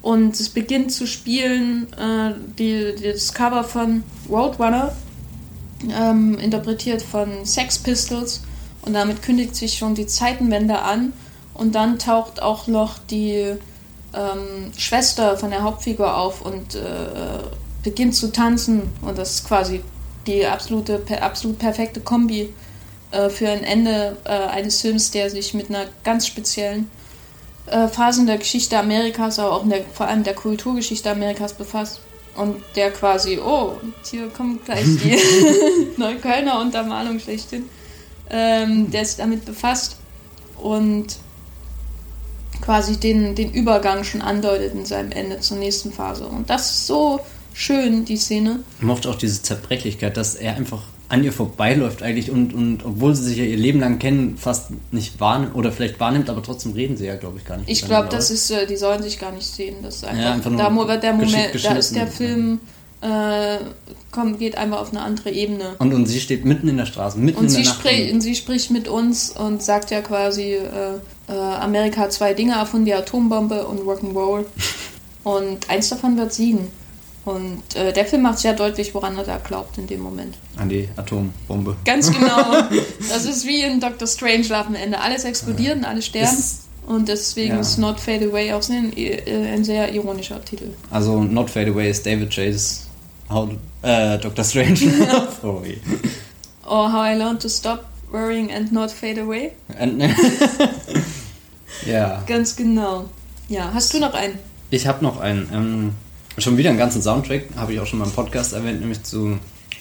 Und 0.01 0.39
es 0.39 0.49
beginnt 0.49 0.91
zu 0.93 1.05
spielen, 1.05 1.87
äh, 1.93 2.33
die, 2.57 2.95
das 3.03 3.33
Cover 3.33 3.63
von 3.63 4.03
Roadrunner, 4.29 4.95
ähm, 5.87 6.37
interpretiert 6.37 7.01
von 7.01 7.45
Sex 7.45 7.79
Pistols. 7.79 8.41
Und 8.81 8.93
damit 8.93 9.21
kündigt 9.21 9.55
sich 9.55 9.77
schon 9.77 9.95
die 9.95 10.07
Zeitenwende 10.07 10.79
an. 10.79 11.13
Und 11.53 11.75
dann 11.75 11.99
taucht 11.99 12.41
auch 12.41 12.67
noch 12.67 12.97
die 12.99 13.55
ähm, 14.13 14.71
Schwester 14.77 15.37
von 15.37 15.49
der 15.49 15.63
Hauptfigur 15.63 16.17
auf 16.17 16.41
und 16.41 16.75
äh, 16.75 16.79
beginnt 17.83 18.15
zu 18.15 18.31
tanzen. 18.31 18.83
Und 19.01 19.17
das 19.17 19.35
ist 19.35 19.47
quasi 19.47 19.81
die 20.25 20.45
absolute, 20.45 20.99
per, 20.99 21.23
absolut 21.23 21.59
perfekte 21.59 21.99
Kombi 21.99 22.53
äh, 23.11 23.29
für 23.29 23.49
ein 23.49 23.63
Ende 23.63 24.17
äh, 24.23 24.29
eines 24.29 24.81
Films, 24.81 25.11
der 25.11 25.29
sich 25.29 25.53
mit 25.53 25.69
einer 25.69 25.85
ganz 26.03 26.27
speziellen 26.27 26.89
äh, 27.67 27.87
Phase 27.87 28.25
der 28.25 28.37
Geschichte 28.37 28.77
Amerikas, 28.77 29.39
aber 29.39 29.53
auch 29.53 29.67
der, 29.67 29.83
vor 29.93 30.07
allem 30.07 30.23
der 30.23 30.35
Kulturgeschichte 30.35 31.09
Amerikas 31.09 31.53
befasst. 31.53 32.01
Und 32.35 32.57
der 32.75 32.91
quasi, 32.91 33.37
oh, 33.37 33.73
hier 34.09 34.27
kommt 34.29 34.65
gleich 34.65 34.85
die 34.85 35.17
Neuköllner 35.97 36.61
Untermalung 36.61 37.19
schlechthin 37.19 37.65
ähm, 38.29 38.91
der 38.91 39.05
sich 39.05 39.17
damit 39.17 39.45
befasst 39.45 39.97
und 40.57 41.17
quasi 42.61 42.97
den, 42.97 43.35
den 43.35 43.51
Übergang 43.53 44.03
schon 44.03 44.21
andeutet 44.21 44.73
in 44.73 44.85
seinem 44.85 45.11
Ende 45.11 45.39
zur 45.39 45.57
nächsten 45.57 45.91
Phase. 45.91 46.27
Und 46.27 46.49
das 46.49 46.69
ist 46.69 46.87
so 46.87 47.19
schön, 47.53 48.05
die 48.05 48.17
Szene. 48.17 48.59
Ich 48.77 48.85
mochte 48.85 49.09
auch 49.09 49.15
diese 49.15 49.41
Zerbrechlichkeit, 49.41 50.17
dass 50.17 50.35
er 50.35 50.55
einfach 50.55 50.83
an 51.09 51.23
ihr 51.23 51.33
vorbeiläuft 51.33 52.03
eigentlich 52.03 52.29
und, 52.29 52.53
und 52.53 52.85
obwohl 52.85 53.15
sie 53.15 53.23
sich 53.23 53.37
ja 53.37 53.43
ihr 53.43 53.57
Leben 53.57 53.79
lang 53.79 53.97
kennen, 53.97 54.37
fast 54.37 54.69
nicht 54.91 55.19
wahrnimmt 55.19 55.55
oder 55.55 55.71
vielleicht 55.71 55.99
wahrnimmt, 55.99 56.29
aber 56.29 56.43
trotzdem 56.43 56.73
reden 56.73 56.97
sie 56.97 57.07
ja, 57.07 57.15
glaube 57.15 57.39
ich, 57.39 57.45
gar 57.45 57.57
nicht. 57.57 57.67
Ich 57.67 57.83
glaube, 57.83 58.09
das 58.09 58.29
ist, 58.29 58.51
äh, 58.51 58.67
die 58.67 58.77
sollen 58.77 59.01
sich 59.01 59.19
gar 59.19 59.31
nicht 59.31 59.47
sehen. 59.47 59.77
Das 59.81 59.97
ist 59.97 60.05
einfach, 60.05 60.23
ja, 60.23 60.33
einfach 60.33 60.51
da, 60.51 60.97
der 60.97 61.13
Moment, 61.13 61.65
da 61.65 61.73
ist 61.73 61.95
der 61.95 62.07
Film 62.07 62.59
äh, 63.01 63.57
kommt, 64.11 64.39
geht 64.39 64.57
einfach 64.57 64.79
auf 64.79 64.91
eine 64.91 65.01
andere 65.01 65.31
Ebene. 65.31 65.75
Und, 65.79 65.93
und 65.93 66.05
sie 66.05 66.19
steht 66.19 66.45
mitten 66.45 66.67
in 66.67 66.77
der 66.77 66.85
Straße, 66.85 67.17
mitten 67.17 67.39
und 67.39 67.45
in 67.47 67.53
der 67.53 67.63
Nacht. 67.63 67.85
Und 68.13 68.21
sie 68.21 68.35
spricht 68.35 68.71
mit 68.71 68.87
uns 68.87 69.31
und 69.31 69.63
sagt 69.63 69.91
ja 69.91 70.01
quasi, 70.01 70.53
äh, 70.53 70.95
äh, 71.27 71.31
Amerika 71.31 72.01
hat 72.01 72.13
zwei 72.13 72.33
Dinge 72.33 72.53
erfunden, 72.53 72.85
die 72.85 72.93
Atombombe 72.93 73.65
und 73.65 73.81
Rock'n'Roll. 73.81 74.45
und 75.23 75.69
eins 75.69 75.89
davon 75.89 76.17
wird 76.17 76.33
siegen. 76.33 76.67
Und 77.25 77.75
äh, 77.75 77.91
der 77.93 78.05
Film 78.05 78.23
macht 78.23 78.39
sehr 78.39 78.53
deutlich, 78.53 78.93
woran 78.95 79.17
er 79.17 79.23
da 79.23 79.37
glaubt 79.37 79.77
in 79.77 79.87
dem 79.87 80.01
Moment. 80.01 80.37
An 80.57 80.69
die 80.69 80.87
Atombombe. 80.95 81.75
Ganz 81.85 82.11
genau. 82.17 82.63
das 83.09 83.25
ist 83.25 83.45
wie 83.45 83.61
in 83.61 83.79
Doctor 83.79 84.07
Strange 84.07 84.47
am 84.55 84.75
Ende. 84.75 84.99
Alles 84.99 85.25
explodiert 85.25 85.77
und 85.77 85.85
alle 85.85 86.01
sterben. 86.01 86.37
Ist, 86.37 86.69
und 86.87 87.07
deswegen 87.07 87.55
ja. 87.55 87.59
ist 87.59 87.77
Not 87.77 87.99
Fade 87.99 88.25
Away 88.25 88.53
auch 88.53 88.67
ein, 88.69 88.95
äh, 88.97 89.53
ein 89.53 89.63
sehr 89.63 89.93
ironischer 89.93 90.43
Titel. 90.43 90.73
Also 90.89 91.21
Not 91.21 91.49
Fade 91.49 91.71
Away 91.71 91.91
ist 91.91 92.05
David 92.05 92.33
Chase 92.33 92.81
How, 93.29 93.49
äh, 93.83 94.17
Doctor 94.17 94.43
Strange. 94.43 94.79
oh, 95.43 95.61
Or 96.65 96.91
How 96.91 97.13
I 97.13 97.17
Learned 97.17 97.41
to 97.41 97.49
Stop 97.49 97.85
Worrying 98.11 98.51
and 98.51 98.71
Not 98.71 98.91
Fade 98.91 99.21
Away. 99.21 99.51
ja. 101.85 102.23
Ganz 102.25 102.55
genau. 102.55 103.05
Ja, 103.49 103.71
hast 103.73 103.93
du 103.93 103.99
noch 103.99 104.13
einen? 104.13 104.39
Ich 104.71 104.87
habe 104.87 105.03
noch 105.03 105.19
einen. 105.19 105.49
Ähm, 105.53 105.93
schon 106.41 106.57
wieder 106.57 106.69
einen 106.69 106.79
ganzen 106.79 107.01
Soundtrack, 107.01 107.43
habe 107.55 107.73
ich 107.73 107.79
auch 107.79 107.85
schon 107.85 107.99
mal 107.99 108.05
im 108.05 108.11
Podcast 108.11 108.53
erwähnt, 108.53 108.79
nämlich 108.79 109.03
zu 109.03 109.39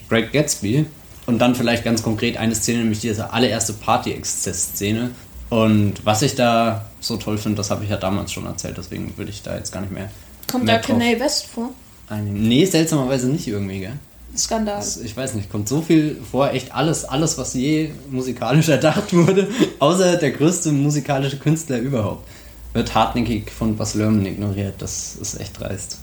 Great 0.09 0.33
Gatsby. 0.33 0.87
Und 1.27 1.39
dann 1.41 1.55
vielleicht 1.55 1.85
ganz 1.85 2.03
konkret 2.03 2.39
eine 2.39 2.55
Szene, 2.55 2.79
nämlich 2.79 3.01
diese 3.01 3.33
allererste 3.33 3.75
Party-Exzess-Szene. 3.75 5.11
Und 5.51 5.95
was 6.05 6.23
ich 6.23 6.35
da 6.35 6.87
so 7.01 7.17
toll 7.17 7.39
finde, 7.39 7.57
das 7.57 7.71
habe 7.71 7.85
ich 7.85 7.91
ja 7.91 7.97
damals 7.97 8.33
schon 8.33 8.47
erzählt, 8.47 8.79
deswegen 8.79 9.13
würde 9.17 9.31
ich 9.31 9.43
da 9.43 9.55
jetzt 9.57 9.73
gar 9.73 9.81
nicht 9.81 9.93
mehr. 9.93 10.11
Kommt 10.51 10.65
mehr 10.65 10.79
da 10.79 10.87
Kanye 10.87 11.21
West 11.21 11.47
vor? 11.47 11.71
Nee, 12.11 12.65
seltsamerweise 12.65 13.29
nicht 13.29 13.47
irgendwie, 13.47 13.81
gell? 13.81 13.93
Skandal. 14.37 14.77
Das, 14.77 14.99
ich 14.99 15.17
weiß 15.17 15.35
nicht, 15.35 15.51
kommt 15.51 15.69
so 15.69 15.83
viel 15.83 16.19
vor, 16.31 16.51
echt 16.53 16.75
alles, 16.75 17.05
alles, 17.05 17.39
was 17.39 17.55
je 17.55 17.91
musikalisch 18.11 18.69
erdacht 18.71 19.13
wurde, 19.13 19.49
außer 19.79 20.17
der 20.17 20.31
größte 20.31 20.73
musikalische 20.73 21.39
Künstler 21.39 21.79
überhaupt, 21.79 22.27
wird 22.73 22.95
hartnäckig 22.95 23.51
von 23.51 23.77
Bas 23.77 23.95
Lerman 23.95 24.25
ignoriert. 24.25 24.75
Das 24.79 25.17
ist 25.21 25.41
echt 25.41 25.59
dreist. 25.59 25.99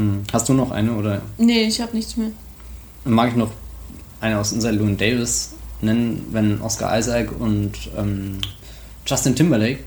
Hm. 0.00 0.22
Hast 0.32 0.48
du 0.48 0.54
noch 0.54 0.70
eine 0.70 0.92
oder? 0.92 1.22
Nee, 1.38 1.64
ich 1.64 1.80
habe 1.80 1.94
nichts 1.94 2.16
mehr. 2.16 2.30
Dann 3.04 3.12
mag 3.12 3.30
ich 3.30 3.36
noch 3.36 3.50
eine 4.20 4.38
aus 4.38 4.52
unserer 4.52 4.72
Loon 4.72 4.96
Davis 4.96 5.50
nennen, 5.82 6.26
wenn 6.32 6.60
Oscar 6.60 6.98
Isaac 6.98 7.38
und 7.38 7.72
ähm, 7.96 8.38
Justin 9.06 9.34
Timberlake 9.34 9.80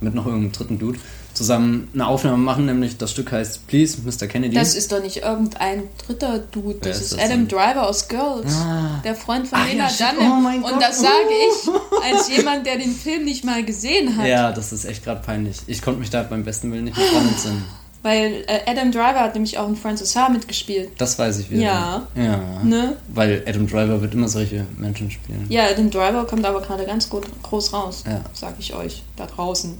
mit 0.00 0.14
noch 0.14 0.26
irgendeinem 0.26 0.52
dritten 0.52 0.78
Dude 0.78 0.98
zusammen 1.32 1.88
eine 1.94 2.06
Aufnahme 2.06 2.38
machen, 2.38 2.66
nämlich 2.66 2.98
das 2.98 3.12
Stück 3.12 3.32
heißt 3.32 3.66
Please, 3.66 3.98
Mr. 4.04 4.26
Kennedy. 4.26 4.54
Das 4.54 4.74
ist 4.74 4.92
doch 4.92 5.02
nicht 5.02 5.18
irgendein 5.18 5.84
dritter 6.04 6.38
Dude, 6.38 6.78
das 6.80 6.96
ist, 6.96 7.02
ist 7.02 7.12
das 7.12 7.20
Adam 7.20 7.46
denn? 7.46 7.48
Driver 7.48 7.88
aus 7.88 8.08
Girls, 8.08 8.52
ah. 8.56 9.00
der 9.04 9.14
Freund 9.14 9.46
von 9.46 9.58
Lena 9.66 9.88
ja, 9.88 10.12
Dunham. 10.12 10.62
Oh 10.62 10.66
Und 10.66 10.82
das 10.82 11.00
sage 11.00 11.12
ich 11.30 11.70
als 12.14 12.28
jemand, 12.28 12.66
der 12.66 12.78
den 12.78 12.94
Film 12.94 13.24
nicht 13.24 13.44
mal 13.44 13.64
gesehen 13.64 14.16
hat. 14.16 14.26
Ja, 14.26 14.52
das 14.52 14.72
ist 14.72 14.84
echt 14.84 15.04
gerade 15.04 15.22
peinlich. 15.22 15.58
Ich 15.66 15.80
konnte 15.80 16.00
mich 16.00 16.10
da 16.10 16.22
beim 16.22 16.44
besten 16.44 16.72
Willen 16.72 16.84
nicht 16.84 16.98
mit 16.98 17.06
entsinnen. 17.12 17.64
Weil 18.02 18.44
äh, 18.46 18.60
Adam 18.66 18.92
Driver 18.92 19.20
hat 19.20 19.34
nämlich 19.34 19.58
auch 19.58 19.68
in 19.68 19.76
Francis 19.76 20.16
H. 20.16 20.30
mitgespielt. 20.30 20.90
Das 20.96 21.18
weiß 21.18 21.38
ich 21.38 21.50
wieder. 21.50 21.62
Ja. 21.62 22.08
Ja. 22.16 22.62
Ne? 22.64 22.96
Weil 23.08 23.42
Adam 23.46 23.66
Driver 23.66 24.00
wird 24.00 24.14
immer 24.14 24.28
solche 24.28 24.66
Menschen 24.78 25.10
spielen. 25.10 25.44
Ja, 25.50 25.64
Adam 25.66 25.90
Driver 25.90 26.26
kommt 26.26 26.46
aber 26.46 26.62
gerade 26.62 26.86
ganz 26.86 27.10
gut, 27.10 27.26
groß 27.42 27.74
raus, 27.74 28.04
ja. 28.06 28.22
sag 28.32 28.54
ich 28.58 28.74
euch, 28.74 29.02
da 29.16 29.26
draußen. 29.26 29.76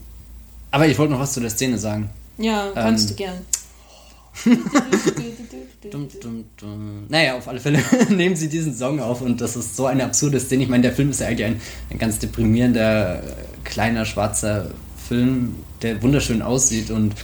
Aber 0.70 0.86
ich 0.86 0.98
wollte 0.98 1.14
noch 1.14 1.20
was 1.20 1.32
zu 1.32 1.40
der 1.40 1.50
Szene 1.50 1.78
sagen. 1.78 2.10
Ja, 2.36 2.70
kannst 2.74 3.10
ähm, 3.10 3.16
du 3.16 3.22
gern. 3.22 3.38
dum, 5.90 6.08
dum, 6.22 6.44
dum. 6.56 7.06
Naja, 7.08 7.36
auf 7.36 7.48
alle 7.48 7.58
Fälle 7.58 7.80
nehmen 8.10 8.36
sie 8.36 8.48
diesen 8.48 8.74
Song 8.74 9.00
auf 9.00 9.22
und 9.22 9.40
das 9.40 9.56
ist 9.56 9.76
so 9.76 9.86
eine 9.86 10.04
absurde 10.04 10.38
Szene. 10.40 10.62
Ich 10.62 10.68
meine, 10.68 10.82
der 10.82 10.92
Film 10.92 11.10
ist 11.10 11.20
ja 11.20 11.26
eigentlich 11.26 11.46
ein, 11.46 11.60
ein 11.90 11.98
ganz 11.98 12.18
deprimierender, 12.18 13.22
kleiner, 13.64 14.04
schwarzer 14.04 14.70
Film, 15.08 15.56
der 15.82 16.02
wunderschön 16.02 16.42
aussieht 16.42 16.90
und 16.90 17.14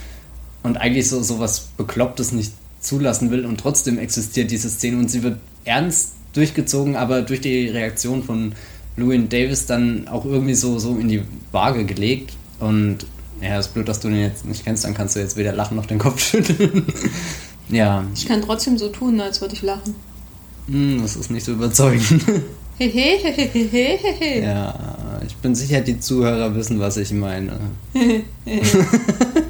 und 0.67 0.77
eigentlich 0.77 1.07
so, 1.07 1.23
so 1.23 1.39
was 1.39 1.61
Beklopptes 1.77 2.31
nicht 2.31 2.51
zulassen 2.79 3.31
will 3.31 3.45
und 3.45 3.59
trotzdem 3.59 3.97
existiert 3.97 4.51
diese 4.51 4.69
Szene 4.69 4.97
und 4.97 5.09
sie 5.09 5.23
wird 5.23 5.37
ernst 5.65 6.13
durchgezogen, 6.33 6.95
aber 6.95 7.21
durch 7.21 7.41
die 7.41 7.67
Reaktion 7.69 8.23
von 8.23 8.53
Louis 8.95 9.21
Davis 9.29 9.65
dann 9.65 10.07
auch 10.07 10.25
irgendwie 10.25 10.53
so, 10.53 10.77
so 10.77 10.97
in 10.97 11.07
die 11.07 11.23
Waage 11.51 11.85
gelegt 11.85 12.33
und 12.59 13.05
ja, 13.41 13.59
ist 13.59 13.73
blöd, 13.73 13.87
dass 13.87 13.99
du 13.99 14.09
den 14.09 14.21
jetzt 14.21 14.45
nicht 14.45 14.65
kennst, 14.65 14.83
dann 14.83 14.93
kannst 14.93 15.15
du 15.15 15.19
jetzt 15.19 15.37
weder 15.37 15.53
lachen 15.53 15.75
noch 15.75 15.85
den 15.85 15.99
Kopf 15.99 16.19
schütteln. 16.29 16.85
ja. 17.69 18.03
Ich 18.13 18.27
kann 18.27 18.41
trotzdem 18.41 18.77
so 18.77 18.89
tun, 18.89 19.21
als 19.21 19.41
würde 19.41 19.53
ich 19.53 19.61
lachen. 19.61 19.95
Hm, 20.67 21.01
das 21.01 21.15
ist 21.15 21.31
nicht 21.31 21.45
so 21.45 21.53
überzeugend. 21.53 22.23
ja, 22.79 24.73
ich 25.25 25.35
bin 25.37 25.55
sicher, 25.55 25.81
die 25.81 25.99
Zuhörer 25.99 26.53
wissen, 26.55 26.79
was 26.79 26.97
ich 26.97 27.11
meine. 27.11 27.59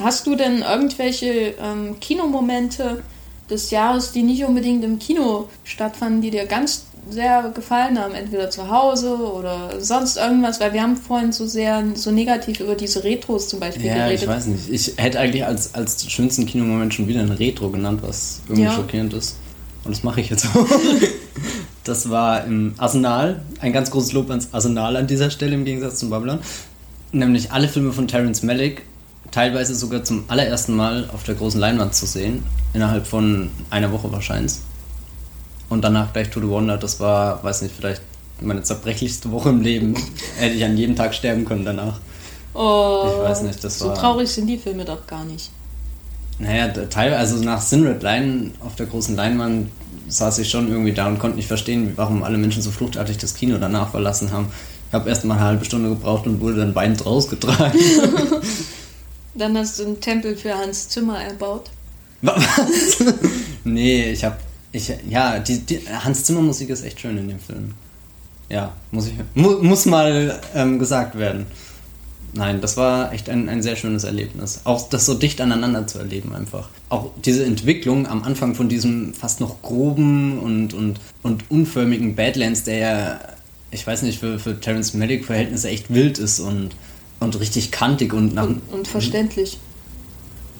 Hast 0.00 0.26
du 0.26 0.36
denn 0.36 0.62
irgendwelche 0.62 1.54
ähm, 1.60 1.98
Kinomomente 2.00 3.02
des 3.48 3.70
Jahres, 3.70 4.12
die 4.12 4.22
nicht 4.22 4.44
unbedingt 4.44 4.84
im 4.84 4.98
Kino 4.98 5.48
stattfanden, 5.64 6.20
die 6.20 6.30
dir 6.30 6.46
ganz 6.46 6.86
sehr 7.08 7.52
gefallen 7.54 7.98
haben, 8.00 8.14
entweder 8.14 8.50
zu 8.50 8.68
Hause 8.68 9.16
oder 9.16 9.80
sonst 9.80 10.16
irgendwas, 10.16 10.58
weil 10.60 10.72
wir 10.72 10.82
haben 10.82 10.96
vorhin 10.96 11.30
so 11.32 11.46
sehr 11.46 11.84
so 11.94 12.10
negativ 12.10 12.60
über 12.60 12.74
diese 12.74 13.04
Retros 13.04 13.48
zum 13.48 13.60
Beispiel 13.60 13.86
ja, 13.86 13.94
geredet. 13.94 14.22
ich 14.22 14.28
weiß 14.28 14.46
nicht. 14.46 14.68
Ich 14.68 14.94
hätte 14.96 15.20
eigentlich 15.20 15.46
als, 15.46 15.74
als 15.74 16.10
schönsten 16.10 16.46
Kinomoment 16.46 16.94
schon 16.94 17.06
wieder 17.06 17.20
ein 17.20 17.30
Retro 17.30 17.70
genannt, 17.70 18.00
was 18.02 18.40
irgendwie 18.46 18.64
ja. 18.64 18.72
schockierend 18.72 19.14
ist. 19.14 19.36
Und 19.84 19.94
das 19.94 20.02
mache 20.02 20.20
ich 20.20 20.30
jetzt 20.30 20.46
auch. 20.46 20.66
das 21.84 22.10
war 22.10 22.44
im 22.44 22.74
Arsenal. 22.76 23.40
Ein 23.60 23.72
ganz 23.72 23.92
großes 23.92 24.12
Lob 24.12 24.28
ans 24.30 24.48
Arsenal 24.50 24.96
an 24.96 25.06
dieser 25.06 25.30
Stelle 25.30 25.54
im 25.54 25.64
Gegensatz 25.64 26.00
zum 26.00 26.10
Babylon. 26.10 26.40
Nämlich 27.12 27.52
alle 27.52 27.68
Filme 27.68 27.92
von 27.92 28.08
Terence 28.08 28.42
Malick 28.42 28.82
teilweise 29.36 29.74
sogar 29.74 30.02
zum 30.02 30.24
allerersten 30.28 30.74
Mal 30.74 31.10
auf 31.12 31.24
der 31.24 31.34
großen 31.34 31.60
Leinwand 31.60 31.94
zu 31.94 32.06
sehen, 32.06 32.42
innerhalb 32.72 33.06
von 33.06 33.50
einer 33.68 33.92
Woche 33.92 34.10
wahrscheinlich. 34.10 34.54
Und 35.68 35.84
danach 35.84 36.14
gleich 36.14 36.30
To 36.30 36.40
The 36.40 36.48
Wonder, 36.48 36.78
das 36.78 37.00
war, 37.00 37.44
weiß 37.44 37.60
nicht, 37.60 37.74
vielleicht 37.76 38.00
meine 38.40 38.62
zerbrechlichste 38.62 39.30
Woche 39.30 39.50
im 39.50 39.60
Leben. 39.60 39.94
Hätte 40.38 40.54
ich 40.54 40.64
an 40.64 40.78
jedem 40.78 40.96
Tag 40.96 41.14
sterben 41.14 41.44
können 41.44 41.66
danach. 41.66 42.00
Oh, 42.54 43.04
ich 43.12 43.28
weiß 43.28 43.42
nicht, 43.42 43.62
das 43.62 43.78
so 43.78 43.88
war. 43.88 43.96
So 43.96 44.00
traurig 44.00 44.30
sind 44.30 44.46
die 44.46 44.56
Filme 44.56 44.86
doch 44.86 45.06
gar 45.06 45.26
nicht. 45.26 45.50
Naja, 46.38 46.68
teilweise, 46.68 47.18
also 47.18 47.44
nach 47.44 47.60
Sinred 47.60 48.02
Line 48.02 48.52
auf 48.60 48.74
der 48.76 48.86
großen 48.86 49.16
Leinwand 49.16 49.68
saß 50.08 50.38
ich 50.38 50.48
schon 50.48 50.70
irgendwie 50.70 50.92
da 50.92 51.08
und 51.08 51.18
konnte 51.18 51.36
nicht 51.36 51.48
verstehen, 51.48 51.92
warum 51.96 52.22
alle 52.22 52.38
Menschen 52.38 52.62
so 52.62 52.70
fluchtartig 52.70 53.18
das 53.18 53.34
Kino 53.34 53.58
danach 53.58 53.90
verlassen 53.90 54.32
haben. 54.32 54.48
Ich 54.88 54.94
habe 54.94 55.10
erst 55.10 55.26
mal 55.26 55.34
eine 55.34 55.44
halbe 55.44 55.64
Stunde 55.66 55.90
gebraucht 55.90 56.26
und 56.26 56.40
wurde 56.40 56.56
dann 56.56 56.74
weinend 56.74 57.04
rausgetragen. 57.04 57.78
Dann 59.36 59.56
hast 59.56 59.78
du 59.78 59.84
einen 59.84 60.00
Tempel 60.00 60.36
für 60.36 60.56
Hans 60.56 60.88
Zimmer 60.88 61.22
erbaut. 61.22 61.70
Was? 62.22 63.04
nee, 63.64 64.10
ich 64.10 64.24
hab. 64.24 64.40
Ich, 64.72 64.92
ja, 65.08 65.38
die, 65.38 65.60
die, 65.60 65.80
Hans 65.88 66.24
Zimmer 66.24 66.42
Musik 66.42 66.70
ist 66.70 66.84
echt 66.84 67.00
schön 67.00 67.16
in 67.16 67.28
dem 67.28 67.40
Film. 67.40 67.74
Ja, 68.48 68.74
muss, 68.90 69.06
ich, 69.08 69.14
mu, 69.34 69.62
muss 69.62 69.86
mal 69.86 70.40
ähm, 70.54 70.78
gesagt 70.78 71.18
werden. 71.18 71.46
Nein, 72.32 72.60
das 72.60 72.76
war 72.76 73.12
echt 73.12 73.30
ein, 73.30 73.48
ein 73.48 73.62
sehr 73.62 73.76
schönes 73.76 74.04
Erlebnis. 74.04 74.60
Auch 74.64 74.88
das 74.88 75.06
so 75.06 75.14
dicht 75.14 75.40
aneinander 75.40 75.86
zu 75.86 75.98
erleben 75.98 76.34
einfach. 76.34 76.68
Auch 76.90 77.10
diese 77.24 77.44
Entwicklung 77.44 78.06
am 78.06 78.22
Anfang 78.22 78.54
von 78.54 78.68
diesem 78.68 79.14
fast 79.14 79.40
noch 79.40 79.62
groben 79.62 80.38
und, 80.38 80.74
und, 80.74 81.00
und 81.22 81.50
unförmigen 81.50 82.14
Badlands, 82.14 82.64
der 82.64 82.76
ja, 82.76 83.20
ich 83.70 83.86
weiß 83.86 84.02
nicht, 84.02 84.20
für, 84.20 84.38
für 84.38 84.60
Terence 84.60 84.92
Malick 84.94 85.24
Verhältnisse 85.24 85.68
echt 85.68 85.92
wild 85.92 86.18
ist 86.18 86.40
und 86.40 86.76
und 87.20 87.38
richtig 87.38 87.70
kantig 87.70 88.12
und 88.12 88.34
nach. 88.34 88.44
Und, 88.44 88.62
und 88.72 88.88
verständlich. 88.88 89.58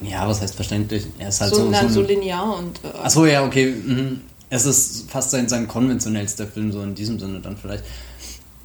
Ja, 0.01 0.27
was 0.27 0.41
heißt 0.41 0.55
verständlich? 0.55 1.07
Er 1.17 1.29
ist 1.29 1.41
halt 1.41 1.53
so, 1.53 1.63
so, 1.63 1.69
na, 1.69 1.81
so, 1.83 1.89
so 1.89 2.01
linear 2.01 2.57
und. 2.57 2.79
Äh, 2.83 2.97
Achso, 2.97 3.25
ja, 3.25 3.43
okay. 3.43 3.73
Mhm. 3.73 4.21
Es 4.49 4.65
ist 4.65 5.09
fast 5.09 5.31
sein, 5.31 5.49
sein 5.49 5.67
konventionellster 5.67 6.47
Film, 6.47 6.71
so 6.71 6.81
in 6.81 6.95
diesem 6.95 7.19
Sinne 7.19 7.39
dann 7.39 7.57
vielleicht. 7.57 7.83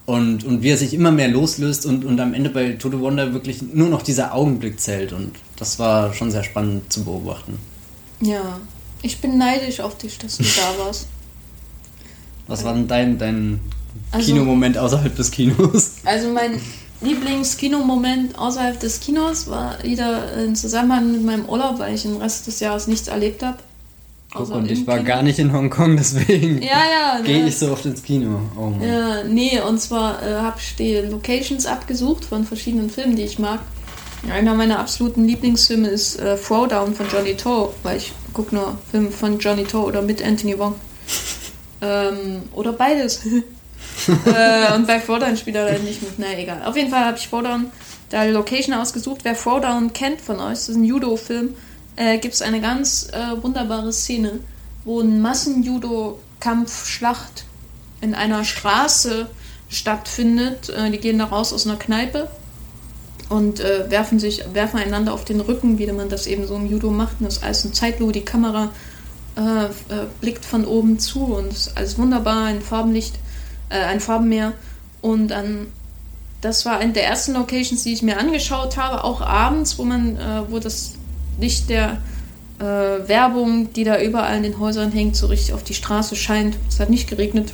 Und, 0.04 0.44
und 0.44 0.62
wie 0.62 0.70
er 0.70 0.76
sich 0.76 0.94
immer 0.94 1.10
mehr 1.10 1.28
loslöst 1.28 1.86
und, 1.86 2.04
und 2.04 2.20
am 2.20 2.34
Ende 2.34 2.50
bei 2.50 2.72
Total 2.72 3.00
Wonder 3.00 3.32
wirklich 3.32 3.62
nur 3.62 3.88
noch 3.88 4.02
dieser 4.02 4.34
Augenblick 4.34 4.80
zählt. 4.80 5.12
Und 5.12 5.32
das 5.56 5.78
war 5.78 6.12
schon 6.12 6.30
sehr 6.30 6.44
spannend 6.44 6.92
zu 6.92 7.04
beobachten. 7.04 7.58
Ja, 8.20 8.60
ich 9.02 9.20
bin 9.20 9.38
neidisch 9.38 9.80
auf 9.80 9.98
dich, 9.98 10.18
dass 10.18 10.36
du 10.36 10.44
da 10.44 10.84
warst. 10.84 11.06
Was 12.46 12.64
war 12.64 12.74
denn 12.74 12.88
dein, 12.88 13.18
dein 13.18 13.60
also, 14.10 14.26
Kinomoment 14.26 14.76
außerhalb 14.76 15.14
des 15.14 15.30
Kinos? 15.30 15.92
Also 16.04 16.28
mein 16.32 16.60
Lieblingskinomoment 17.02 18.38
außerhalb 18.38 18.78
des 18.78 19.00
Kinos 19.00 19.48
war 19.48 19.82
wieder 19.82 20.32
im 20.34 20.54
Zusammenhang 20.54 21.12
mit 21.12 21.24
meinem 21.24 21.46
Urlaub, 21.46 21.78
weil 21.78 21.94
ich 21.94 22.02
den 22.02 22.16
Rest 22.16 22.46
des 22.46 22.60
Jahres 22.60 22.86
nichts 22.86 23.08
erlebt 23.08 23.42
habe. 23.42 23.58
Guck, 24.34 24.50
und 24.50 24.70
ich 24.70 24.86
war 24.86 24.96
Kino. 24.96 25.08
gar 25.08 25.22
nicht 25.22 25.38
in 25.38 25.52
Hongkong, 25.52 25.96
deswegen 25.98 26.62
ja, 26.62 26.68
ja, 26.90 27.18
ne? 27.18 27.24
gehe 27.24 27.46
ich 27.46 27.58
so 27.58 27.70
oft 27.70 27.84
ins 27.84 28.02
Kino. 28.02 28.40
Oh 28.56 28.66
Mann. 28.66 28.82
Ja, 28.82 29.24
nee, 29.24 29.60
und 29.60 29.78
zwar 29.80 30.22
äh, 30.22 30.36
habe 30.36 30.56
ich 30.58 30.74
die 30.76 30.96
Locations 30.96 31.66
abgesucht 31.66 32.24
von 32.24 32.44
verschiedenen 32.44 32.88
Filmen, 32.88 33.16
die 33.16 33.24
ich 33.24 33.38
mag. 33.38 33.60
Einer 34.30 34.54
meiner 34.54 34.78
absoluten 34.78 35.24
Lieblingsfilme 35.24 35.88
ist 35.88 36.18
äh, 36.20 36.36
Throwdown 36.36 36.94
von 36.94 37.06
Johnny 37.12 37.36
Toe, 37.36 37.70
weil 37.82 37.98
ich 37.98 38.12
gucke 38.32 38.54
nur 38.54 38.78
Filme 38.90 39.10
von 39.10 39.38
Johnny 39.38 39.64
Toe 39.64 39.84
oder 39.84 40.00
mit 40.00 40.24
Anthony 40.24 40.58
Wong. 40.58 40.76
ähm, 41.82 42.42
oder 42.52 42.72
beides. 42.72 43.20
äh, 44.26 44.74
und 44.74 44.86
bei 44.86 44.98
Throwdown 44.98 45.36
spielt 45.36 45.56
er 45.56 45.72
dann 45.72 45.84
nicht 45.84 46.02
mit. 46.02 46.18
Na 46.18 46.36
egal. 46.36 46.62
Auf 46.64 46.76
jeden 46.76 46.90
Fall 46.90 47.04
habe 47.04 47.18
ich 47.18 47.28
Throwdown 47.28 47.70
da 48.10 48.24
Location 48.24 48.74
ausgesucht. 48.74 49.20
Wer 49.22 49.36
Throwdown 49.36 49.92
kennt 49.92 50.20
von 50.20 50.40
euch, 50.40 50.54
das 50.54 50.68
ist 50.68 50.76
ein 50.76 50.84
Judo-Film. 50.84 51.54
äh, 51.96 52.18
gibt 52.18 52.34
es 52.34 52.42
eine 52.42 52.60
ganz 52.60 53.08
äh, 53.12 53.42
wunderbare 53.42 53.92
Szene, 53.92 54.40
wo 54.84 55.00
ein 55.00 55.20
Massenjudo-Kampfschlacht 55.20 57.44
in 58.00 58.14
einer 58.14 58.44
Straße 58.44 59.28
stattfindet. 59.68 60.70
Äh, 60.70 60.90
die 60.90 60.98
gehen 60.98 61.18
da 61.18 61.26
raus 61.26 61.52
aus 61.52 61.66
einer 61.66 61.76
Kneipe 61.76 62.28
und 63.28 63.60
äh, 63.60 63.90
werfen 63.90 64.18
sich, 64.18 64.42
werfen 64.52 64.78
einander 64.78 65.14
auf 65.14 65.24
den 65.24 65.40
Rücken, 65.40 65.78
wie 65.78 65.90
man 65.90 66.08
das 66.08 66.26
eben 66.26 66.46
so 66.46 66.56
im 66.56 66.66
Judo 66.66 66.90
macht. 66.90 67.20
Und 67.20 67.26
das 67.26 67.38
ist 67.38 67.44
alles 67.44 67.64
ein 67.64 67.72
Zeitlupe, 67.72 68.12
die 68.12 68.24
Kamera 68.24 68.72
äh, 69.36 69.64
äh, 69.64 69.68
blickt 70.20 70.44
von 70.44 70.66
oben 70.66 70.98
zu 70.98 71.24
und 71.24 71.52
es 71.52 71.68
ist 71.68 71.76
alles 71.76 71.98
wunderbar, 71.98 72.44
ein 72.44 72.60
Farbenlicht, 72.60 73.18
äh, 73.72 73.84
ein 73.84 74.00
Farbenmeer. 74.00 74.52
Und 75.00 75.28
dann, 75.28 75.66
das 76.40 76.64
war 76.66 76.78
eine 76.78 76.92
der 76.92 77.06
ersten 77.06 77.32
Locations, 77.32 77.82
die 77.82 77.92
ich 77.92 78.02
mir 78.02 78.18
angeschaut 78.18 78.76
habe, 78.76 79.04
auch 79.04 79.20
abends, 79.20 79.78
wo 79.78 79.84
man, 79.84 80.16
äh, 80.16 80.42
wo 80.48 80.58
das 80.58 80.94
Licht 81.40 81.70
der 81.70 82.00
äh, 82.58 82.64
Werbung, 83.08 83.72
die 83.72 83.84
da 83.84 84.00
überall 84.00 84.36
in 84.36 84.42
den 84.42 84.58
Häusern 84.58 84.92
hängt, 84.92 85.16
so 85.16 85.26
richtig 85.26 85.54
auf 85.54 85.64
die 85.64 85.74
Straße 85.74 86.14
scheint. 86.16 86.56
Es 86.68 86.78
hat 86.78 86.90
nicht 86.90 87.08
geregnet 87.08 87.52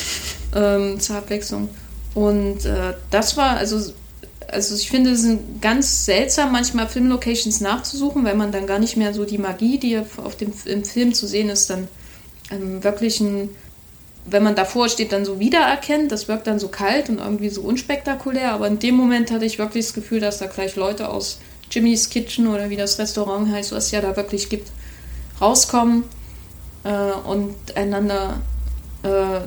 ähm, 0.54 0.98
zur 0.98 1.16
Abwechslung. 1.16 1.68
Und 2.14 2.64
äh, 2.64 2.94
das 3.10 3.36
war, 3.36 3.56
also, 3.56 3.92
also 4.50 4.74
ich 4.74 4.90
finde, 4.90 5.10
es 5.10 5.24
ganz 5.60 6.04
seltsam, 6.04 6.50
manchmal 6.50 6.88
Filmlocations 6.88 7.60
nachzusuchen, 7.60 8.24
weil 8.24 8.34
man 8.34 8.50
dann 8.50 8.66
gar 8.66 8.78
nicht 8.78 8.96
mehr 8.96 9.14
so 9.14 9.24
die 9.24 9.38
Magie, 9.38 9.78
die 9.78 9.98
auf 9.98 10.36
dem, 10.36 10.52
im 10.64 10.84
Film 10.84 11.14
zu 11.14 11.28
sehen 11.28 11.48
ist, 11.48 11.70
dann 11.70 11.86
ähm, 12.50 12.82
wirklich 12.82 13.20
ein, 13.20 13.50
wenn 14.30 14.42
man 14.42 14.54
davor 14.54 14.88
steht, 14.88 15.12
dann 15.12 15.24
so 15.24 15.38
wiedererkennt. 15.38 16.12
Das 16.12 16.28
wirkt 16.28 16.46
dann 16.46 16.58
so 16.58 16.68
kalt 16.68 17.08
und 17.08 17.18
irgendwie 17.18 17.48
so 17.48 17.62
unspektakulär. 17.62 18.52
Aber 18.52 18.66
in 18.66 18.78
dem 18.78 18.94
Moment 18.96 19.30
hatte 19.30 19.44
ich 19.44 19.58
wirklich 19.58 19.86
das 19.86 19.94
Gefühl, 19.94 20.20
dass 20.20 20.38
da 20.38 20.46
gleich 20.46 20.76
Leute 20.76 21.08
aus 21.08 21.38
Jimmy's 21.70 22.08
Kitchen 22.08 22.48
oder 22.48 22.70
wie 22.70 22.76
das 22.76 22.98
Restaurant 22.98 23.50
heißt, 23.50 23.72
was 23.72 23.86
es 23.86 23.90
ja 23.90 24.00
da 24.00 24.16
wirklich 24.16 24.48
gibt, 24.48 24.70
rauskommen 25.40 26.04
äh, 26.84 27.28
und 27.28 27.54
einander 27.76 28.40
äh, 29.02 29.40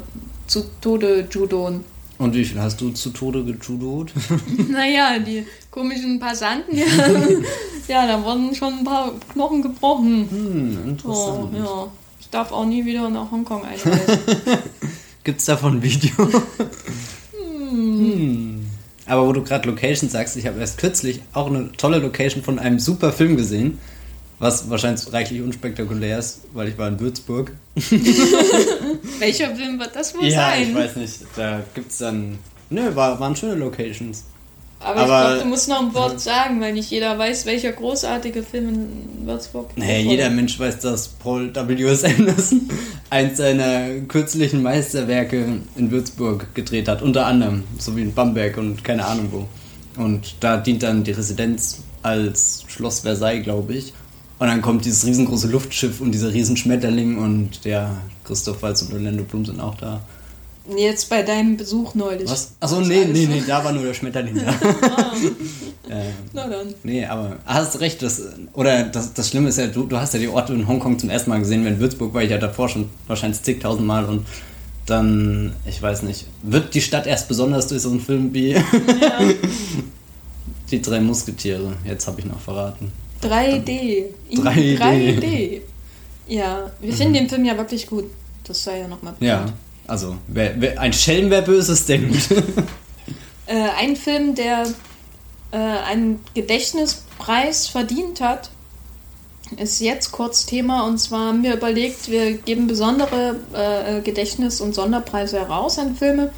zu 0.47 0.65
Tode 0.81 1.27
judoen. 1.31 1.83
Und 2.17 2.35
wie 2.35 2.45
viel 2.45 2.61
hast 2.61 2.79
du 2.79 2.91
zu 2.91 3.09
Tode 3.09 3.43
gejudot? 3.43 4.13
naja, 4.69 5.17
die 5.17 5.45
komischen 5.71 6.19
Passanten, 6.19 6.77
ja, 6.77 6.85
ja, 7.87 8.05
da 8.05 8.23
wurden 8.23 8.53
schon 8.53 8.79
ein 8.79 8.83
paar 8.83 9.13
Knochen 9.33 9.63
gebrochen. 9.63 10.29
Hm, 10.29 10.89
interessant. 10.89 11.49
Oh, 11.53 11.57
ja. 11.57 11.91
Ich 12.31 12.37
darf 12.39 12.53
auch 12.53 12.65
nie 12.65 12.85
wieder 12.85 13.09
nach 13.09 13.29
Hongkong 13.29 13.65
einreisen. 13.65 14.17
Gibt's 15.25 15.43
davon 15.43 15.79
ein 15.79 15.83
Video? 15.83 16.11
hm. 17.33 17.99
Hm. 17.99 18.65
Aber 19.05 19.27
wo 19.27 19.33
du 19.33 19.43
gerade 19.43 19.67
Location 19.67 20.09
sagst, 20.09 20.37
ich 20.37 20.47
habe 20.47 20.57
erst 20.57 20.77
kürzlich 20.77 21.19
auch 21.33 21.47
eine 21.47 21.73
tolle 21.73 21.97
Location 21.97 22.41
von 22.41 22.57
einem 22.57 22.79
super 22.79 23.11
Film 23.11 23.35
gesehen, 23.35 23.79
was 24.39 24.69
wahrscheinlich 24.69 25.11
reichlich 25.11 25.41
unspektakulär 25.41 26.19
ist, 26.19 26.43
weil 26.53 26.69
ich 26.69 26.77
war 26.77 26.87
in 26.87 27.01
Würzburg. 27.01 27.51
Welcher 29.19 29.53
Film 29.53 29.77
wird 29.77 29.93
das 29.93 30.15
wohl 30.15 30.23
ja, 30.23 30.51
sein? 30.51 30.61
Ja, 30.61 30.67
ich 30.69 30.73
weiß 30.73 30.95
nicht. 30.95 31.15
Da 31.35 31.61
gibt 31.75 31.91
es 31.91 31.97
dann. 31.97 32.39
Nö, 32.69 32.95
war, 32.95 33.19
waren 33.19 33.35
schöne 33.35 33.55
Locations. 33.55 34.23
Aber, 34.83 35.01
Aber 35.01 35.01
ich 35.01 35.27
glaube, 35.27 35.43
du 35.43 35.49
musst 35.49 35.69
noch 35.69 35.81
ein 35.81 35.93
Wort 35.93 36.19
sagen, 36.19 36.59
weil 36.59 36.73
nicht 36.73 36.89
jeder 36.89 37.17
weiß, 37.17 37.45
welcher 37.45 37.71
großartige 37.71 38.43
Film 38.43 38.69
in 38.69 39.27
Würzburg. 39.27 39.69
Naja, 39.77 39.99
jeder 39.99 40.29
Mensch 40.29 40.59
weiß, 40.59 40.79
dass 40.79 41.07
Paul 41.07 41.53
W.S. 41.53 42.03
Anderson 42.03 42.69
eins 43.09 43.37
seiner 43.37 43.99
kürzlichen 44.07 44.63
Meisterwerke 44.63 45.61
in 45.75 45.91
Würzburg 45.91 46.53
gedreht 46.55 46.87
hat, 46.87 47.01
unter 47.01 47.25
anderem, 47.27 47.63
so 47.77 47.95
wie 47.95 48.01
in 48.01 48.13
Bamberg 48.13 48.57
und 48.57 48.83
keine 48.83 49.05
Ahnung 49.05 49.27
wo. 49.31 50.01
Und 50.01 50.35
da 50.39 50.57
dient 50.57 50.83
dann 50.83 51.03
die 51.03 51.11
Residenz 51.11 51.83
als 52.01 52.63
Schloss 52.67 53.01
Versailles, 53.01 53.43
glaube 53.43 53.73
ich. 53.73 53.93
Und 54.39 54.47
dann 54.47 54.61
kommt 54.61 54.85
dieses 54.85 55.05
riesengroße 55.05 55.47
Luftschiff 55.49 56.01
und 56.01 56.13
dieser 56.13 56.33
Riesenschmetterling 56.33 57.19
und 57.19 57.63
der 57.63 57.97
Christoph 58.23 58.63
Waltz 58.63 58.81
und 58.81 58.93
Orlando 58.93 59.23
Bloom 59.23 59.45
sind 59.45 59.59
auch 59.59 59.75
da. 59.75 60.01
Jetzt 60.77 61.09
bei 61.09 61.23
deinem 61.23 61.57
Besuch 61.57 61.95
neulich. 61.95 62.29
Was? 62.29 62.53
Achso, 62.59 62.81
nee, 62.81 63.05
nee, 63.05 63.25
nee, 63.25 63.43
da 63.45 63.63
war 63.63 63.71
nur 63.71 63.83
der 63.83 63.95
Schmetterling 63.95 64.35
da. 64.35 64.51
ähm, 65.89 66.13
Na 66.33 66.47
dann. 66.47 66.73
Nee, 66.83 67.05
aber 67.05 67.37
hast 67.45 67.79
recht, 67.79 68.01
das, 68.03 68.21
oder 68.53 68.83
das, 68.83 69.13
das 69.13 69.29
Schlimme 69.29 69.49
ist 69.49 69.57
ja, 69.57 69.67
du, 69.67 69.85
du 69.85 69.97
hast 69.97 70.13
ja 70.13 70.19
die 70.19 70.27
Orte 70.27 70.53
in 70.53 70.67
Hongkong 70.67 70.99
zum 70.99 71.09
ersten 71.09 71.31
Mal 71.31 71.39
gesehen, 71.39 71.65
in 71.65 71.79
Würzburg 71.79 72.13
war 72.13 72.21
ich 72.21 72.29
ja 72.29 72.37
davor 72.37 72.69
schon 72.69 72.89
wahrscheinlich 73.07 73.41
zigtausend 73.41 73.87
Mal 73.87 74.05
und 74.05 74.27
dann, 74.85 75.53
ich 75.65 75.81
weiß 75.81 76.03
nicht, 76.03 76.27
wird 76.43 76.73
die 76.75 76.81
Stadt 76.81 77.07
erst 77.07 77.27
besonders 77.27 77.67
durch 77.67 77.81
so 77.81 77.89
einen 77.89 77.99
Film 77.99 78.33
wie 78.33 78.51
ja. 78.51 78.61
die 80.71 80.81
drei 80.81 80.99
Musketiere. 80.99 81.73
Jetzt 81.85 82.07
habe 82.07 82.19
ich 82.19 82.25
noch 82.25 82.39
verraten. 82.39 82.91
3D. 83.23 84.05
3D. 84.31 84.79
3D. 84.79 85.61
Ja, 86.27 86.71
wir 86.79 86.93
finden 86.93 87.13
mhm. 87.13 87.15
den 87.15 87.29
Film 87.29 87.45
ja 87.45 87.57
wirklich 87.57 87.87
gut. 87.87 88.05
Das 88.43 88.63
sei 88.63 88.79
ja 88.79 88.87
nochmal 88.87 89.13
bekannt. 89.19 89.49
Ja. 89.49 89.53
Also, 89.91 90.15
wer, 90.27 90.61
wer, 90.61 90.79
ein 90.79 90.93
Schelm, 90.93 91.31
wer 91.31 91.41
Böses 91.41 91.85
denkt. 91.85 92.31
äh, 93.45 93.67
ein 93.77 93.97
Film, 93.97 94.35
der 94.35 94.63
äh, 95.51 95.57
einen 95.57 96.23
Gedächtnispreis 96.33 97.67
verdient 97.67 98.21
hat, 98.21 98.51
ist 99.57 99.81
jetzt 99.81 100.13
kurz 100.13 100.45
Thema. 100.45 100.87
Und 100.87 100.97
zwar 100.97 101.27
haben 101.27 101.43
wir 101.43 101.55
überlegt, 101.55 102.09
wir 102.09 102.37
geben 102.37 102.67
besondere 102.67 103.35
äh, 103.51 103.99
Gedächtnis- 103.99 104.61
und 104.61 104.73
Sonderpreise 104.73 105.41
heraus 105.41 105.77
an 105.77 105.97
Filme. 105.97 106.31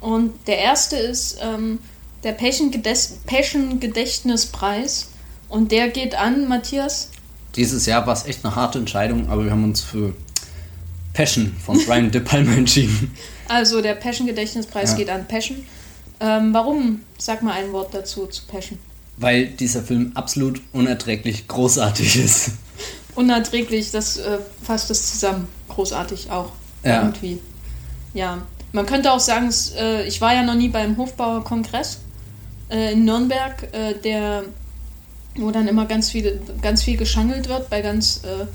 Und 0.00 0.32
der 0.48 0.58
erste 0.58 0.96
ist 0.96 1.38
ähm, 1.40 1.78
der 2.24 2.32
Passion-Gedächtnispreis. 2.32 5.10
Und 5.48 5.70
der 5.70 5.90
geht 5.90 6.16
an, 6.16 6.48
Matthias? 6.48 7.10
Dieses 7.54 7.86
Jahr 7.86 8.08
war 8.08 8.14
es 8.14 8.26
echt 8.26 8.44
eine 8.44 8.56
harte 8.56 8.80
Entscheidung, 8.80 9.30
aber 9.30 9.44
wir 9.44 9.52
haben 9.52 9.62
uns 9.62 9.82
für 9.82 10.14
Passion 11.18 11.52
von 11.66 11.84
Brian 11.84 12.12
De 12.12 12.20
Palma 12.20 12.52
entschieden. 12.52 13.12
Also 13.48 13.82
der 13.82 13.94
Passion-Gedächtnispreis 13.94 14.92
ja. 14.92 14.98
geht 14.98 15.10
an 15.10 15.26
Passion. 15.26 15.66
Ähm, 16.20 16.54
warum? 16.54 17.00
Sag 17.18 17.42
mal 17.42 17.54
ein 17.54 17.72
Wort 17.72 17.92
dazu 17.92 18.26
zu 18.26 18.46
Passion. 18.46 18.78
Weil 19.16 19.48
dieser 19.48 19.82
Film 19.82 20.12
absolut 20.14 20.60
unerträglich 20.72 21.48
großartig 21.48 22.24
ist. 22.24 22.52
Unerträglich, 23.16 23.90
das 23.90 24.18
äh, 24.18 24.38
fasst 24.62 24.92
es 24.92 25.10
zusammen. 25.10 25.48
Großartig 25.68 26.30
auch. 26.30 26.52
Ja. 26.84 27.02
Irgendwie. 27.02 27.40
Ja. 28.14 28.46
Man 28.70 28.86
könnte 28.86 29.10
auch 29.10 29.18
sagen, 29.18 29.52
äh, 29.76 30.06
ich 30.06 30.20
war 30.20 30.34
ja 30.34 30.44
noch 30.44 30.54
nie 30.54 30.68
beim 30.68 30.96
Hofbauer-Kongress 30.96 31.98
äh, 32.70 32.92
in 32.92 33.04
Nürnberg, 33.04 33.66
äh, 33.72 33.94
der, 34.04 34.44
wo 35.34 35.50
dann 35.50 35.66
immer 35.66 35.86
ganz 35.86 36.10
viel, 36.10 36.40
ganz 36.62 36.84
viel 36.84 36.96
geschangelt 36.96 37.48
wird 37.48 37.70
bei 37.70 37.82
ganz 37.82 38.22
äh, 38.22 38.46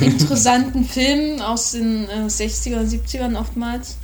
interessanten 0.00 0.84
Filmen 0.84 1.40
aus 1.40 1.72
den 1.72 2.08
äh, 2.08 2.26
60er, 2.26 2.80
70ern 2.80 3.38
oftmals. 3.38 3.96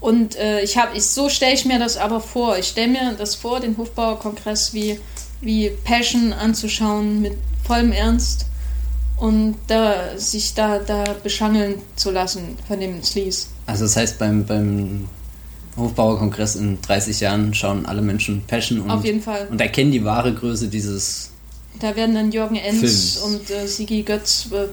Und 0.00 0.36
äh, 0.36 0.60
ich 0.60 0.76
habe, 0.76 0.96
ich, 0.96 1.06
so 1.06 1.28
stelle 1.28 1.54
ich 1.54 1.64
mir 1.64 1.78
das 1.78 1.96
aber 1.96 2.20
vor. 2.20 2.58
Ich 2.58 2.68
stelle 2.68 2.88
mir 2.88 3.14
das 3.16 3.34
vor, 3.34 3.60
den 3.60 3.76
Hofbauerkongress 3.76 4.74
wie, 4.74 5.00
wie 5.40 5.70
Passion 5.84 6.32
anzuschauen 6.32 7.22
mit 7.22 7.32
vollem 7.64 7.92
Ernst 7.92 8.46
und 9.18 9.56
da, 9.66 10.18
sich 10.18 10.54
da, 10.54 10.78
da 10.78 11.04
beschangeln 11.22 11.76
zu 11.96 12.10
lassen 12.10 12.56
von 12.68 12.78
dem 12.78 13.02
Sleaze. 13.02 13.48
Also 13.66 13.84
das 13.84 13.96
heißt, 13.96 14.18
beim, 14.18 14.44
beim 14.44 15.08
Hofbauerkongress 15.76 16.56
in 16.56 16.80
30 16.82 17.20
Jahren 17.20 17.54
schauen 17.54 17.86
alle 17.86 18.02
Menschen 18.02 18.42
Passion 18.46 18.80
und, 18.80 18.90
Auf 18.90 19.04
jeden 19.04 19.22
Fall. 19.22 19.48
und 19.50 19.60
erkennen 19.60 19.92
die 19.92 20.04
wahre 20.04 20.34
Größe 20.34 20.68
dieses 20.68 21.30
da 21.80 21.96
werden 21.96 22.14
dann 22.14 22.32
Jürgen 22.32 22.56
Enz 22.56 22.80
Films. 22.80 23.18
und 23.18 23.50
äh, 23.50 23.66
Sigi 23.66 24.02
Götz 24.02 24.48
äh, 24.52 24.64
äh, 24.64 24.68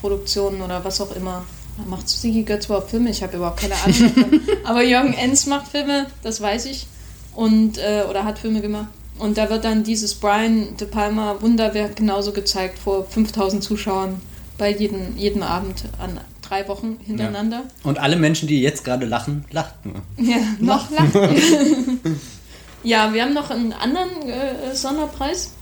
Produktionen 0.00 0.60
oder 0.62 0.84
was 0.84 1.00
auch 1.00 1.14
immer. 1.14 1.44
Macht 1.86 2.08
Sigi 2.08 2.42
Götz 2.42 2.66
überhaupt 2.66 2.90
Filme? 2.90 3.10
Ich 3.10 3.22
habe 3.22 3.36
überhaupt 3.36 3.60
keine 3.60 3.74
Ahnung. 3.74 4.12
Aber 4.64 4.82
Jürgen 4.82 5.12
Enz 5.12 5.46
macht 5.46 5.68
Filme, 5.68 6.06
das 6.22 6.40
weiß 6.40 6.66
ich. 6.66 6.86
Und, 7.34 7.78
äh, 7.78 8.04
oder 8.08 8.24
hat 8.24 8.38
Filme 8.38 8.60
gemacht. 8.60 8.88
Und 9.18 9.38
da 9.38 9.48
wird 9.50 9.64
dann 9.64 9.82
dieses 9.82 10.14
Brian 10.14 10.76
De 10.78 10.86
Palma 10.86 11.36
Wunderwerk 11.40 11.96
genauso 11.96 12.32
gezeigt 12.32 12.78
vor 12.78 13.04
5000 13.04 13.62
Zuschauern 13.62 14.20
bei 14.58 14.70
jedem, 14.74 15.16
jedem 15.16 15.42
Abend 15.42 15.84
an 15.98 16.20
drei 16.42 16.68
Wochen 16.68 16.98
hintereinander. 17.04 17.58
Ja. 17.58 17.88
Und 17.90 17.98
alle 17.98 18.16
Menschen, 18.16 18.48
die 18.48 18.60
jetzt 18.60 18.84
gerade 18.84 19.06
lachen, 19.06 19.44
lacht 19.50 19.84
nur. 19.84 19.96
Ja, 20.18 20.36
noch 20.60 20.90
lacht 20.90 21.14
ihr. 21.14 21.98
ja, 22.82 23.12
wir 23.12 23.22
haben 23.22 23.34
noch 23.34 23.50
einen 23.50 23.72
anderen 23.72 24.28
äh, 24.28 24.74
Sonderpreis. 24.74 25.52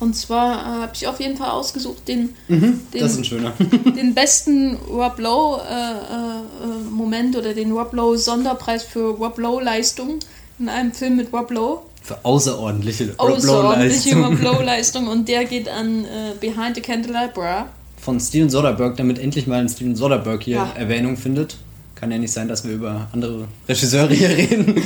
Und 0.00 0.16
zwar 0.16 0.54
äh, 0.54 0.80
habe 0.80 0.92
ich 0.94 1.06
auf 1.06 1.20
jeden 1.20 1.36
Fall 1.36 1.50
ausgesucht 1.50 2.08
den, 2.08 2.30
mhm, 2.48 2.80
den, 2.94 3.94
den 3.94 4.14
besten 4.14 4.76
Rob 4.88 5.18
Lowe 5.18 5.60
äh, 5.62 5.74
äh, 5.74 6.90
Moment 6.90 7.36
oder 7.36 7.52
den 7.52 7.72
Rob 7.72 7.92
Lowe 7.92 8.16
Sonderpreis 8.16 8.82
für 8.82 9.10
Rob 9.10 9.38
Lowe 9.38 9.62
Leistung 9.62 10.18
in 10.58 10.70
einem 10.70 10.92
Film 10.92 11.16
mit 11.16 11.30
Rob 11.34 11.50
Lowe. 11.50 11.82
Für 12.02 12.24
außerordentliche, 12.24 13.12
außerordentliche 13.18 14.16
Rob 14.16 14.40
Lowe 14.40 14.64
Leistung 14.64 15.06
und 15.06 15.28
der 15.28 15.44
geht 15.44 15.68
an 15.68 16.06
äh, 16.06 16.32
Behind 16.40 16.76
the 16.76 16.80
Candelabra. 16.80 17.68
Von 18.00 18.18
Steven 18.18 18.48
Soderbergh, 18.48 18.96
damit 18.96 19.18
endlich 19.18 19.46
mal 19.46 19.60
ein 19.60 19.68
Steven 19.68 19.94
Soderbergh 19.94 20.42
hier 20.42 20.56
ja. 20.56 20.72
Erwähnung 20.76 21.18
findet. 21.18 21.58
Kann 21.94 22.10
ja 22.10 22.16
nicht 22.16 22.32
sein, 22.32 22.48
dass 22.48 22.64
wir 22.64 22.72
über 22.72 23.08
andere 23.12 23.44
Regisseure 23.68 24.14
hier 24.14 24.28
reden. 24.36 24.82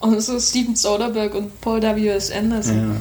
und 0.00 0.18
so 0.22 0.40
Steven 0.40 0.74
Soderbergh 0.74 1.36
und 1.36 1.60
Paul 1.60 1.82
W.S. 1.82 2.30
Anderson. 2.30 2.78
Ja. 2.78 2.96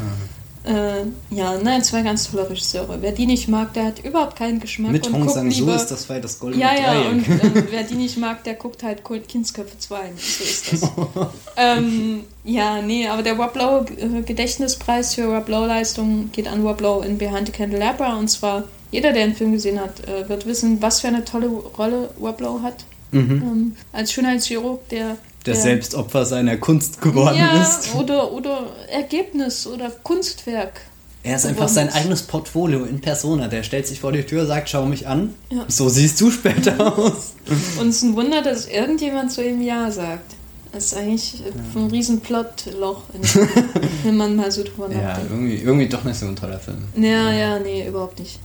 Äh, 0.65 1.06
ja, 1.30 1.57
nein, 1.61 1.84
zwei 1.84 2.02
ganz 2.03 2.30
tolle 2.31 2.49
Regisseure. 2.49 2.98
Wer 3.02 3.11
die 3.11 3.26
nicht 3.26 3.49
mag, 3.49 3.73
der 3.73 3.88
hat 3.88 3.99
überhaupt 3.99 4.38
keinen 4.38 4.61
Geschmack. 4.61 4.91
Mit 4.94 5.07
und 5.07 5.14
Hong 5.14 5.30
Sang-soo 5.30 5.65
lieber- 5.65 5.76
ist 5.76 5.88
das 5.88 6.06
bei 6.06 6.19
das 6.19 6.40
goldene 6.40 6.64
Ja, 6.64 6.73
ja, 6.73 7.10
und 7.10 7.27
äh, 7.27 7.64
wer 7.69 7.84
die 7.84 7.95
nicht 7.95 8.18
mag, 8.18 8.44
der 8.45 8.53
guckt 8.53 8.81
halt 8.81 9.03
Kult 9.03 9.27
Kindsköpfe 9.27 9.77
2. 9.77 9.98
So 10.18 10.44
ist 10.44 10.72
das. 10.72 10.91
ähm, 11.57 12.23
ja, 12.45 12.81
nee, 12.81 13.07
aber 13.07 13.23
der 13.23 13.34
Rob 13.35 13.56
Lowe 13.56 13.85
äh, 13.98 14.22
Gedächtnispreis 14.22 15.15
für 15.15 15.44
Leistung 15.68 16.30
geht 16.31 16.48
an 16.48 16.65
Rob 16.65 16.80
Lowe 16.80 17.06
in 17.06 17.18
Behind 17.18 17.48
the 17.48 17.52
Candelabra 17.52 18.15
und 18.15 18.30
zwar 18.30 18.64
jeder, 18.91 19.11
der 19.11 19.26
den 19.26 19.35
Film 19.35 19.52
gesehen 19.52 19.80
hat, 19.81 20.07
äh, 20.07 20.30
wird 20.30 20.45
wissen, 20.45 20.81
was 20.81 21.02
für 21.02 21.07
eine 21.07 21.26
tolle 21.26 21.48
Rolle 21.48 22.11
Rob 22.22 22.40
Lowe 22.40 22.61
hat. 22.61 22.85
Ähm, 23.11 23.76
als 23.91 24.11
Schönheitschirurg, 24.11 24.88
der 24.90 25.18
Der 25.45 25.56
selbst 25.56 25.95
Opfer 25.95 26.26
seiner 26.26 26.57
Kunst 26.57 27.02
geworden 27.02 27.38
ja, 27.38 27.61
ist. 27.61 27.94
oder, 27.95 28.32
oder 28.32 28.68
Ergebnis 28.90 29.68
oder 29.68 29.90
Kunstwerk. 30.03 30.82
Er 31.24 31.38
ist 31.38 31.45
einfach 31.45 31.70
sein 31.70 31.90
eigenes 31.90 32.24
Portfolio 32.24 32.84
in 32.84 32.99
Persona. 32.99 33.48
Der 33.48 33.64
stellt 33.64 33.88
sich 33.88 34.02
vor 34.02 34.11
die 34.11 34.24
Tür, 34.24 34.45
sagt, 34.45 34.70
schau 34.70 34.86
mich 34.86 35.07
an. 35.07 35.34
Ja. 35.49 35.64
So 35.70 35.88
siehst 35.88 36.20
du 36.20 36.30
später 36.32 36.98
aus. 36.98 37.34
Und 37.80 37.90
es 37.90 37.98
ist 37.98 38.03
ein 38.03 38.15
Wunder, 38.15 38.41
dass 38.41 38.68
irgendjemand 38.68 39.32
zu 39.32 39.44
ihm 39.44 39.61
Ja 39.61 39.90
sagt. 39.90 40.36
Das 40.74 40.86
ist 40.86 40.98
eigentlich 40.98 41.36
ein 41.76 41.88
riesen 41.91 42.20
Plotloch, 42.20 43.03
wenn 44.03 44.18
man 44.18 44.36
mal 44.36 44.52
so 44.52 44.64
drüber 44.64 44.91
Ja, 44.91 45.02
nachdenkt. 45.02 45.32
irgendwie, 45.32 45.56
irgendwie 45.57 45.88
doch 45.88 46.03
nicht 46.03 46.18
so 46.20 46.26
ein 46.26 46.36
toller 46.36 46.60
Film. 46.60 46.80
Ja, 46.98 47.32
ja, 47.32 47.60
nee, 47.60 47.88
überhaupt 47.88 48.20
nicht. 48.20 48.40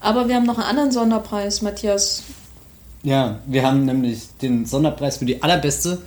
Aber 0.00 0.28
wir 0.28 0.34
haben 0.34 0.44
noch 0.44 0.58
einen 0.58 0.66
anderen 0.66 0.90
Sonderpreis, 0.90 1.62
Matthias. 1.62 2.24
Ja, 3.04 3.38
wir 3.46 3.62
haben 3.62 3.84
nämlich 3.84 4.22
den 4.42 4.66
Sonderpreis 4.66 5.18
für 5.18 5.24
die 5.24 5.40
allerbeste 5.42 5.98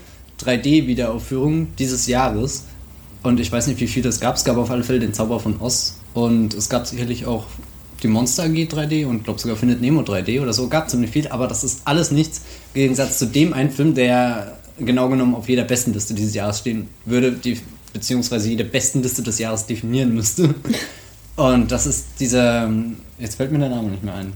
3D-Wiederaufführung 0.45 1.67
dieses 1.77 2.07
Jahres. 2.07 2.65
Und 3.23 3.39
ich 3.39 3.51
weiß 3.51 3.67
nicht, 3.67 3.79
wie 3.79 3.87
viel 3.87 4.05
es 4.05 4.19
gab. 4.19 4.35
Es 4.35 4.43
gab 4.43 4.57
auf 4.57 4.71
alle 4.71 4.83
Fälle 4.83 4.99
den 4.99 5.13
Zauber 5.13 5.39
von 5.39 5.59
Oz. 5.61 5.97
Und 6.13 6.53
es 6.53 6.69
gab 6.69 6.87
sicherlich 6.87 7.25
auch 7.25 7.45
die 8.03 8.07
Monster 8.07 8.43
AG 8.43 8.67
3D 8.67 9.05
und 9.05 9.23
glaube 9.23 9.39
sogar 9.39 9.55
Findet 9.55 9.81
Nemo 9.81 10.01
3D 10.01 10.41
oder 10.41 10.53
so. 10.53 10.67
Gab 10.67 10.89
ziemlich 10.89 11.11
viel, 11.11 11.27
aber 11.27 11.47
das 11.47 11.63
ist 11.63 11.81
alles 11.85 12.11
nichts 12.11 12.41
im 12.73 12.81
Gegensatz 12.81 13.19
zu 13.19 13.27
dem 13.27 13.53
einen 13.53 13.69
Film, 13.69 13.93
der 13.93 14.57
genau 14.79 15.09
genommen 15.09 15.35
auf 15.35 15.47
jeder 15.47 15.63
besten 15.63 15.93
Liste 15.93 16.13
dieses 16.13 16.33
Jahres 16.33 16.59
stehen 16.59 16.87
würde, 17.05 17.31
die, 17.31 17.59
beziehungsweise 17.93 18.49
jede 18.49 18.65
besten 18.65 19.03
Liste 19.03 19.21
des 19.21 19.39
Jahres 19.39 19.65
definieren 19.65 20.13
müsste. 20.13 20.55
Und 21.35 21.71
das 21.71 21.85
ist 21.85 22.07
dieser, 22.19 22.71
jetzt 23.19 23.35
fällt 23.35 23.51
mir 23.51 23.59
der 23.59 23.69
Name 23.69 23.89
nicht 23.89 24.03
mehr 24.03 24.15
ein. 24.15 24.33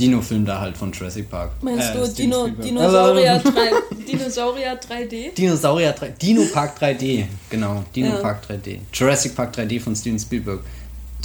Dino-Film 0.00 0.44
da 0.44 0.60
halt 0.60 0.76
von 0.76 0.90
Jurassic 0.92 1.30
Park. 1.30 1.50
Meinst 1.62 1.90
Äh, 1.90 1.98
du 1.98 2.08
Dino. 2.08 2.48
Dinosaurier, 2.48 3.32
Also, 3.32 3.50
3, 3.52 3.70
Dinosaurier 4.08 4.80
3D? 4.80 5.34
Dinosaurier 5.34 5.92
3, 5.92 6.08
Dino 6.10 6.42
Park 6.52 6.76
3D, 6.80 7.26
genau, 7.48 7.84
Dino 7.94 8.08
Ja. 8.08 8.16
Park 8.16 8.42
3D. 8.48 8.78
Jurassic 8.92 9.34
Park 9.36 9.54
3D 9.56 9.80
von 9.80 9.94
Steven 9.94 10.18
Spielberg, 10.18 10.60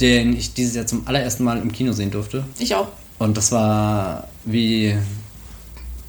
den 0.00 0.36
ich 0.36 0.52
dieses 0.54 0.74
Jahr 0.76 0.86
zum 0.86 1.06
allerersten 1.06 1.44
Mal 1.44 1.58
im 1.58 1.72
Kino 1.72 1.92
sehen 1.92 2.10
durfte. 2.10 2.44
Ich 2.58 2.74
auch. 2.74 2.88
Und 3.18 3.36
das 3.36 3.50
war 3.50 4.28
wie, 4.44 4.94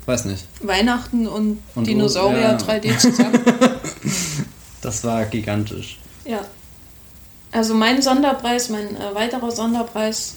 weiß 0.05 0.25
nicht, 0.25 0.45
Weihnachten 0.61 1.25
und, 1.27 1.59
Und 1.75 1.87
Dinosaurier 1.87 2.41
ja. 2.41 2.57
3D 2.57 2.97
zusammen. 2.97 3.39
das 4.81 5.03
war 5.03 5.25
gigantisch. 5.25 5.99
ja. 6.25 6.41
Also 7.49 7.73
mein 7.73 8.01
Sonderpreis, 8.01 8.67
mein 8.69 8.97
äh, 8.97 9.15
weiterer 9.15 9.49
Sonderpreis 9.51 10.35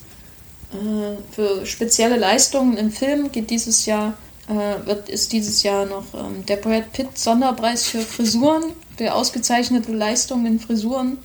äh, 0.73 1.17
für 1.33 1.67
spezielle 1.67 2.17
Leistungen 2.17 2.77
im 2.77 2.91
Film 2.91 3.33
geht 3.33 3.51
dieses 3.51 3.87
Jahr, 3.87 4.15
äh, 4.49 4.87
wird, 4.87 5.09
ist 5.09 5.33
dieses 5.33 5.63
Jahr 5.63 5.87
noch 5.87 6.05
ähm, 6.15 6.45
der 6.47 6.57
Brad 6.57 6.93
Pitt 6.93 7.19
Sonderpreis 7.19 7.87
für 7.87 8.01
Frisuren, 8.01 8.65
für 8.97 9.15
ausgezeichnete 9.15 9.93
Leistungen 9.93 10.47
in 10.47 10.61
Frisuren. 10.61 11.19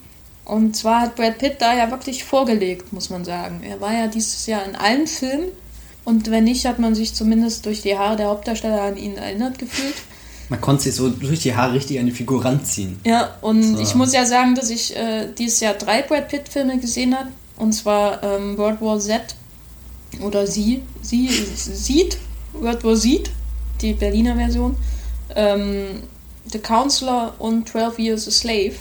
Und 0.45 0.75
zwar 0.75 1.01
hat 1.01 1.15
Brad 1.15 1.37
Pitt 1.39 1.55
da 1.59 1.75
ja 1.75 1.89
wirklich 1.89 2.23
vorgelegt, 2.23 2.93
muss 2.93 3.09
man 3.09 3.25
sagen. 3.25 3.63
Er 3.63 3.81
war 3.81 3.93
ja 3.93 4.07
dieses 4.07 4.45
Jahr 4.45 4.63
in 4.65 4.75
allen 4.75 5.07
Filmen 5.07 5.47
und 6.05 6.29
wenn 6.29 6.43
nicht, 6.43 6.65
hat 6.65 6.77
man 6.79 6.93
sich 6.93 7.13
zumindest 7.15 7.65
durch 7.65 7.81
die 7.81 7.97
Haare 7.97 8.15
der 8.15 8.27
Hauptdarsteller 8.27 8.81
an 8.83 8.95
ihn 8.95 9.17
erinnert 9.17 9.57
gefühlt. 9.57 9.95
Man 10.49 10.61
konnte 10.61 10.83
sich 10.83 10.93
so 10.93 11.09
durch 11.09 11.39
die 11.39 11.55
Haare 11.55 11.73
richtig 11.73 11.99
an 11.99 12.05
die 12.05 12.11
Figur 12.11 12.45
ranziehen. 12.45 12.99
Ja, 13.03 13.35
und 13.41 13.63
So. 13.63 13.79
ich 13.79 13.95
muss 13.95 14.13
ja 14.13 14.25
sagen, 14.27 14.53
dass 14.53 14.69
ich 14.69 14.95
äh, 14.95 15.27
dieses 15.35 15.59
Jahr 15.59 15.73
drei 15.73 16.03
Brad 16.03 16.29
Pitt-Filme 16.29 16.77
gesehen 16.77 17.17
habe. 17.17 17.29
Und 17.57 17.73
zwar 17.73 18.21
ähm, 18.23 18.57
World 18.57 18.81
War 18.81 18.99
Z 18.99 19.35
oder 20.21 20.47
Sie, 20.47 20.81
Sie, 21.01 21.27
Sieht, 21.27 22.17
World 22.53 22.83
War 22.83 22.95
Sieht, 22.95 23.31
die 23.81 23.93
Berliner 23.93 24.35
Version, 24.35 24.75
ähm, 25.35 26.03
The 26.51 26.59
Counselor 26.59 27.33
und 27.39 27.67
12 27.69 27.99
Years 27.99 28.27
a 28.27 28.31
Slave. 28.31 28.75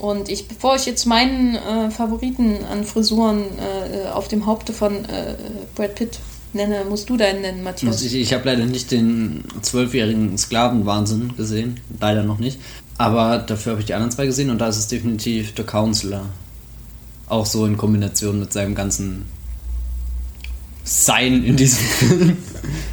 Und 0.00 0.28
ich, 0.28 0.48
bevor 0.48 0.74
ich 0.76 0.86
jetzt 0.86 1.06
meinen 1.06 1.54
äh, 1.54 1.90
Favoriten 1.90 2.64
an 2.64 2.84
Frisuren 2.84 3.44
äh, 3.58 4.08
auf 4.08 4.28
dem 4.28 4.46
Haupte 4.46 4.72
von 4.72 5.04
äh, 5.04 5.36
Brad 5.76 5.94
Pitt 5.94 6.18
nenne, 6.52 6.84
musst 6.88 7.08
du 7.08 7.16
deinen 7.16 7.42
nennen, 7.42 7.62
Matthias. 7.62 8.02
Ich 8.02 8.14
ich 8.14 8.32
habe 8.32 8.44
leider 8.44 8.64
nicht 8.64 8.90
den 8.90 9.44
zwölfjährigen 9.62 10.36
Sklavenwahnsinn 10.36 11.36
gesehen, 11.36 11.80
leider 12.00 12.24
noch 12.24 12.38
nicht. 12.38 12.58
Aber 12.98 13.38
dafür 13.38 13.72
habe 13.72 13.80
ich 13.80 13.86
die 13.86 13.94
anderen 13.94 14.12
zwei 14.12 14.26
gesehen 14.26 14.50
und 14.50 14.58
da 14.58 14.68
ist 14.68 14.78
es 14.78 14.88
definitiv 14.88 15.52
The 15.56 15.62
Counselor. 15.62 16.26
Auch 17.28 17.46
so 17.46 17.66
in 17.66 17.76
Kombination 17.76 18.38
mit 18.40 18.52
seinem 18.52 18.74
ganzen 18.74 19.26
Sein 20.84 21.44
in 21.44 21.56
diesem 21.56 21.84
Film. 21.84 22.36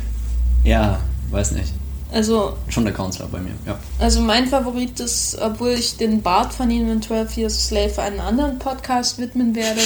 ja, 0.63 0.99
weiß 1.29 1.51
nicht. 1.51 1.73
Also 2.11 2.57
Schon 2.67 2.83
der 2.83 2.93
Counselor 2.93 3.29
bei 3.29 3.39
mir, 3.39 3.53
ja. 3.65 3.79
Also 3.99 4.21
mein 4.21 4.47
Favorit 4.47 4.99
ist, 4.99 5.37
obwohl 5.39 5.69
ich 5.69 5.95
den 5.95 6.21
Bart 6.21 6.53
von 6.53 6.69
ihm 6.69 6.91
in 6.91 7.01
12 7.01 7.37
Years 7.37 7.55
a 7.55 7.59
Slave 7.59 8.01
einen 8.01 8.19
anderen 8.19 8.59
Podcast 8.59 9.17
widmen 9.17 9.55
werde, 9.55 9.81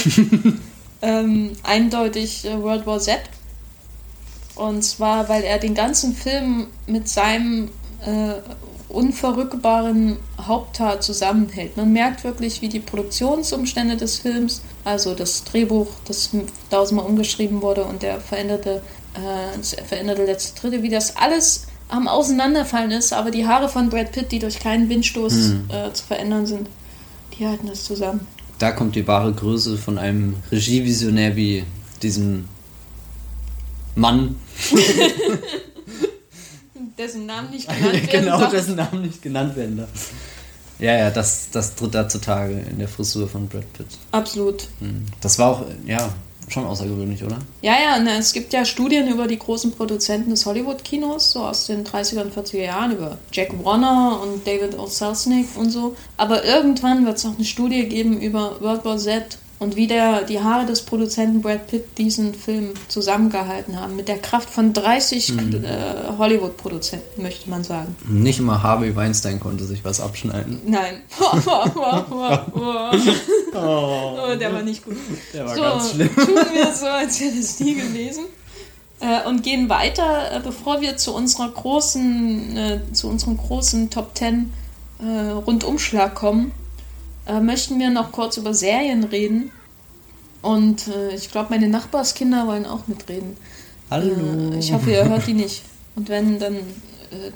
ähm, 1.03 1.51
eindeutig 1.61 2.45
äh, 2.45 2.59
World 2.61 2.87
War 2.87 2.99
Z. 2.99 3.19
Und 4.55 4.83
zwar, 4.83 5.29
weil 5.29 5.43
er 5.43 5.59
den 5.59 5.75
ganzen 5.75 6.15
Film 6.15 6.67
mit 6.87 7.07
seinem 7.07 7.69
äh, 8.05 8.35
unverrückbaren 8.95 10.17
Haupttat 10.39 11.03
zusammenhält. 11.03 11.77
Man 11.77 11.91
merkt 11.91 12.23
wirklich, 12.23 12.61
wie 12.61 12.69
die 12.69 12.79
Produktionsumstände 12.79 13.97
des 13.97 14.17
Films, 14.17 14.61
also 14.83 15.13
das 15.13 15.43
Drehbuch, 15.43 15.87
das 16.05 16.31
tausendmal 16.69 17.05
umgeschrieben 17.05 17.61
wurde 17.61 17.83
und 17.83 18.01
der 18.01 18.19
veränderte, 18.19 18.81
äh, 19.13 19.57
das 19.57 19.75
veränderte 19.87 20.25
letzte 20.25 20.61
Dritte, 20.61 20.83
wie 20.83 20.89
das 20.89 21.17
alles 21.17 21.67
am 21.89 22.07
Auseinanderfallen 22.07 22.91
ist, 22.91 23.13
aber 23.13 23.31
die 23.31 23.45
Haare 23.45 23.69
von 23.69 23.89
Brad 23.89 24.11
Pitt, 24.11 24.31
die 24.31 24.39
durch 24.39 24.59
keinen 24.59 24.89
Windstoß 24.89 25.33
äh, 25.69 25.93
zu 25.93 26.03
verändern 26.03 26.45
sind, 26.45 26.67
die 27.37 27.45
halten 27.45 27.67
das 27.67 27.83
zusammen. 27.83 28.25
Da 28.57 28.71
kommt 28.71 28.95
die 28.95 29.05
wahre 29.07 29.33
Größe 29.33 29.77
von 29.77 29.97
einem 29.97 30.35
Regievisionär 30.51 31.35
wie 31.35 31.65
diesem 32.01 32.45
Mann. 33.95 34.35
Dessen 36.97 37.25
Namen 37.25 37.51
nicht 37.51 37.67
genannt 37.69 37.93
werden 37.93 38.09
genau, 38.25 38.39
darf. 38.39 38.51
dessen 38.51 38.75
Namen 38.75 39.01
nicht 39.01 39.21
genannt 39.21 39.55
werden 39.55 39.77
darf. 39.77 39.89
Ja, 40.79 40.97
ja, 40.97 41.09
das, 41.09 41.49
das 41.51 41.75
tritt 41.75 41.95
da 41.95 42.07
zutage 42.07 42.53
in 42.69 42.79
der 42.79 42.87
Frisur 42.87 43.27
von 43.29 43.47
Brad 43.47 43.71
Pitt. 43.73 43.87
Absolut. 44.11 44.67
Hm. 44.79 45.05
Das 45.21 45.39
war 45.39 45.51
auch, 45.51 45.65
ja, 45.85 46.09
schon 46.49 46.65
außergewöhnlich, 46.65 47.23
oder? 47.23 47.39
Ja, 47.61 47.73
ja, 47.73 47.99
na, 47.99 48.17
es 48.17 48.33
gibt 48.33 48.53
ja 48.53 48.65
Studien 48.65 49.07
über 49.07 49.27
die 49.27 49.39
großen 49.39 49.71
Produzenten 49.71 50.31
des 50.31 50.45
Hollywood-Kinos, 50.45 51.31
so 51.31 51.45
aus 51.45 51.65
den 51.67 51.85
30er 51.85 52.21
und 52.21 52.35
40er 52.35 52.63
Jahren, 52.63 52.91
über 52.91 53.17
Jack 53.31 53.51
Warner 53.63 54.19
und 54.21 54.45
David 54.45 54.77
O. 54.77 54.85
Selznick 54.85 55.47
und 55.55 55.71
so. 55.71 55.95
Aber 56.17 56.43
irgendwann 56.43 57.05
wird 57.05 57.17
es 57.17 57.25
auch 57.25 57.35
eine 57.35 57.45
Studie 57.45 57.87
geben 57.87 58.19
über 58.19 58.61
World 58.61 58.85
War 58.85 58.97
Z 58.97 59.37
und 59.57 59.75
wie 59.75 59.87
der, 59.87 60.23
die 60.23 60.41
Haare 60.41 60.65
des 60.65 60.81
Produzenten 60.81 61.41
Brad 61.41 61.67
Pitt 61.67 61.97
diesen 61.97 62.33
Film 62.33 62.73
zusammengehalten 62.89 63.79
haben. 63.79 63.95
Mit 63.95 64.07
der 64.09 64.17
Kraft 64.17 64.49
von 64.49 64.73
30 64.73 65.33
Mhm. 65.33 65.63
äh, 65.63 65.67
Hollywood-Produzenten, 66.17 67.21
möchte 67.21 67.49
man 67.49 67.63
sagen. 67.63 67.95
Nicht 68.07 68.41
mal 68.41 68.61
Harvey 68.61 68.95
Weinstein 68.95 69.39
konnte 69.39 69.63
sich 69.65 69.85
was 69.85 70.01
abschneiden. 70.01 70.59
Nein. 70.65 71.01
oh, 73.53 74.35
der 74.39 74.53
war 74.53 74.61
nicht 74.61 74.83
gut. 74.83 74.97
Der 75.33 75.45
war 75.45 75.55
so, 75.55 75.61
ganz 75.61 75.91
schlimm. 75.91 76.13
tun 76.15 76.35
wir 76.53 76.73
so, 76.73 76.87
als 76.87 77.19
hätte 77.19 77.39
es 77.39 77.59
nie 77.59 77.75
gelesen. 77.75 78.25
Äh, 78.99 79.27
und 79.27 79.43
gehen 79.43 79.69
weiter, 79.69 80.31
äh, 80.33 80.39
bevor 80.39 80.81
wir 80.81 80.97
zu 80.97 81.13
unserer 81.13 81.49
großen, 81.49 82.57
äh, 82.57 82.79
zu 82.93 83.07
unserem 83.09 83.37
großen 83.37 83.89
Top 83.89 84.17
10 84.17 84.53
äh, 84.99 85.31
Rundumschlag 85.31 86.15
kommen, 86.15 86.51
äh, 87.27 87.39
möchten 87.39 87.79
wir 87.79 87.89
noch 87.89 88.11
kurz 88.11 88.37
über 88.37 88.53
Serien 88.53 89.03
reden. 89.03 89.51
Und 90.41 90.87
äh, 90.87 91.15
ich 91.15 91.31
glaube, 91.31 91.47
meine 91.49 91.67
Nachbarskinder 91.67 92.45
wollen 92.47 92.65
auch 92.65 92.87
mitreden. 92.87 93.35
Hallo. 93.89 94.13
Äh, 94.53 94.59
ich 94.59 94.71
hoffe, 94.71 94.91
ihr 94.91 95.07
hört 95.07 95.25
die 95.27 95.33
nicht. 95.33 95.63
Und 95.95 96.09
wenn, 96.09 96.39
dann, 96.39 96.55
äh, 96.55 96.59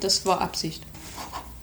das 0.00 0.24
war 0.26 0.40
Absicht. 0.40 0.82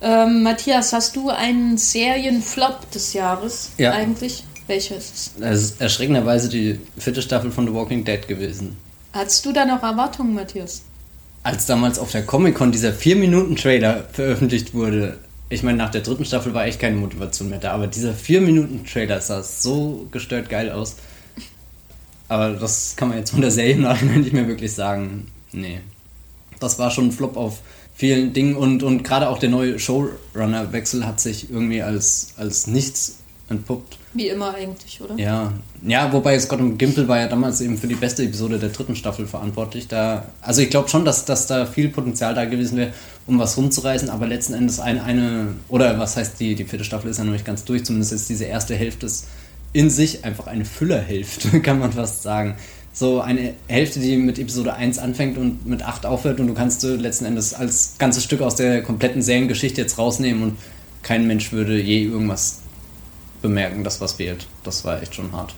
Ähm, 0.02 0.44
Matthias, 0.44 0.94
hast 0.94 1.16
du 1.16 1.30
einen 1.30 1.78
Serienflop 1.78 2.92
des 2.92 3.14
Jahres 3.14 3.72
Ja. 3.78 3.92
eigentlich? 3.94 4.44
Welcher 4.68 4.98
ist 4.98 5.14
es? 5.16 5.32
Es 5.42 5.62
ist 5.64 5.82
erschreckenderweise 5.82 6.50
die 6.50 6.80
vierte 6.98 7.22
Staffel 7.22 7.52
von 7.52 7.66
The 7.66 7.74
Walking 7.74 8.04
Dead 8.04 8.28
gewesen. 8.28 8.76
Hattest 9.14 9.46
du 9.46 9.54
da 9.54 9.66
noch 9.66 9.82
Erwartungen, 9.82 10.34
Matthias? 10.34 10.82
Als 11.44 11.66
damals 11.66 11.98
auf 11.98 12.12
der 12.12 12.26
Comic-Con 12.26 12.74
dieser 12.74 12.90
4-Minuten-Trailer 12.92 14.04
veröffentlicht 14.12 14.74
wurde, 14.74 15.18
ich 15.50 15.64
meine, 15.64 15.78
nach 15.78 15.92
der 15.92 16.02
dritten 16.02 16.26
Staffel 16.26 16.54
war 16.54 16.66
echt 16.66 16.80
keine 16.80 16.98
Motivation 16.98 17.50
mehr 17.50 17.60
da, 17.60 17.72
aber 17.72 17.88
dieser 17.88 18.12
4-Minuten-Trailer 18.12 19.22
sah 19.22 19.42
so 19.44 20.08
gestört 20.12 20.50
geil 20.50 20.72
aus. 20.72 20.98
Aber 22.28 22.52
das 22.52 22.96
kann 22.98 23.10
man 23.10 23.18
jetzt 23.18 23.32
von 23.32 23.42
der 23.42 23.52
Serie 23.52 23.76
im 23.76 23.82
Nachhinein 23.82 24.22
nicht 24.22 24.34
mehr 24.34 24.48
wirklich 24.48 24.74
sagen. 24.74 25.28
Nee. 25.54 25.80
Das 26.60 26.78
war 26.80 26.92
schon 26.92 27.06
ein 27.06 27.12
Flop 27.12 27.38
auf 27.38 27.62
vielen 27.96 28.34
Dingen 28.34 28.56
und, 28.56 28.84
und 28.84 29.04
gerade 29.04 29.30
auch 29.30 29.40
der 29.40 29.50
neue 29.50 29.80
Showrunner-Wechsel 29.80 31.06
hat 31.06 31.20
sich 31.20 31.50
irgendwie 31.50 31.82
als, 31.82 32.34
als 32.38 32.68
nichts 32.68 33.20
entpuppt. 33.50 33.98
Wie 34.18 34.30
immer 34.30 34.56
eigentlich, 34.56 35.00
oder? 35.00 35.16
Ja, 35.16 35.54
ja 35.86 36.12
wobei 36.12 36.40
Scott 36.40 36.60
und 36.60 36.78
Gimple 36.78 37.08
war 37.08 37.20
ja 37.20 37.28
damals 37.28 37.62
eben 37.62 37.78
für 37.78 37.88
die 37.88 37.96
beste 37.96 38.24
Episode 38.24 38.58
der 38.58 38.70
dritten 38.70 38.96
Staffel 38.96 39.28
verantwortlich. 39.28 39.88
Da, 39.88 40.26
also 40.42 40.62
ich 40.62 40.72
glaube 40.72 40.90
schon, 40.90 41.06
dass, 41.06 41.26
dass 41.26 41.46
da 41.46 41.68
viel 41.68 41.90
Potenzial 41.90 42.34
da 42.34 42.46
gewesen 42.46 42.78
wäre, 42.78 42.94
um 43.28 43.38
was 43.38 43.58
rumzureißen, 43.58 44.10
aber 44.10 44.26
letzten 44.26 44.56
Endes 44.56 44.80
eine, 44.80 45.04
eine 45.04 45.50
oder 45.70 46.00
was 46.00 46.18
heißt 46.18 46.40
die, 46.40 46.56
die 46.56 46.64
vierte 46.64 46.84
Staffel 46.84 47.12
ist 47.12 47.18
ja 47.18 47.26
noch 47.26 47.34
nicht 47.34 47.46
ganz 47.46 47.64
durch, 47.64 47.86
zumindest 47.86 48.12
ist 48.12 48.28
diese 48.28 48.46
erste 48.46 48.76
Hälfte 48.76 49.06
ist 49.06 49.28
in 49.74 49.92
sich 49.92 50.26
einfach 50.26 50.48
eine 50.48 50.66
Füllerhälfte, 50.66 51.60
kann 51.62 51.78
man 51.78 51.92
fast 51.94 52.24
sagen 52.24 52.56
so 52.98 53.22
eine 53.22 53.54
Hälfte, 53.68 54.00
die 54.00 54.18
mit 54.18 54.40
Episode 54.40 54.74
1 54.74 54.98
anfängt 54.98 55.38
und 55.38 55.68
mit 55.68 55.84
8 55.84 56.08
aufhört 56.08 56.40
und 56.40 56.48
du 56.48 56.56
kannst 56.56 56.82
du 56.82 56.96
letzten 56.96 57.26
Endes 57.26 57.54
als 57.54 57.94
ganzes 58.00 58.24
Stück 58.24 58.42
aus 58.42 58.56
der 58.56 58.82
kompletten 58.82 59.22
Seriengeschichte 59.22 59.82
jetzt 59.82 60.00
rausnehmen 60.00 60.42
und 60.42 60.58
kein 61.04 61.28
Mensch 61.28 61.52
würde 61.52 61.80
je 61.80 62.04
irgendwas 62.04 62.62
bemerken, 63.42 63.84
dass 63.84 64.02
was 64.02 64.14
fehlt. 64.14 64.48
Das 64.64 64.84
war 64.86 65.02
echt 65.02 65.16
schon 65.16 65.32
hart. 65.32 65.54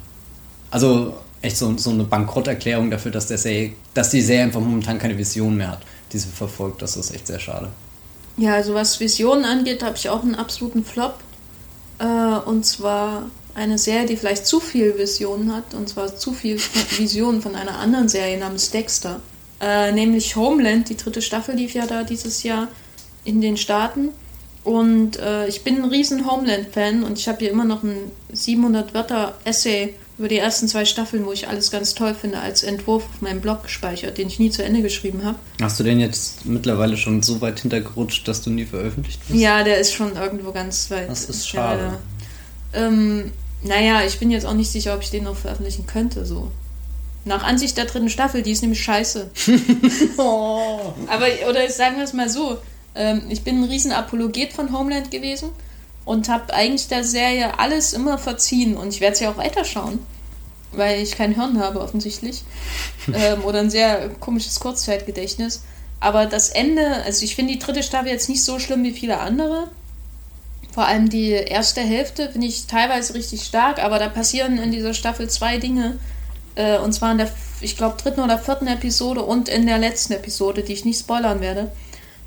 Also 0.71 1.15
echt 1.41 1.57
so, 1.57 1.75
so 1.77 1.89
eine 1.89 2.03
Bankrotterklärung 2.03 2.91
dafür, 2.91 3.11
dass, 3.11 3.27
der 3.27 3.37
Serie, 3.37 3.73
dass 3.93 4.09
die 4.09 4.21
Serie 4.21 4.43
einfach 4.43 4.59
momentan 4.59 4.99
keine 4.99 5.17
Vision 5.17 5.57
mehr 5.57 5.71
hat, 5.71 5.81
die 6.11 6.17
sie 6.17 6.29
verfolgt. 6.29 6.81
Das 6.81 6.97
ist 6.97 7.13
echt 7.13 7.27
sehr 7.27 7.39
schade. 7.39 7.69
Ja, 8.37 8.53
also 8.53 8.73
was 8.73 8.99
Visionen 8.99 9.45
angeht, 9.45 9.83
habe 9.83 9.97
ich 9.97 10.09
auch 10.09 10.23
einen 10.23 10.35
absoluten 10.35 10.83
Flop. 10.83 11.15
Äh, 11.99 12.05
und 12.05 12.65
zwar 12.65 13.23
eine 13.55 13.77
Serie, 13.77 14.05
die 14.05 14.15
vielleicht 14.15 14.45
zu 14.45 14.59
viel 14.59 14.97
Visionen 14.97 15.53
hat, 15.53 15.73
und 15.73 15.89
zwar 15.89 16.15
zu 16.15 16.33
viel 16.33 16.59
Visionen 16.97 17.41
von 17.41 17.55
einer 17.55 17.77
anderen 17.77 18.07
Serie 18.07 18.37
namens 18.37 18.71
Dexter. 18.71 19.19
Äh, 19.59 19.91
nämlich 19.91 20.35
Homeland, 20.35 20.87
die 20.89 20.95
dritte 20.95 21.21
Staffel 21.21 21.55
lief 21.55 21.73
ja 21.73 21.85
da 21.85 22.03
dieses 22.03 22.43
Jahr 22.43 22.69
in 23.25 23.41
den 23.41 23.57
Staaten. 23.57 24.09
Und 24.63 25.17
äh, 25.17 25.47
ich 25.47 25.63
bin 25.63 25.77
ein 25.77 25.89
riesen 25.89 26.29
Homeland-Fan 26.29 27.03
und 27.03 27.17
ich 27.17 27.27
habe 27.27 27.39
hier 27.39 27.51
immer 27.51 27.65
noch 27.65 27.83
ein 27.83 28.11
700-Wörter-Essay 28.33 29.93
über 30.17 30.27
die 30.27 30.37
ersten 30.37 30.67
zwei 30.67 30.83
Staffeln, 30.83 31.25
wo 31.25 31.31
ich 31.31 31.47
alles 31.47 31.71
ganz 31.71 31.95
toll 31.95 32.13
finde, 32.13 32.39
als 32.39 32.63
Entwurf 32.63 33.05
auf 33.05 33.21
meinem 33.21 33.39
Blog 33.39 33.63
gespeichert, 33.63 34.17
den 34.17 34.27
ich 34.27 34.37
nie 34.37 34.49
zu 34.49 34.63
Ende 34.63 34.81
geschrieben 34.81 35.23
habe. 35.23 35.39
Hast 35.61 35.79
du 35.79 35.83
den 35.83 36.01
jetzt 36.01 36.45
mittlerweile 36.45 36.97
schon 36.97 37.23
so 37.23 37.39
weit 37.39 37.61
hintergerutscht, 37.61 38.27
dass 38.27 38.41
du 38.41 38.49
nie 38.49 38.65
veröffentlicht 38.65 39.21
bist? 39.25 39.39
Ja, 39.39 39.63
der 39.63 39.77
ist 39.77 39.93
schon 39.93 40.17
irgendwo 40.17 40.51
ganz 40.51 40.91
weit. 40.91 41.09
Das 41.09 41.23
ist 41.23 41.47
schade. 41.47 41.97
Ja, 42.73 42.87
ähm, 42.87 43.31
naja, 43.63 44.03
ich 44.05 44.19
bin 44.19 44.29
jetzt 44.29 44.45
auch 44.45 44.53
nicht 44.53 44.71
sicher, 44.71 44.93
ob 44.93 45.01
ich 45.01 45.09
den 45.09 45.23
noch 45.23 45.37
veröffentlichen 45.37 45.85
könnte, 45.85 46.25
so. 46.25 46.51
Nach 47.23 47.43
Ansicht 47.43 47.77
der 47.77 47.85
dritten 47.85 48.09
Staffel, 48.09 48.41
die 48.41 48.51
ist 48.51 48.61
nämlich 48.61 48.83
scheiße. 48.83 49.29
oh. 50.17 50.93
Aber, 51.07 51.27
oder 51.49 51.69
sagen 51.69 51.95
wir 51.95 52.03
es 52.03 52.13
mal 52.13 52.29
so, 52.29 52.57
ähm, 52.95 53.23
ich 53.29 53.43
bin 53.43 53.61
ein 53.61 53.69
riesen 53.69 53.91
Apologet 53.91 54.53
von 54.53 54.77
Homeland 54.77 55.11
gewesen 55.11 55.49
und 56.05 56.29
habe 56.29 56.53
eigentlich 56.53 56.87
der 56.87 57.03
Serie 57.03 57.59
alles 57.59 57.93
immer 57.93 58.17
verziehen 58.17 58.77
und 58.77 58.89
ich 58.89 59.01
werde 59.01 59.15
sie 59.15 59.27
auch 59.27 59.37
weiterschauen, 59.37 59.99
weil 60.71 61.01
ich 61.01 61.15
kein 61.15 61.35
Hirn 61.35 61.59
habe 61.59 61.81
offensichtlich 61.81 62.43
ähm, 63.13 63.43
oder 63.43 63.59
ein 63.59 63.69
sehr 63.69 64.09
komisches 64.19 64.59
Kurzzeitgedächtnis. 64.59 65.63
Aber 66.01 66.25
das 66.25 66.49
Ende, 66.49 67.03
also 67.03 67.25
ich 67.25 67.35
finde 67.35 67.53
die 67.53 67.59
dritte 67.59 67.83
Staffel 67.83 68.09
jetzt 68.09 68.29
nicht 68.29 68.43
so 68.43 68.57
schlimm 68.57 68.83
wie 68.83 68.93
viele 68.93 69.19
andere, 69.19 69.69
vor 70.71 70.85
allem 70.85 71.09
die 71.09 71.31
erste 71.31 71.81
Hälfte 71.81 72.29
finde 72.29 72.47
ich 72.47 72.67
teilweise 72.67 73.13
richtig 73.13 73.43
stark, 73.43 73.83
aber 73.83 73.99
da 73.99 74.07
passieren 74.07 74.57
in 74.57 74.71
dieser 74.71 74.93
Staffel 74.93 75.29
zwei 75.29 75.57
Dinge. 75.57 75.99
Äh, 76.55 76.77
und 76.77 76.93
zwar 76.93 77.11
in 77.11 77.17
der, 77.17 77.29
ich 77.59 77.75
glaube, 77.75 78.01
dritten 78.01 78.21
oder 78.21 78.37
vierten 78.37 78.67
Episode 78.67 79.23
und 79.23 79.49
in 79.49 79.65
der 79.65 79.79
letzten 79.79 80.13
Episode, 80.13 80.63
die 80.63 80.73
ich 80.73 80.85
nicht 80.85 80.99
spoilern 80.99 81.41
werde. 81.41 81.71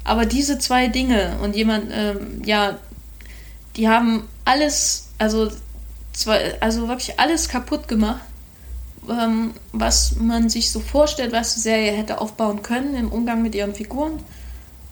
Aber 0.04 0.26
diese 0.26 0.58
zwei 0.58 0.88
Dinge 0.88 1.36
und 1.42 1.54
jemand, 1.54 1.90
ähm, 1.92 2.42
ja, 2.44 2.78
die 3.76 3.88
haben 3.88 4.28
alles, 4.44 5.08
also, 5.18 5.50
zwei, 6.12 6.60
also 6.60 6.88
wirklich 6.88 7.18
alles 7.18 7.48
kaputt 7.48 7.88
gemacht, 7.88 8.20
ähm, 9.08 9.52
was 9.72 10.16
man 10.16 10.48
sich 10.48 10.70
so 10.70 10.80
vorstellt, 10.80 11.32
was 11.32 11.54
die 11.54 11.60
Serie 11.60 11.92
hätte 11.92 12.20
aufbauen 12.20 12.62
können 12.62 12.94
im 12.94 13.10
Umgang 13.10 13.42
mit 13.42 13.54
ihren 13.54 13.74
Figuren. 13.74 14.20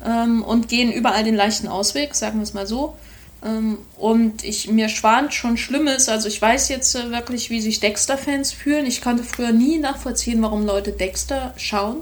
Ähm, 0.05 0.43
und 0.43 0.69
gehen 0.69 0.91
überall 0.91 1.25
den 1.25 1.35
leichten 1.35 1.69
Ausweg, 1.69 2.15
sagen 2.15 2.39
wir 2.39 2.45
es 2.45 2.55
mal 2.55 2.67
so. 2.67 2.95
Ähm, 3.45 3.79
und 3.97 4.45
ich, 4.45 4.71
mir 4.71 4.89
schwant 4.89 5.35
schon 5.35 5.57
Schlimmes. 5.57 6.09
Also 6.09 6.29
ich 6.29 6.41
weiß 6.41 6.69
jetzt 6.69 6.95
äh, 6.95 7.11
wirklich, 7.11 7.51
wie 7.51 7.61
sich 7.61 7.81
Dexter-Fans 7.81 8.53
fühlen. 8.53 8.87
Ich 8.87 9.03
konnte 9.03 9.25
früher 9.25 9.53
nie 9.53 9.79
nachvollziehen, 9.79 10.43
warum 10.43 10.65
Leute 10.65 10.93
Dexter 10.93 11.55
schauen. 11.57 11.99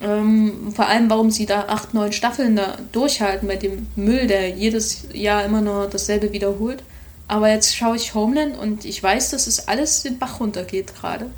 Ähm, 0.00 0.72
vor 0.74 0.86
allem, 0.86 1.08
warum 1.08 1.30
sie 1.30 1.46
da 1.46 1.66
acht, 1.68 1.94
neun 1.94 2.12
Staffeln 2.12 2.56
da 2.56 2.76
durchhalten 2.92 3.48
bei 3.48 3.56
dem 3.56 3.86
Müll, 3.96 4.26
der 4.26 4.50
jedes 4.50 5.04
Jahr 5.12 5.44
immer 5.44 5.62
nur 5.62 5.86
dasselbe 5.86 6.32
wiederholt. 6.32 6.82
Aber 7.28 7.50
jetzt 7.50 7.74
schaue 7.74 7.96
ich 7.96 8.14
Homeland 8.14 8.56
und 8.56 8.84
ich 8.84 9.02
weiß, 9.02 9.30
dass 9.30 9.46
es 9.46 9.68
alles 9.68 10.02
den 10.02 10.18
Bach 10.18 10.38
runtergeht 10.38 10.94
gerade. 10.94 11.30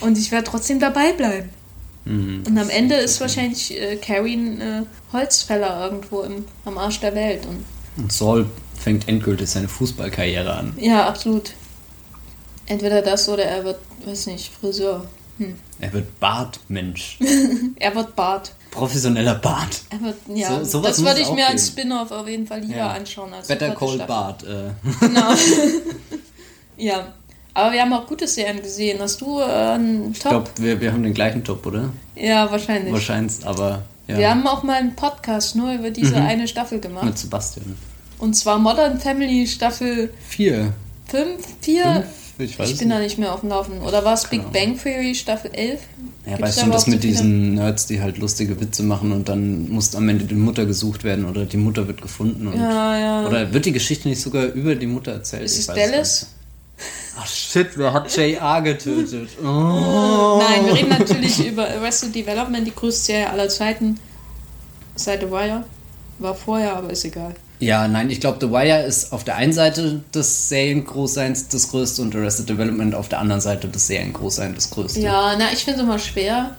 Und 0.00 0.16
ich 0.16 0.30
werde 0.30 0.48
trotzdem 0.48 0.78
dabei 0.78 1.12
bleiben. 1.12 1.50
Mhm, 2.04 2.44
und 2.46 2.58
am 2.58 2.70
Ende 2.70 2.94
ist 2.94 3.20
wahrscheinlich 3.20 3.78
äh, 3.78 3.96
Carrie 3.96 4.36
ein 4.36 4.60
äh, 4.60 4.82
Holzfäller 5.12 5.84
irgendwo 5.84 6.22
im, 6.22 6.46
am 6.64 6.78
Arsch 6.78 7.00
der 7.00 7.14
Welt. 7.14 7.44
Und 7.44 7.64
und 7.96 8.12
Saul 8.12 8.46
fängt 8.78 9.08
endgültig 9.08 9.50
seine 9.50 9.68
Fußballkarriere 9.68 10.52
an. 10.52 10.74
Ja, 10.78 11.06
absolut. 11.06 11.52
Entweder 12.66 13.02
das 13.02 13.28
oder 13.28 13.44
er 13.44 13.64
wird, 13.64 13.78
weiß 14.04 14.26
nicht, 14.26 14.52
Friseur. 14.60 15.06
Hm. 15.40 15.56
Er 15.80 15.92
wird 15.94 16.20
Bartmensch. 16.20 17.18
er 17.76 17.94
wird 17.94 18.14
Bart. 18.14 18.52
Professioneller 18.70 19.36
Bart. 19.36 19.80
Er 19.88 20.00
wird, 20.02 20.16
ja, 20.34 20.62
so, 20.62 20.82
das 20.82 21.02
würde 21.02 21.20
ich 21.20 21.30
mir 21.30 21.46
als 21.48 21.68
Spin-off 21.68 22.12
auf 22.12 22.28
jeden 22.28 22.46
Fall 22.46 22.60
lieber 22.60 22.76
ja. 22.76 22.92
anschauen. 22.92 23.32
Als 23.32 23.48
Better 23.48 23.74
Call 23.74 23.98
Bart. 24.06 24.42
Äh. 24.42 24.70
Genau. 25.00 25.32
ja. 26.76 27.14
Aber 27.54 27.72
wir 27.72 27.80
haben 27.80 27.92
auch 27.94 28.06
gute 28.06 28.28
Serien 28.28 28.62
gesehen. 28.62 28.98
Hast 29.00 29.20
du 29.22 29.40
äh, 29.40 29.44
einen 29.44 30.12
Top? 30.12 30.14
Ich 30.14 30.20
glaube, 30.20 30.50
wir, 30.56 30.80
wir 30.80 30.92
haben 30.92 31.02
den 31.02 31.14
gleichen 31.14 31.42
Top, 31.42 31.64
oder? 31.66 31.90
Ja, 32.14 32.50
wahrscheinlich. 32.50 32.92
Wahrscheinlich, 32.92 33.44
aber 33.44 33.82
ja. 34.06 34.18
Wir 34.18 34.30
haben 34.30 34.46
auch 34.46 34.62
mal 34.62 34.74
einen 34.74 34.94
Podcast 34.94 35.56
nur 35.56 35.72
über 35.72 35.90
diese 35.90 36.16
mhm. 36.16 36.26
eine 36.26 36.48
Staffel 36.48 36.80
gemacht. 36.80 37.04
Mit 37.04 37.18
Sebastian. 37.18 37.76
Und 38.18 38.34
zwar 38.34 38.58
Modern 38.58 39.00
Family 39.00 39.46
Staffel 39.46 40.12
4. 40.28 40.72
5? 41.08 41.46
4? 41.62 42.04
Ich, 42.40 42.58
ich 42.58 42.78
bin 42.78 42.88
da 42.88 42.98
nicht 42.98 43.18
mehr 43.18 43.32
auf 43.34 43.40
dem 43.40 43.50
Laufen. 43.50 43.80
Oder 43.82 44.04
war 44.04 44.14
es 44.14 44.26
Big 44.26 44.52
Bang 44.52 44.78
Theory 44.78 45.14
Staffel 45.14 45.50
11? 45.52 45.80
Ja, 46.24 46.36
Gibt's 46.36 46.42
weißt 46.42 46.66
du, 46.66 46.70
das 46.70 46.86
mit 46.86 47.02
diesen 47.02 47.54
Nerds, 47.54 47.86
die 47.86 48.00
halt 48.00 48.18
lustige 48.18 48.60
Witze 48.60 48.82
machen 48.82 49.12
und 49.12 49.28
dann 49.28 49.68
muss 49.70 49.94
am 49.94 50.08
Ende 50.08 50.24
die 50.24 50.34
Mutter 50.34 50.66
gesucht 50.66 51.04
werden 51.04 51.24
oder 51.24 51.44
die 51.46 51.56
Mutter 51.56 51.86
wird 51.86 52.02
gefunden. 52.02 52.46
Und, 52.48 52.60
ja, 52.60 52.98
ja. 52.98 53.26
Oder 53.26 53.52
wird 53.52 53.64
die 53.64 53.72
Geschichte 53.72 54.08
nicht 54.08 54.20
sogar 54.20 54.44
über 54.46 54.74
die 54.74 54.86
Mutter 54.86 55.12
erzählt? 55.12 55.44
Ist 55.44 55.58
es 55.58 55.66
Dallas? 55.66 56.26
Ach 57.18 57.26
shit, 57.26 57.76
wer 57.76 57.92
hat 57.92 58.16
J.R. 58.16 58.62
getötet? 58.62 59.28
Oh. 59.42 60.40
Nein, 60.42 60.66
wir 60.66 60.74
reden 60.74 60.88
natürlich 60.88 61.46
über 61.46 61.68
Arrested 61.68 62.14
Development, 62.14 62.66
die 62.66 62.74
größte 62.74 63.06
Serie 63.06 63.30
aller 63.30 63.48
Zeiten. 63.48 63.98
Seit 64.94 65.20
The 65.20 65.30
Wire. 65.30 65.64
War 66.18 66.34
vorher, 66.34 66.76
aber 66.76 66.90
ist 66.90 67.04
egal. 67.04 67.34
Ja, 67.60 67.86
nein, 67.86 68.08
ich 68.08 68.20
glaube, 68.20 68.38
The 68.40 68.50
Wire 68.50 68.82
ist 68.84 69.12
auf 69.12 69.22
der 69.22 69.36
einen 69.36 69.52
Seite 69.52 70.02
des 70.14 70.48
Seriengroßseins 70.48 71.48
das 71.48 71.70
größte 71.70 72.00
und 72.00 72.16
Arrested 72.16 72.48
Development 72.48 72.94
auf 72.94 73.08
der 73.08 73.20
anderen 73.20 73.42
Seite 73.42 73.68
des 73.68 73.86
Seriengroßseins 73.86 74.54
das 74.56 74.70
größte. 74.70 75.00
Ja, 75.00 75.34
na, 75.38 75.52
ich 75.52 75.64
finde 75.64 75.80
es 75.80 75.84
immer 75.84 75.98
schwer, 75.98 76.56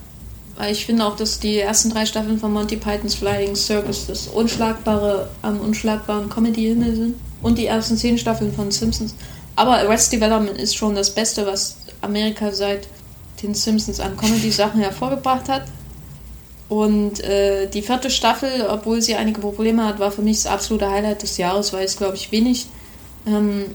weil 0.57 0.72
ich 0.72 0.86
finde 0.86 1.03
auch, 1.06 1.15
dass 1.15 1.40
die 1.40 1.57
ersten 1.57 1.90
drei 1.90 2.06
Staffeln 2.06 2.40
von 2.40 2.53
Monty 2.53 2.78
Pythons 2.78 3.15
Flying 3.15 3.56
Circus 3.56 4.06
das 4.06 4.28
unschlagbare 4.28 5.28
am 5.41 5.60
unschlagbaren 5.60 6.30
Comedy-Himmel 6.30 6.95
sind 6.95 7.15
und 7.41 7.57
die 7.57 7.65
ersten 7.65 7.98
zehn 7.98 8.19
Staffeln 8.19 8.53
von 8.53 8.69
Simpsons. 8.69 9.15
Aber 9.56 9.78
Arrested 9.80 10.22
Development 10.22 10.57
ist 10.60 10.76
schon 10.76 10.94
das 10.94 11.10
Beste, 11.10 11.48
was 11.48 11.78
Amerika 12.02 12.52
seit 12.52 12.88
den 13.41 13.56
Simpsons 13.56 13.99
an 13.99 14.15
Comedy-Sachen 14.15 14.80
hervorgebracht 14.80 15.49
hat. 15.49 15.64
Und 16.72 17.19
äh, 17.19 17.68
die 17.68 17.81
vierte 17.81 18.10
Staffel, 18.10 18.65
obwohl 18.69 19.02
sie 19.02 19.15
einige 19.15 19.41
Probleme 19.41 19.85
hat, 19.85 19.99
war 19.99 20.10
für 20.10 20.22
mich 20.22 20.38
das 20.38 20.45
absolute 20.45 20.89
Highlight 20.89 21.22
des 21.22 21.35
Jahres, 21.35 21.73
weil 21.73 21.84
es, 21.84 21.98
glaube 21.98 22.15
ich, 22.15 22.31
wenig, 22.31 22.68
ähm, 23.27 23.65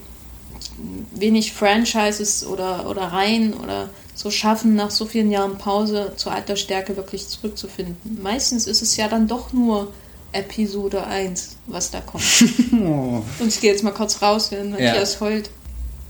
wenig 1.11 1.53
Franchises 1.53 2.43
oder, 2.43 2.89
oder 2.89 3.03
Reihen 3.03 3.53
oder 3.53 3.91
so 4.15 4.31
schaffen, 4.31 4.73
nach 4.73 4.89
so 4.89 5.05
vielen 5.05 5.29
Jahren 5.29 5.59
Pause 5.59 6.13
zur 6.15 6.31
alter 6.31 6.55
Stärke 6.55 6.97
wirklich 6.97 7.27
zurückzufinden. 7.27 8.17
Meistens 8.19 8.65
ist 8.65 8.81
es 8.81 8.97
ja 8.97 9.07
dann 9.07 9.27
doch 9.27 9.53
nur 9.53 9.93
Episode 10.31 11.05
1, 11.05 11.57
was 11.67 11.91
da 11.91 12.01
kommt. 12.01 12.23
oh. 12.73 13.21
Und 13.39 13.47
ich 13.47 13.61
gehe 13.61 13.71
jetzt 13.71 13.83
mal 13.83 13.93
kurz 13.93 14.23
raus, 14.23 14.49
wenn 14.49 14.71
Matthias 14.71 15.13
ja. 15.13 15.19
heult. 15.19 15.51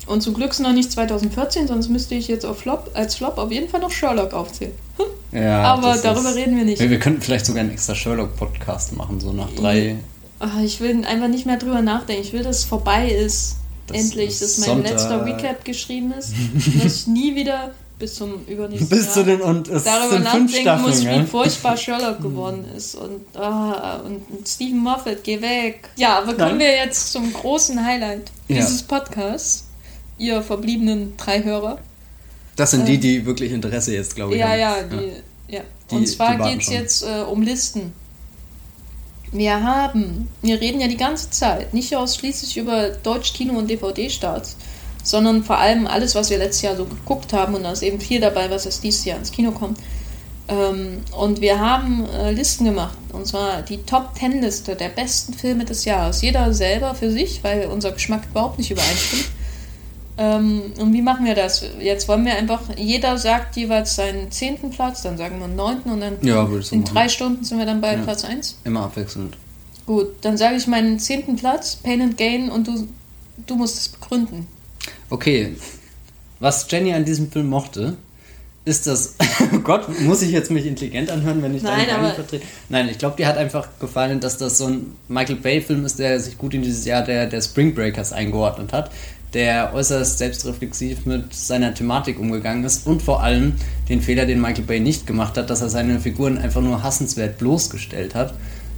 Und 0.07 0.21
zum 0.21 0.33
Glück 0.33 0.51
ist 0.51 0.59
noch 0.59 0.73
nicht 0.73 0.91
2014, 0.91 1.67
sonst 1.67 1.89
müsste 1.89 2.15
ich 2.15 2.27
jetzt 2.27 2.45
auf 2.45 2.59
Flop, 2.59 2.91
als 2.93 3.15
Flop 3.15 3.37
auf 3.37 3.51
jeden 3.51 3.69
Fall 3.69 3.81
noch 3.81 3.91
Sherlock 3.91 4.33
aufzählen. 4.33 4.73
Ja, 5.31 5.63
Aber 5.63 5.97
darüber 5.97 6.29
ist, 6.29 6.35
reden 6.37 6.57
wir 6.57 6.63
nicht. 6.63 6.79
Wir, 6.79 6.89
wir 6.89 6.99
könnten 6.99 7.21
vielleicht 7.21 7.45
sogar 7.45 7.61
einen 7.61 7.71
extra 7.71 7.93
Sherlock-Podcast 7.93 8.95
machen, 8.95 9.19
so 9.19 9.33
nach 9.33 9.49
drei 9.51 9.97
Oh, 10.39 10.63
ich 10.63 10.79
will 10.79 11.03
einfach 11.05 11.27
nicht 11.27 11.45
mehr 11.45 11.57
drüber 11.57 11.81
nachdenken. 11.81 12.21
Ich 12.21 12.33
will, 12.33 12.43
dass 12.43 12.59
es 12.59 12.63
vorbei 12.63 13.09
ist. 13.09 13.57
Das 13.87 13.97
Endlich, 13.97 14.39
dass 14.39 14.57
mein 14.59 14.67
Sonntag. 14.67 14.91
letzter 14.91 15.25
Recap 15.25 15.65
geschrieben 15.65 16.13
ist. 16.17 16.33
dass 16.83 17.01
ich 17.01 17.07
nie 17.07 17.35
wieder 17.35 17.71
bis 17.97 18.15
zum 18.15 18.45
übernächsten 18.45 18.89
bis 18.89 19.05
Jahr 19.05 19.13
zu 19.13 19.23
den, 19.23 19.41
und 19.41 19.67
es 19.69 19.83
darüber 19.85 20.19
nachdenken 20.19 20.81
muss, 20.83 21.03
wie 21.03 21.23
furchtbar 21.25 21.75
Sherlock 21.75 22.21
geworden 22.21 22.65
ist. 22.75 22.95
Und, 22.95 23.25
oh, 23.35 24.05
und 24.05 24.47
Stephen 24.47 24.79
Moffat, 24.79 25.23
geh 25.23 25.41
weg. 25.41 25.89
Ja, 25.95 26.19
aber 26.19 26.33
kommen 26.33 26.57
Nein. 26.57 26.59
wir 26.59 26.75
jetzt 26.75 27.11
zum 27.11 27.33
großen 27.33 27.83
Highlight 27.83 28.29
ja. 28.47 28.57
dieses 28.57 28.83
Podcasts. 28.83 29.66
Ihr 30.17 30.41
verbliebenen 30.41 31.15
drei 31.17 31.43
Hörer. 31.43 31.79
Das 32.55 32.71
sind 32.71 32.83
äh, 32.83 32.85
die, 32.85 32.97
die 32.97 33.25
wirklich 33.25 33.51
Interesse 33.51 33.93
jetzt, 33.93 34.15
glaube 34.15 34.33
ich. 34.33 34.39
Ja, 34.39 34.49
haben. 34.49 34.59
ja, 34.59 34.83
die, 34.83 34.95
ja. 34.95 35.59
ja. 35.59 35.61
Die, 35.91 35.95
und 35.95 36.07
zwar 36.07 36.37
geht 36.37 36.61
es 36.61 36.69
jetzt 36.69 37.03
äh, 37.03 37.21
um 37.21 37.41
Listen. 37.41 37.93
Wir 39.31 39.61
haben, 39.61 40.29
wir 40.41 40.59
reden 40.61 40.79
ja 40.79 40.87
die 40.87 40.97
ganze 40.97 41.29
Zeit 41.29 41.73
nicht 41.73 41.95
ausschließlich 41.95 42.57
über 42.57 42.89
Deutsch-Kino 42.89 43.53
und 43.53 43.69
DVD-Starts, 43.69 44.55
sondern 45.03 45.43
vor 45.43 45.57
allem 45.57 45.85
alles, 45.85 46.15
was 46.15 46.29
wir 46.29 46.37
letztes 46.37 46.61
Jahr 46.61 46.75
so 46.77 46.85
geguckt 46.85 47.33
haben 47.33 47.53
und 47.53 47.63
da 47.63 47.71
ist 47.71 47.83
eben 47.83 47.99
viel 47.99 48.21
dabei, 48.21 48.49
was 48.49 48.65
erst 48.65 48.83
dieses 48.83 49.03
Jahr 49.03 49.17
ins 49.17 49.31
Kino 49.31 49.51
kommt. 49.51 49.79
Ähm, 50.47 51.01
und 51.11 51.41
wir 51.41 51.59
haben 51.59 52.05
äh, 52.09 52.31
Listen 52.31 52.65
gemacht, 52.65 52.97
und 53.11 53.27
zwar 53.27 53.61
die 53.63 53.77
Top 53.83 54.15
Ten 54.15 54.41
Liste 54.41 54.75
der 54.75 54.89
besten 54.89 55.33
Filme 55.33 55.65
des 55.65 55.83
Jahres. 55.83 56.21
Jeder 56.21 56.53
selber 56.53 56.95
für 56.95 57.11
sich, 57.11 57.43
weil 57.43 57.65
unser 57.65 57.91
Geschmack 57.91 58.23
überhaupt 58.31 58.57
nicht 58.57 58.71
übereinstimmt. 58.71 59.25
Ähm, 60.19 60.73
und 60.79 60.93
wie 60.93 61.01
machen 61.01 61.25
wir 61.25 61.35
das? 61.35 61.63
Jetzt 61.79 62.07
wollen 62.07 62.25
wir 62.25 62.35
einfach, 62.35 62.61
jeder 62.75 63.17
sagt 63.17 63.55
jeweils 63.55 63.95
seinen 63.95 64.31
zehnten 64.31 64.71
Platz, 64.71 65.03
dann 65.03 65.17
sagen 65.17 65.39
wir 65.39 65.47
neunten 65.47 65.91
und 65.91 66.01
dann 66.01 66.17
ja, 66.21 66.43
in 66.43 66.49
machen. 66.49 66.83
drei 66.85 67.07
Stunden 67.07 67.43
sind 67.43 67.59
wir 67.59 67.67
dann 67.67 67.81
bei 67.81 67.93
ja. 67.95 68.01
Platz 68.01 68.25
1. 68.25 68.57
Immer 68.63 68.81
abwechselnd. 68.81 69.37
Gut, 69.85 70.07
dann 70.21 70.35
sage 70.35 70.55
ich 70.55 70.67
meinen 70.67 70.99
zehnten 70.99 71.35
Platz, 71.35 71.75
Pain 71.75 72.01
and 72.01 72.17
Gain, 72.17 72.49
und 72.49 72.67
du, 72.67 72.87
du 73.45 73.55
musst 73.55 73.77
es 73.77 73.89
begründen. 73.89 74.47
Okay. 75.09 75.55
Was 76.39 76.67
Jenny 76.69 76.93
an 76.93 77.05
diesem 77.05 77.31
Film 77.31 77.47
mochte, 77.47 77.95
ist 78.65 78.87
das. 78.87 79.15
Oh 79.53 79.59
Gott, 79.59 79.87
muss 80.01 80.23
ich 80.23 80.31
jetzt 80.31 80.49
mich 80.49 80.65
intelligent 80.65 81.11
anhören, 81.11 81.41
wenn 81.43 81.55
ich 81.55 81.61
deine 81.61 81.93
Meinung 81.93 82.15
vertrete? 82.15 82.43
Nein, 82.69 82.89
ich 82.89 82.97
glaube, 82.97 83.15
dir 83.15 83.27
hat 83.27 83.37
einfach 83.37 83.69
gefallen, 83.79 84.19
dass 84.19 84.37
das 84.37 84.57
so 84.57 84.65
ein 84.65 84.95
Michael 85.07 85.37
Bay-Film 85.37 85.85
ist, 85.85 85.99
der 85.99 86.19
sich 86.19 86.37
gut 86.37 86.55
in 86.55 86.63
dieses 86.63 86.83
Jahr 86.83 87.03
der, 87.03 87.27
der 87.27 87.41
Spring 87.41 87.75
Breakers 87.75 88.11
eingeordnet 88.11 88.73
hat 88.73 88.89
der 89.33 89.73
äußerst 89.73 90.17
selbstreflexiv 90.17 91.05
mit 91.05 91.33
seiner 91.33 91.73
Thematik 91.73 92.19
umgegangen 92.19 92.63
ist 92.63 92.87
und 92.87 93.01
vor 93.01 93.21
allem 93.21 93.55
den 93.89 94.01
Fehler, 94.01 94.25
den 94.25 94.41
Michael 94.41 94.63
Bay 94.63 94.79
nicht 94.79 95.05
gemacht 95.05 95.37
hat, 95.37 95.49
dass 95.49 95.61
er 95.61 95.69
seine 95.69 95.99
Figuren 95.99 96.37
einfach 96.37 96.61
nur 96.61 96.83
hassenswert 96.83 97.37
bloßgestellt 97.37 98.15
hat, 98.15 98.33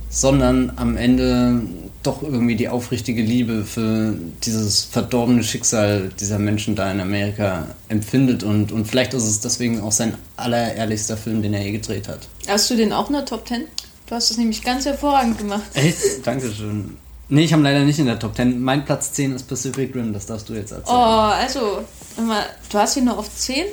sondern 0.09 0.73
am 0.75 0.97
Ende 0.97 1.61
doch 2.01 2.23
irgendwie 2.23 2.55
die 2.55 2.69
aufrichtige 2.69 3.21
Liebe 3.21 3.63
für 3.63 4.15
dieses 4.43 4.85
verdorbene 4.85 5.43
Schicksal 5.43 6.09
dieser 6.19 6.39
Menschen 6.39 6.75
da 6.75 6.91
in 6.91 6.99
Amerika 6.99 7.67
empfindet 7.89 8.43
und, 8.43 8.71
und 8.71 8.85
vielleicht 8.85 9.13
ist 9.13 9.23
es 9.23 9.41
deswegen 9.41 9.81
auch 9.81 9.91
sein 9.91 10.15
allerehrlichster 10.37 11.17
Film, 11.17 11.41
den 11.41 11.53
er 11.53 11.61
je 11.61 11.73
gedreht 11.73 12.07
hat. 12.07 12.27
Hast 12.47 12.69
du 12.71 12.75
den 12.75 12.93
auch 12.93 13.07
in 13.07 13.13
der 13.13 13.25
Top 13.25 13.47
10? 13.47 13.65
Du 14.07 14.15
hast 14.15 14.31
es 14.31 14.37
nämlich 14.37 14.63
ganz 14.63 14.85
hervorragend 14.85 15.37
gemacht. 15.37 15.69
Echt? 15.75 16.25
Dankeschön. 16.25 16.97
Nee, 17.29 17.43
ich 17.43 17.53
habe 17.53 17.61
leider 17.61 17.81
nicht 17.81 17.99
in 17.99 18.07
der 18.07 18.17
Top 18.17 18.35
10. 18.35 18.59
Mein 18.61 18.85
Platz 18.85 19.13
10 19.13 19.35
ist 19.35 19.47
Pacific 19.47 19.95
Rim, 19.95 20.13
das 20.13 20.25
darfst 20.25 20.49
du 20.49 20.53
jetzt 20.53 20.71
erzählen. 20.71 20.97
Oh, 20.97 21.31
also, 21.31 21.85
du 22.17 22.77
hast 22.77 22.97
ihn 22.97 23.05
nur 23.05 23.19
auf 23.19 23.33
10? 23.33 23.65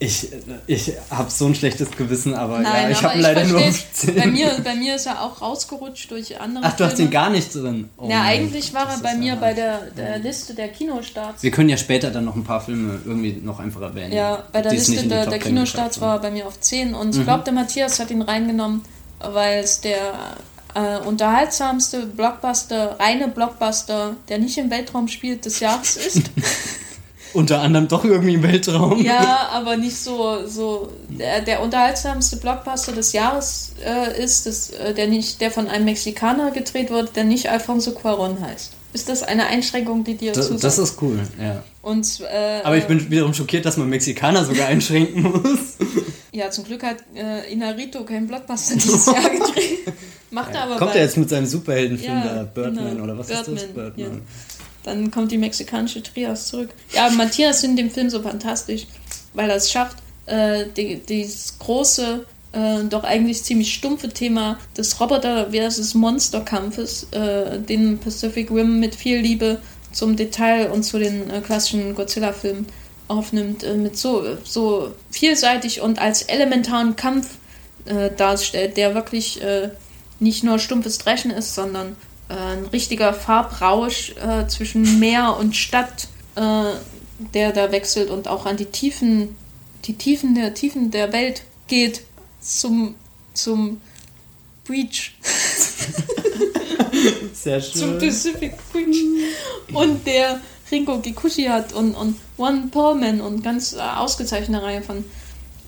Ich, 0.00 0.28
ich 0.68 0.92
habe 1.10 1.28
so 1.28 1.46
ein 1.46 1.56
schlechtes 1.56 1.90
Gewissen, 1.90 2.32
aber 2.32 2.60
Nein, 2.60 2.84
ja, 2.84 2.90
ich 2.90 3.02
habe 3.02 3.18
leider 3.18 3.44
nur 3.46 3.60
auf 3.60 3.92
10. 3.92 4.14
Bei 4.14 4.26
mir, 4.26 4.60
bei 4.62 4.76
mir 4.76 4.94
ist 4.94 5.06
er 5.06 5.22
auch 5.22 5.42
rausgerutscht 5.42 6.10
durch 6.12 6.40
andere 6.40 6.66
Ach, 6.66 6.70
du 6.70 6.76
Filme. 6.76 6.92
hast 6.92 6.98
ihn 7.00 7.10
gar 7.10 7.30
nicht 7.30 7.52
drin? 7.52 7.88
Oh 7.96 8.08
ja, 8.08 8.22
eigentlich 8.22 8.72
war 8.74 8.88
er 8.88 8.98
bei 8.98 9.16
mir 9.16 9.28
ja 9.28 9.34
bei 9.34 9.54
der, 9.54 9.90
der 9.96 10.18
Liste 10.20 10.54
der 10.54 10.68
Kinostarts. 10.68 11.42
Wir 11.42 11.50
können 11.50 11.68
ja 11.68 11.76
später 11.76 12.10
dann 12.10 12.26
noch 12.26 12.36
ein 12.36 12.44
paar 12.44 12.60
Filme 12.60 13.00
irgendwie 13.04 13.40
noch 13.42 13.58
einfach 13.58 13.80
erwähnen. 13.80 14.12
Ja, 14.12 14.44
bei 14.52 14.62
der 14.62 14.72
Liste 14.72 15.08
der, 15.08 15.26
der 15.26 15.38
Kinostarts 15.40 16.00
war 16.00 16.16
er 16.16 16.20
bei 16.20 16.30
mir 16.30 16.46
auf 16.46 16.60
10 16.60 16.94
und 16.94 17.14
mhm. 17.14 17.20
ich 17.20 17.26
glaube, 17.26 17.42
der 17.42 17.54
Matthias 17.54 17.98
hat 17.98 18.12
ihn 18.12 18.22
reingenommen, 18.22 18.82
weil 19.18 19.64
es 19.64 19.80
der 19.80 20.36
äh, 20.78 21.06
unterhaltsamste 21.06 22.06
Blockbuster, 22.06 22.98
reine 22.98 23.28
Blockbuster, 23.28 24.16
der 24.28 24.38
nicht 24.38 24.58
im 24.58 24.70
Weltraum 24.70 25.08
spielt, 25.08 25.44
des 25.44 25.60
Jahres 25.60 25.96
ist. 25.96 26.30
Unter 27.34 27.60
anderem 27.60 27.88
doch 27.88 28.04
irgendwie 28.04 28.34
im 28.34 28.42
Weltraum. 28.42 29.02
Ja, 29.02 29.48
aber 29.52 29.76
nicht 29.76 29.96
so, 29.96 30.46
so 30.46 30.90
der, 31.08 31.42
der 31.42 31.62
unterhaltsamste 31.62 32.36
Blockbuster 32.36 32.92
des 32.92 33.12
Jahres 33.12 33.72
äh, 33.84 34.22
ist, 34.22 34.46
das, 34.46 34.70
äh, 34.70 34.94
der 34.94 35.08
nicht, 35.08 35.40
der 35.40 35.50
von 35.50 35.68
einem 35.68 35.84
Mexikaner 35.84 36.52
gedreht 36.52 36.90
wurde, 36.90 37.10
der 37.14 37.24
nicht 37.24 37.50
Alfonso 37.50 37.92
Cuaron 37.92 38.40
heißt. 38.40 38.72
Ist 38.94 39.10
das 39.10 39.22
eine 39.22 39.46
Einschränkung, 39.46 40.04
die 40.04 40.14
dir 40.14 40.32
zusagt? 40.32 40.64
Das 40.64 40.78
ist 40.78 41.02
cool, 41.02 41.20
ja. 41.38 41.62
Und, 41.82 42.20
äh, 42.20 42.62
aber 42.64 42.78
ich 42.78 42.86
bin 42.86 43.10
wiederum 43.10 43.34
schockiert, 43.34 43.66
dass 43.66 43.76
man 43.76 43.88
Mexikaner 43.90 44.44
sogar 44.44 44.68
einschränken 44.68 45.22
muss. 45.22 45.76
Ja, 46.30 46.50
zum 46.50 46.64
Glück 46.64 46.84
hat 46.84 46.98
äh, 47.16 47.50
Inarito 47.50 48.04
keinen 48.04 48.28
Blockbuster 48.28 48.74
dieses 48.76 49.06
Jahr 49.06 49.28
gedreht. 49.28 49.92
Macht 50.30 50.54
er 50.54 50.62
aber 50.62 50.76
Kommt 50.76 50.94
er 50.94 51.02
jetzt 51.02 51.16
mit 51.16 51.28
seinem 51.28 51.46
Superheldenfilm 51.46 52.12
ja, 52.12 52.34
da, 52.34 52.42
Birdman 52.42 52.90
genau. 52.90 53.04
oder 53.04 53.18
was 53.18 53.28
Birdman, 53.28 53.56
ist 53.56 53.66
das? 53.66 53.72
Birdman. 53.72 54.12
Ja. 54.12 54.20
Dann 54.84 55.10
kommt 55.10 55.32
die 55.32 55.38
mexikanische 55.38 56.02
Trias 56.02 56.48
zurück. 56.48 56.70
Ja, 56.92 57.10
Matthias 57.10 57.60
findet 57.60 57.78
den 57.78 57.90
Film 57.90 58.10
so 58.10 58.22
fantastisch, 58.22 58.86
weil 59.34 59.50
er 59.50 59.56
es 59.56 59.70
schafft, 59.70 59.98
äh, 60.26 60.64
die, 60.76 60.96
dieses 60.96 61.58
große, 61.58 62.24
äh, 62.52 62.84
doch 62.84 63.04
eigentlich 63.04 63.42
ziemlich 63.42 63.72
stumpfe 63.72 64.08
Thema 64.08 64.58
des 64.76 65.00
Roboter 65.00 65.50
versus 65.50 65.94
Monster 65.94 66.40
Kampfes, 66.40 67.06
äh, 67.12 67.58
den 67.58 67.98
Pacific 67.98 68.50
Rim 68.50 68.80
mit 68.80 68.94
viel 68.94 69.18
Liebe 69.18 69.60
zum 69.92 70.16
Detail 70.16 70.70
und 70.70 70.84
zu 70.84 70.98
den 70.98 71.30
äh, 71.30 71.40
klassischen 71.40 71.94
Godzilla-Filmen 71.94 72.66
aufnimmt, 73.08 73.64
äh, 73.64 73.74
mit 73.74 73.96
so, 73.96 74.24
so 74.44 74.94
vielseitig 75.10 75.80
und 75.80 75.98
als 75.98 76.22
elementaren 76.22 76.94
Kampf 76.96 77.36
äh, 77.86 78.10
darstellt, 78.16 78.76
der 78.76 78.94
wirklich 78.94 79.40
nicht 80.20 80.44
nur 80.44 80.58
stumpfes 80.58 80.98
Dreschen 80.98 81.30
ist, 81.30 81.54
sondern 81.54 81.96
äh, 82.28 82.34
ein 82.34 82.66
richtiger 82.66 83.14
Farbrausch 83.14 84.14
äh, 84.16 84.46
zwischen 84.48 84.98
Meer 84.98 85.36
und 85.38 85.56
Stadt, 85.56 86.08
äh, 86.34 86.72
der 87.34 87.52
da 87.52 87.72
wechselt 87.72 88.10
und 88.10 88.28
auch 88.28 88.46
an 88.46 88.56
die 88.56 88.66
Tiefen, 88.66 89.36
die 89.84 89.94
Tiefen 89.94 90.34
der 90.34 90.54
Tiefen 90.54 90.90
der 90.90 91.12
Welt 91.12 91.42
geht 91.66 92.02
zum, 92.40 92.94
zum 93.34 93.80
Breach. 94.64 95.12
Sehr 97.32 97.60
schön. 97.60 97.80
Zum 97.80 97.98
Pacific 97.98 98.54
Breach. 98.72 98.96
Und 99.72 100.06
der 100.06 100.40
Ringo 100.70 100.98
Kikuchi 100.98 101.44
hat 101.44 101.72
und, 101.72 101.94
und 101.94 102.16
One 102.36 102.68
Pullman 102.70 103.20
und 103.20 103.42
ganz 103.42 103.72
äh, 103.72 103.78
ausgezeichnete 103.78 104.62
Reihe 104.62 104.82
von, 104.82 105.04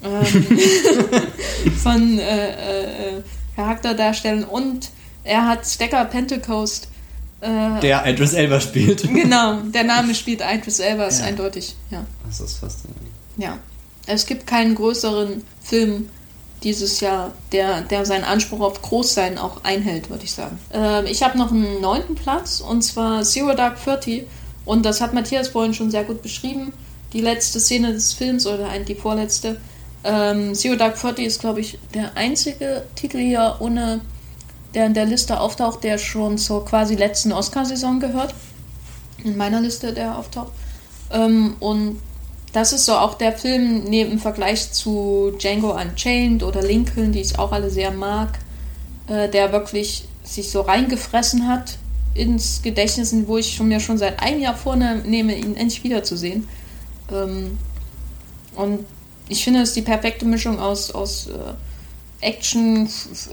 ähm, 0.05 0.59
von 1.83 2.19
äh, 2.19 3.17
äh, 3.17 3.23
Charakterdarstellen 3.61 4.45
und 4.45 4.91
er 5.23 5.47
hat 5.47 5.67
Stecker 5.67 6.05
Pentecost. 6.07 6.89
Äh, 7.41 7.81
der 7.81 8.07
Idris 8.07 8.33
Elba 8.33 8.61
spielt. 8.61 9.03
Genau, 9.15 9.61
der 9.75 9.85
Name 9.85 10.15
spielt 10.15 10.41
Idris 10.41 10.79
Elba, 10.79 11.05
ist 11.05 11.21
ja. 11.21 11.27
eindeutig. 11.27 11.75
Ja. 11.91 12.05
Das 12.27 12.41
ist 12.41 12.59
faszinierend. 12.59 13.09
Ja. 13.37 13.59
Es 14.07 14.27
gibt 14.27 14.47
keinen 14.47 14.75
größeren 14.75 15.45
Film 15.63 16.09
dieses 16.63 17.01
Jahr, 17.01 17.33
der, 17.53 17.83
der 17.83 18.05
seinen 18.05 18.25
Anspruch 18.25 18.61
auf 18.61 18.83
Großsein 18.83 19.39
auch 19.39 19.65
einhält, 19.65 20.11
würde 20.11 20.25
ich 20.25 20.33
sagen. 20.33 20.59
Ähm, 20.73 21.07
ich 21.07 21.23
habe 21.23 21.39
noch 21.39 21.51
einen 21.51 21.81
neunten 21.81 22.15
Platz 22.15 22.61
und 22.61 22.83
zwar 22.83 23.23
Zero 23.23 23.55
Dark 23.55 23.83
Thirty 23.83 24.27
und 24.65 24.85
das 24.85 25.01
hat 25.01 25.15
Matthias 25.15 25.49
vorhin 25.49 25.75
schon 25.75 25.91
sehr 25.91 26.05
gut 26.05 26.23
beschrieben. 26.23 26.73
Die 27.13 27.21
letzte 27.21 27.61
Szene 27.61 27.93
des 27.93 28.13
Films 28.13 28.47
oder 28.47 28.69
die 28.87 28.95
vorletzte 28.95 29.59
ähm, 30.05 30.55
Zero 30.55 30.77
Dark 30.77 30.99
Thirty 30.99 31.25
ist, 31.25 31.41
glaube 31.41 31.61
ich, 31.61 31.79
der 31.95 32.17
einzige 32.17 32.85
Titel 32.95 33.19
hier 33.19 33.57
ohne, 33.61 34.01
der 34.75 34.87
in 34.87 34.95
der 34.95 35.05
Liste 35.05 35.41
auftaucht, 35.41 35.85
der 35.85 35.99
schon 35.99 36.39
zur 36.39 36.65
quasi 36.65 36.95
letzten 36.95 37.33
Oscar-Saison 37.33 38.01
gehört. 38.01 38.35
In 39.25 39.37
meiner 39.37 39.61
Liste, 39.61 39.93
der 39.93 40.17
auftaucht. 40.17 40.53
Ähm, 41.11 41.57
und 41.61 42.01
das 42.53 42.73
ist 42.73 42.87
so 42.87 42.95
auch 42.95 43.15
der 43.15 43.33
Film 43.33 43.85
neben 43.85 44.19
Vergleich 44.19 44.73
zu 44.73 45.33
Django 45.39 45.73
Unchained 45.73 46.43
oder 46.43 46.63
Lincoln, 46.63 47.13
die 47.13 47.21
ich 47.21 47.39
auch 47.39 47.53
alle 47.53 47.71
sehr 47.71 47.91
mag, 47.91 48.39
äh, 49.07 49.29
der 49.29 49.53
wirklich 49.53 50.09
sich 50.25 50.51
so 50.51 50.63
reingefressen 50.63 51.47
hat 51.47 51.79
ins 52.15 52.63
Gedächtnis, 52.63 53.15
wo 53.27 53.37
ich 53.39 53.55
schon 53.55 53.69
mir 53.69 53.81
schon 53.81 53.99
seit 53.99 54.21
einem 54.21 54.41
Jahr 54.41 54.57
vornehme, 54.57 55.37
ihn 55.37 55.57
endlich 55.57 55.85
wiederzusehen. 55.85 56.49
Ähm, 57.13 57.59
und 58.57 58.85
ich 59.31 59.45
finde, 59.45 59.61
es 59.61 59.71
ist 59.71 59.77
die 59.77 59.83
perfekte 59.83 60.27
Mischung 60.27 60.59
aus, 60.59 60.91
aus 60.91 61.29
äh, 61.29 62.27
Action 62.27 62.89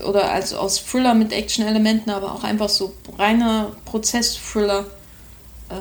oder 0.07 0.31
als 0.31 0.53
aus 0.53 0.83
Thriller 0.83 1.13
mit 1.13 1.33
Action-Elementen, 1.33 2.09
aber 2.11 2.33
auch 2.33 2.43
einfach 2.43 2.69
so 2.69 2.93
reiner 3.17 3.75
Prozess-Thriller. 3.85 4.85
Äh, 5.69 5.75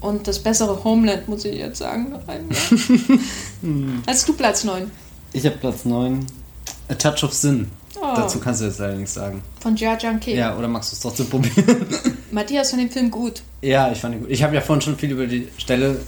und 0.00 0.28
das 0.28 0.38
bessere 0.38 0.84
Homeland, 0.84 1.28
muss 1.28 1.44
ich 1.46 1.56
jetzt 1.56 1.78
sagen. 1.78 2.10
Nach 2.10 2.28
einem 2.28 2.50
Jahr. 2.50 4.04
Hast 4.06 4.28
du 4.28 4.34
Platz 4.34 4.62
9? 4.62 4.90
Ich 5.32 5.44
habe 5.46 5.56
Platz 5.56 5.84
9. 5.84 6.24
A 6.88 6.94
Touch 6.94 7.24
of 7.24 7.32
Sin. 7.32 7.70
Oh. 7.98 8.14
Dazu 8.14 8.38
kannst 8.38 8.60
du 8.60 8.66
jetzt 8.66 8.78
leider 8.78 8.96
nichts 8.96 9.14
sagen. 9.14 9.42
Von 9.60 9.74
Jia 9.74 9.96
K. 9.96 10.34
Ja, 10.34 10.56
oder 10.56 10.68
magst 10.68 10.92
du 10.92 10.94
es 10.94 11.00
trotzdem 11.00 11.28
probieren? 11.28 11.86
Matthias 12.30 12.70
fand 12.70 12.82
den 12.82 12.90
Film 12.90 13.10
gut. 13.10 13.42
Ja, 13.62 13.90
ich 13.90 13.98
fand 13.98 14.14
ihn 14.14 14.20
gut. 14.20 14.30
Ich 14.30 14.42
habe 14.42 14.54
ja 14.54 14.60
vorhin 14.60 14.82
schon 14.82 14.98
viel 14.98 15.10
über 15.10 15.26
die 15.26 15.48
Stelle 15.56 16.00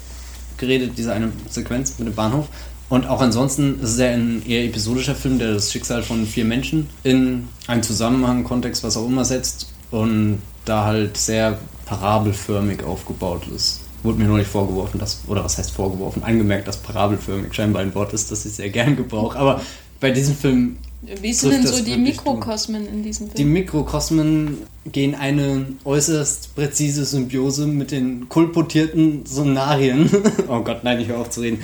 geredet, 0.59 0.93
diese 0.97 1.13
eine 1.13 1.33
Sequenz 1.49 1.99
mit 1.99 2.09
dem 2.09 2.15
Bahnhof. 2.15 2.49
Und 2.89 3.07
auch 3.07 3.21
ansonsten 3.21 3.81
ist 3.81 3.91
es 3.91 3.99
ja 3.99 4.09
ein 4.09 4.43
eher 4.47 4.65
episodischer 4.65 5.15
Film, 5.15 5.39
der 5.39 5.55
das 5.55 5.71
Schicksal 5.71 6.03
von 6.03 6.27
vier 6.27 6.45
Menschen 6.45 6.89
in 7.05 7.49
einen 7.67 7.83
Zusammenhang, 7.83 8.45
Kontext, 8.45 8.83
was 8.83 8.97
auch 8.97 9.07
immer 9.07 9.25
setzt 9.25 9.73
und 9.91 10.41
da 10.65 10.85
halt 10.85 11.17
sehr 11.17 11.59
parabelförmig 11.85 12.83
aufgebaut 12.85 13.47
ist. 13.55 13.81
Wurde 14.03 14.19
mir 14.19 14.27
nur 14.27 14.39
nicht 14.39 14.51
vorgeworfen, 14.51 15.01
dass, 15.01 15.23
oder 15.27 15.45
was 15.45 15.59
heißt 15.59 15.73
vorgeworfen, 15.73 16.23
angemerkt, 16.23 16.69
dass 16.69 16.77
parabelförmig 16.79 17.53
scheinbar 17.53 17.83
ein 17.83 17.95
Wort 17.95 18.13
ist, 18.13 18.31
das 18.31 18.47
ich 18.47 18.53
sehr 18.53 18.71
gern 18.71 18.97
gebrauche. 18.97 19.39
Aber 19.39 19.61
bei 20.01 20.11
diesem 20.11 20.37
Film. 20.37 20.77
Wie 21.21 21.33
sind 21.33 21.53
denn 21.53 21.67
so 21.67 21.83
die 21.83 21.97
Mikrokosmen 21.97 22.87
in 22.87 23.03
diesem 23.03 23.27
Film? 23.27 23.37
Die 23.37 23.45
Mikrokosmen 23.45 24.59
gehen 24.91 25.15
eine 25.15 25.67
äußerst 25.85 26.55
präzise 26.55 27.05
Symbiose 27.05 27.67
mit 27.67 27.91
den 27.91 28.29
kolportierten 28.29 29.25
Sonarien. 29.27 30.11
oh 30.49 30.61
Gott, 30.61 30.85
nein, 30.85 31.01
ich 31.01 31.09
höre 31.09 31.19
auf 31.19 31.31
zu 31.31 31.41
reden. 31.41 31.61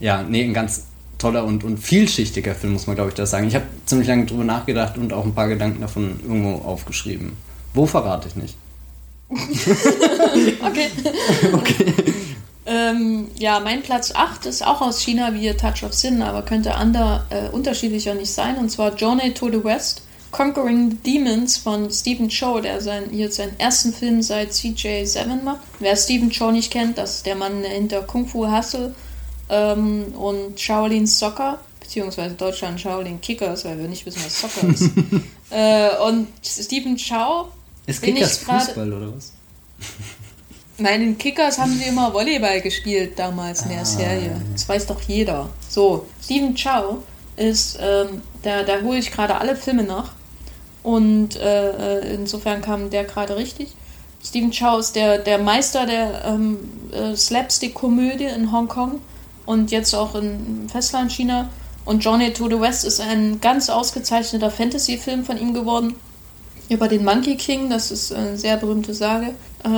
Ja, 0.00 0.22
nee, 0.22 0.44
ein 0.44 0.54
ganz 0.54 0.84
toller 1.18 1.44
und, 1.44 1.64
und 1.64 1.78
vielschichtiger 1.78 2.54
Film, 2.54 2.74
muss 2.74 2.86
man 2.86 2.96
glaube 2.96 3.10
ich 3.10 3.14
das 3.14 3.30
sagen. 3.30 3.48
Ich 3.48 3.54
habe 3.54 3.66
ziemlich 3.86 4.08
lange 4.08 4.26
drüber 4.26 4.44
nachgedacht 4.44 4.98
und 4.98 5.12
auch 5.12 5.24
ein 5.24 5.34
paar 5.34 5.48
Gedanken 5.48 5.80
davon 5.80 6.20
irgendwo 6.22 6.64
aufgeschrieben. 6.66 7.32
Wo 7.74 7.86
verrate 7.86 8.28
ich 8.28 8.36
nicht? 8.36 8.56
okay. 9.30 10.88
okay. 11.52 11.94
Ähm, 12.66 13.28
ja, 13.38 13.60
mein 13.60 13.82
Platz 13.82 14.12
8 14.14 14.46
ist 14.46 14.66
auch 14.66 14.80
aus 14.80 15.00
China 15.00 15.32
wie 15.34 15.52
Touch 15.52 15.84
of 15.84 15.94
Sin, 15.94 16.20
aber 16.20 16.42
könnte 16.42 16.74
ander, 16.74 17.24
äh, 17.30 17.48
unterschiedlicher 17.48 18.14
nicht 18.14 18.30
sein. 18.30 18.56
Und 18.56 18.70
zwar 18.70 18.94
Journey 18.94 19.32
to 19.34 19.50
the 19.50 19.62
West, 19.62 20.02
Conquering 20.32 20.90
the 20.90 21.12
Demons 21.12 21.56
von 21.56 21.90
Stephen 21.90 22.28
Chow, 22.28 22.60
der 22.60 22.80
sein, 22.80 23.04
hier 23.10 23.30
seinen 23.30 23.58
ersten 23.58 23.92
Film 23.92 24.20
seit 24.20 24.50
CJ7 24.50 25.42
macht. 25.44 25.60
Wer 25.78 25.96
Stephen 25.96 26.30
Chow 26.30 26.50
nicht 26.50 26.72
kennt, 26.72 26.98
das 26.98 27.16
ist 27.16 27.26
der 27.26 27.36
Mann 27.36 27.62
hinter 27.62 28.02
Kung 28.02 28.26
Fu 28.26 28.50
Hustle 28.50 28.94
ähm, 29.48 30.14
und 30.14 30.58
Shaolin 30.58 31.06
Soccer, 31.06 31.58
beziehungsweise 31.80 32.34
Deutschland 32.34 32.80
Shaolin 32.80 33.20
Kickers, 33.20 33.64
weil 33.64 33.78
wir 33.78 33.88
nicht 33.88 34.04
wissen, 34.06 34.22
was 34.24 34.40
Soccer 34.40 34.68
ist. 34.68 34.90
äh, 35.50 35.96
und 36.06 36.28
Stephen 36.42 36.96
Chow. 36.96 37.48
Ist 37.86 38.02
Kickers 38.02 38.38
Fußball 38.38 38.92
oder 38.92 39.14
was? 39.14 39.32
Nein, 40.78 41.02
in 41.02 41.18
Kickers 41.18 41.58
haben 41.58 41.72
sie 41.72 41.84
immer 41.84 42.12
Volleyball 42.12 42.60
gespielt 42.60 43.18
damals 43.18 43.62
in 43.62 43.70
der 43.70 43.80
ah. 43.80 43.84
Serie. 43.84 44.40
Das 44.52 44.68
weiß 44.68 44.86
doch 44.86 45.00
jeder. 45.02 45.48
So, 45.68 46.06
Stephen 46.22 46.54
Chow 46.54 46.98
ist, 47.36 47.78
ähm, 47.80 48.22
da, 48.42 48.62
da 48.62 48.82
hole 48.82 48.98
ich 48.98 49.10
gerade 49.10 49.36
alle 49.36 49.56
Filme 49.56 49.84
nach. 49.84 50.12
Und 50.82 51.36
äh, 51.36 51.98
äh 51.98 52.14
insofern 52.14 52.60
kam 52.60 52.90
der 52.90 53.04
gerade 53.04 53.36
richtig. 53.36 53.74
Stephen 54.22 54.50
Chow 54.50 54.78
ist 54.78 54.96
der, 54.96 55.18
der 55.18 55.38
Meister 55.38 55.86
der 55.86 56.24
ähm, 56.26 56.58
äh, 56.92 57.16
Slapstick-Komödie 57.16 58.24
in 58.24 58.52
Hongkong 58.52 59.00
und 59.46 59.70
jetzt 59.70 59.94
auch 59.94 60.14
in 60.14 60.68
Festland 60.68 61.12
China. 61.12 61.48
Und 61.84 62.04
Journey 62.04 62.32
to 62.32 62.48
the 62.48 62.60
West 62.60 62.84
ist 62.84 63.00
ein 63.00 63.40
ganz 63.40 63.70
ausgezeichneter 63.70 64.50
Fantasy-Film 64.50 65.24
von 65.24 65.38
ihm 65.38 65.54
geworden. 65.54 65.94
Über 66.68 66.88
den 66.88 67.04
Monkey 67.04 67.36
King, 67.36 67.70
das 67.70 67.92
ist 67.92 68.12
eine 68.12 68.36
sehr 68.36 68.56
berühmte 68.56 68.92
Sage 68.92 69.34
äh, 69.64 69.68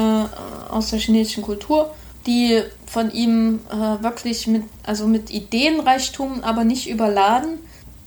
aus 0.71 0.89
der 0.89 0.99
chinesischen 0.99 1.43
Kultur, 1.43 1.91
die 2.27 2.63
von 2.87 3.13
ihm 3.13 3.61
äh, 3.71 4.03
wirklich 4.03 4.47
mit, 4.47 4.65
also 4.85 5.07
mit 5.07 5.31
Ideenreichtum, 5.31 6.43
aber 6.43 6.65
nicht 6.65 6.89
überladen 6.89 7.59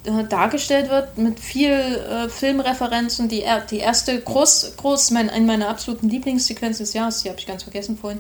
äh, 0.04 0.24
dargestellt 0.24 0.90
wird, 0.90 1.20
mit 1.20 1.40
viel 1.40 1.70
äh, 1.72 2.28
Filmreferenzen. 2.28 3.30
Die, 3.30 3.44
die 3.70 3.78
erste 3.78 4.20
groß, 4.20 4.74
groß 4.78 5.12
mein, 5.12 5.30
eine 5.30 5.46
meiner 5.46 5.70
absoluten 5.70 6.10
Lieblingssequenzen 6.10 6.86
des 6.86 6.94
Jahres, 6.94 7.22
die 7.22 7.30
habe 7.30 7.40
ich 7.40 7.46
ganz 7.46 7.62
vergessen 7.62 8.00
vorhin, 8.00 8.20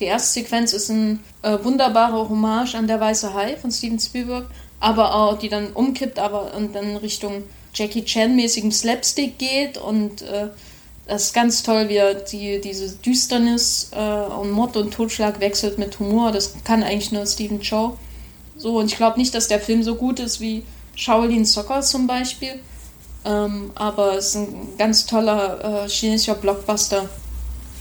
die 0.00 0.04
erste 0.04 0.40
Sequenz 0.40 0.72
ist 0.72 0.90
ein 0.90 1.20
äh, 1.42 1.58
wunderbarer 1.62 2.28
Hommage 2.28 2.74
an 2.74 2.86
Der 2.86 3.00
Weiße 3.00 3.34
Hai 3.34 3.56
von 3.56 3.72
Steven 3.72 3.98
Spielberg, 3.98 4.46
aber 4.80 5.14
auch 5.14 5.38
die 5.38 5.48
dann 5.48 5.72
umkippt, 5.72 6.18
aber 6.18 6.54
und 6.54 6.74
dann 6.74 6.96
Richtung 6.96 7.44
Jackie 7.74 8.04
Chan-mäßigem 8.04 8.72
Slapstick 8.72 9.38
geht 9.38 9.76
und 9.78 10.22
äh, 10.22 10.48
das 11.06 11.24
ist 11.24 11.34
ganz 11.34 11.62
toll, 11.62 11.88
wie 11.88 11.96
er 11.96 12.14
die, 12.14 12.60
diese 12.60 12.94
Düsternis 12.96 13.90
äh, 13.92 13.98
und 13.98 14.50
Mord 14.50 14.76
und 14.76 14.92
Totschlag 14.92 15.40
wechselt 15.40 15.78
mit 15.78 15.98
Humor. 15.98 16.32
Das 16.32 16.52
kann 16.64 16.82
eigentlich 16.82 17.12
nur 17.12 17.24
Stephen 17.24 17.60
Chow. 17.62 17.96
So, 18.58 18.78
und 18.78 18.86
ich 18.86 18.96
glaube 18.96 19.18
nicht, 19.18 19.34
dass 19.34 19.48
der 19.48 19.58
Film 19.58 19.82
so 19.82 19.94
gut 19.94 20.20
ist 20.20 20.38
wie 20.40 20.64
Shaolin 20.96 21.46
Soccer 21.46 21.80
zum 21.80 22.06
Beispiel. 22.06 22.60
Ähm, 23.24 23.70
aber 23.74 24.18
es 24.18 24.28
ist 24.28 24.36
ein 24.36 24.68
ganz 24.76 25.06
toller 25.06 25.84
äh, 25.84 25.88
chinesischer 25.88 26.34
Blockbuster. 26.34 27.08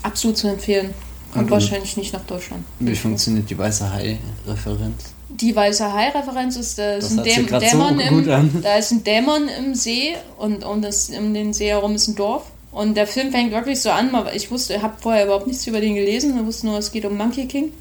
Absolut 0.04 0.38
zu 0.38 0.48
empfehlen. 0.48 0.94
Kommt 1.34 1.52
wahrscheinlich 1.52 1.98
nicht 1.98 2.14
nach 2.14 2.26
Deutschland. 2.26 2.64
Wie 2.80 2.96
funktioniert 2.96 3.50
die 3.50 3.58
Weiße 3.58 3.92
Hai-Referenz? 3.92 5.14
Die 5.30 5.56
Weiße 5.56 5.92
Hai-Referenz 5.92 6.56
ist, 6.56 6.80
äh, 6.80 7.00
ist 7.00 7.12
ein 7.12 7.24
Däm 7.24 7.48
Dämon 7.48 8.00
so 8.00 8.32
im, 8.32 8.62
da 8.62 8.76
ist 8.76 8.92
ein 8.92 9.04
Dämon 9.04 9.50
im 9.50 9.76
See 9.76 10.16
und 10.38 10.64
um, 10.64 10.82
das, 10.82 11.10
um 11.10 11.34
den 11.34 11.54
See 11.54 11.68
herum 11.68 11.96
ist 11.96 12.08
ein 12.08 12.16
Dorf. 12.16 12.44
Und 12.72 12.96
der 12.96 13.08
Film 13.08 13.32
fängt 13.32 13.52
wirklich 13.52 13.82
so 13.82 13.90
an, 13.90 14.14
aber 14.14 14.36
ich 14.36 14.52
wusste, 14.52 14.76
ich 14.76 14.82
habe 14.82 14.96
vorher 15.00 15.26
überhaupt 15.26 15.48
nichts 15.48 15.66
über 15.68 15.82
den 15.82 15.96
gelesen, 15.96 16.38
ich 16.38 16.46
wusste 16.46 16.68
nur, 16.68 16.78
es 16.78 16.92
geht 16.92 17.06
um 17.06 17.18
Monkey 17.18 17.46
King. 17.46 17.72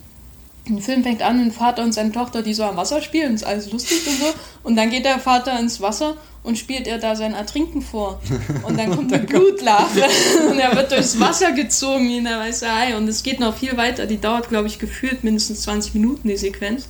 Der 0.68 0.82
Film 0.82 1.04
fängt 1.04 1.22
an, 1.22 1.40
ein 1.40 1.52
Vater 1.52 1.82
und 1.82 1.92
seine 1.92 2.10
Tochter, 2.10 2.42
die 2.42 2.52
so 2.52 2.64
am 2.64 2.76
Wasser 2.76 3.00
spielen, 3.00 3.34
ist 3.34 3.44
alles 3.44 3.70
lustig 3.70 4.06
und 4.06 4.18
so. 4.18 4.26
Und 4.64 4.76
dann 4.76 4.90
geht 4.90 5.04
der 5.04 5.20
Vater 5.20 5.58
ins 5.60 5.80
Wasser 5.80 6.16
und 6.42 6.58
spielt 6.58 6.86
er 6.86 6.98
da 6.98 7.14
sein 7.14 7.34
Ertrinken 7.34 7.82
vor. 7.82 8.20
Und 8.62 8.78
dann 8.78 8.94
kommt 8.94 9.12
eine 9.12 9.24
Blutlarve 9.24 10.04
und 10.50 10.58
er 10.58 10.74
wird 10.74 10.90
durchs 10.90 11.20
Wasser 11.20 11.52
gezogen 11.52 12.08
wie 12.08 12.18
in 12.18 12.24
der 12.24 12.38
weiße 12.38 12.72
Hai. 12.72 12.96
Und 12.96 13.06
es 13.08 13.22
geht 13.22 13.38
noch 13.38 13.56
viel 13.56 13.76
weiter. 13.76 14.06
Die 14.06 14.20
dauert, 14.20 14.48
glaube 14.48 14.66
ich, 14.66 14.78
gefühlt 14.78 15.22
mindestens 15.22 15.62
20 15.62 15.94
Minuten, 15.94 16.28
die 16.28 16.36
Sequenz. 16.36 16.88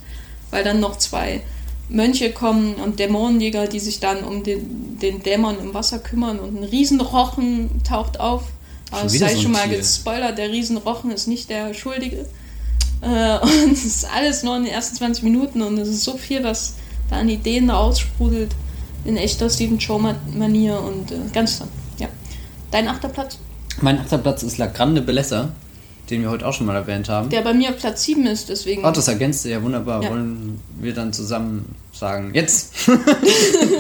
Weil 0.51 0.65
dann 0.65 0.81
noch 0.81 0.97
zwei 0.97 1.43
Mönche 1.89 2.32
kommen 2.32 2.74
und 2.74 2.98
Dämonenjäger, 2.98 3.66
die 3.66 3.81
sich 3.81 4.01
dann 4.01 4.24
um 4.24 4.43
den, 4.43 4.98
den 4.98 5.23
Dämon 5.23 5.59
im 5.59 5.74
Wasser 5.74 5.98
kümmern. 5.98 6.39
Und 6.39 6.61
ein 6.61 6.65
Riesenrochen 6.65 7.82
taucht 7.85 8.20
auf. 8.20 8.44
Aber 8.90 9.07
es 9.07 9.19
sei 9.19 9.35
so 9.35 9.43
schon 9.43 9.53
mal 9.53 9.69
gespoilert, 9.69 10.39
der 10.39 10.51
Riesenrochen 10.51 11.11
ist 11.11 11.27
nicht 11.27 11.51
der 11.51 11.74
Schuldige. 11.74 12.27
Äh, 13.01 13.39
und 13.43 13.73
es 13.73 13.85
ist 13.85 14.10
alles 14.10 14.43
nur 14.43 14.56
in 14.56 14.64
den 14.64 14.73
ersten 14.73 14.97
20 14.97 15.24
Minuten 15.24 15.62
und 15.62 15.78
es 15.78 15.89
ist 15.89 16.05
so 16.05 16.16
viel, 16.16 16.43
was 16.44 16.74
da 17.10 17.16
an 17.16 17.28
Ideen 17.28 17.70
aussprudelt 17.70 18.55
in 19.05 19.16
echter 19.16 19.48
Stephen 19.48 19.78
Chow-Manier 19.78 20.81
und 20.81 21.12
äh, 21.12 21.18
ganz 21.32 21.59
toll. 21.59 21.68
Ja. 21.98 22.09
Dein 22.70 22.89
achter 22.89 23.09
Platz? 23.09 23.39
Mein 23.81 24.01
achter 24.01 24.18
Platz 24.18 24.43
ist 24.43 24.59
La 24.59 24.66
Grande 24.66 25.02
Bellezza, 25.02 25.51
den 26.10 26.23
wir 26.23 26.31
heute 26.31 26.47
auch 26.47 26.52
schon 26.52 26.66
mal 26.66 26.77
erwähnt 26.77 27.09
haben. 27.09 27.31
Der 27.31 27.43
bei 27.43 27.55
mir 27.55 27.70
auf 27.70 27.78
Platz 27.78 28.05
7 28.05 28.27
ist, 28.27 28.48
deswegen. 28.48 28.85
Oh, 28.85 28.90
das 28.90 29.09
ergänzt 29.09 29.44
ja 29.44 29.62
wunderbar. 29.62 30.02
Ja. 30.02 30.10
Wollen 30.10 30.60
wir 30.81 30.94
dann 30.94 31.12
zusammen 31.12 31.77
sagen, 31.93 32.31
jetzt! 32.35 32.74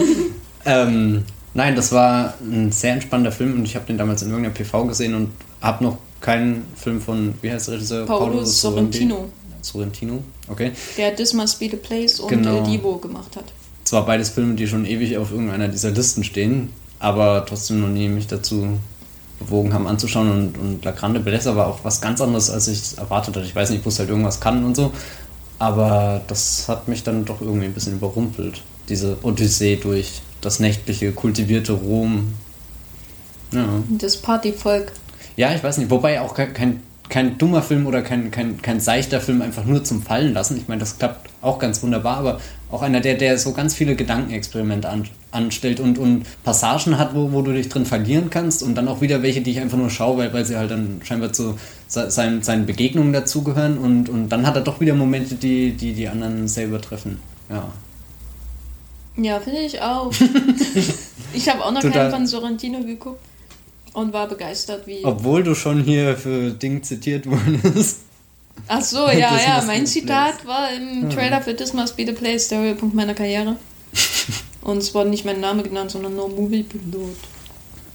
ähm, 0.64 1.24
nein, 1.54 1.74
das 1.74 1.92
war 1.92 2.34
ein 2.40 2.70
sehr 2.72 2.92
entspannender 2.92 3.32
Film 3.32 3.54
und 3.54 3.64
ich 3.64 3.74
habe 3.74 3.86
den 3.86 3.98
damals 3.98 4.22
in 4.22 4.28
irgendeiner 4.28 4.54
PV 4.54 4.84
gesehen 4.84 5.14
und 5.14 5.32
habe 5.60 5.82
noch 5.82 5.98
keinen 6.20 6.64
Film 6.74 7.00
von, 7.00 7.34
wie 7.42 7.50
heißt 7.50 7.68
der 7.68 7.74
Regisseur? 7.74 8.06
Paolo, 8.06 8.26
Paolo 8.26 8.44
Sorrentino. 8.44 9.28
Sorrentino, 9.62 10.22
okay. 10.48 10.72
Der 10.96 11.14
This 11.14 11.32
Must 11.32 11.58
Be 11.58 11.68
the 11.70 11.76
Place 11.76 12.20
und 12.20 12.28
genau. 12.28 12.58
El 12.58 12.70
Divo 12.70 12.98
gemacht 12.98 13.34
hat 13.36 13.44
zwar 13.86 14.04
beides 14.04 14.30
Filme, 14.30 14.54
die 14.54 14.66
schon 14.66 14.84
ewig 14.84 15.16
auf 15.16 15.30
irgendeiner 15.30 15.68
dieser 15.68 15.90
Listen 15.90 16.24
stehen, 16.24 16.70
aber 16.98 17.46
trotzdem 17.46 17.80
noch 17.80 17.88
nie 17.88 18.08
mich 18.08 18.26
dazu 18.26 18.78
bewogen 19.38 19.72
haben 19.74 19.86
anzuschauen 19.86 20.30
und, 20.30 20.58
und 20.58 20.84
La 20.84 20.90
Grande 20.90 21.20
Bellezza 21.20 21.54
war 21.56 21.68
auch 21.68 21.80
was 21.82 22.00
ganz 22.00 22.20
anderes, 22.20 22.50
als 22.50 22.68
ich 22.68 22.98
erwartet 22.98 23.36
hatte. 23.36 23.46
Ich 23.46 23.54
weiß 23.54 23.70
nicht, 23.70 23.80
ich 23.80 23.86
wusste 23.86 24.00
halt 24.00 24.10
irgendwas 24.10 24.40
kann 24.40 24.64
und 24.64 24.74
so, 24.74 24.92
aber 25.58 26.22
das 26.26 26.68
hat 26.68 26.88
mich 26.88 27.02
dann 27.02 27.24
doch 27.24 27.40
irgendwie 27.40 27.66
ein 27.66 27.74
bisschen 27.74 27.94
überrumpelt. 27.94 28.62
Diese 28.88 29.18
Odyssee 29.22 29.76
durch 29.76 30.20
das 30.40 30.58
nächtliche, 30.58 31.12
kultivierte 31.12 31.72
Rom. 31.72 32.34
Ja. 33.52 33.66
Das 33.88 34.16
Partyvolk. 34.16 34.92
Ja, 35.36 35.54
ich 35.54 35.62
weiß 35.62 35.78
nicht, 35.78 35.90
wobei 35.90 36.20
auch 36.20 36.34
kein 36.34 36.80
kein 37.08 37.38
dummer 37.38 37.62
Film 37.62 37.86
oder 37.86 38.02
kein, 38.02 38.30
kein, 38.30 38.60
kein 38.60 38.80
seichter 38.80 39.20
Film 39.20 39.42
einfach 39.42 39.64
nur 39.64 39.84
zum 39.84 40.02
Fallen 40.02 40.32
lassen. 40.34 40.56
Ich 40.56 40.68
meine, 40.68 40.80
das 40.80 40.98
klappt 40.98 41.30
auch 41.40 41.58
ganz 41.58 41.82
wunderbar, 41.82 42.16
aber 42.18 42.40
auch 42.70 42.82
einer, 42.82 43.00
der, 43.00 43.14
der 43.14 43.38
so 43.38 43.52
ganz 43.52 43.74
viele 43.74 43.94
Gedankenexperimente 43.94 44.88
an, 44.88 45.08
anstellt 45.30 45.78
und, 45.78 45.98
und 45.98 46.24
Passagen 46.42 46.98
hat, 46.98 47.14
wo, 47.14 47.32
wo 47.32 47.42
du 47.42 47.52
dich 47.52 47.68
drin 47.68 47.86
verlieren 47.86 48.30
kannst 48.30 48.62
und 48.62 48.74
dann 48.74 48.88
auch 48.88 49.00
wieder 49.00 49.22
welche, 49.22 49.40
die 49.40 49.52
ich 49.52 49.60
einfach 49.60 49.78
nur 49.78 49.90
schaue, 49.90 50.18
weil, 50.18 50.32
weil 50.32 50.44
sie 50.44 50.56
halt 50.56 50.70
dann 50.70 51.00
scheinbar 51.04 51.32
zu 51.32 51.56
seinen, 51.86 52.42
seinen 52.42 52.66
Begegnungen 52.66 53.12
dazugehören 53.12 53.78
und, 53.78 54.08
und 54.08 54.28
dann 54.30 54.46
hat 54.46 54.56
er 54.56 54.62
doch 54.62 54.80
wieder 54.80 54.94
Momente, 54.94 55.36
die 55.36 55.72
die, 55.72 55.92
die 55.92 56.08
anderen 56.08 56.48
selber 56.48 56.80
treffen. 56.80 57.20
Ja. 57.48 57.68
Ja, 59.18 59.40
finde 59.40 59.60
ich 59.60 59.80
auch. 59.80 60.12
ich 61.32 61.48
habe 61.48 61.64
auch 61.64 61.72
noch 61.72 61.80
Total. 61.80 62.10
keinen 62.10 62.10
von 62.10 62.26
Sorrentino 62.26 62.80
geguckt 62.80 63.20
und 63.96 64.12
war 64.12 64.28
begeistert, 64.28 64.86
wie. 64.86 65.02
Obwohl 65.04 65.42
du 65.42 65.54
schon 65.54 65.82
hier 65.82 66.18
für 66.18 66.50
Ding 66.50 66.82
zitiert 66.82 67.24
wurdest. 67.26 68.00
Ach 68.68 68.82
so, 68.82 68.98
ja, 69.08 69.38
ja. 69.38 69.64
Mein 69.66 69.86
Zitat 69.86 70.46
war 70.46 70.68
im 70.70 71.08
Trailer 71.08 71.40
für 71.40 71.56
This 71.56 71.72
Must 71.72 71.96
Be 71.96 72.04
the 72.04 72.12
Place, 72.12 72.48
der 72.48 72.60
Höhepunkt 72.60 72.94
meiner 72.94 73.14
Karriere. 73.14 73.56
Und 74.60 74.78
es 74.78 74.94
wurde 74.94 75.08
nicht 75.08 75.24
mein 75.24 75.40
Name 75.40 75.62
genannt, 75.62 75.92
sondern 75.92 76.14
nur 76.14 76.28
Movie 76.28 76.62
Pilot. 76.62 77.16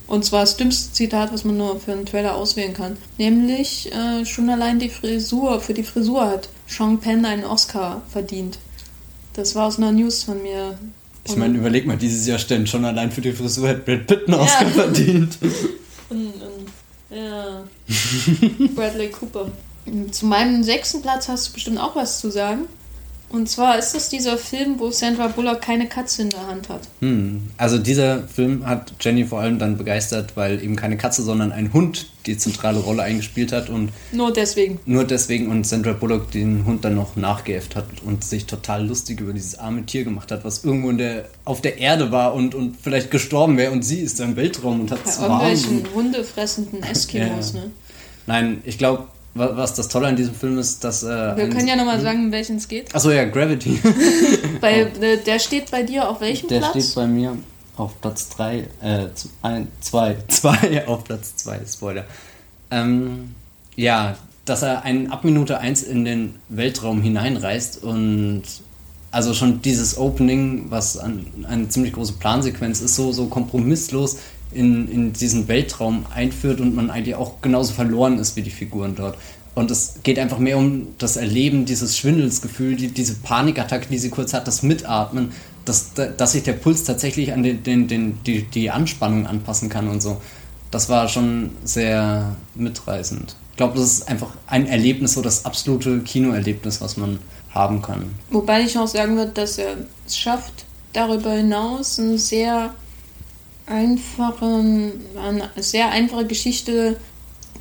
Und 0.07 0.25
zwar 0.25 0.41
das 0.41 0.57
dümmste 0.57 0.91
Zitat, 0.91 1.31
was 1.31 1.43
man 1.43 1.57
nur 1.57 1.79
für 1.79 1.91
einen 1.91 2.07
Trailer 2.07 2.35
auswählen 2.35 2.73
kann. 2.73 2.97
Nämlich 3.19 3.91
äh, 3.93 4.25
schon 4.25 4.49
allein 4.49 4.79
die 4.79 4.89
Frisur, 4.89 5.61
für 5.61 5.75
die 5.75 5.83
Frisur 5.83 6.25
hat 6.25 6.49
Sean 6.65 6.99
Penn 6.99 7.25
einen 7.25 7.45
Oscar 7.45 8.01
verdient. 8.09 8.57
Das 9.33 9.53
war 9.53 9.67
aus 9.67 9.77
einer 9.77 9.91
News 9.91 10.23
von 10.23 10.41
mir. 10.41 10.79
Ich 11.25 11.35
meine, 11.35 11.59
überleg 11.59 11.85
mal, 11.85 11.97
dieses 11.97 12.25
Jahr 12.25 12.39
stellen 12.39 12.65
schon 12.65 12.85
allein 12.85 13.11
für 13.11 13.21
die 13.21 13.31
Frisur 13.31 13.69
hat 13.69 13.85
Brad 13.85 14.07
Pitt 14.07 14.27
einen 14.27 14.39
Oscar 14.39 14.63
ja. 14.63 14.69
verdient. 14.69 15.37
Und, 16.11 16.33
und, 16.33 17.17
ja. 17.17 17.63
Bradley 18.75 19.09
Cooper. 19.09 19.49
Zu 20.11 20.25
meinem 20.27 20.63
sechsten 20.63 21.01
Platz 21.01 21.27
hast 21.27 21.49
du 21.49 21.53
bestimmt 21.53 21.79
auch 21.79 21.95
was 21.95 22.19
zu 22.19 22.29
sagen. 22.29 22.67
Und 23.31 23.47
zwar 23.47 23.79
ist 23.79 23.95
es 23.95 24.09
dieser 24.09 24.37
Film, 24.37 24.75
wo 24.77 24.91
Sandra 24.91 25.27
Bullock 25.27 25.61
keine 25.61 25.87
Katze 25.87 26.23
in 26.23 26.29
der 26.29 26.47
Hand 26.47 26.67
hat. 26.67 26.81
Hm. 26.99 27.49
Also 27.57 27.77
dieser 27.77 28.27
Film 28.27 28.67
hat 28.67 28.91
Jenny 28.99 29.25
vor 29.25 29.39
allem 29.39 29.57
dann 29.57 29.77
begeistert, 29.77 30.35
weil 30.35 30.61
eben 30.61 30.75
keine 30.75 30.97
Katze, 30.97 31.23
sondern 31.23 31.53
ein 31.53 31.71
Hund 31.71 32.07
die 32.25 32.37
zentrale 32.37 32.79
Rolle 32.79 33.03
eingespielt 33.03 33.51
hat 33.51 33.69
und 33.69 33.91
nur 34.11 34.31
deswegen. 34.31 34.79
Nur 34.85 35.05
deswegen 35.05 35.47
und 35.47 35.65
Sandra 35.65 35.93
Bullock 35.93 36.29
den 36.31 36.65
Hund 36.65 36.83
dann 36.83 36.95
noch 36.95 37.15
nachgeäfft 37.15 37.75
hat 37.75 37.85
und 38.05 38.23
sich 38.23 38.45
total 38.45 38.85
lustig 38.85 39.21
über 39.21 39.33
dieses 39.33 39.57
arme 39.57 39.85
Tier 39.85 40.03
gemacht 40.03 40.31
hat, 40.31 40.43
was 40.43 40.63
irgendwo 40.63 40.89
in 40.89 40.97
der, 40.97 41.29
auf 41.45 41.61
der 41.61 41.77
Erde 41.77 42.11
war 42.11 42.33
und, 42.33 42.53
und 42.53 42.77
vielleicht 42.81 43.11
gestorben 43.11 43.57
wäre 43.57 43.71
und 43.71 43.83
sie 43.83 44.01
ist 44.01 44.19
im 44.19 44.35
Weltraum 44.35 44.81
und 44.81 44.91
hat 44.91 44.99
es 45.05 45.19
warm. 45.21 45.41
Irgendwelchen 45.41 45.93
hundefressenden 45.95 46.83
Eskimos, 46.83 47.53
ja. 47.53 47.61
ne? 47.61 47.71
Nein, 48.27 48.61
ich 48.65 48.77
glaube, 48.77 49.07
was 49.33 49.73
das 49.75 49.87
Tolle 49.87 50.07
an 50.07 50.15
diesem 50.15 50.35
Film 50.35 50.57
ist, 50.57 50.83
dass. 50.83 51.03
Äh, 51.03 51.07
Wir 51.07 51.49
können 51.49 51.67
ja 51.67 51.75
nochmal 51.75 52.01
sagen, 52.01 52.25
um 52.25 52.31
welchen 52.31 52.57
es 52.57 52.67
geht. 52.67 52.93
Achso, 52.93 53.11
ja, 53.11 53.25
Gravity. 53.25 53.79
bei, 54.61 54.87
oh. 54.87 55.17
der 55.25 55.39
steht 55.39 55.71
bei 55.71 55.83
dir 55.83 56.09
auf 56.09 56.21
welchem 56.21 56.49
der 56.49 56.59
Platz? 56.59 56.73
Der 56.73 56.81
steht 56.81 56.95
bei 56.95 57.07
mir 57.07 57.37
auf 57.77 57.99
Platz 58.01 58.29
3, 58.29 58.67
äh, 58.81 59.07
2, 59.79 60.17
2 60.27 60.87
auf 60.87 61.03
Platz 61.03 61.35
2, 61.37 61.61
Spoiler. 61.65 62.05
Ähm, 62.69 63.35
ja, 63.75 64.17
dass 64.45 64.63
er 64.63 64.83
einen 64.83 65.11
ab 65.11 65.23
Minute 65.23 65.59
1 65.59 65.83
in 65.83 66.03
den 66.03 66.35
Weltraum 66.49 67.01
hineinreist 67.01 67.83
und 67.83 68.43
also 69.11 69.33
schon 69.33 69.61
dieses 69.61 69.97
Opening, 69.97 70.65
was 70.69 70.97
an, 70.97 71.25
eine 71.47 71.67
ziemlich 71.69 71.93
große 71.93 72.13
Plansequenz 72.13 72.81
ist, 72.81 72.95
so, 72.95 73.11
so 73.11 73.27
kompromisslos 73.27 74.17
in, 74.53 74.89
in 74.89 75.13
diesen 75.13 75.47
Weltraum 75.47 76.05
einführt 76.13 76.59
und 76.61 76.75
man 76.75 76.89
eigentlich 76.89 77.15
auch 77.15 77.41
genauso 77.41 77.73
verloren 77.73 78.19
ist 78.19 78.35
wie 78.35 78.41
die 78.41 78.51
Figuren 78.51 78.95
dort. 78.95 79.17
Und 79.53 79.69
es 79.69 79.95
geht 80.03 80.17
einfach 80.17 80.39
mehr 80.39 80.57
um 80.57 80.87
das 80.97 81.17
Erleben, 81.17 81.65
dieses 81.65 81.97
Schwindelsgefühl, 81.97 82.75
die, 82.75 82.87
diese 82.87 83.15
Panikattacke, 83.15 83.87
die 83.89 83.97
sie 83.97 84.09
kurz 84.09 84.33
hat, 84.33 84.47
das 84.47 84.63
Mitatmen, 84.63 85.33
dass, 85.65 85.91
dass 85.93 86.31
sich 86.31 86.43
der 86.43 86.53
Puls 86.53 86.83
tatsächlich 86.85 87.33
an 87.33 87.43
den, 87.43 87.61
den, 87.63 87.87
den, 87.87 88.23
die, 88.23 88.43
die 88.43 88.71
Anspannung 88.71 89.27
anpassen 89.27 89.69
kann 89.69 89.89
und 89.89 90.01
so. 90.01 90.21
Das 90.71 90.87
war 90.87 91.09
schon 91.09 91.51
sehr 91.65 92.35
mitreißend. 92.55 93.35
Ich 93.51 93.57
glaube, 93.57 93.77
das 93.77 93.91
ist 93.91 94.07
einfach 94.07 94.29
ein 94.47 94.67
Erlebnis, 94.67 95.13
so 95.13 95.21
das 95.21 95.43
absolute 95.43 95.99
Kinoerlebnis, 95.99 96.79
was 96.79 96.95
man 96.95 97.19
haben 97.53 97.81
kann. 97.81 98.15
Wobei 98.29 98.61
ich 98.61 98.77
auch 98.77 98.87
sagen 98.87 99.17
würde, 99.17 99.33
dass 99.33 99.57
er 99.57 99.75
es 100.07 100.17
schafft, 100.17 100.65
darüber 100.93 101.33
hinaus 101.33 101.97
ein 101.97 102.17
sehr 102.17 102.73
einfachen, 103.71 104.93
eine 105.17 105.49
sehr 105.57 105.89
einfache 105.89 106.25
Geschichte, 106.25 106.97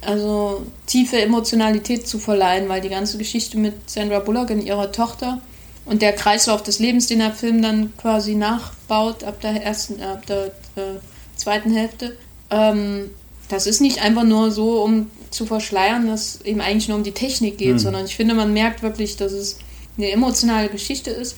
also 0.00 0.66
tiefe 0.86 1.20
Emotionalität 1.20 2.06
zu 2.06 2.18
verleihen, 2.18 2.68
weil 2.68 2.80
die 2.80 2.88
ganze 2.88 3.18
Geschichte 3.18 3.58
mit 3.58 3.88
Sandra 3.88 4.18
Bullock 4.18 4.50
und 4.50 4.62
ihrer 4.62 4.92
Tochter 4.92 5.40
und 5.84 6.02
der 6.02 6.12
Kreislauf 6.12 6.62
des 6.62 6.78
Lebens, 6.78 7.06
den 7.06 7.18
der 7.20 7.32
Film 7.32 7.62
dann 7.62 7.96
quasi 7.96 8.34
nachbaut 8.34 9.24
ab 9.24 9.40
der 9.40 9.62
ersten, 9.62 10.02
ab 10.02 10.26
der 10.26 10.46
äh, 10.76 10.98
zweiten 11.36 11.72
Hälfte, 11.72 12.16
ähm, 12.50 13.10
das 13.48 13.66
ist 13.66 13.80
nicht 13.80 14.00
einfach 14.00 14.24
nur 14.24 14.50
so, 14.50 14.82
um 14.82 15.10
zu 15.30 15.46
verschleiern, 15.46 16.06
dass 16.06 16.36
es 16.36 16.40
eben 16.42 16.60
eigentlich 16.60 16.88
nur 16.88 16.96
um 16.96 17.04
die 17.04 17.12
Technik 17.12 17.58
geht, 17.58 17.74
mhm. 17.74 17.78
sondern 17.78 18.04
ich 18.04 18.16
finde, 18.16 18.34
man 18.34 18.52
merkt 18.52 18.82
wirklich, 18.82 19.16
dass 19.16 19.32
es 19.32 19.58
eine 19.96 20.10
emotionale 20.10 20.68
Geschichte 20.68 21.10
ist, 21.10 21.36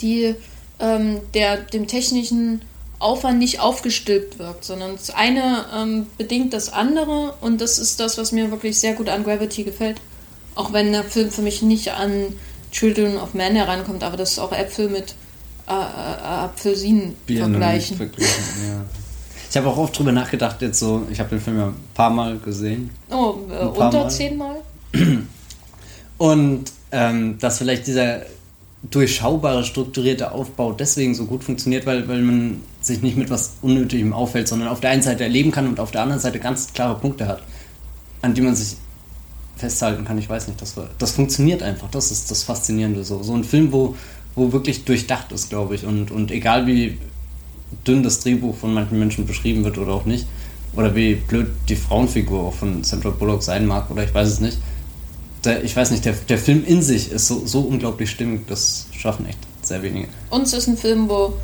die 0.00 0.34
ähm, 0.78 1.20
der 1.34 1.58
dem 1.58 1.86
technischen 1.86 2.62
Aufwand 3.00 3.38
nicht 3.38 3.60
aufgestülpt 3.60 4.38
wirkt, 4.38 4.64
sondern 4.64 4.92
das 4.92 5.10
eine 5.10 5.64
ähm, 5.74 6.06
bedingt 6.18 6.52
das 6.52 6.72
andere 6.72 7.34
und 7.40 7.60
das 7.60 7.78
ist 7.78 7.98
das, 7.98 8.18
was 8.18 8.30
mir 8.30 8.50
wirklich 8.50 8.78
sehr 8.78 8.92
gut 8.92 9.08
an 9.08 9.24
Gravity 9.24 9.64
gefällt. 9.64 9.96
Auch 10.54 10.72
wenn 10.72 10.92
der 10.92 11.04
Film 11.04 11.30
für 11.30 11.42
mich 11.42 11.62
nicht 11.62 11.92
an 11.92 12.26
Children 12.70 13.16
of 13.16 13.34
Men 13.34 13.56
herankommt, 13.56 14.04
aber 14.04 14.16
das 14.16 14.32
ist 14.32 14.38
auch 14.38 14.52
Äpfel 14.52 14.88
mit 14.90 15.14
äh, 15.66 15.72
äh, 15.72 15.74
Apfelsinen 15.74 17.16
vergleichen. 17.26 17.96
vergleichen 17.96 18.44
ja. 18.66 18.84
Ich 19.48 19.56
habe 19.56 19.68
auch 19.68 19.78
oft 19.78 19.98
drüber 19.98 20.12
nachgedacht, 20.12 20.62
jetzt 20.62 20.78
so, 20.78 21.06
ich 21.10 21.18
habe 21.18 21.30
den 21.30 21.40
Film 21.40 21.58
ja 21.58 21.66
ein 21.68 21.74
paar 21.94 22.10
Mal 22.10 22.38
gesehen. 22.38 22.90
Oh, 23.10 23.34
äh, 23.50 23.64
unter 23.64 24.08
zehnmal? 24.08 24.56
Und 26.18 26.64
ähm, 26.92 27.38
dass 27.38 27.58
vielleicht 27.58 27.86
dieser 27.86 28.22
durchschaubare, 28.82 29.64
strukturierte 29.64 30.32
Aufbau 30.32 30.72
deswegen 30.72 31.14
so 31.14 31.26
gut 31.26 31.44
funktioniert, 31.44 31.84
weil, 31.86 32.08
weil 32.08 32.22
man 32.22 32.62
sich 32.80 33.02
nicht 33.02 33.16
mit 33.16 33.28
was 33.28 33.56
Unnötigem 33.60 34.12
auffällt, 34.12 34.48
sondern 34.48 34.68
auf 34.68 34.80
der 34.80 34.90
einen 34.90 35.02
Seite 35.02 35.24
erleben 35.24 35.50
kann 35.50 35.68
und 35.68 35.78
auf 35.80 35.90
der 35.90 36.02
anderen 36.02 36.20
Seite 36.20 36.38
ganz 36.38 36.72
klare 36.72 36.98
Punkte 36.98 37.28
hat, 37.28 37.42
an 38.22 38.32
die 38.32 38.40
man 38.40 38.56
sich 38.56 38.76
festhalten 39.56 40.04
kann. 40.06 40.16
Ich 40.16 40.30
weiß 40.30 40.48
nicht, 40.48 40.62
das, 40.62 40.74
das 40.98 41.10
funktioniert 41.12 41.62
einfach. 41.62 41.90
Das 41.90 42.10
ist 42.10 42.30
das 42.30 42.42
Faszinierende. 42.42 43.04
So, 43.04 43.22
so 43.22 43.34
ein 43.34 43.44
Film, 43.44 43.70
wo, 43.70 43.96
wo 44.34 44.52
wirklich 44.52 44.84
durchdacht 44.84 45.30
ist, 45.32 45.50
glaube 45.50 45.74
ich. 45.74 45.84
Und, 45.84 46.10
und 46.10 46.30
egal 46.30 46.66
wie 46.66 46.96
dünn 47.86 48.02
das 48.02 48.20
Drehbuch 48.20 48.56
von 48.56 48.72
manchen 48.72 48.98
Menschen 48.98 49.26
beschrieben 49.26 49.62
wird 49.62 49.76
oder 49.76 49.92
auch 49.92 50.06
nicht, 50.06 50.26
oder 50.74 50.94
wie 50.94 51.16
blöd 51.16 51.48
die 51.68 51.76
Frauenfigur 51.76 52.40
auch 52.44 52.54
von 52.54 52.82
Sandra 52.82 53.10
Bullock 53.10 53.42
sein 53.42 53.66
mag, 53.66 53.90
oder 53.90 54.04
ich 54.04 54.14
weiß 54.14 54.28
es 54.28 54.40
nicht 54.40 54.58
der, 55.44 55.64
ich 55.64 55.74
weiß 55.74 55.90
nicht, 55.90 56.04
der, 56.04 56.14
der 56.28 56.38
Film 56.38 56.64
in 56.64 56.82
sich 56.82 57.10
ist 57.10 57.26
so, 57.26 57.46
so 57.46 57.60
unglaublich 57.60 58.10
stimmig, 58.10 58.46
das 58.46 58.86
schaffen 58.92 59.26
echt 59.26 59.38
sehr 59.62 59.82
wenige. 59.82 60.08
Uns 60.30 60.52
ist 60.52 60.66
ein 60.66 60.76
Film, 60.76 61.08
wo, 61.08 61.34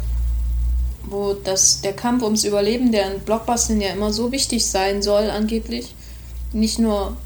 wo 1.04 1.34
das, 1.34 1.80
der 1.80 1.92
Kampf 1.92 2.22
ums 2.22 2.44
Überleben, 2.44 2.92
der 2.92 3.14
in 3.14 3.20
Blockbustern 3.20 3.80
ja 3.80 3.90
immer 3.90 4.12
so 4.12 4.32
wichtig 4.32 4.66
sein 4.66 5.02
soll, 5.02 5.30
angeblich, 5.30 5.94
nicht 6.52 6.78
nur, 6.78 7.16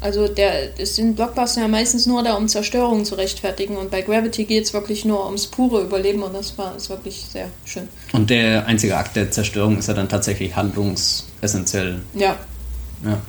also 0.00 0.28
der 0.28 0.78
ist 0.78 0.98
in 0.98 1.14
Blockbustern 1.14 1.64
ja 1.64 1.68
meistens 1.68 2.06
nur 2.06 2.22
da, 2.22 2.34
um 2.34 2.48
Zerstörungen 2.48 3.04
zu 3.04 3.16
rechtfertigen 3.16 3.76
und 3.76 3.90
bei 3.90 4.02
Gravity 4.02 4.44
geht 4.44 4.64
es 4.64 4.72
wirklich 4.72 5.04
nur 5.04 5.26
ums 5.26 5.46
pure 5.46 5.82
Überleben 5.82 6.22
und 6.22 6.34
das 6.34 6.56
war 6.58 6.76
ist 6.76 6.90
wirklich 6.90 7.24
sehr 7.30 7.48
schön. 7.64 7.88
Und 8.12 8.30
der 8.30 8.66
einzige 8.66 8.96
Akt 8.96 9.16
der 9.16 9.30
Zerstörung 9.30 9.78
ist 9.78 9.88
ja 9.88 9.94
dann 9.94 10.08
tatsächlich 10.08 10.54
handlungsessentiell. 10.54 12.00
Ja. 12.14 12.36
Ja. 13.04 13.20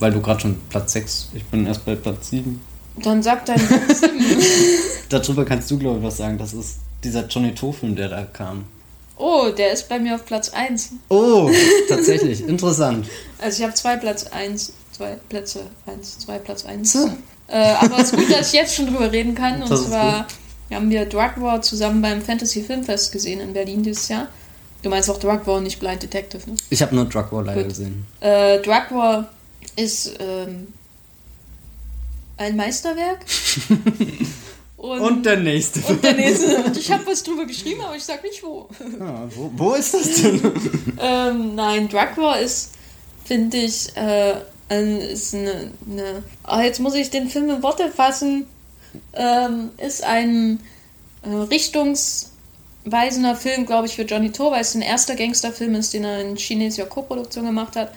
Weil 0.00 0.12
du 0.12 0.20
gerade 0.20 0.40
schon 0.40 0.56
Platz 0.70 0.92
6, 0.94 1.28
ich 1.34 1.44
bin 1.44 1.66
erst 1.66 1.84
bei 1.84 1.94
Platz 1.94 2.30
7. 2.30 2.60
Dann 3.02 3.22
sag 3.22 3.46
dein 3.46 3.60
Platz 3.60 4.00
7. 4.00 4.12
Darüber 5.08 5.44
kannst 5.44 5.70
du, 5.70 5.78
glaube 5.78 5.98
ich, 5.98 6.04
was 6.04 6.16
sagen. 6.16 6.38
Das 6.38 6.52
ist 6.52 6.78
dieser 7.04 7.26
Johnny 7.26 7.54
To-Film, 7.54 7.94
der 7.94 8.08
da 8.08 8.24
kam. 8.24 8.64
Oh, 9.16 9.50
der 9.50 9.72
ist 9.72 9.88
bei 9.88 9.98
mir 9.98 10.14
auf 10.14 10.24
Platz 10.24 10.48
1. 10.48 10.92
Oh, 11.10 11.50
tatsächlich. 11.88 12.46
Interessant. 12.46 13.06
Also 13.38 13.58
ich 13.58 13.64
habe 13.64 13.74
zwei 13.74 13.96
Platz 13.96 14.24
1, 14.24 14.72
zwei 14.92 15.16
Plätze 15.28 15.60
1, 15.86 16.18
zwei 16.20 16.38
Platz 16.38 16.64
1. 16.64 16.94
Hm. 16.94 17.16
Äh, 17.48 17.74
aber 17.80 17.98
es 17.98 18.12
ist 18.12 18.16
gut, 18.16 18.32
dass 18.32 18.48
ich 18.48 18.52
jetzt 18.54 18.74
schon 18.74 18.86
drüber 18.86 19.12
reden 19.12 19.34
kann. 19.34 19.62
Und 19.62 19.76
zwar 19.76 20.26
haben 20.72 20.88
wir 20.88 21.04
Drug 21.04 21.32
War 21.36 21.60
zusammen 21.60 22.00
beim 22.00 22.22
Fantasy 22.22 22.62
Filmfest 22.62 23.12
gesehen 23.12 23.40
in 23.40 23.52
Berlin 23.52 23.82
dieses 23.82 24.08
Jahr. 24.08 24.28
Du 24.82 24.88
meinst 24.88 25.10
auch 25.10 25.18
Drug 25.18 25.40
War 25.44 25.56
und 25.56 25.64
nicht 25.64 25.78
Blind 25.78 26.02
Detective, 26.02 26.48
ne? 26.48 26.56
Ich 26.70 26.80
habe 26.80 26.94
nur 26.94 27.04
Drug 27.04 27.26
War 27.32 27.42
leider 27.42 27.62
gut. 27.62 27.70
gesehen. 27.70 28.06
Äh, 28.20 28.60
Drug 28.60 28.90
War 28.90 29.28
ist 29.76 30.14
ähm, 30.18 30.72
ein 32.36 32.56
Meisterwerk. 32.56 33.24
Und, 34.80 35.00
und, 35.02 35.26
der 35.26 35.36
nächste. 35.36 35.80
Und 35.80 36.02
der 36.02 36.14
nächste. 36.14 36.56
Und 36.56 36.74
ich 36.74 36.90
habe 36.90 37.06
was 37.06 37.22
drüber 37.22 37.44
geschrieben, 37.44 37.82
aber 37.82 37.96
ich 37.96 38.02
sag 38.02 38.22
nicht 38.22 38.42
wo. 38.42 38.66
Ja, 38.98 39.28
wo, 39.36 39.50
wo, 39.54 39.74
ist 39.74 39.92
das 39.92 40.22
denn? 40.22 40.40
ähm, 40.98 41.54
nein, 41.54 41.86
Drug 41.86 42.16
War 42.16 42.40
ist, 42.40 42.70
finde 43.22 43.58
ich, 43.58 43.94
äh, 43.94 44.36
ein, 44.70 45.00
ist 45.02 45.34
eine, 45.34 45.70
eine 45.86 46.22
oh, 46.48 46.60
jetzt 46.60 46.80
muss 46.80 46.94
ich 46.94 47.10
den 47.10 47.28
Film 47.28 47.50
in 47.50 47.62
Worte 47.62 47.90
fassen. 47.90 48.46
Ähm, 49.12 49.68
ist 49.76 50.02
ein 50.02 50.60
äh, 51.24 51.28
richtungsweisender 51.28 53.36
Film, 53.36 53.66
glaube 53.66 53.86
ich, 53.86 53.96
für 53.96 54.04
Johnny 54.04 54.32
To, 54.32 54.50
weil 54.50 54.62
es 54.62 54.74
ein 54.74 54.80
erster 54.80 55.14
Gangsterfilm 55.14 55.74
ist, 55.74 55.92
den 55.92 56.04
er 56.04 56.22
in 56.22 56.36
chinesischer 56.36 56.86
Koproduktion 56.86 57.44
gemacht 57.44 57.76
hat. 57.76 57.92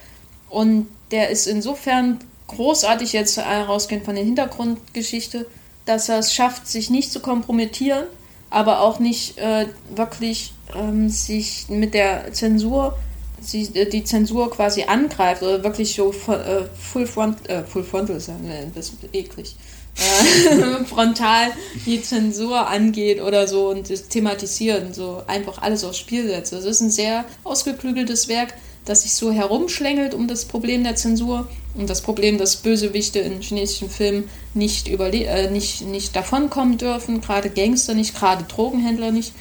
Und 0.50 0.88
der 1.14 1.30
ist 1.30 1.46
insofern 1.46 2.20
großartig 2.48 3.14
jetzt 3.14 3.38
herausgehend 3.38 4.04
von 4.04 4.16
der 4.16 4.24
Hintergrundgeschichte, 4.24 5.46
dass 5.86 6.10
er 6.10 6.18
es 6.18 6.34
schafft, 6.34 6.68
sich 6.68 6.90
nicht 6.90 7.12
zu 7.12 7.20
kompromittieren, 7.20 8.06
aber 8.50 8.82
auch 8.82 9.00
nicht 9.00 9.38
äh, 9.38 9.68
wirklich 9.96 10.54
ähm, 10.76 11.10
sich 11.10 11.68
mit 11.70 11.94
der 11.94 12.34
Zensur, 12.34 12.98
sie, 13.40 13.70
äh, 13.76 13.88
die 13.88 14.04
Zensur 14.04 14.50
quasi 14.50 14.84
angreift 14.84 15.44
oder 15.44 15.64
wirklich 15.64 15.94
so 15.94 16.10
äh, 16.10 16.64
Full 16.80 17.06
Front, 17.06 17.48
äh, 17.48 17.64
Full 17.64 17.84
Frontal 17.84 18.16
ist 18.16 18.28
ja 18.28 18.34
ein 18.34 18.72
bisschen 18.72 18.98
eklig. 19.14 19.56
äh, 19.96 20.84
frontal 20.86 21.52
die 21.86 22.02
Zensur 22.02 22.68
angeht 22.68 23.22
oder 23.22 23.48
so 23.48 23.70
und 23.70 23.92
das 23.92 24.08
thematisieren, 24.08 24.96
so 24.96 25.22
einfach 25.28 25.62
alles 25.62 25.84
aufs 25.84 26.00
Spiel 26.00 26.26
setzt. 26.28 26.56
Also 26.56 26.70
es 26.70 26.78
ist 26.78 26.82
ein 26.82 26.92
sehr 26.92 27.26
ausgeklügeltes 27.44 28.28
Werk, 28.28 28.56
das 28.86 29.04
sich 29.04 29.14
so 29.14 29.32
herumschlängelt 29.32 30.14
um 30.14 30.28
das 30.28 30.46
Problem 30.46 30.84
der 30.84 30.96
Zensur 30.96 31.48
und 31.76 31.90
das 31.90 32.02
Problem, 32.02 32.38
dass 32.38 32.58
Bösewichte 32.58 33.20
in 33.20 33.42
chinesischen 33.42 33.90
Filmen 33.90 34.30
nicht, 34.54 34.88
überle 34.88 35.26
äh, 35.26 35.50
nicht, 35.50 35.82
nicht 35.82 36.16
davonkommen 36.16 36.78
dürfen, 36.78 37.22
gerade 37.22 37.50
Gangster 37.50 37.94
nicht, 37.94 38.16
gerade 38.16 38.44
Drogenhändler 38.44 39.12
nicht. 39.12 39.34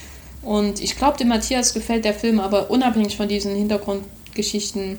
Und 0.42 0.80
ich 0.80 0.96
glaube, 0.96 1.18
dem 1.18 1.28
Matthias 1.28 1.74
gefällt 1.74 2.04
der 2.04 2.14
Film 2.14 2.40
aber 2.40 2.70
unabhängig 2.70 3.16
von 3.16 3.28
diesen 3.28 3.54
Hintergrundgeschichten 3.54 4.98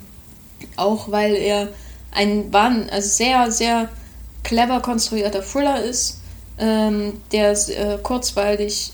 auch, 0.75 1.11
weil 1.11 1.35
er 1.35 1.69
ein 2.11 2.53
also 2.53 3.09
sehr, 3.09 3.51
sehr 3.51 3.89
clever 4.43 4.81
konstruierter 4.81 5.41
Thriller 5.41 5.83
ist, 5.83 6.19
ähm, 6.59 7.13
der 7.31 7.51
äh, 7.51 7.97
kurzweilig, 8.01 8.93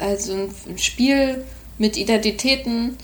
also 0.00 0.32
ein 0.68 0.78
Spiel 0.78 1.44
mit 1.78 1.96
Identitäten 1.96 2.96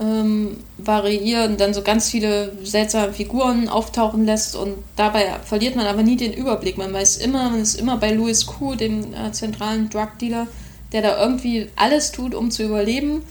ähm, 0.00 0.56
variieren, 0.78 1.56
dann 1.56 1.72
so 1.72 1.82
ganz 1.82 2.10
viele 2.10 2.52
seltsame 2.64 3.12
Figuren 3.12 3.68
auftauchen 3.68 4.24
lässt 4.24 4.56
und 4.56 4.74
dabei 4.96 5.36
verliert 5.44 5.76
man 5.76 5.86
aber 5.86 6.02
nie 6.02 6.16
den 6.16 6.32
Überblick. 6.32 6.78
Man 6.78 6.92
weiß 6.92 7.18
immer, 7.18 7.50
man 7.50 7.60
ist 7.60 7.78
immer 7.78 7.96
bei 7.96 8.12
Louis 8.12 8.46
Kuh, 8.46 8.74
dem 8.74 9.14
äh, 9.14 9.30
zentralen 9.32 9.88
Drug 9.90 10.18
Dealer, 10.20 10.48
der 10.92 11.02
da 11.02 11.20
irgendwie 11.22 11.68
alles 11.76 12.12
tut, 12.12 12.34
um 12.34 12.50
zu 12.50 12.64
überleben. 12.64 13.22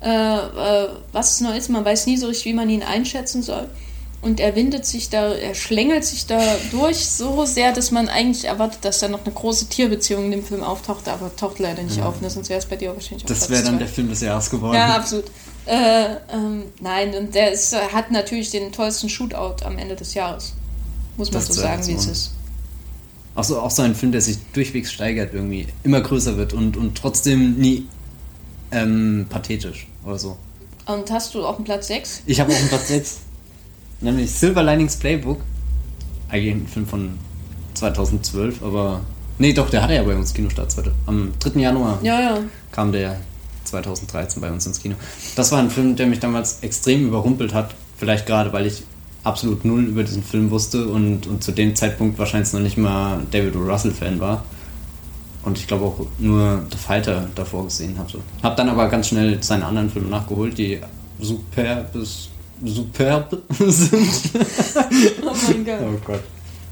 Äh, 0.00 0.08
äh, 0.08 0.88
was 1.12 1.32
es 1.32 1.40
noch 1.40 1.54
ist, 1.54 1.68
man 1.70 1.84
weiß 1.84 2.06
nie 2.06 2.16
so 2.16 2.28
richtig, 2.28 2.46
wie 2.46 2.54
man 2.54 2.70
ihn 2.70 2.82
einschätzen 2.82 3.42
soll. 3.42 3.68
Und 4.20 4.38
er 4.38 4.54
windet 4.54 4.86
sich 4.86 5.10
da, 5.10 5.32
er 5.32 5.56
schlängelt 5.56 6.04
sich 6.04 6.26
da 6.26 6.40
durch 6.70 7.06
so 7.06 7.44
sehr, 7.44 7.72
dass 7.72 7.90
man 7.90 8.08
eigentlich 8.08 8.44
erwartet, 8.44 8.84
dass 8.84 9.00
da 9.00 9.08
noch 9.08 9.24
eine 9.24 9.34
große 9.34 9.66
Tierbeziehung 9.66 10.26
in 10.26 10.30
dem 10.30 10.44
Film 10.44 10.62
auftaucht, 10.62 11.08
aber 11.08 11.34
taucht 11.34 11.58
leider 11.58 11.82
nicht 11.82 11.96
ja. 11.96 12.06
auf. 12.06 12.20
Ne? 12.20 12.30
Sonst 12.30 12.48
wäre 12.48 12.60
es 12.60 12.66
bei 12.66 12.76
dir 12.76 12.94
wahrscheinlich 12.94 13.24
auch 13.24 13.28
Das 13.28 13.50
wäre 13.50 13.64
dann 13.64 13.80
der 13.80 13.88
Film 13.88 14.08
des 14.08 14.20
Jahres 14.20 14.48
geworden. 14.48 14.76
Ja, 14.76 14.94
absolut. 14.94 15.24
Äh, 15.66 16.16
ähm, 16.32 16.64
nein, 16.80 17.14
und 17.14 17.34
der 17.34 17.52
ist, 17.52 17.74
hat 17.92 18.10
natürlich 18.10 18.50
den 18.50 18.72
tollsten 18.72 19.08
Shootout 19.08 19.64
am 19.64 19.78
Ende 19.78 19.94
des 19.94 20.14
Jahres. 20.14 20.54
Muss 21.16 21.30
man 21.30 21.40
das 21.40 21.54
so 21.54 21.60
sagen, 21.60 21.86
wie 21.86 21.92
es 21.92 22.06
ist. 22.06 22.32
Auch 23.34 23.44
so, 23.44 23.60
auch 23.60 23.70
so 23.70 23.82
ein 23.82 23.94
Film, 23.94 24.12
der 24.12 24.20
sich 24.20 24.38
durchwegs 24.52 24.92
steigert, 24.92 25.32
irgendwie 25.32 25.66
immer 25.84 26.00
größer 26.00 26.36
wird 26.36 26.52
und, 26.52 26.76
und 26.76 26.96
trotzdem 26.96 27.54
nie 27.54 27.86
ähm, 28.70 29.26
pathetisch 29.28 29.86
oder 30.04 30.18
so. 30.18 30.36
Und 30.86 31.10
hast 31.10 31.34
du 31.34 31.44
auch 31.44 31.56
einen 31.56 31.64
Platz 31.64 31.86
6? 31.86 32.22
Ich 32.26 32.40
habe 32.40 32.52
auch 32.52 32.56
einen 32.56 32.68
Platz 32.68 32.88
6. 32.88 33.20
Nämlich 34.00 34.30
Silver 34.32 34.62
Linings 34.62 34.96
Playbook. 34.96 35.40
Eigentlich 36.28 36.54
ein 36.54 36.66
Film 36.66 36.86
von 36.86 37.18
2012, 37.74 38.62
aber. 38.62 39.00
Nee, 39.38 39.52
doch, 39.52 39.70
der 39.70 39.82
hatte 39.82 39.94
ja 39.94 40.02
bei 40.02 40.14
uns 40.14 40.34
Kinostart. 40.34 40.74
Am 41.06 41.32
3. 41.38 41.60
Januar 41.60 41.98
ja, 42.02 42.20
ja. 42.20 42.38
kam 42.70 42.92
der 42.92 43.18
2013 43.64 44.40
bei 44.40 44.50
uns 44.50 44.66
ins 44.66 44.80
Kino. 44.80 44.94
Das 45.36 45.52
war 45.52 45.58
ein 45.58 45.70
Film, 45.70 45.96
der 45.96 46.06
mich 46.06 46.20
damals 46.20 46.58
extrem 46.60 47.06
überrumpelt 47.06 47.54
hat. 47.54 47.74
Vielleicht 47.96 48.26
gerade, 48.26 48.52
weil 48.52 48.66
ich 48.66 48.82
absolut 49.24 49.64
null 49.64 49.84
über 49.84 50.02
diesen 50.02 50.22
Film 50.22 50.50
wusste 50.50 50.88
und, 50.88 51.26
und 51.26 51.42
zu 51.44 51.52
dem 51.52 51.76
Zeitpunkt 51.76 52.18
wahrscheinlich 52.18 52.52
noch 52.52 52.60
nicht 52.60 52.76
mal 52.76 53.20
David 53.30 53.56
O. 53.56 53.60
Russell-Fan 53.60 54.20
war. 54.20 54.44
Und 55.44 55.58
ich 55.58 55.66
glaube 55.66 55.86
auch 55.86 56.06
nur 56.18 56.64
The 56.70 56.76
Fighter 56.76 57.28
davor 57.34 57.64
gesehen 57.64 57.98
hatte. 57.98 58.18
Hab 58.42 58.56
dann 58.56 58.68
aber 58.68 58.88
ganz 58.88 59.08
schnell 59.08 59.42
seine 59.42 59.66
anderen 59.66 59.90
Filme 59.90 60.08
nachgeholt, 60.08 60.56
die 60.56 60.80
super 61.20 61.84
bis 61.92 62.28
superb 62.64 63.36
sind. 63.58 64.08
oh 65.24 65.34
mein 65.48 65.64
Gott. 65.64 65.78
Oh 65.82 66.00
Gott. 66.04 66.22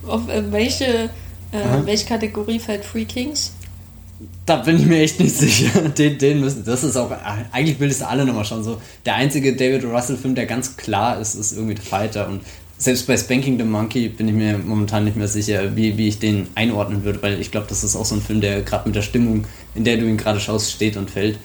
Auf 0.06 0.28
äh, 0.28 0.52
welche, 0.52 1.10
äh, 1.50 1.84
welche 1.84 2.06
Kategorie 2.06 2.60
fällt 2.60 2.84
Free 2.84 3.04
Kings? 3.04 3.52
Da 4.44 4.56
bin 4.56 4.76
ich 4.76 4.86
mir 4.86 5.00
echt 5.00 5.20
nicht 5.20 5.34
sicher. 5.34 5.88
Den, 5.98 6.18
den 6.18 6.40
müssen, 6.40 6.64
das 6.64 6.84
ist 6.84 6.96
auch, 6.96 7.10
eigentlich 7.52 7.80
ich 7.80 7.90
es 7.90 8.02
alle 8.02 8.26
nochmal 8.26 8.44
schauen. 8.44 8.62
So, 8.62 8.80
der 9.06 9.14
einzige 9.14 9.54
David 9.56 9.84
Russell-Film, 9.84 10.34
der 10.34 10.46
ganz 10.46 10.76
klar 10.76 11.18
ist, 11.18 11.34
ist 11.34 11.52
irgendwie 11.52 11.76
The 11.76 11.82
Fighter. 11.88 12.28
Und 12.28 12.42
selbst 12.76 13.06
bei 13.06 13.16
Spanking 13.16 13.58
the 13.58 13.64
Monkey 13.64 14.08
bin 14.08 14.28
ich 14.28 14.34
mir 14.34 14.58
momentan 14.58 15.04
nicht 15.04 15.16
mehr 15.16 15.28
sicher, 15.28 15.76
wie, 15.76 15.96
wie 15.96 16.08
ich 16.08 16.18
den 16.18 16.48
einordnen 16.54 17.04
würde, 17.04 17.22
weil 17.22 17.40
ich 17.40 17.50
glaube, 17.50 17.66
das 17.68 17.84
ist 17.84 17.96
auch 17.96 18.04
so 18.04 18.14
ein 18.14 18.22
Film, 18.22 18.40
der 18.40 18.62
gerade 18.62 18.88
mit 18.88 18.96
der 18.96 19.02
Stimmung, 19.02 19.46
in 19.74 19.84
der 19.84 19.96
du 19.96 20.06
ihn 20.06 20.16
gerade 20.16 20.40
schaust, 20.40 20.72
steht 20.72 20.96
und 20.96 21.10
fällt. 21.10 21.38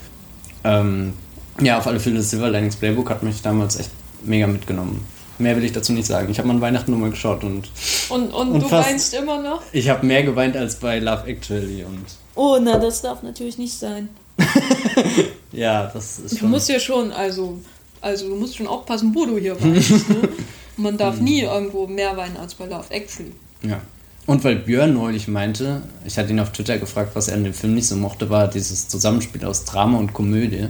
Ähm, 0.64 1.14
ja, 1.62 1.78
auf 1.78 1.88
alle 1.88 2.00
Fälle, 2.00 2.22
Silver 2.22 2.50
Linings 2.50 2.76
Playbook 2.76 3.10
hat 3.10 3.24
mich 3.24 3.42
damals 3.42 3.80
echt 3.80 3.92
mega 4.26 4.48
mitgenommen. 4.48 5.02
Mehr 5.38 5.56
will 5.58 5.64
ich 5.64 5.74
dazu 5.74 5.92
nicht 5.92 6.08
sagen. 6.08 6.30
Ich 6.32 6.38
habe 6.38 6.48
mal 6.48 6.62
Weihnachten 6.62 6.92
nochmal 6.92 7.10
geschaut 7.10 7.44
und. 7.44 7.70
Und, 8.10 8.34
und, 8.34 8.52
und 8.52 8.64
du 8.64 8.68
fast, 8.68 8.90
weinst 8.90 9.14
immer 9.14 9.42
noch? 9.42 9.62
Ich 9.72 9.90
habe 9.90 10.06
mehr 10.06 10.24
geweint 10.24 10.56
als 10.56 10.76
bei 10.76 11.00
Love 11.00 11.28
Actually 11.28 11.84
und. 11.84 12.06
Oh, 12.36 12.58
na, 12.62 12.78
das 12.78 13.02
darf 13.02 13.24
natürlich 13.24 13.58
nicht 13.58 13.74
sein. 13.74 14.10
ja, 15.52 15.88
das 15.94 16.20
ist 16.20 16.40
schon. 16.40 16.48
Du 16.48 16.54
musst 16.54 16.70
ja 16.70 16.80
schon, 16.80 17.12
also, 17.12 17.60
also 18.02 18.30
du 18.30 18.36
musst 18.36 18.56
schon 18.56 18.68
aufpassen, 18.68 19.14
wo 19.14 19.26
du 19.26 19.38
hier 19.38 19.62
weinst. 19.62 20.10
ne? 20.10 20.30
Man 20.78 20.98
darf 20.98 21.20
nie 21.20 21.42
irgendwo 21.42 21.88
mehr 21.88 22.18
weinen 22.18 22.36
als 22.38 22.56
bei 22.56 22.66
Love 22.66 22.86
Actually. 22.90 23.32
Ja. 23.62 23.82
Und 24.26 24.44
weil 24.44 24.56
Björn 24.56 24.94
neulich 24.94 25.28
meinte, 25.28 25.84
ich 26.04 26.18
hatte 26.18 26.32
ihn 26.32 26.40
auf 26.40 26.52
Twitter 26.52 26.78
gefragt, 26.78 27.12
was 27.14 27.28
er 27.28 27.38
in 27.38 27.44
dem 27.44 27.54
Film 27.54 27.76
nicht 27.76 27.88
so 27.88 27.96
mochte, 27.96 28.30
war 28.30 28.48
dieses 28.48 28.88
Zusammenspiel 28.88 29.46
aus 29.46 29.66
Drama 29.66 30.00
und 30.00 30.14
Komödie. 30.14 30.68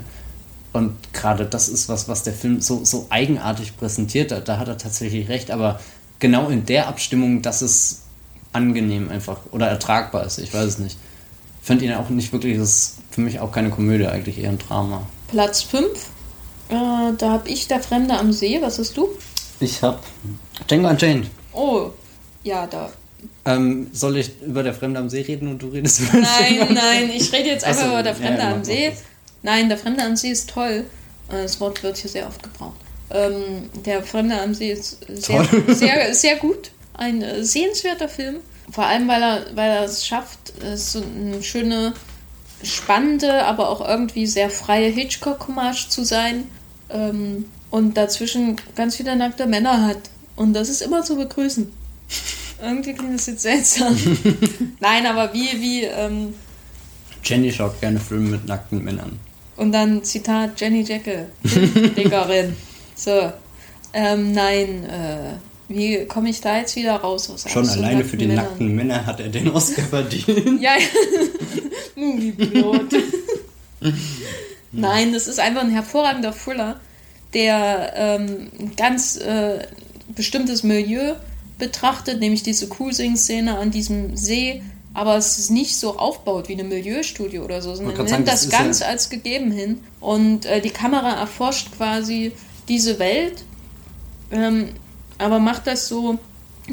Und 0.76 0.97
gerade 1.14 1.45
das 1.45 1.69
ist 1.69 1.88
was, 1.88 2.10
was 2.10 2.23
der 2.23 2.34
Film 2.34 2.60
so, 2.60 2.84
so 2.84 3.06
eigenartig 3.10 3.77
präsentiert 3.77 4.34
hat. 4.34 4.49
Da 4.49 4.57
hat 4.57 4.68
er 4.68 4.77
tatsächlich 4.77 5.30
recht, 5.30 5.49
aber 5.49 5.80
genau 6.19 6.49
in 6.49 6.65
der 6.65 6.89
Abstimmung, 6.89 7.41
dass 7.41 7.61
es 7.61 8.02
angenehm 8.52 9.10
einfach 9.10 9.38
oder 9.52 9.68
ertragbar 9.68 10.26
ist. 10.26 10.38
Ich 10.38 10.53
weiß 10.53 10.65
es 10.65 10.77
nicht. 10.80 10.97
Ich 11.61 11.68
fand 11.68 11.81
ihn 11.81 11.93
auch 11.93 12.10
nicht 12.10 12.34
wirklich, 12.34 12.57
das 12.57 12.69
ist 12.69 12.97
für 13.10 13.22
mich 13.22 13.39
auch 13.39 13.53
keine 13.53 13.69
Komödie, 13.69 14.07
eigentlich 14.07 14.38
eher 14.38 14.49
ein 14.49 14.60
Drama. 14.60 15.07
Platz 15.30 15.61
5, 15.61 15.88
äh, 16.68 16.73
da 17.18 17.30
habe 17.30 17.47
ich 17.47 17.69
Der 17.69 17.80
Fremde 17.80 18.18
am 18.18 18.34
See. 18.34 18.61
Was 18.61 18.77
hast 18.77 18.97
du? 18.97 19.07
Ich 19.61 19.81
habe 19.81 19.99
Django 20.69 20.89
Unchained. 20.89 21.27
Oh, 21.53 21.91
ja, 22.43 22.68
da. 22.68 22.91
Ähm, 23.45 23.88
soll 23.93 24.18
ich 24.18 24.41
über 24.41 24.61
Der 24.61 24.73
Fremde 24.73 24.99
am 24.99 25.10
See 25.10 25.22
reden 25.22 25.47
und 25.47 25.61
du 25.61 25.69
redest 25.69 26.02
über 26.02 26.18
Nein, 26.18 26.73
nein, 26.73 27.11
ich 27.15 27.31
rede 27.31 27.47
jetzt 27.47 27.64
einfach 27.64 27.84
also, 27.84 27.93
über 27.93 28.03
Der 28.03 28.15
Fremde 28.15 28.41
ja, 28.41 28.52
am 28.52 28.65
See. 28.65 28.91
Nein, 29.45 29.69
der 29.69 29.77
Fremde 29.77 30.03
am 30.03 30.15
See 30.15 30.31
ist 30.31 30.49
toll. 30.49 30.85
Äh, 31.30 31.43
das 31.43 31.59
Wort 31.61 31.84
wird 31.84 31.97
hier 31.97 32.09
sehr 32.09 32.27
oft 32.27 32.41
gebraucht. 32.41 32.77
Ähm, 33.11 33.69
der 33.85 34.01
Fremde 34.01 34.41
am 34.41 34.55
See 34.55 34.72
ist 34.72 35.05
sehr, 35.07 35.47
sehr, 35.67 36.15
sehr 36.15 36.38
gut. 36.38 36.72
Ein 36.95 37.22
äh, 37.22 37.43
sehenswerter 37.43 38.09
Film. 38.09 38.38
Vor 38.72 38.88
allem, 38.88 39.07
weil 39.07 39.22
er, 39.22 39.45
weil 39.53 39.69
er 39.69 39.84
es 39.84 40.07
schafft, 40.07 40.53
so 40.76 41.03
eine 41.03 41.43
schöne, 41.43 41.93
spannende, 42.63 43.45
aber 43.45 43.69
auch 43.69 43.88
irgendwie 43.88 44.26
sehr 44.26 44.49
freie 44.49 44.89
Hitchcock-Hommage 44.89 45.89
zu 45.89 46.03
sein. 46.03 46.49
Ähm, 46.89 47.45
und 47.69 47.95
dazwischen 47.97 48.55
ganz 48.76 48.95
viele 48.95 49.15
nackte 49.15 49.45
Männer 49.45 49.85
hat. 49.85 50.09
Und 50.35 50.53
das 50.53 50.69
ist 50.69 50.81
immer 50.81 51.03
zu 51.03 51.17
begrüßen. 51.17 51.72
Irgendwie 52.63 52.93
klingt 52.93 53.13
das 53.13 53.27
jetzt 53.27 53.43
seltsam. 53.43 53.95
Nein, 54.80 55.05
aber 55.05 55.31
wie, 55.35 55.61
wie. 55.61 55.84
Ähm, 55.84 56.34
Jenny 57.23 57.51
schaut 57.51 57.80
gerne 57.80 57.99
Filme 57.99 58.30
mit 58.30 58.47
nackten 58.47 58.84
Männern. 58.84 59.19
Und 59.57 59.72
dann 59.72 60.03
Zitat 60.03 60.60
Jenny 60.60 60.82
Jekyll, 60.82 61.27
Diggerin. 61.44 62.56
so, 62.95 63.32
ähm, 63.94 64.34
nein, 64.34 64.84
äh, 64.86 65.38
wie 65.68 66.06
komme 66.06 66.30
ich 66.30 66.41
da 66.41 66.57
jetzt 66.57 66.76
wieder 66.76 66.95
raus? 66.95 67.30
Aus 67.30 67.49
Schon 67.49 67.68
alleine 67.68 68.03
für 68.03 68.18
die 68.18 68.27
Männern? 68.27 68.45
nackten 68.45 68.76
Männer 68.76 69.06
hat 69.06 69.19
er 69.19 69.30
den 69.30 69.49
Oscar 69.49 69.84
verdient. 69.84 70.27
ja, 70.61 70.73
Movieplot. 71.95 72.94
nein, 74.72 75.14
das 75.14 75.27
ist 75.27 75.40
einfach 75.40 75.61
ein 75.61 75.72
hervorragender 75.72 76.34
Thriller, 76.34 76.80
der 77.34 77.94
ähm, 77.95 78.52
ein 78.60 78.76
ganz 78.76 79.18
äh, 79.18 79.60
bestimmtes 80.10 80.64
Milieu 80.64 81.15
betrachtet, 81.57 82.19
nämlich 82.19 82.44
diese 82.44 82.68
Cruising-Szene 82.68 83.57
an 83.57 83.72
diesem 83.72 84.15
See 84.18 84.61
aber 84.95 85.17
es 85.17 85.38
ist 85.38 85.51
nicht 85.51 85.77
so 85.77 85.97
aufbaut 85.97 86.47
wie 86.47 86.53
eine 86.53 86.63
Milieustudie 86.63 87.39
oder 87.39 87.61
so, 87.61 87.76
sondern 87.76 87.97
man 87.97 88.05
nimmt 88.05 88.27
das, 88.27 88.47
das 88.47 88.49
ganz 88.49 88.80
ja 88.80 88.88
als 88.88 89.09
gegeben 89.09 89.51
hin 89.51 89.81
und 89.99 90.45
äh, 90.45 90.61
die 90.61 90.69
Kamera 90.69 91.19
erforscht 91.19 91.76
quasi 91.76 92.31
diese 92.69 92.97
Welt, 92.97 93.43
ähm, 94.31 94.69
aber 95.17 95.39
macht 95.39 95.67
das 95.67 95.89
so, 95.89 96.17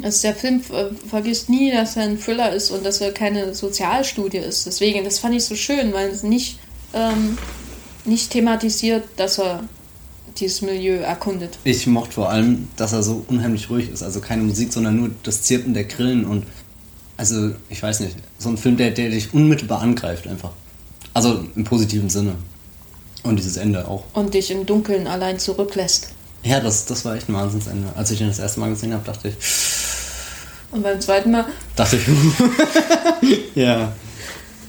dass 0.00 0.22
der 0.22 0.36
Film 0.36 0.62
äh, 0.72 0.94
vergisst 1.06 1.50
nie, 1.50 1.72
dass 1.72 1.96
er 1.96 2.04
ein 2.04 2.18
Thriller 2.18 2.52
ist 2.52 2.70
und 2.70 2.86
dass 2.86 3.00
er 3.00 3.12
keine 3.12 3.54
Sozialstudie 3.54 4.38
ist. 4.38 4.66
Deswegen, 4.66 5.04
das 5.04 5.18
fand 5.18 5.34
ich 5.34 5.44
so 5.44 5.56
schön, 5.56 5.92
weil 5.92 6.08
es 6.08 6.22
nicht, 6.22 6.60
ähm, 6.94 7.36
nicht 8.04 8.30
thematisiert, 8.30 9.04
dass 9.16 9.38
er 9.38 9.64
dieses 10.38 10.62
Milieu 10.62 10.96
erkundet. 10.98 11.58
Ich 11.64 11.86
mochte 11.86 12.12
vor 12.12 12.30
allem, 12.30 12.68
dass 12.76 12.92
er 12.92 13.02
so 13.02 13.24
unheimlich 13.28 13.68
ruhig 13.68 13.90
ist. 13.90 14.02
Also 14.02 14.20
keine 14.20 14.44
Musik, 14.44 14.72
sondern 14.72 14.96
nur 14.96 15.10
das 15.24 15.42
Zirpen 15.42 15.74
der 15.74 15.84
Grillen 15.84 16.24
und 16.24 16.44
also 17.16 17.52
ich 17.68 17.82
weiß 17.82 18.00
nicht, 18.00 18.16
so 18.38 18.48
ein 18.48 18.56
Film, 18.56 18.76
der, 18.76 18.90
der 18.90 19.10
dich 19.10 19.32
unmittelbar 19.34 19.82
angreift 19.82 20.26
einfach. 20.26 20.50
Also 21.14 21.44
im 21.54 21.64
positiven 21.64 22.10
Sinne. 22.10 22.34
Und 23.22 23.36
dieses 23.36 23.56
Ende 23.56 23.86
auch. 23.86 24.04
Und 24.14 24.34
dich 24.34 24.50
im 24.50 24.66
Dunkeln 24.66 25.06
allein 25.06 25.38
zurücklässt. 25.38 26.08
Ja, 26.42 26.58
das, 26.58 26.86
das 26.86 27.04
war 27.04 27.14
echt 27.14 27.28
ein 27.28 27.34
Wahnsinnsende. 27.34 27.88
Als 27.94 28.10
ich 28.10 28.18
den 28.18 28.28
das 28.28 28.40
erste 28.40 28.58
Mal 28.58 28.70
gesehen 28.70 28.92
habe, 28.92 29.04
dachte 29.04 29.28
ich, 29.28 29.34
Und 30.72 30.82
beim 30.82 31.00
zweiten 31.00 31.30
Mal. 31.30 31.44
Dachte 31.76 31.96
ich. 31.96 33.38
ja. 33.54 33.92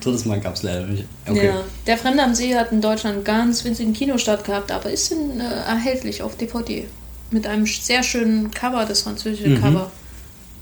Drittes 0.02 0.26
Mal 0.26 0.40
gab 0.40 0.56
es 0.56 0.64
leider 0.64 0.86
nicht. 0.86 1.06
Okay. 1.28 1.48
Ja. 1.48 1.64
Der 1.88 1.98
Fremde 1.98 2.22
am 2.22 2.36
See 2.36 2.54
hat 2.56 2.72
in 2.72 2.82
Deutschland 2.82 3.16
einen 3.16 3.24
ganz 3.24 3.64
winzigen 3.64 3.94
Kinostart 3.94 4.44
gehabt, 4.44 4.72
aber 4.72 4.92
ist 4.92 5.12
in, 5.12 5.40
äh, 5.40 5.44
erhältlich 5.44 6.22
auf 6.22 6.36
DVD. 6.36 6.86
Mit 7.32 7.48
einem 7.48 7.66
sehr 7.66 8.04
schönen 8.04 8.52
Cover, 8.52 8.86
das 8.86 9.02
französische 9.02 9.50
mhm. 9.50 9.62
Cover. 9.62 9.92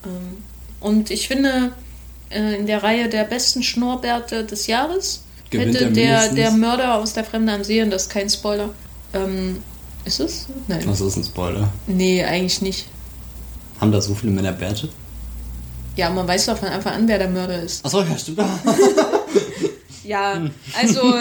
Ähm, 0.05 0.43
und 0.81 1.09
ich 1.09 1.27
finde, 1.27 1.71
äh, 2.29 2.57
in 2.57 2.67
der 2.67 2.83
Reihe 2.83 3.07
der 3.07 3.23
besten 3.23 3.63
Schnurrbärte 3.63 4.43
des 4.43 4.67
Jahres 4.67 5.23
Gewinnt 5.49 5.75
hätte 5.75 5.91
der, 5.91 6.29
der 6.29 6.51
Mörder 6.51 6.95
aus 6.95 7.13
der 7.13 7.23
Fremde 7.23 7.53
am 7.53 7.63
See, 7.63 7.81
und 7.81 7.89
das 7.91 8.03
ist 8.03 8.09
kein 8.09 8.29
Spoiler. 8.29 8.69
Ähm, 9.13 9.61
ist 10.05 10.19
es? 10.19 10.47
Nein. 10.67 10.81
Was 10.85 11.01
ist 11.01 11.17
ein 11.17 11.23
Spoiler? 11.23 11.71
Nee, 11.87 12.23
eigentlich 12.23 12.61
nicht. 12.61 12.87
Haben 13.79 13.91
da 13.91 14.01
so 14.01 14.15
viele 14.15 14.31
Männer 14.31 14.53
Bärte? 14.53 14.89
Ja, 15.97 16.09
man 16.09 16.27
weiß 16.27 16.45
doch 16.45 16.57
von 16.57 16.69
Anfang 16.69 16.93
an, 16.93 17.07
wer 17.07 17.17
der 17.17 17.29
Mörder 17.29 17.61
ist. 17.61 17.83
Achso, 17.85 18.01
ja, 18.01 18.17
stimmt. 18.17 18.39
ja, 20.03 20.41
also 20.79 21.13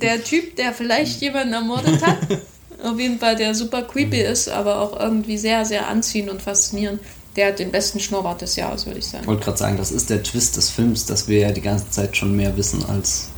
der 0.00 0.22
Typ, 0.22 0.56
der 0.56 0.72
vielleicht 0.72 1.22
jemanden 1.22 1.54
ermordet 1.54 2.04
hat, 2.04 2.18
auf 2.84 2.98
jeden 2.98 3.18
Fall, 3.18 3.36
der 3.36 3.54
super 3.54 3.82
creepy 3.82 4.20
ist, 4.20 4.48
aber 4.48 4.80
auch 4.80 5.00
irgendwie 5.00 5.38
sehr, 5.38 5.64
sehr 5.64 5.88
anziehend 5.88 6.28
und 6.30 6.42
faszinierend. 6.42 7.00
Der 7.36 7.48
hat 7.48 7.58
den 7.58 7.72
besten 7.72 7.98
Schnurrbart 7.98 8.42
des 8.42 8.56
Jahres, 8.56 8.86
würde 8.86 9.00
ich 9.00 9.06
sagen. 9.06 9.22
Ich 9.22 9.28
wollte 9.28 9.44
gerade 9.44 9.58
sagen, 9.58 9.76
das 9.76 9.90
ist 9.90 10.08
der 10.08 10.22
Twist 10.22 10.56
des 10.56 10.70
Films, 10.70 11.06
dass 11.06 11.26
wir 11.26 11.40
ja 11.40 11.52
die 11.52 11.60
ganze 11.60 11.90
Zeit 11.90 12.16
schon 12.16 12.36
mehr 12.36 12.56
wissen 12.56 12.84
als 12.84 13.28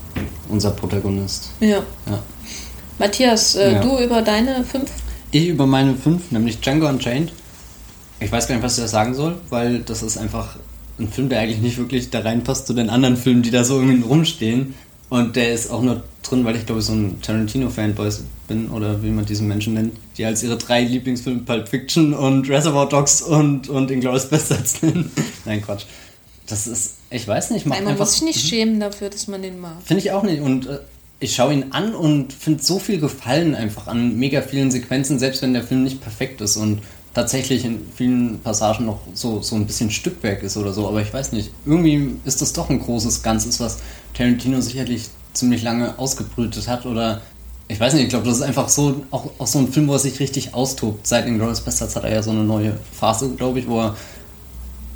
unser 0.49 0.71
Protagonist. 0.71 1.51
Ja. 1.61 1.83
ja. 2.07 2.23
Matthias, 2.99 3.55
äh, 3.55 3.73
ja. 3.73 3.81
du 3.81 3.99
über 3.99 4.23
deine 4.23 4.65
fünf? 4.65 4.91
Ich 5.31 5.49
über 5.49 5.67
meine 5.67 5.95
fünf, 5.95 6.31
nämlich 6.31 6.61
Django 6.61 6.89
Unchained. 6.89 7.33
Ich 8.21 8.33
weiß 8.33 8.49
gar 8.49 8.55
nicht, 8.55 8.65
was 8.65 8.79
ich 8.79 8.85
da 8.85 8.89
sagen 8.89 9.15
soll, 9.15 9.39
weil 9.51 9.81
das 9.81 10.03
ist 10.03 10.17
einfach 10.17 10.57
ein 10.99 11.09
Film, 11.11 11.29
der 11.29 11.41
eigentlich 11.41 11.61
nicht 11.61 11.79
wirklich 11.79 12.11
da 12.11 12.21
reinpasst 12.21 12.67
zu 12.67 12.73
den 12.73 12.89
anderen 12.89 13.17
Filmen, 13.17 13.43
die 13.43 13.51
da 13.51 13.65
so 13.65 13.79
irgendwie 13.79 14.03
rumstehen. 14.03 14.75
Und 15.09 15.37
der 15.37 15.55
ist 15.55 15.71
auch 15.71 15.83
nur 15.83 16.03
drin, 16.23 16.45
weil 16.45 16.57
ich 16.57 16.67
glaube, 16.67 16.83
so 16.83 16.93
ein 16.93 17.21
Tarantino-Fanboy 17.23 18.11
bin 18.49 18.71
oder 18.71 19.03
wie 19.03 19.11
man 19.11 19.25
diesen 19.25 19.47
Menschen 19.47 19.75
nennt, 19.75 19.97
die 20.17 20.25
als 20.25 20.43
ihre 20.43 20.57
drei 20.57 20.83
Lieblingsfilme 20.83 21.43
Pulp 21.43 21.69
Fiction 21.69 22.13
und 22.13 22.49
Reservoir 22.49 22.89
Dogs 22.89 23.23
und, 23.23 23.69
und 23.69 23.91
Inglourious 23.91 24.29
Basterds 24.29 24.83
nennen. 24.83 25.13
Nein, 25.45 25.63
Quatsch. 25.63 25.85
Das 26.47 26.67
ist, 26.67 26.95
ich 27.11 27.27
weiß 27.27 27.51
nicht, 27.51 27.67
macht 27.67 27.79
Nein, 27.79 27.85
man 27.85 27.93
einfach, 27.93 28.07
muss 28.07 28.15
sich 28.15 28.23
nicht 28.23 28.41
schämen 28.41 28.81
dafür, 28.81 29.11
dass 29.11 29.27
man 29.27 29.43
den 29.43 29.61
mag. 29.61 29.77
Finde 29.85 30.03
ich 30.03 30.13
auch 30.13 30.23
nicht. 30.23 30.41
Und 30.41 30.67
äh, 30.67 30.79
ich 31.19 31.35
schaue 31.35 31.53
ihn 31.53 31.67
an 31.71 31.95
und 31.95 32.33
finde 32.33 32.63
so 32.63 32.79
viel 32.79 32.99
Gefallen 32.99 33.55
einfach 33.55 33.87
an 33.87 34.17
mega 34.17 34.43
vielen 34.43 34.71
Sequenzen, 34.71 35.19
selbst 35.19 35.43
wenn 35.43 35.55
der 35.55 35.65
Film 35.65 35.83
nicht 35.83 36.01
perfekt 36.01 36.41
ist. 36.41 36.57
Und 36.57 36.83
tatsächlich 37.17 37.65
in 37.65 37.81
vielen 37.97 38.41
Passagen 38.41 38.85
noch 38.85 39.01
so, 39.15 39.41
so 39.41 39.57
ein 39.57 39.67
bisschen 39.67 39.91
Stückwerk 39.91 40.43
ist 40.43 40.59
oder 40.59 40.75
so, 40.75 40.87
aber 40.87 41.01
ich 41.01 41.15
weiß 41.15 41.33
nicht. 41.33 41.51
Irgendwie 41.65 42.15
ist 42.27 42.43
das 42.43 42.53
doch 42.53 42.69
ein 42.69 42.79
großes 42.79 43.23
Ganzes, 43.23 43.59
was 43.59 43.79
Tarantino 44.13 44.61
sicherlich 44.61 45.09
ziemlich 45.33 45.63
lange 45.63 45.99
ausgebrütet 45.99 46.69
hat 46.69 46.85
oder 46.85 47.23
ich 47.69 47.81
weiß 47.81 47.95
nicht, 47.95 48.03
ich 48.05 48.09
glaube, 48.11 48.27
das 48.27 48.37
ist 48.37 48.43
einfach 48.43 48.69
so 48.69 49.03
auch, 49.11 49.31
auch 49.39 49.47
so 49.47 49.59
ein 49.59 49.73
Film, 49.73 49.89
wo 49.89 49.95
er 49.95 49.99
sich 49.99 50.21
richtig 50.21 50.53
austobt. 50.53 51.07
Seit 51.07 51.27
Inglourious 51.27 51.63
Bastards 51.63 51.97
hat 51.97 52.05
er 52.05 52.13
ja 52.13 52.23
so 52.23 52.33
eine 52.33 52.45
neue 52.45 52.77
Phase, 52.93 53.31
glaube 53.31 53.61
ich, 53.61 53.67
wo 53.67 53.81
er 53.81 53.97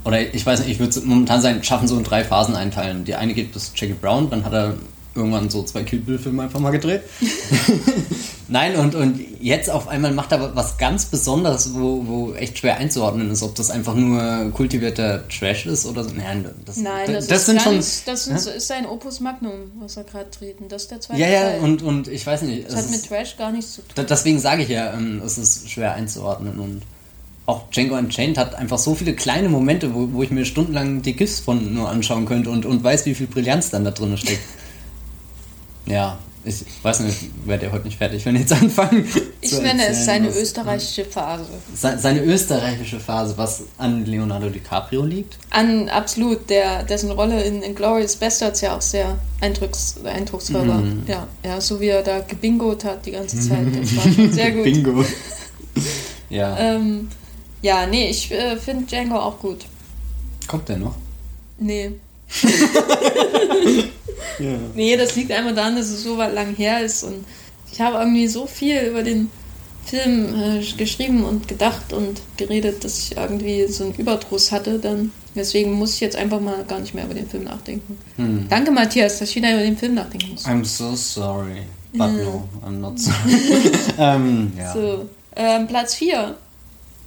oder 0.05 0.21
ich 0.21 0.45
weiß 0.45 0.61
nicht, 0.61 0.71
ich 0.71 0.79
würde 0.79 1.01
momentan 1.05 1.41
sein, 1.41 1.65
schaffen 1.65 1.89
so 1.89 1.97
in 1.97 2.05
drei 2.05 2.23
Phasen 2.23 2.55
einteilen. 2.55 3.07
Die 3.07 3.15
eine 3.15 3.33
geht 3.33 3.53
bis 3.53 3.73
Jackie 3.75 3.95
Brown, 3.95 4.29
dann 4.29 4.45
hat 4.45 4.53
er 4.53 4.75
irgendwann 5.15 5.49
so 5.49 5.63
zwei 5.63 5.85
Kill 5.85 6.01
Bill-Filme 6.01 6.43
einfach 6.43 6.61
mal 6.61 6.71
gedreht. 6.71 7.03
Nein, 8.51 8.75
und, 8.75 8.97
und 8.97 9.21
jetzt 9.41 9.71
auf 9.71 9.87
einmal 9.87 10.13
macht 10.13 10.33
er 10.33 10.57
was 10.57 10.77
ganz 10.77 11.05
Besonderes, 11.07 11.73
wo, 11.73 12.05
wo 12.05 12.35
echt 12.35 12.59
schwer 12.59 12.79
einzuordnen 12.79 13.31
ist, 13.31 13.45
ob 13.45 13.55
das 13.55 13.71
einfach 13.71 13.95
nur 13.95 14.51
kultivierter 14.53 15.29
Trash 15.29 15.67
ist 15.67 15.87
oder 15.87 16.03
so. 16.03 16.11
Nein, 16.11 16.45
das, 16.65 16.77
Nein, 16.79 17.13
das, 17.13 17.29
das, 17.29 17.39
ist, 17.39 17.47
sind 17.47 17.63
schon, 17.63 17.77
das 17.77 18.25
sind, 18.25 18.45
ja? 18.45 18.53
ist 18.53 18.67
sein 18.67 18.87
Opus 18.87 19.21
Magnum, 19.21 19.71
was 19.79 19.97
er 19.97 20.03
gerade 20.03 20.31
treten. 20.31 20.69
Das 20.69 20.83
ist 20.83 20.91
der 20.91 21.01
zweite 21.01 21.21
Ja, 21.21 21.29
ja, 21.29 21.41
Teil. 21.43 21.61
und, 21.61 21.83
und 21.83 22.09
ich 22.09 22.27
weiß 22.27 22.43
nicht. 22.43 22.67
Das 22.67 22.75
hat 22.75 22.91
mit 22.91 23.07
Trash 23.07 23.37
gar 23.37 23.53
nichts 23.53 23.75
zu 23.75 23.83
tun. 23.83 24.05
Deswegen 24.09 24.41
sage 24.41 24.65
ich 24.65 24.69
ja, 24.69 24.95
ähm, 24.95 25.23
es 25.25 25.39
ist 25.39 25.71
schwer 25.71 25.95
einzuordnen 25.95 26.59
und 26.59 26.83
auch 27.47 27.71
Django 27.71 27.97
Unchained 27.97 28.37
hat 28.37 28.57
einfach 28.57 28.79
so 28.79 28.97
viele 28.97 29.15
kleine 29.15 29.49
Momente, 29.49 29.95
wo, 29.95 30.13
wo 30.13 30.25
ich 30.25 30.33
mir 30.33 30.45
stundenlang 30.45 31.03
die 31.03 31.15
GIFs 31.15 31.39
von 31.39 31.73
nur 31.73 31.89
anschauen 31.89 32.27
könnte 32.27 32.51
und, 32.51 32.67
und 32.67 32.83
weiß, 32.83 33.07
wie 33.07 33.15
viel 33.15 33.29
Brillanz 33.29 33.71
dann 33.71 33.85
da 33.85 33.93
drin 33.93 34.17
steckt. 34.17 34.43
Ja, 35.87 36.19
ich 36.45 36.65
weiß 36.83 37.01
nicht, 37.01 37.31
werde 37.45 37.67
ja 37.67 37.73
heute 37.73 37.85
nicht 37.85 37.99
fertig, 37.99 38.25
wenn 38.25 38.35
jetzt 38.37 38.53
anfangen. 38.53 39.07
Ich 39.41 39.53
nenne 39.61 39.89
es 39.89 40.07
seine 40.07 40.29
was, 40.29 40.37
österreichische 40.37 41.05
Phase. 41.05 41.45
Seine 41.75 42.23
österreichische 42.23 42.99
Phase, 42.99 43.37
was 43.37 43.65
an 43.77 44.07
Leonardo 44.07 44.49
DiCaprio 44.49 45.05
liegt? 45.05 45.39
An 45.51 45.89
absolut, 45.91 46.49
der, 46.49 46.83
dessen 46.85 47.11
Rolle 47.11 47.43
in, 47.43 47.63
in 47.63 47.75
Glorious 47.75 48.17
Bastards 48.17 48.63
ja 48.63 48.77
auch 48.77 48.81
sehr 48.81 49.19
eindrucks, 49.41 49.97
eindrucksvoll 50.03 50.67
war. 50.67 50.79
Mhm. 50.79 51.03
Ja, 51.07 51.29
ja, 51.45 51.61
so 51.61 51.81
wie 51.81 51.89
er 51.89 52.03
da 52.03 52.21
gebingot 52.21 52.85
hat 52.85 53.05
die 53.05 53.13
ganze 53.13 53.39
Zeit. 53.39 53.67
Das 53.79 53.97
war 53.97 54.13
schon 54.13 54.33
sehr 54.33 54.53
gut. 54.53 54.65
Bingo. 54.65 55.05
ja. 56.31 56.57
Ähm, 56.59 57.09
ja, 57.61 57.87
nee, 57.87 58.09
ich 58.09 58.31
äh, 58.31 58.57
finde 58.57 58.87
Django 58.87 59.17
auch 59.17 59.39
gut. 59.39 59.67
Kommt 60.47 60.69
der 60.71 60.79
noch? 60.79 60.95
Nee. 61.59 61.93
Ja. 64.41 64.59
Nee, 64.75 64.97
das 64.97 65.17
liegt 65.17 65.33
einfach 65.33 65.55
daran, 65.55 65.77
dass 65.77 65.89
es 65.89 66.03
so 66.03 66.17
lang 66.17 66.55
her 66.55 66.83
ist 66.83 67.05
und 67.05 67.25
ich 67.73 67.81
habe 67.81 67.99
irgendwie 67.99 68.27
so 68.27 68.47
viel 68.47 68.81
über 68.83 69.03
den 69.03 69.31
Film 69.85 70.35
äh, 70.35 70.65
geschrieben 70.77 71.25
und 71.25 71.49
gedacht 71.49 71.93
und 71.93 72.21
geredet, 72.37 72.85
dass 72.85 72.99
ich 72.99 73.17
irgendwie 73.17 73.67
so 73.67 73.85
einen 73.85 73.95
Überdruss 73.95 74.53
hatte. 74.53 74.79
Dann 74.79 75.13
deswegen 75.35 75.73
muss 75.73 75.95
ich 75.95 76.01
jetzt 76.01 76.17
einfach 76.17 76.41
mal 76.41 76.65
gar 76.65 76.81
nicht 76.81 76.95
mehr 76.95 77.05
über 77.05 77.15
den 77.15 77.29
Film 77.29 77.45
nachdenken. 77.45 77.99
Hm. 78.17 78.47
Danke, 78.49 78.71
Matthias, 78.71 79.19
dass 79.19 79.31
ich 79.31 79.37
wieder 79.37 79.53
über 79.53 79.63
den 79.63 79.77
Film 79.77 79.95
nachdenken 79.95 80.33
muss. 80.33 80.45
I'm 80.45 80.65
so 80.65 80.95
sorry, 80.95 81.63
but 81.93 82.11
no, 82.13 82.49
I'm 82.65 82.79
not 82.81 82.99
sorry. 82.99 83.73
ähm, 83.99 84.53
ja. 84.57 84.73
So, 84.73 85.09
ähm, 85.37 85.67
Platz 85.67 85.95
4 85.95 86.37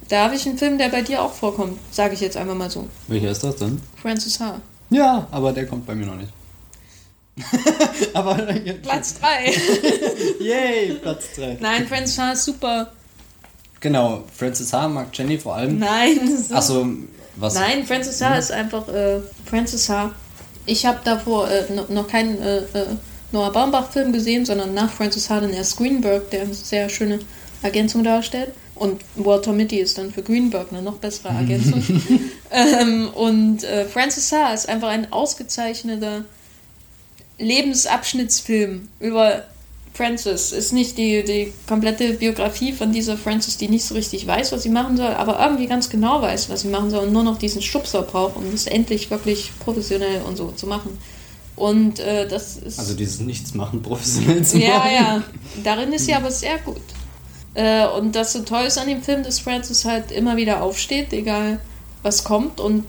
da 0.08 0.24
habe 0.24 0.34
ich 0.34 0.46
einen 0.46 0.58
Film, 0.58 0.78
der 0.78 0.88
bei 0.88 1.02
dir 1.02 1.22
auch 1.22 1.32
vorkommt, 1.32 1.78
sage 1.90 2.14
ich 2.14 2.20
jetzt 2.20 2.36
einfach 2.36 2.54
mal 2.54 2.70
so. 2.70 2.86
Welcher 3.08 3.30
ist 3.30 3.42
das 3.42 3.56
denn? 3.56 3.80
Francis 4.00 4.38
H. 4.38 4.60
Ja, 4.90 5.26
aber 5.30 5.52
der 5.52 5.66
kommt 5.66 5.86
bei 5.86 5.94
mir 5.94 6.06
noch 6.06 6.16
nicht. 6.16 6.28
aber 8.14 8.34
Platz 8.82 9.18
3. 9.20 9.52
Yay, 10.44 10.94
Platz 11.02 11.24
3. 11.36 11.58
Nein, 11.60 11.86
Francis 11.88 12.18
H. 12.18 12.32
ist 12.32 12.44
super. 12.44 12.92
Genau, 13.80 14.24
Francis 14.36 14.72
H. 14.72 14.88
mag 14.88 15.08
Jenny 15.12 15.38
vor 15.38 15.56
allem. 15.56 15.78
Nein. 15.78 16.36
So. 16.48 16.54
Achso, 16.54 16.86
was? 17.36 17.54
Nein, 17.54 17.84
Francis 17.86 18.20
H. 18.22 18.30
Mhm. 18.30 18.38
ist 18.38 18.52
einfach 18.52 18.88
äh, 18.88 19.20
Francis 19.46 19.88
H. 19.88 20.12
Ich 20.66 20.86
habe 20.86 21.00
davor 21.04 21.50
äh, 21.50 21.64
noch 21.88 22.08
keinen 22.08 22.40
äh, 22.40 22.58
äh, 22.58 22.86
Noah 23.32 23.52
Baumbach-Film 23.52 24.12
gesehen, 24.12 24.46
sondern 24.46 24.72
nach 24.72 24.90
Francis 24.90 25.28
H. 25.28 25.40
den 25.40 25.52
erst 25.52 25.76
Greenberg, 25.76 26.30
der 26.30 26.42
eine 26.42 26.54
sehr 26.54 26.88
schöne 26.88 27.18
Ergänzung 27.62 28.04
darstellt. 28.04 28.52
Und 28.76 29.02
Walter 29.16 29.52
Mitty 29.52 29.78
ist 29.78 29.98
dann 29.98 30.12
für 30.12 30.22
Greenberg 30.22 30.68
eine 30.70 30.82
noch 30.82 30.96
bessere 30.96 31.28
Ergänzung. 31.34 31.82
ähm, 32.50 33.08
und 33.14 33.64
äh, 33.64 33.84
Francis 33.86 34.32
Ha 34.32 34.52
ist 34.54 34.68
einfach 34.68 34.88
ein 34.88 35.12
ausgezeichneter 35.12 36.24
Lebensabschnittsfilm 37.38 38.88
über 39.00 39.44
Francis. 39.94 40.52
Ist 40.52 40.72
nicht 40.72 40.98
die, 40.98 41.24
die 41.24 41.52
komplette 41.68 42.14
Biografie 42.14 42.72
von 42.72 42.92
dieser 42.92 43.16
Francis, 43.16 43.56
die 43.56 43.68
nicht 43.68 43.84
so 43.84 43.94
richtig 43.94 44.26
weiß, 44.26 44.52
was 44.52 44.62
sie 44.62 44.68
machen 44.68 44.96
soll, 44.96 45.12
aber 45.12 45.38
irgendwie 45.40 45.66
ganz 45.66 45.88
genau 45.88 46.20
weiß, 46.20 46.48
was 46.50 46.62
sie 46.62 46.68
machen 46.68 46.90
soll 46.90 47.06
und 47.06 47.12
nur 47.12 47.22
noch 47.22 47.38
diesen 47.38 47.62
Stupser 47.62 48.02
braucht, 48.02 48.36
um 48.36 48.50
das 48.50 48.66
endlich 48.66 49.10
wirklich 49.10 49.52
professionell 49.60 50.22
und 50.22 50.36
so 50.36 50.50
zu 50.50 50.66
machen. 50.66 50.98
Und 51.56 52.00
äh, 52.00 52.26
das 52.26 52.56
ist. 52.56 52.78
Also 52.78 52.94
dieses 52.94 53.20
Nichtsmachen 53.20 53.80
professionell 53.82 54.44
zu 54.44 54.58
machen. 54.58 54.68
Ja, 54.68 54.90
ja. 54.90 55.22
Darin 55.62 55.92
ist 55.92 56.06
sie 56.06 56.14
aber 56.14 56.30
sehr 56.30 56.58
gut. 56.58 56.82
Äh, 57.54 57.86
und 57.86 58.16
das 58.16 58.32
so 58.32 58.40
toll 58.42 58.64
ist 58.64 58.78
an 58.78 58.88
dem 58.88 59.02
Film, 59.02 59.22
dass 59.22 59.38
Francis 59.38 59.84
halt 59.84 60.10
immer 60.10 60.36
wieder 60.36 60.62
aufsteht, 60.62 61.12
egal 61.12 61.60
was 62.02 62.24
kommt. 62.24 62.58
Und 62.58 62.84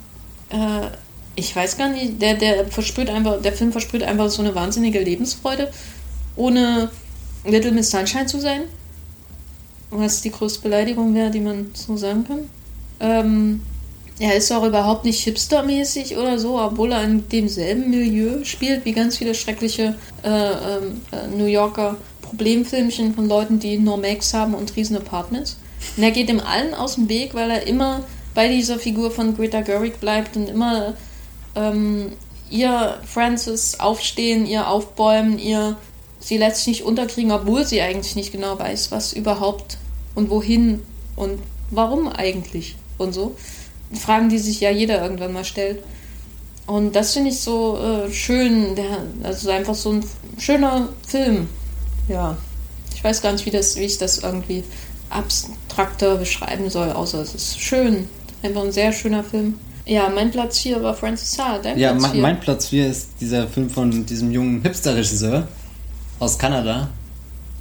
äh, 0.49 0.87
ich 1.35 1.55
weiß 1.55 1.77
gar 1.77 1.89
nicht, 1.89 2.21
der, 2.21 2.35
der 2.35 2.67
verspürt 2.67 3.09
einfach, 3.09 3.41
der 3.41 3.53
Film 3.53 3.71
versprüht 3.71 4.03
einfach 4.03 4.29
so 4.29 4.41
eine 4.41 4.55
wahnsinnige 4.55 4.99
Lebensfreude, 4.99 5.71
ohne 6.35 6.89
Little 7.45 7.71
Miss 7.71 7.91
Sunshine 7.91 8.25
zu 8.25 8.39
sein. 8.39 8.61
Was 9.91 10.21
die 10.21 10.31
größte 10.31 10.61
Beleidigung 10.61 11.13
wäre, 11.13 11.31
die 11.31 11.39
man 11.39 11.71
so 11.73 11.95
sagen 11.95 12.25
kann. 12.25 12.49
Ähm, 12.99 13.61
er 14.19 14.35
ist 14.35 14.51
auch 14.51 14.65
überhaupt 14.65 15.05
nicht 15.05 15.23
hipstermäßig 15.23 16.17
oder 16.17 16.39
so, 16.39 16.59
obwohl 16.59 16.93
er 16.93 17.03
in 17.03 17.27
demselben 17.29 17.89
Milieu 17.89 18.43
spielt 18.43 18.85
wie 18.85 18.93
ganz 18.93 19.17
viele 19.17 19.35
schreckliche 19.35 19.95
äh, 20.23 20.29
ähm, 20.29 21.01
äh, 21.11 21.27
New 21.35 21.45
Yorker 21.45 21.97
Problemfilmchen 22.21 23.13
von 23.13 23.27
Leuten, 23.27 23.59
die 23.59 23.77
nur 23.77 23.97
Max 23.97 24.33
haben 24.33 24.53
und 24.53 24.75
riesen 24.75 24.97
Apartments. 24.97 25.57
Und 25.95 26.03
er 26.03 26.11
geht 26.11 26.29
dem 26.29 26.39
allen 26.39 26.73
aus 26.73 26.95
dem 26.95 27.09
Weg, 27.09 27.33
weil 27.33 27.51
er 27.51 27.67
immer 27.67 28.03
bei 28.33 28.47
dieser 28.47 28.79
Figur 28.79 29.11
von 29.11 29.35
Greta 29.35 29.61
Gerwig 29.61 29.99
bleibt 29.99 30.35
und 30.35 30.49
immer 30.49 30.93
ähm, 31.55 32.11
ihr 32.49 32.99
Francis 33.05 33.79
aufstehen, 33.79 34.45
ihr 34.45 34.67
aufbäumen, 34.67 35.39
ihr 35.39 35.77
sie 36.19 36.37
letztlich 36.37 36.79
nicht 36.79 36.85
unterkriegen, 36.85 37.31
obwohl 37.31 37.65
sie 37.65 37.81
eigentlich 37.81 38.15
nicht 38.15 38.31
genau 38.31 38.57
weiß, 38.57 38.91
was 38.91 39.13
überhaupt 39.13 39.77
und 40.15 40.29
wohin 40.29 40.81
und 41.15 41.39
warum 41.71 42.07
eigentlich 42.07 42.75
und 42.97 43.13
so. 43.13 43.35
Fragen, 43.93 44.29
die 44.29 44.39
sich 44.39 44.59
ja 44.59 44.71
jeder 44.71 45.01
irgendwann 45.01 45.33
mal 45.33 45.45
stellt. 45.45 45.83
Und 46.65 46.95
das 46.95 47.13
finde 47.13 47.29
ich 47.29 47.39
so 47.39 47.77
äh, 47.77 48.11
schön. 48.11 48.75
Der, 48.75 49.03
also 49.23 49.49
einfach 49.51 49.75
so 49.75 49.93
ein 49.93 50.03
schöner 50.39 50.89
Film. 51.07 51.47
Ja. 52.09 52.37
Ich 52.95 53.03
weiß 53.03 53.21
gar 53.21 53.31
nicht, 53.33 53.45
wie, 53.45 53.51
das, 53.51 53.75
wie 53.75 53.83
ich 53.83 53.99
das 53.99 54.19
irgendwie 54.19 54.63
abstrakter 55.09 56.15
beschreiben 56.15 56.69
soll, 56.69 56.91
außer 56.91 57.19
es 57.21 57.35
ist 57.35 57.59
schön. 57.59 58.07
Einfach 58.41 58.63
ein 58.63 58.71
sehr 58.71 58.91
schöner 58.91 59.23
Film. 59.23 59.59
Ja, 59.85 60.09
mein 60.09 60.31
Platz 60.31 60.59
4 60.59 60.81
war 60.81 60.95
Francis 60.95 61.37
Ha. 61.37 61.59
Dein 61.59 61.77
ja, 61.77 61.91
Platz 61.91 62.01
mein, 62.01 62.11
4. 62.11 62.21
mein 62.21 62.39
Platz 62.39 62.67
4 62.69 62.87
ist 62.87 63.09
dieser 63.21 63.47
Film 63.47 63.69
von 63.69 64.05
diesem 64.05 64.31
jungen 64.31 64.61
Hipster-Regisseur 64.63 65.47
aus 66.19 66.37
Kanada, 66.39 66.89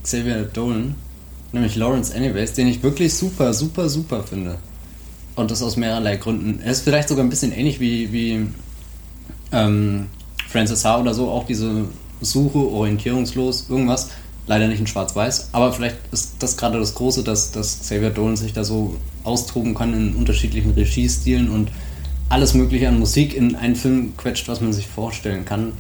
Xavier 0.03 0.45
Dolan, 0.45 0.95
nämlich 1.53 1.77
Lawrence 1.77 2.15
Anyways, 2.15 2.55
den 2.55 2.69
ich 2.69 2.83
wirklich 2.83 3.13
super, 3.13 3.53
super, 3.53 3.91
super 3.91 4.23
finde. 4.23 4.57
Und 5.37 5.51
das 5.51 5.63
aus 5.63 5.77
mehrerlei 5.77 6.17
Gründen. 6.17 6.61
Er 6.65 6.73
ist 6.73 6.83
vielleicht 6.83 7.09
sogar 7.09 7.25
ein 7.25 7.29
bisschen 7.29 7.53
ähnlich 7.53 7.79
wie, 7.81 8.11
wie 8.13 8.47
ähm, 9.53 10.07
Francis 10.49 10.85
Ha. 10.85 11.01
oder 11.01 11.13
so, 11.13 11.29
auch 11.29 11.45
diese 11.45 11.85
Suche, 12.23 12.59
orientierungslos, 12.59 13.67
irgendwas. 13.69 14.11
Leider 14.47 14.69
nicht 14.69 14.79
in 14.79 14.87
Schwarz-Weiß, 14.87 15.49
aber 15.53 15.73
vielleicht 15.73 15.97
ist 16.13 16.35
das 16.39 16.59
gerade 16.59 16.79
das 16.79 16.95
Große, 16.95 17.25
dass, 17.25 17.51
dass 17.51 17.81
Xavier 17.81 18.11
Dolan 18.11 18.37
sich 18.37 18.53
da 18.53 18.63
so 18.63 18.97
austoben 19.25 19.75
kann 19.75 19.95
in 19.95 20.15
unterschiedlichen 20.15 20.73
Regiestilen 20.73 21.49
und 21.49 21.71
alles 22.29 22.55
Mögliche 22.55 22.89
an 22.89 22.99
Musik 22.99 23.35
in 23.35 23.57
einen 23.57 23.77
Film 23.77 24.17
quetscht, 24.17 24.49
was 24.49 24.61
man 24.61 24.73
sich 24.73 24.87
vorstellen 24.87 25.45
kann. 25.45 25.73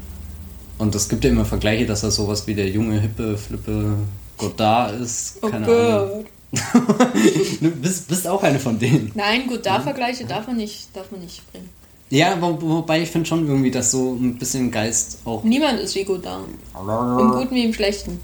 Und 0.79 0.95
es 0.95 1.09
gibt 1.09 1.25
ja 1.25 1.31
immer 1.31 1.45
Vergleiche, 1.45 1.87
dass 1.87 2.03
er 2.03 2.11
sowas 2.11 2.47
wie 2.47 2.55
der 2.55 2.69
junge, 2.69 3.01
hippe, 3.01 3.39
flippe 3.39 3.97
Godard 4.37 5.01
ist. 5.01 5.39
Oh 5.43 5.49
Keine 5.49 5.66
Gott. 5.66 5.77
Ahnung. 5.77 6.27
du 7.61 7.71
bist, 7.71 8.09
bist 8.09 8.29
auch 8.29 8.43
eine 8.43 8.59
von 8.61 8.79
denen. 8.79 9.11
Nein, 9.15 9.47
gut, 9.47 9.66
da 9.66 9.81
Vergleiche 9.81 10.25
darf 10.25 10.47
man 10.47 10.57
nicht, 10.57 10.89
darf 10.95 11.11
man 11.11 11.21
nicht 11.21 11.51
bringen. 11.51 11.69
Ja, 12.11 12.37
wo, 12.41 12.61
wobei 12.61 13.03
ich 13.03 13.11
finde 13.11 13.27
schon 13.29 13.49
irgendwie, 13.49 13.71
dass 13.71 13.91
so 13.91 14.12
ein 14.15 14.37
bisschen 14.39 14.71
Geist 14.71 15.19
auch 15.25 15.43
Niemand 15.43 15.81
ist 15.81 15.95
wie 15.95 16.05
Godard. 16.05 16.45
Im 16.75 17.31
Guten 17.31 17.55
wie 17.55 17.65
im 17.65 17.73
Schlechten. 17.73 18.21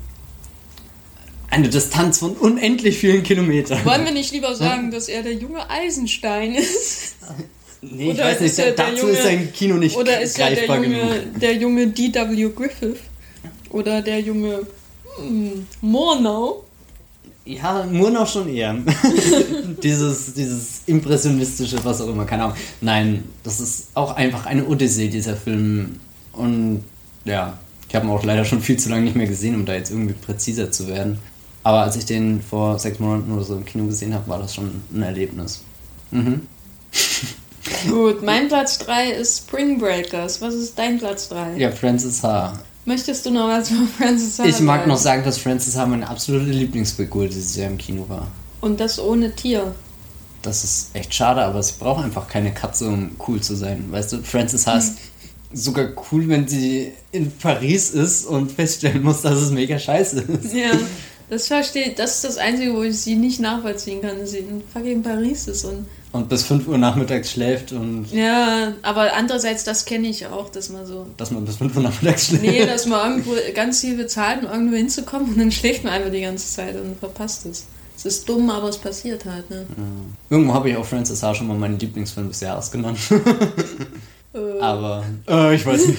eine 1.49 1.69
Distanz 1.69 2.19
von 2.19 2.33
unendlich 2.33 2.99
vielen 2.99 3.23
Kilometern. 3.23 3.85
Wollen 3.85 4.05
wir 4.05 4.13
nicht 4.13 4.33
lieber 4.33 4.55
sagen, 4.55 4.91
dass 4.93 5.09
er 5.09 5.23
der 5.23 5.35
junge 5.35 5.69
Eisenstein 5.69 6.55
ist? 6.55 7.17
Nee, 7.82 8.11
ich 8.11 8.15
Oder 8.15 8.24
weiß 8.24 8.40
nicht, 8.40 8.51
ist 8.51 8.59
er 8.59 8.73
der 8.73 8.74
dazu 8.74 9.07
junge- 9.07 9.12
ist 9.12 9.23
sein 9.23 9.52
Kino 9.52 9.77
nicht 9.77 9.97
Oder 9.97 10.20
ist 10.20 10.39
er 10.39 10.51
der 10.51 10.66
junge, 10.66 11.27
der 11.40 11.55
junge 11.55 11.86
D.W. 11.89 12.51
Griffith? 12.55 12.98
Oder 13.70 14.02
der 14.02 14.20
junge 14.20 14.66
hm, 15.16 15.66
Murnau? 15.81 16.65
Ja, 17.47 17.86
Murnau 17.90 18.27
schon 18.27 18.48
eher. 18.48 18.77
dieses, 19.82 20.35
dieses 20.35 20.82
impressionistische, 20.86 21.82
was 21.82 22.01
auch 22.02 22.09
immer, 22.09 22.27
keine 22.27 22.44
Ahnung. 22.44 22.57
Nein, 22.81 23.24
das 23.43 23.61
ist 23.61 23.89
auch 23.94 24.15
einfach 24.15 24.44
eine 24.47 24.66
Odyssee, 24.66 25.09
dieser 25.09 25.36
Film. 25.36 25.97
Und 26.32 26.85
ja, 27.24 27.59
ich 27.89 27.94
habe 27.94 28.07
ihn 28.07 28.11
auch 28.12 28.23
leider 28.24 28.44
schon 28.44 28.61
viel 28.61 28.78
zu 28.78 28.90
lange 28.90 29.02
nicht 29.02 29.16
mehr 29.16 29.27
gesehen, 29.27 29.55
um 29.55 29.65
da 29.65 29.74
jetzt 29.74 29.90
irgendwie 29.90 30.15
präziser 30.15 30.70
zu 30.70 30.86
werden. 30.86 31.19
Aber 31.62 31.82
als 31.82 31.97
ich 31.97 32.05
den 32.05 32.43
vor 32.43 32.78
sechs 32.78 32.98
Monaten 32.98 33.32
oder 33.32 33.43
so 33.43 33.57
im 33.57 33.65
Kino 33.65 33.86
gesehen 33.86 34.15
habe, 34.15 34.28
war 34.28 34.39
das 34.39 34.55
schon 34.55 34.82
ein 34.94 35.02
Erlebnis. 35.02 35.62
Mhm. 36.11 36.43
Gut, 37.89 38.23
mein 38.23 38.49
Platz 38.49 38.79
3 38.79 39.11
ist 39.13 39.39
Spring 39.39 39.79
Breakers. 39.79 40.41
Was 40.41 40.55
ist 40.55 40.79
dein 40.79 40.99
Platz 40.99 41.29
3? 41.29 41.57
Ja, 41.57 41.71
Francis 41.71 42.23
H. 42.23 42.53
Möchtest 42.85 43.27
du 43.27 43.31
noch 43.31 43.49
was 43.49 43.71
über 43.71 43.87
Francis 43.99 44.39
Ha 44.39 44.45
Ich 44.45 44.61
mag 44.61 44.87
noch 44.87 44.97
sagen, 44.97 45.25
dass 45.25 45.39
Francis 45.39 45.77
H. 45.77 45.87
meine 45.87 46.09
absolute 46.09 46.51
Lieblingsfigur 46.51 47.27
dieses 47.27 47.57
Jahr 47.57 47.69
im 47.71 47.79
Kino 47.79 48.09
war. 48.09 48.27
Und 48.61 48.81
das 48.81 48.99
ohne 48.99 49.35
Tier. 49.35 49.75
Das 50.43 50.65
ist 50.65 50.91
echt 50.95 51.15
schade, 51.15 51.43
aber 51.43 51.63
sie 51.63 51.75
braucht 51.79 52.05
einfach 52.05 52.27
keine 52.27 52.53
Katze, 52.53 52.89
um 52.89 53.13
cool 53.29 53.41
zu 53.41 53.55
sein. 53.55 53.85
Weißt 53.91 54.13
du, 54.13 54.23
Francis 54.23 54.67
H. 54.67 54.79
ist 54.79 54.95
sogar 55.53 55.89
cool, 56.11 56.29
wenn 56.29 56.49
sie 56.49 56.93
in 57.13 57.31
Paris 57.31 57.91
ist 57.91 58.27
und 58.27 58.53
feststellen 58.53 59.03
muss, 59.03 59.23
dass 59.23 59.39
es 59.39 59.51
mega 59.51 59.79
scheiße 59.79 60.21
ist. 60.21 60.55
Ja, 60.55 60.73
das 61.29 61.47
verstehe 61.47 61.93
Das 61.95 62.17
ist 62.17 62.25
das 62.25 62.39
Einzige, 62.39 62.75
wo 62.75 62.83
ich 62.83 62.99
sie 62.99 63.17
nicht 63.17 63.41
nachvollziehen 63.41 64.01
kann, 64.01 64.19
dass 64.19 64.33
sie 64.33 64.39
in 64.39 64.63
fucking 64.73 65.03
Paris 65.03 65.49
ist. 65.49 65.65
Und 65.65 65.87
Und 66.12 66.28
bis 66.28 66.43
5 66.43 66.66
Uhr 66.66 66.77
nachmittags 66.77 67.31
schläft 67.31 67.70
und 67.70 68.11
ja, 68.11 68.73
aber 68.82 69.15
andererseits, 69.15 69.62
das 69.62 69.85
kenne 69.85 70.09
ich 70.09 70.27
auch, 70.27 70.51
dass 70.51 70.69
man 70.69 70.85
so. 70.85 71.07
dass 71.16 71.31
man 71.31 71.45
bis 71.45 71.57
5 71.57 71.77
Uhr 71.77 71.82
nachmittags 71.82 72.27
schläft. 72.27 72.43
Nee, 72.43 72.66
dass 72.66 72.87
man 72.87 73.11
irgendwo 73.11 73.32
ganz 73.55 73.81
viel 73.81 73.97
bezahlt, 73.97 74.45
um 74.45 74.51
irgendwo 74.51 74.77
hinzukommen 74.77 75.28
und 75.32 75.39
dann 75.39 75.53
schläft 75.53 75.85
man 75.85 75.93
einfach 75.93 76.11
die 76.11 76.23
ganze 76.23 76.53
Zeit 76.53 76.74
und 76.74 76.99
verpasst 76.99 77.47
es. 77.47 77.66
Es 77.97 78.07
ist 78.07 78.28
dumm, 78.28 78.49
aber 78.51 78.70
es 78.70 78.78
passiert 78.78 79.24
halt, 79.27 79.51
ne? 79.51 79.66
Irgendwo 80.31 80.55
habe 80.55 80.70
ich 80.70 80.77
auch 80.77 80.87
Francis 80.87 81.23
H. 81.23 81.35
schon 81.35 81.47
mal 81.47 81.57
meinen 81.57 81.78
Lieblingsfilm 81.78 82.28
des 82.28 82.41
Jahres 82.41 82.70
genannt. 82.70 82.99
Äh, 84.32 84.61
aber 84.61 85.05
äh, 85.28 85.57
ich 85.57 85.66
weiß 85.66 85.89
nicht 85.89 85.99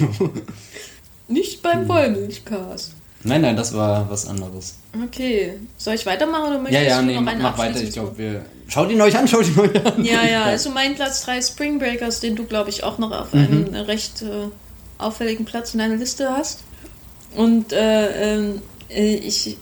nicht 1.27 1.61
beim 1.61 1.87
Wollmilchcast. 1.87 2.93
Nein, 3.23 3.41
nein, 3.41 3.55
das 3.55 3.73
war 3.75 4.09
was 4.09 4.27
anderes. 4.27 4.75
Okay. 5.05 5.53
Soll 5.77 5.93
ich 5.95 6.05
weitermachen 6.05 6.43
oder 6.45 6.55
Ja, 6.55 6.61
möchtest 6.61 6.87
ja, 6.87 6.99
du 6.99 7.05
nee, 7.05 7.19
noch 7.19 7.27
einen 7.31 7.41
mach 7.41 7.57
weiter. 7.57 7.81
Ich 7.81 7.91
glaube, 7.91 8.17
wir. 8.17 8.45
Schaut 8.67 8.89
ihn 8.89 9.01
euch 9.01 9.17
an, 9.17 9.27
schaut 9.27 9.47
ihn 9.47 9.59
euch 9.59 9.85
an. 9.85 10.03
Ja, 10.03 10.23
ja, 10.23 10.43
also 10.45 10.69
mein 10.71 10.95
Platz 10.95 11.23
3 11.25 11.41
Spring 11.41 11.77
Breakers, 11.79 12.19
den 12.19 12.35
du, 12.35 12.45
glaube 12.45 12.69
ich, 12.69 12.83
auch 12.83 12.97
noch 12.97 13.09
Mhm. 13.09 13.15
auf 13.15 13.33
einem 13.33 13.73
recht 13.75 14.21
äh, 14.21 14.47
auffälligen 14.97 15.45
Platz 15.45 15.73
in 15.73 15.79
deiner 15.79 15.95
Liste 15.97 16.29
hast. 16.31 16.59
Und 17.35 17.73
äh, 17.73 18.35
ähm, 18.35 18.61
äh, 18.89 19.15
ich 19.15 19.57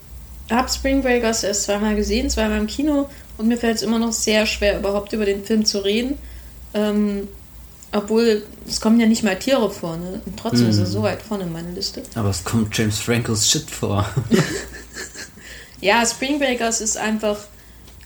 habe 0.50 0.70
Spring 0.70 1.02
Breakers 1.02 1.44
erst 1.44 1.64
zweimal 1.64 1.96
gesehen, 1.96 2.30
zweimal 2.30 2.58
im 2.60 2.68
Kino 2.68 3.10
und 3.38 3.48
mir 3.48 3.58
fällt 3.58 3.76
es 3.78 3.84
immer 3.84 4.00
noch 4.00 4.12
sehr 4.12 4.46
schwer, 4.46 4.80
überhaupt 4.80 5.14
über 5.14 5.26
den 5.26 5.44
Film 5.44 5.66
zu 5.66 5.80
reden. 5.84 6.18
Ähm, 6.74 7.28
obwohl, 7.92 8.44
es 8.68 8.80
kommen 8.82 9.00
ja 9.00 9.08
nicht 9.08 9.24
mal 9.24 9.38
Tiere 9.40 9.70
vor, 9.72 9.98
ne? 9.98 10.22
Und 10.26 10.38
trotzdem 10.38 10.66
Mhm. 10.66 10.70
ist 10.72 10.78
er 10.80 10.86
so 10.86 11.02
weit 11.04 11.22
vorne 11.22 11.44
in 11.46 11.52
meiner 11.54 11.72
Liste. 11.72 12.04
Aber 12.16 12.30
es 12.30 12.44
kommt 12.44 12.78
James 12.78 13.00
Francos 13.00 13.50
Shit 13.50 13.70
vor. 13.70 14.08
Ja, 15.82 16.06
Spring 16.06 16.40
Breakers 16.40 16.82
ist 16.82 16.98
einfach, 16.98 17.38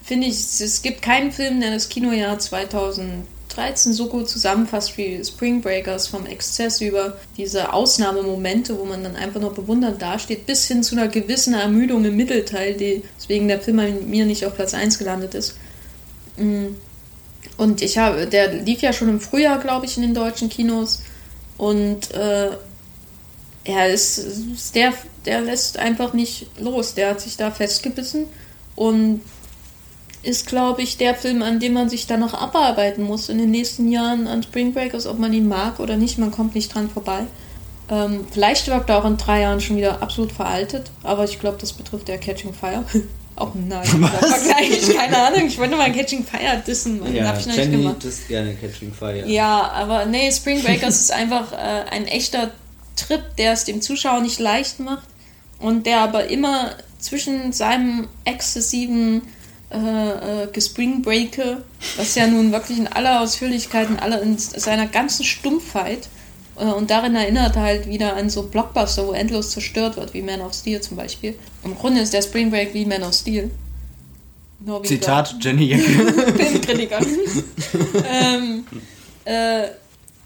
finde 0.04 0.28
ich, 0.28 0.36
es- 0.36 0.82
gibt 0.84 1.02
keinen 1.02 1.32
Film, 1.32 1.60
der 1.60 1.72
das 1.72 1.90
Kinojahr 1.90 2.38
2013 2.38 3.94
so 3.94 4.08
gut 4.10 4.30
zusammenfasst 4.30 4.96
wie 4.98 5.24
Spring 5.26 5.60
Breakers 5.62 6.08
vom 6.08 6.28
Exzess 6.28 6.82
über 6.82 7.18
diese 7.36 7.74
Ausnahmemomente, 7.74 8.78
wo 8.78 8.86
man 8.86 9.04
dann 9.04 9.16
einfach 9.16 9.42
nur 9.42 9.54
bewundernd 9.56 10.00
dasteht, 10.02 10.46
bis 10.46 10.66
hin 10.68 10.84
zu 10.84 10.96
einer 10.96 11.08
gewissen 11.08 11.56
Ermüdung 11.56 12.06
im 12.06 12.16
Mittelteil, 12.16 12.76
die, 12.76 13.02
deswegen 13.18 13.48
der 13.48 13.60
Film 13.60 13.78
bei 13.78 13.92
mir 13.92 14.26
nicht 14.28 14.46
auf 14.46 14.54
Platz 14.56 14.76
1 14.76 15.00
gelandet 15.00 15.34
ist. 15.34 15.56
Mm. 16.38 16.76
Und 17.58 17.82
ich 17.82 17.98
habe, 17.98 18.28
der 18.28 18.54
lief 18.54 18.82
ja 18.82 18.94
schon 18.94 19.10
im 19.10 19.20
Frühjahr, 19.20 19.60
glaube 19.60 19.86
ich, 19.86 19.98
in 19.98 20.04
den 20.04 20.14
deutschen 20.14 20.50
Kinos. 20.50 21.02
Und 21.58 22.12
äh, 22.12 22.50
er 23.64 23.90
ist, 23.90 24.18
ist 24.18 24.76
der, 24.76 24.94
der 25.26 25.42
lässt 25.42 25.78
einfach 25.78 26.14
nicht 26.14 26.48
los. 26.60 26.94
Der 26.96 27.12
hat 27.12 27.22
sich 27.22 27.38
da 27.38 27.52
festgebissen 27.52 28.26
und 28.76 29.22
ist, 30.24 30.48
glaube 30.48 30.82
ich, 30.82 30.98
der 30.98 31.16
Film, 31.16 31.42
an 31.42 31.60
dem 31.60 31.74
man 31.74 31.90
sich 31.90 32.08
dann 32.08 32.22
noch 32.22 32.34
abarbeiten 32.34 33.04
muss 33.04 33.30
in 33.30 33.38
den 33.38 33.52
nächsten 33.52 33.92
Jahren 33.92 34.28
an 34.28 34.42
Spring 34.42 34.74
Breakers, 34.74 35.06
ob 35.06 35.20
man 35.20 35.34
ihn 35.34 35.48
mag 35.48 35.80
oder 35.80 35.98
nicht. 35.98 36.18
Man 36.18 36.32
kommt 36.32 36.56
nicht 36.56 36.74
dran 36.74 36.90
vorbei. 36.90 37.26
Ähm, 37.90 38.26
vielleicht 38.32 38.68
wirkt 38.68 38.90
er 38.90 39.00
auch 39.00 39.06
in 39.06 39.18
drei 39.18 39.42
Jahren 39.42 39.60
schon 39.60 39.76
wieder 39.76 40.02
absolut 40.02 40.32
veraltet, 40.32 40.92
aber 41.04 41.26
ich 41.26 41.40
glaube, 41.40 41.58
das 41.60 41.74
betrifft 41.74 42.08
ja 42.08 42.18
Catching 42.18 42.54
Fire. 42.54 42.86
auch 43.36 43.54
nein, 43.56 43.86
Vergleich, 43.86 44.96
keine 44.96 45.18
Ahnung. 45.18 45.48
Ich 45.48 45.58
wollte 45.58 45.76
mal 45.76 45.92
Catching 45.92 46.24
Fire 46.24 46.62
dissen, 46.66 47.02
und 47.02 47.08
habe 47.22 47.40
ich 47.40 47.48
noch 47.48 47.56
nicht 47.56 47.72
gemacht. 47.72 48.04
ist 48.04 48.28
gerne 48.28 48.54
Catching 48.56 48.94
Fire. 48.94 49.28
Ja, 49.28 49.72
aber 49.72 50.06
nee, 50.06 50.32
Spring 50.32 50.62
Breakers 50.62 51.00
ist 51.00 51.12
einfach 51.14 51.52
äh, 51.52 51.56
ein 51.90 52.06
echter 52.08 52.52
Trip, 52.96 53.22
der 53.38 53.54
es 53.54 53.66
dem 53.66 53.82
Zuschauer 53.82 54.22
nicht 54.22 54.40
leicht 54.40 54.80
macht 54.80 55.08
und 55.60 55.86
der 55.86 56.02
aber 56.02 56.28
immer 56.30 56.72
zwischen 57.00 57.52
seinem 57.54 58.08
exzessiven 58.24 59.24
äh, 59.72 60.44
äh, 60.44 60.48
Gespringbreake, 60.52 61.64
was 61.98 62.16
ja 62.16 62.28
nun 62.28 62.52
wirklich 62.52 62.78
in 62.78 62.88
aller 62.88 63.22
Ausführlichkeit, 63.22 63.90
in, 63.90 64.00
aller, 64.00 64.22
in 64.22 64.38
seiner 64.38 64.86
ganzen 64.86 65.26
Stumpfheit 65.26 66.08
und 66.56 66.90
darin 66.90 67.16
erinnert 67.16 67.56
halt 67.56 67.88
wieder 67.88 68.16
an 68.16 68.30
so 68.30 68.44
Blockbuster, 68.44 69.08
wo 69.08 69.14
endlos 69.14 69.52
zerstört 69.52 69.98
wird, 69.98 70.14
wie 70.14 70.22
Man 70.22 70.42
of 70.42 70.54
Steel 70.54 70.82
zum 70.82 70.98
Beispiel. 70.98 71.36
Im 71.64 71.76
Grunde 71.76 72.02
ist 72.02 72.14
der 72.14 72.22
Spring 72.22 72.52
Break 72.52 72.74
wie 72.74 72.86
Man 72.86 73.04
of 73.04 73.14
Steel. 73.14 73.50
Nur 74.60 74.84
Zitat 74.84 75.36
Jenny 75.42 75.66
Jacke. 75.72 75.84
Filmkritiker. 76.34 77.00
ähm, 78.10 78.66
äh, 79.26 79.68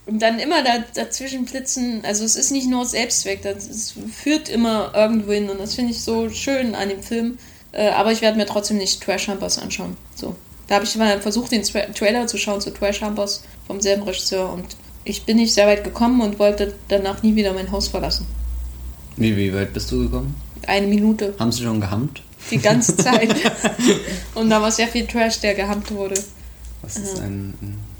und 0.06 0.20
dann 0.22 0.38
immer 0.38 0.62
da, 0.62 0.84
dazwischen 0.94 1.44
blitzen, 1.44 2.02
also 2.04 2.24
es 2.24 2.36
ist 2.36 2.50
nicht 2.50 2.68
nur 2.68 2.86
Selbstzweck, 2.86 3.42
das 3.42 3.68
es 3.68 3.94
führt 4.10 4.48
immer 4.48 4.92
irgendwo 4.94 5.32
hin 5.32 5.50
und 5.50 5.60
das 5.60 5.74
finde 5.74 5.92
ich 5.92 6.02
so 6.02 6.30
schön 6.30 6.74
an 6.74 6.88
dem 6.88 7.02
Film. 7.02 7.38
Äh, 7.72 7.90
aber 7.90 8.12
ich 8.12 8.22
werde 8.22 8.38
mir 8.38 8.46
trotzdem 8.46 8.78
nicht 8.78 9.02
Trash 9.02 9.28
Humpers 9.28 9.58
anschauen. 9.58 9.96
So. 10.14 10.34
Da 10.66 10.76
habe 10.76 10.84
ich 10.84 10.96
mal 10.96 11.20
versucht, 11.20 11.52
den 11.52 11.62
Tra 11.62 11.80
Trailer 11.80 12.26
zu 12.26 12.38
schauen 12.38 12.60
zu 12.60 12.70
Trash 12.70 13.02
Humpers 13.02 13.42
vom 13.66 13.80
selben 13.80 14.02
Regisseur 14.02 14.50
und 14.52 14.64
ich 15.08 15.24
bin 15.24 15.36
nicht 15.36 15.54
sehr 15.54 15.66
weit 15.66 15.84
gekommen 15.84 16.20
und 16.20 16.38
wollte 16.38 16.74
danach 16.88 17.22
nie 17.22 17.34
wieder 17.34 17.52
mein 17.52 17.70
Haus 17.72 17.88
verlassen. 17.88 18.26
Wie, 19.16 19.36
wie 19.36 19.52
weit 19.54 19.72
bist 19.72 19.90
du 19.90 20.02
gekommen? 20.02 20.34
Eine 20.66 20.86
Minute, 20.86 21.34
Haben 21.38 21.52
sie 21.52 21.62
schon 21.62 21.80
gehammt? 21.80 22.22
die 22.50 22.58
ganze 22.58 22.96
Zeit. 22.96 23.34
und 24.34 24.48
da 24.48 24.62
war 24.62 24.70
sehr 24.70 24.88
viel 24.88 25.06
Trash, 25.06 25.40
der 25.40 25.54
gehampt 25.54 25.90
wurde. 25.90 26.14
Was 26.82 26.96
ist 26.96 27.20
ein, 27.20 27.54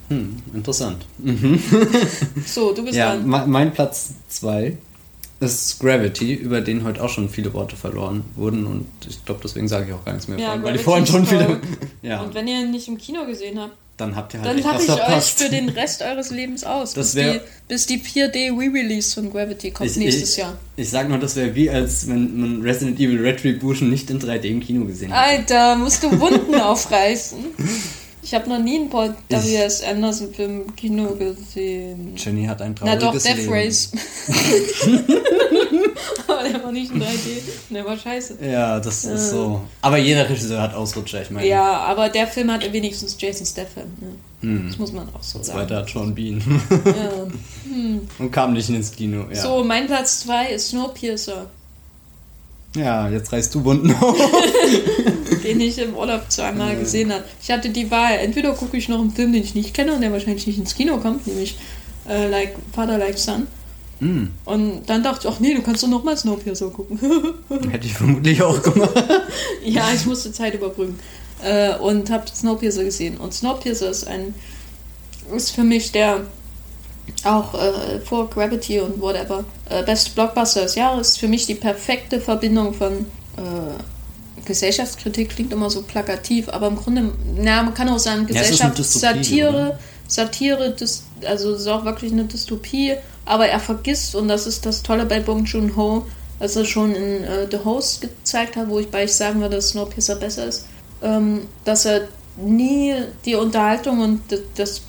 Hm, 0.09 0.43
interessant. 0.55 1.05
Mhm. 1.19 1.63
so, 2.47 2.73
du 2.73 2.83
bist 2.83 2.97
ja, 2.97 3.17
dran. 3.17 3.51
Mein 3.51 3.73
Platz 3.75 4.15
2 4.29 4.77
ist 5.41 5.79
Gravity, 5.81 6.35
über 6.35 6.63
den 6.63 6.83
heute 6.85 7.03
auch 7.03 7.11
schon 7.11 7.29
viele 7.29 7.53
Worte 7.53 7.77
verloren 7.77 8.25
wurden 8.35 8.67
und 8.67 8.87
ich 9.07 9.25
glaube, 9.25 9.41
deswegen 9.45 9.69
sage 9.69 9.89
ich 9.89 9.93
auch 9.93 10.05
gar 10.05 10.13
nichts 10.13 10.27
mehr, 10.27 10.39
ja, 10.39 10.53
vor, 10.55 10.63
weil 10.63 10.77
ich 10.77 10.83
vorhin 10.83 11.07
schon 11.07 11.27
viele. 11.27 11.61
Ja. 12.03 12.23
Und 12.23 12.35
wenn 12.35 12.49
ihr 12.49 12.61
ihn 12.61 12.71
nicht 12.71 12.89
im 12.89 12.97
Kino 12.97 13.27
gesehen 13.27 13.61
habt, 13.61 13.77
dann 13.99 14.17
habt 14.17 14.33
ihr 14.35 14.41
halt 14.41 14.51
Dann 14.51 14.63
lache 14.63 14.81
ich 14.81 14.87
verpasst. 14.87 15.41
euch 15.41 15.47
für 15.47 15.51
den 15.51 15.69
Rest 15.79 16.03
eures 16.03 16.31
Lebens 16.31 16.65
aus. 16.65 16.95
Das 16.95 17.15
bis, 17.15 17.25
die, 17.25 17.41
bis 17.67 17.87
die 17.87 18.01
4D 18.01 18.57
Re-Release 18.57 19.13
von 19.15 19.31
Gravity 19.31 19.73
kommt 19.73 19.91
ich, 19.91 19.97
nächstes 19.97 20.33
ich, 20.33 20.37
Jahr. 20.39 20.57
Ich 20.77 20.89
sag 20.89 21.09
nur, 21.09 21.19
das 21.19 21.37
wäre 21.37 21.55
wie, 21.55 21.69
als 21.69 22.09
wenn 22.09 22.41
man 22.41 22.63
Resident 22.63 22.99
Evil 22.99 23.21
Retribution 23.21 23.91
nicht 23.91 24.09
in 24.11 24.21
3D 24.21 24.45
im 24.45 24.61
Kino 24.61 24.85
gesehen 24.85 25.13
hat. 25.13 25.29
Alter, 25.29 25.77
musst 25.77 26.03
du 26.03 26.19
Wunden 26.21 26.55
aufreißen. 26.61 27.39
Ich 28.29 28.35
habe 28.35 28.47
noch 28.47 28.59
nie 28.59 28.77
einen 28.77 28.91
Paul 28.91 29.15
W.S. 29.31 29.83
Anderson-Film 29.83 30.67
im 30.67 30.77
Kino 30.77 31.15
gesehen. 31.15 32.13
Jenny 32.15 32.45
hat 32.45 32.61
ein 32.61 32.77
trauriges 32.77 33.03
Na 33.03 33.11
doch, 33.11 33.19
Death 33.19 33.37
Leben. 33.39 33.53
Race. 33.55 33.91
Aber 36.29 36.47
der 36.47 36.63
war 36.63 36.71
nicht 36.71 36.93
in 36.93 37.03
3D. 37.03 37.41
Der 37.71 37.87
war 37.87 37.97
scheiße. 37.97 38.37
Ja, 38.43 38.81
das 38.81 39.07
äh. 39.07 39.15
ist 39.15 39.31
so. 39.31 39.63
Aber 39.81 39.97
jeder 39.97 40.29
Regisseur 40.29 40.61
hat 40.61 40.75
Ausrutscher, 40.75 41.23
ich 41.23 41.31
meine. 41.31 41.49
Ja, 41.49 41.79
aber 41.79 42.11
der 42.11 42.27
Film 42.27 42.53
hat 42.53 42.71
wenigstens 42.71 43.17
Jason 43.19 43.47
Statham. 43.47 43.89
Ne? 43.99 44.13
Hm. 44.43 44.67
Das 44.69 44.79
muss 44.79 44.93
man 44.93 45.09
auch 45.09 45.23
so 45.23 45.43
sagen. 45.43 45.61
Zweiter 45.61 45.77
hat 45.77 45.89
Sean 45.89 46.15
Bean. 46.15 46.43
ja. 46.85 47.27
Hm. 47.65 48.07
Und 48.19 48.31
kam 48.31 48.53
nicht 48.53 48.69
ins 48.69 48.93
Kino. 48.93 49.25
Ja. 49.31 49.41
So, 49.41 49.65
mein 49.65 49.87
Platz 49.87 50.21
2 50.21 50.51
ist 50.51 50.69
Snowpiercer. 50.69 51.47
Ja, 52.77 53.09
jetzt 53.09 53.33
reißt 53.33 53.55
du 53.55 53.65
Wunden 53.65 53.95
auf. 53.95 54.17
den 55.43 55.61
ich 55.61 55.79
im 55.79 55.95
Urlaub 55.95 56.31
zweimal 56.31 56.75
ja. 56.75 56.79
gesehen 56.79 57.13
habe. 57.13 57.25
Ich 57.43 57.51
hatte 57.51 57.71
die 57.71 57.91
Wahl, 57.91 58.19
entweder 58.19 58.53
gucke 58.53 58.77
ich 58.77 58.89
noch 58.89 59.01
einen 59.01 59.11
Film, 59.11 59.33
den 59.33 59.43
ich 59.43 59.55
nicht 59.55 59.75
kenne 59.75 59.95
und 59.95 60.01
der 60.01 60.13
wahrscheinlich 60.13 60.47
nicht 60.47 60.59
ins 60.59 60.75
Kino 60.75 60.99
kommt, 60.99 61.27
nämlich 61.27 61.59
äh, 62.09 62.29
like 62.29 62.55
Father 62.73 62.99
Like 62.99 63.19
Son. 63.19 63.47
Mm. 64.01 64.27
Und 64.45 64.83
dann 64.87 65.03
dachte 65.03 65.27
ich, 65.27 65.35
ach 65.35 65.41
nee, 65.41 65.55
du 65.55 65.63
kannst 65.63 65.83
doch 65.83 65.89
nochmal 65.89 66.17
Snowpiercer 66.17 66.71
gucken. 66.71 66.99
Hätte 67.71 67.87
ich 67.87 67.95
vermutlich 67.95 68.43
auch 68.43 68.63
gemacht. 68.63 68.93
ja, 69.65 69.89
ich 69.95 70.07
musste 70.07 70.33
Zeit 70.33 70.55
überbrücken. 70.55 70.99
Äh, 71.43 71.77
und 71.77 72.11
habe 72.11 72.25
Snowpiercer 72.33 72.85
gesehen. 72.85 73.17
Und 73.17 73.35
Snowpiercer 73.35 73.91
ist 73.91 74.07
ein 74.07 74.35
ist 75.35 75.51
für 75.51 75.65
mich 75.65 75.93
der 75.93 76.23
auch 77.25 77.55
äh, 77.55 78.01
vor 78.01 78.29
Gravity 78.31 78.81
und 78.81 79.01
whatever 79.01 79.45
äh, 79.69 79.83
Best 79.83 80.15
Blockbuster 80.15 80.63
des 80.63 80.75
Jahres. 80.75 81.17
Für 81.17 81.29
mich 81.29 81.47
die 81.47 81.55
perfekte 81.55 82.21
Verbindung 82.21 82.75
von 82.75 82.93
äh, 83.37 84.43
Gesellschaftskritik 84.45 85.31
klingt 85.31 85.53
immer 85.53 85.71
so 85.71 85.83
plakativ, 85.83 86.49
aber 86.49 86.69
im 86.69 86.77
Grunde, 86.77 87.13
na, 87.37 87.63
man 87.63 87.75
kann 87.75 87.89
auch 87.89 87.99
sagen, 87.99 88.27
Gesellschaftssatire, 88.27 89.69
ja, 89.71 89.79
Satire, 90.07 90.75
also 91.27 91.53
es 91.53 91.61
ist 91.61 91.67
auch 91.67 91.85
wirklich 91.85 92.13
eine 92.13 92.25
Dystopie, 92.25 92.95
aber 93.27 93.47
er 93.47 93.61
vergisst, 93.61 94.15
und 94.15 94.29
das 94.29 94.47
ist 94.47 94.65
das 94.65 94.83
Tolle 94.83 95.05
bei 95.05 95.21
Bong 95.21 95.45
Joon-ho, 95.45 96.07
was 96.39 96.57
er 96.57 96.65
schon 96.65 96.95
in 96.95 97.25
äh, 97.25 97.47
The 97.51 97.59
Host 97.65 98.01
gezeigt 98.01 98.57
hat, 98.57 98.69
wo 98.69 98.79
ich 98.79 98.89
bei 98.89 99.05
ich 99.05 99.13
sagen 99.13 99.41
würde, 99.41 99.57
dass 99.57 99.71
Snowpiercer 99.71 100.17
besser 100.17 100.47
ist, 100.47 100.67
ähm, 101.03 101.43
dass 101.65 101.85
er 101.85 102.09
nie 102.37 102.95
die 103.25 103.35
Unterhaltung 103.35 104.01
und 104.01 104.23
das 104.57 104.81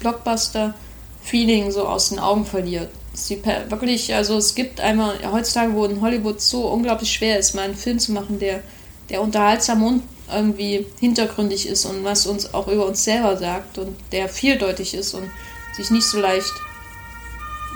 Blockbuster-Feeling 1.29 1.71
so 1.71 1.87
aus 1.87 2.09
den 2.09 2.19
Augen 2.19 2.45
verliert. 2.45 2.89
Sie 3.13 3.41
wirklich, 3.69 4.13
also 4.13 4.37
es 4.37 4.55
gibt 4.55 4.79
einmal 4.79 5.19
heutzutage, 5.31 5.73
wo 5.73 5.85
in 5.85 6.01
Hollywood 6.01 6.41
so 6.41 6.67
unglaublich 6.67 7.11
schwer 7.11 7.39
ist, 7.39 7.55
mal 7.55 7.63
einen 7.63 7.75
Film 7.75 7.99
zu 7.99 8.11
machen, 8.11 8.39
der, 8.39 8.61
der 9.09 9.21
unterhaltsam 9.21 9.83
und 9.83 10.03
irgendwie 10.31 10.85
hintergründig 10.99 11.67
ist 11.67 11.85
und 11.85 12.03
was 12.03 12.27
uns 12.27 12.53
auch 12.53 12.67
über 12.67 12.85
uns 12.85 13.03
selber 13.03 13.35
sagt 13.35 13.79
und 13.79 13.97
der 14.11 14.29
vieldeutig 14.29 14.93
ist 14.93 15.15
und 15.15 15.29
sich 15.75 15.89
nicht 15.89 16.05
so 16.05 16.19
leicht, 16.19 16.53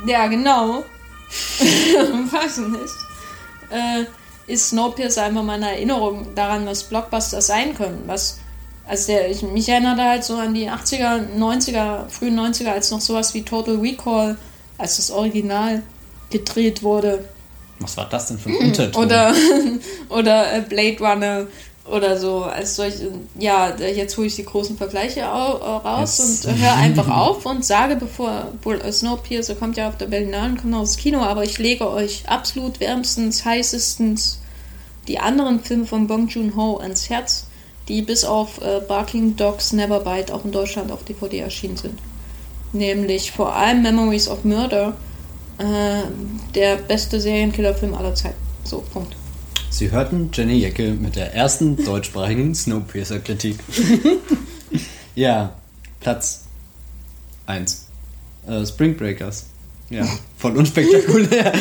ja 0.05 0.27
genau, 0.27 0.83
umfassen 2.13 2.75
ist, 2.75 2.95
äh, 3.71 4.05
ist 4.45 4.69
Snowpiercer 4.69 5.23
einfach 5.23 5.43
meine 5.43 5.71
Erinnerung 5.71 6.35
daran, 6.35 6.67
was 6.67 6.83
Blockbuster 6.83 7.41
sein 7.41 7.73
können, 7.75 8.03
was 8.05 8.37
also 8.87 9.07
der, 9.07 9.29
ich, 9.29 9.41
mich 9.41 9.69
erinnerte 9.69 10.03
halt 10.03 10.23
so 10.23 10.35
an 10.35 10.53
die 10.53 10.69
80er, 10.69 11.37
90er, 11.37 12.09
frühen 12.09 12.37
90er, 12.37 12.69
als 12.69 12.91
noch 12.91 13.01
sowas 13.01 13.33
wie 13.33 13.43
Total 13.43 13.75
Recall, 13.75 14.37
als 14.77 14.97
das 14.97 15.11
Original 15.11 15.83
gedreht 16.29 16.83
wurde. 16.83 17.25
Was 17.79 17.97
war 17.97 18.09
das 18.09 18.27
denn 18.27 18.39
für 18.39 18.49
ein 18.49 18.57
Unterton? 18.57 19.05
Oder, 19.05 19.33
oder 20.09 20.57
äh, 20.57 20.61
Blade 20.61 20.99
Runner 20.99 21.47
oder 21.85 22.17
so. 22.17 22.43
Als 22.43 22.75
solche, 22.75 23.11
ja, 23.37 23.75
jetzt 23.77 24.17
hole 24.17 24.27
ich 24.27 24.35
die 24.35 24.45
großen 24.45 24.77
Vergleiche 24.77 25.23
raus 25.23 26.17
yes. 26.17 26.45
und 26.45 26.59
höre 26.59 26.75
einfach 26.75 27.09
auf 27.15 27.45
und 27.45 27.63
sage, 27.65 27.95
bevor 27.95 28.51
Snowpiercer 28.91 29.55
kommt 29.55 29.77
ja 29.77 29.89
auf 29.89 29.97
der 29.97 30.07
Berlinale 30.07 30.51
und 30.51 30.61
kommt 30.61 30.75
aus 30.75 30.97
Kino, 30.97 31.19
aber 31.19 31.43
ich 31.43 31.57
lege 31.57 31.89
euch 31.89 32.23
absolut 32.27 32.79
wärmstens, 32.79 33.45
heißestens 33.45 34.39
die 35.07 35.19
anderen 35.19 35.61
Filme 35.61 35.85
von 35.85 36.07
Bong 36.07 36.27
Joon-ho 36.27 36.77
ans 36.77 37.09
Herz 37.09 37.47
die 37.87 38.01
bis 38.01 38.23
auf 38.23 38.61
äh, 38.61 38.81
Barking 38.87 39.35
Dogs 39.35 39.73
Never 39.73 39.99
Bite 39.99 40.33
auch 40.33 40.45
in 40.45 40.51
Deutschland 40.51 40.91
auf 40.91 41.03
DVD 41.03 41.39
erschienen 41.39 41.77
sind. 41.77 41.99
Nämlich 42.71 43.31
vor 43.31 43.55
allem 43.55 43.83
Memories 43.83 44.27
of 44.27 44.43
Murder, 44.43 44.95
äh, 45.57 46.03
der 46.55 46.77
beste 46.77 47.19
Serienkillerfilm 47.19 47.93
aller 47.93 48.15
Zeiten. 48.15 48.35
So, 48.63 48.83
Punkt. 48.91 49.15
Sie 49.69 49.91
hörten 49.91 50.29
Jenny 50.33 50.59
Jecke 50.59 50.93
mit 50.93 51.15
der 51.15 51.33
ersten 51.33 51.75
deutschsprachigen 51.85 52.55
Snowpiercer-Kritik. 52.55 53.57
ja, 55.15 55.53
Platz 55.99 56.45
1. 57.47 57.87
Äh, 58.47 58.65
Spring 58.65 58.95
Breakers. 58.95 59.47
Ja, 59.89 60.07
voll 60.37 60.57
unspektakulär. 60.57 61.53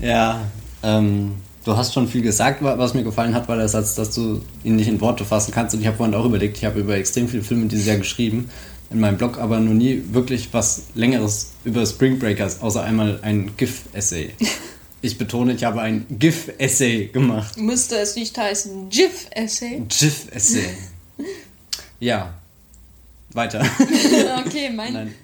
ja, 0.00 0.46
ähm, 0.82 1.36
du 1.64 1.76
hast 1.76 1.94
schon 1.94 2.08
viel 2.08 2.22
gesagt, 2.22 2.62
was 2.62 2.94
mir 2.94 3.02
gefallen 3.02 3.34
hat, 3.34 3.48
war 3.48 3.56
der 3.56 3.68
Satz, 3.68 3.94
dass 3.94 4.14
du 4.14 4.42
ihn 4.64 4.76
nicht 4.76 4.88
in 4.88 5.00
Worte 5.00 5.24
fassen 5.24 5.52
kannst. 5.52 5.74
Und 5.74 5.80
ich 5.80 5.86
habe 5.86 5.96
vorhin 5.96 6.14
auch 6.14 6.24
überlegt, 6.24 6.56
ich 6.58 6.64
habe 6.64 6.80
über 6.80 6.96
extrem 6.96 7.28
viele 7.28 7.42
Filme 7.42 7.66
dieses 7.66 7.86
Jahr 7.86 7.98
geschrieben 7.98 8.50
in 8.90 9.00
meinem 9.00 9.16
Blog, 9.16 9.38
aber 9.38 9.58
noch 9.58 9.72
nie 9.72 10.02
wirklich 10.10 10.48
was 10.52 10.84
Längeres 10.94 11.52
über 11.64 11.84
Spring 11.86 12.18
Breakers, 12.18 12.60
außer 12.60 12.82
einmal 12.82 13.18
ein 13.22 13.56
GIF-Essay. 13.56 14.34
Ich 15.04 15.18
betone, 15.18 15.54
ich 15.54 15.64
habe 15.64 15.80
ein 15.80 16.06
GIF-Essay 16.10 17.06
gemacht. 17.06 17.58
Müsste 17.58 17.96
es 17.96 18.14
nicht 18.14 18.38
heißen 18.38 18.88
GIF-Essay? 18.88 19.82
GIF-Essay. 19.88 20.68
ja. 21.98 22.34
Weiter. 23.32 23.66
okay, 24.46 24.70
mein, 24.70 24.92
Nein. 24.92 25.14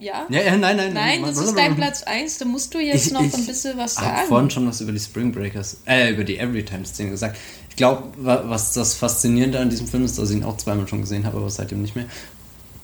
Ja? 0.00 0.26
Ja, 0.28 0.40
ja, 0.40 0.56
nein, 0.56 0.76
nein. 0.76 0.92
Nein, 0.92 1.22
das 1.22 1.38
ist 1.38 1.56
dein 1.56 1.76
Platz 1.76 2.02
1, 2.02 2.38
da 2.38 2.44
musst 2.44 2.74
du 2.74 2.78
jetzt 2.78 3.06
ich, 3.06 3.12
noch 3.12 3.22
ich 3.22 3.34
ein 3.34 3.46
bisschen 3.46 3.78
was 3.78 3.94
sagen. 3.94 4.06
Ich 4.06 4.16
habe 4.18 4.28
vorhin 4.28 4.50
schon 4.50 4.66
was 4.66 4.80
über 4.80 4.92
die 4.92 5.00
Spring 5.00 5.32
Breakers, 5.32 5.78
äh, 5.86 6.12
über 6.12 6.24
die 6.24 6.38
Everytime-Szene 6.38 7.10
gesagt. 7.10 7.38
Ich 7.70 7.76
glaube, 7.76 8.08
was 8.16 8.72
das 8.72 8.94
Faszinierende 8.94 9.58
an 9.58 9.70
diesem 9.70 9.86
Film 9.86 10.04
ist, 10.04 10.18
dass 10.18 10.30
ich 10.30 10.36
ihn 10.36 10.44
auch 10.44 10.56
zweimal 10.56 10.86
schon 10.88 11.00
gesehen 11.00 11.24
habe, 11.24 11.38
aber 11.38 11.50
seitdem 11.50 11.82
nicht 11.82 11.96
mehr. 11.96 12.06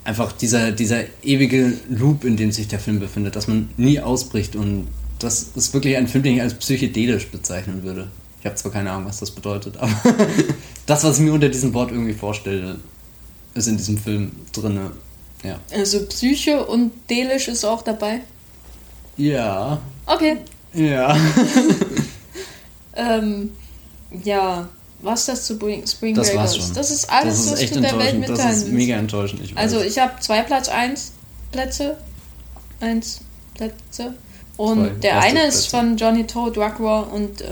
Einfach 0.02 0.32
dieser, 0.32 0.72
dieser 0.72 1.04
ewige 1.22 1.74
Loop, 1.88 2.24
in 2.24 2.36
dem 2.36 2.52
sich 2.52 2.68
der 2.68 2.78
Film 2.78 3.00
befindet, 3.00 3.36
dass 3.36 3.48
man 3.48 3.68
nie 3.76 4.00
ausbricht 4.00 4.56
und 4.56 4.88
das 5.18 5.50
ist 5.54 5.74
wirklich 5.74 5.96
ein 5.96 6.08
Film, 6.08 6.24
den 6.24 6.36
ich 6.36 6.42
als 6.42 6.54
psychedelisch 6.54 7.28
bezeichnen 7.28 7.82
würde. 7.82 8.08
Ich 8.40 8.46
habe 8.46 8.56
zwar 8.56 8.72
keine 8.72 8.90
Ahnung, 8.90 9.06
was 9.06 9.20
das 9.20 9.30
bedeutet, 9.30 9.76
aber 9.76 9.92
das, 10.86 11.04
was 11.04 11.18
ich 11.18 11.24
mir 11.24 11.34
unter 11.34 11.50
diesem 11.50 11.74
Wort 11.74 11.90
irgendwie 11.90 12.14
vorstelle, 12.14 12.78
ist 13.54 13.68
in 13.68 13.76
diesem 13.76 13.98
Film 13.98 14.32
drin. 14.52 14.80
Ja. 15.42 15.58
Also 15.72 16.04
Psyche 16.06 16.64
und 16.64 16.92
Delisch 17.08 17.48
ist 17.48 17.64
auch 17.64 17.82
dabei? 17.82 18.20
Ja. 19.16 19.80
Okay. 20.06 20.38
Ja. 20.74 21.16
ähm, 22.94 23.52
ja, 24.24 24.68
was 25.02 25.26
das 25.26 25.46
zu 25.46 25.54
Spring, 25.54 25.86
Spring 25.86 26.14
das 26.14 26.28
Breakers? 26.28 26.54
War's 26.54 26.56
schon. 26.56 26.74
Das 26.74 26.90
ist 26.90 27.10
alles, 27.10 27.36
das 27.36 27.44
ist 27.44 27.52
was 27.52 27.60
echt 27.60 27.76
du 27.76 27.80
der 27.80 27.98
Welt 27.98 28.18
mitteilen 28.18 28.38
Das 28.38 28.56
ist 28.58 28.68
mega 28.68 28.96
enttäuschend. 28.96 29.42
Ich. 29.42 29.56
Also 29.56 29.80
ich 29.80 29.98
habe 29.98 30.20
zwei 30.20 30.42
Platz 30.42 30.68
1 30.68 31.12
Plätze. 31.52 31.96
Eins 32.80 33.20
Plätze. 33.54 34.14
Und 34.56 34.84
zwei 34.84 34.88
der 35.00 35.20
eine 35.20 35.40
Plätze. 35.40 35.58
ist 35.58 35.66
von 35.68 35.96
Johnny 35.96 36.26
Drug 36.26 36.54
War 36.80 37.12
und 37.12 37.40
äh, 37.40 37.46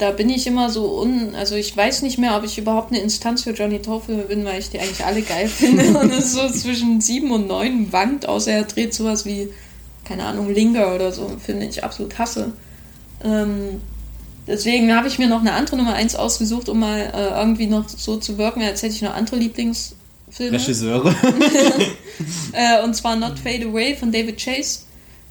da 0.00 0.12
bin 0.12 0.30
ich 0.30 0.46
immer 0.46 0.70
so 0.70 0.98
un. 0.98 1.34
Also 1.34 1.54
ich 1.56 1.76
weiß 1.76 2.00
nicht 2.02 2.18
mehr, 2.18 2.34
ob 2.36 2.42
ich 2.42 2.56
überhaupt 2.56 2.90
eine 2.90 3.02
Instanz 3.02 3.42
für 3.42 3.50
Johnny 3.50 3.82
Torfilme 3.82 4.22
bin, 4.22 4.46
weil 4.46 4.58
ich 4.58 4.70
die 4.70 4.80
eigentlich 4.80 5.04
alle 5.04 5.20
geil 5.20 5.46
finde. 5.48 5.98
und 5.98 6.10
es 6.10 6.32
so 6.32 6.48
zwischen 6.48 7.02
sieben 7.02 7.30
und 7.30 7.46
neun 7.46 7.92
wankt, 7.92 8.26
außer 8.26 8.50
er 8.50 8.64
dreht 8.64 8.94
sowas 8.94 9.26
wie, 9.26 9.50
keine 10.04 10.24
Ahnung, 10.24 10.52
Linger 10.52 10.94
oder 10.94 11.12
so, 11.12 11.30
finde 11.44 11.66
ich 11.66 11.84
absolut 11.84 12.18
hasse. 12.18 12.52
Ähm, 13.22 13.82
deswegen 14.46 14.94
habe 14.96 15.06
ich 15.06 15.18
mir 15.18 15.28
noch 15.28 15.40
eine 15.40 15.52
andere 15.52 15.76
Nummer 15.76 15.92
eins 15.92 16.16
ausgesucht, 16.16 16.70
um 16.70 16.80
mal 16.80 17.12
äh, 17.14 17.38
irgendwie 17.38 17.66
noch 17.66 17.86
so 17.90 18.16
zu 18.16 18.38
wirken, 18.38 18.62
als 18.62 18.82
hätte 18.82 18.94
ich 18.94 19.02
noch 19.02 19.14
andere 19.14 19.36
Lieblingsfilme. 19.36 20.58
Regisseure. 20.58 21.14
äh, 22.52 22.82
und 22.82 22.96
zwar 22.96 23.16
Not 23.16 23.38
Fade 23.38 23.66
Away 23.66 23.94
von 23.96 24.10
David 24.10 24.42
Chase, 24.42 24.80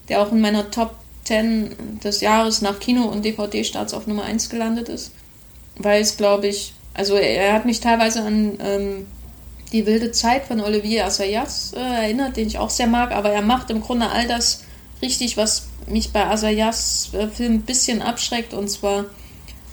der 0.10 0.22
auch 0.22 0.32
in 0.32 0.40
meiner 0.42 0.70
Top 0.70 0.92
10 1.30 2.00
des 2.04 2.22
Jahres 2.22 2.62
nach 2.62 2.80
Kino- 2.80 3.08
und 3.08 3.24
DVD-Starts 3.24 3.94
auf 3.94 4.08
Nummer 4.08 4.24
1 4.24 4.50
gelandet 4.50 4.90
ist. 4.90 5.12
Weil 5.78 6.02
es, 6.02 6.18
glaube 6.18 6.48
ich, 6.48 6.74
also 6.94 7.16
er 7.16 7.54
hat 7.54 7.66
mich 7.66 7.80
teilweise 7.80 8.24
an 8.24 8.58
ähm, 8.60 9.08
Die 9.72 9.86
wilde 9.86 10.12
Zeit 10.12 10.46
von 10.46 10.60
Olivier 10.60 11.06
Assayas 11.06 11.74
äh, 11.76 11.80
erinnert, 11.80 12.36
den 12.36 12.48
ich 12.48 12.58
auch 12.58 12.72
sehr 12.72 12.88
mag, 12.88 13.12
aber 13.12 13.30
er 13.30 13.44
macht 13.44 13.70
im 13.70 13.82
Grunde 13.82 14.10
all 14.10 14.28
das 14.28 14.64
richtig, 15.04 15.38
was 15.38 15.68
mich 15.86 16.12
bei 16.12 16.26
Assayas 16.26 17.12
äh, 17.14 17.28
Film 17.28 17.54
ein 17.54 17.62
bisschen 17.62 18.02
abschreckt. 18.02 18.56
Und 18.56 18.68
zwar 18.70 19.06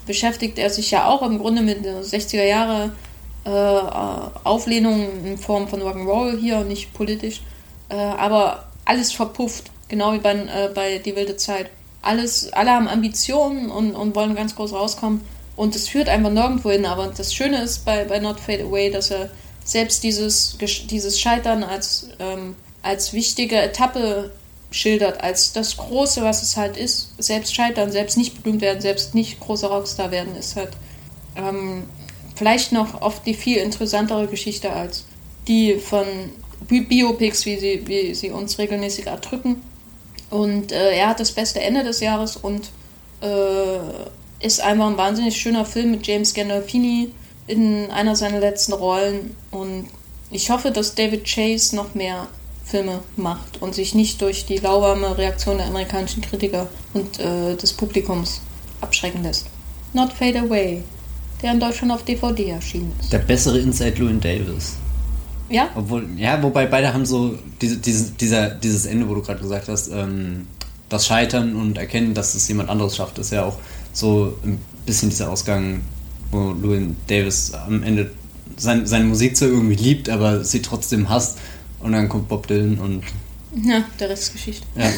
beschäftigt 0.05 0.59
er 0.59 0.69
sich 0.69 0.91
ja 0.91 1.07
auch 1.07 1.23
im 1.23 1.39
Grunde 1.39 1.63
mit 1.63 1.83
60er 1.83 2.43
Jahre 2.43 2.91
äh, 3.45 3.49
Auflehnung 4.43 5.25
in 5.25 5.37
Form 5.39 5.67
von 5.67 5.81
Rock'n'Roll 5.81 6.39
hier, 6.39 6.63
nicht 6.63 6.93
politisch. 6.93 7.41
Äh, 7.89 7.95
aber 7.95 8.67
alles 8.85 9.11
verpufft, 9.11 9.71
genau 9.87 10.13
wie 10.13 10.19
bei, 10.19 10.33
äh, 10.33 10.69
bei 10.73 10.99
Die 10.99 11.15
wilde 11.15 11.37
Zeit. 11.37 11.69
Alles, 12.01 12.51
alle 12.53 12.71
haben 12.71 12.87
Ambitionen 12.87 13.69
und, 13.69 13.95
und 13.95 14.15
wollen 14.15 14.35
ganz 14.35 14.55
groß 14.55 14.73
rauskommen. 14.73 15.21
Und 15.55 15.75
es 15.75 15.89
führt 15.89 16.09
einfach 16.09 16.29
nirgendwo 16.29 16.71
hin. 16.71 16.85
Aber 16.85 17.07
das 17.07 17.33
Schöne 17.33 17.61
ist 17.61 17.83
bei, 17.85 18.05
bei 18.05 18.19
Not 18.19 18.39
Fade 18.39 18.63
Away, 18.63 18.91
dass 18.91 19.11
er 19.11 19.29
selbst 19.63 20.03
dieses, 20.03 20.57
dieses 20.89 21.19
Scheitern 21.19 21.63
als, 21.63 22.09
ähm, 22.19 22.55
als 22.83 23.13
wichtige 23.13 23.57
Etappe 23.57 24.31
schildert, 24.71 25.21
als 25.21 25.53
das 25.53 25.77
Große, 25.77 26.23
was 26.23 26.43
es 26.43 26.57
halt 26.57 26.77
ist. 26.77 27.11
Selbst 27.17 27.55
scheitern, 27.55 27.91
selbst 27.91 28.17
nicht 28.17 28.41
berühmt 28.41 28.61
werden, 28.61 28.81
selbst 28.81 29.15
nicht 29.15 29.39
großer 29.39 29.67
Rockstar 29.67 30.11
werden, 30.11 30.35
ist 30.35 30.55
halt 30.55 30.71
ähm, 31.35 31.83
vielleicht 32.35 32.71
noch 32.71 33.01
oft 33.01 33.25
die 33.25 33.33
viel 33.33 33.57
interessantere 33.57 34.27
Geschichte 34.27 34.71
als 34.71 35.05
die 35.47 35.75
von 35.75 36.05
Biopics, 36.67 37.45
wie 37.45 37.57
sie, 37.57 37.87
wie 37.87 38.13
sie 38.13 38.31
uns 38.31 38.57
regelmäßig 38.57 39.07
erdrücken. 39.07 39.61
Und 40.29 40.71
äh, 40.71 40.91
er 40.91 41.09
hat 41.09 41.19
das 41.19 41.31
beste 41.31 41.61
Ende 41.61 41.83
des 41.83 41.99
Jahres 41.99 42.35
und 42.37 42.69
äh, 43.21 44.45
ist 44.45 44.61
einfach 44.61 44.87
ein 44.87 44.97
wahnsinnig 44.97 45.37
schöner 45.37 45.65
Film 45.65 45.91
mit 45.91 46.05
James 46.05 46.33
Gandolfini 46.33 47.11
in 47.47 47.89
einer 47.91 48.15
seiner 48.15 48.39
letzten 48.39 48.73
Rollen. 48.73 49.35
Und 49.51 49.87
ich 50.29 50.49
hoffe, 50.49 50.71
dass 50.71 50.95
David 50.95 51.25
Chase 51.25 51.75
noch 51.75 51.95
mehr 51.95 52.27
Filme 52.65 52.99
macht 53.15 53.61
und 53.61 53.73
sich 53.73 53.95
nicht 53.95 54.21
durch 54.21 54.45
die 54.45 54.57
lauwarme 54.57 55.17
Reaktion 55.17 55.57
der 55.57 55.67
amerikanischen 55.67 56.21
Kritiker 56.21 56.67
und 56.93 57.17
äh, 57.19 57.55
des 57.55 57.71
Publikums 57.73 58.41
abschrecken 58.81 59.23
lässt. 59.23 59.47
Not 59.93 60.11
Fade 60.11 60.41
Away, 60.41 60.83
der 61.41 61.53
in 61.53 61.59
Deutschland 61.61 61.93
auf 61.93 62.03
DVD 62.03 62.49
erschienen 62.49 62.93
ist. 62.99 63.13
Der 63.13 63.19
bessere 63.19 63.59
Inside 63.59 63.97
Llewyn 63.97 64.19
Davis. 64.19 64.75
Ja? 65.49 65.69
Obwohl, 65.75 66.07
ja, 66.17 66.41
wobei 66.43 66.65
beide 66.65 66.93
haben 66.93 67.05
so 67.05 67.37
diese, 67.61 67.77
diese, 67.77 68.11
dieser, 68.11 68.49
dieses 68.49 68.85
Ende, 68.85 69.07
wo 69.07 69.15
du 69.15 69.21
gerade 69.21 69.39
gesagt 69.39 69.67
hast, 69.67 69.89
ähm, 69.89 70.47
das 70.89 71.05
Scheitern 71.05 71.55
und 71.55 71.77
Erkennen, 71.77 72.13
dass 72.13 72.35
es 72.35 72.47
jemand 72.47 72.69
anderes 72.69 72.95
schafft, 72.95 73.17
ist 73.19 73.31
ja 73.31 73.43
auch 73.43 73.57
so 73.93 74.37
ein 74.43 74.59
bisschen 74.85 75.09
dieser 75.09 75.29
Ausgang, 75.29 75.81
wo 76.31 76.51
Llewyn 76.51 76.95
Davis 77.07 77.53
am 77.53 77.83
Ende 77.83 78.11
sein, 78.55 78.87
seine 78.87 79.05
Musik 79.05 79.37
zwar 79.37 79.49
irgendwie 79.49 79.75
liebt, 79.75 80.09
aber 80.09 80.43
sie 80.43 80.61
trotzdem 80.61 81.09
hasst. 81.09 81.37
Und 81.79 81.91
dann 81.91 82.09
kommt 82.09 82.27
Bob 82.27 82.47
Dylan 82.47 82.79
und. 82.79 83.03
Ja, 83.63 83.83
der 83.99 84.09
Rest 84.09 84.23
ist 84.23 84.33
Geschichte. 84.33 84.65
Ja. 84.75 84.89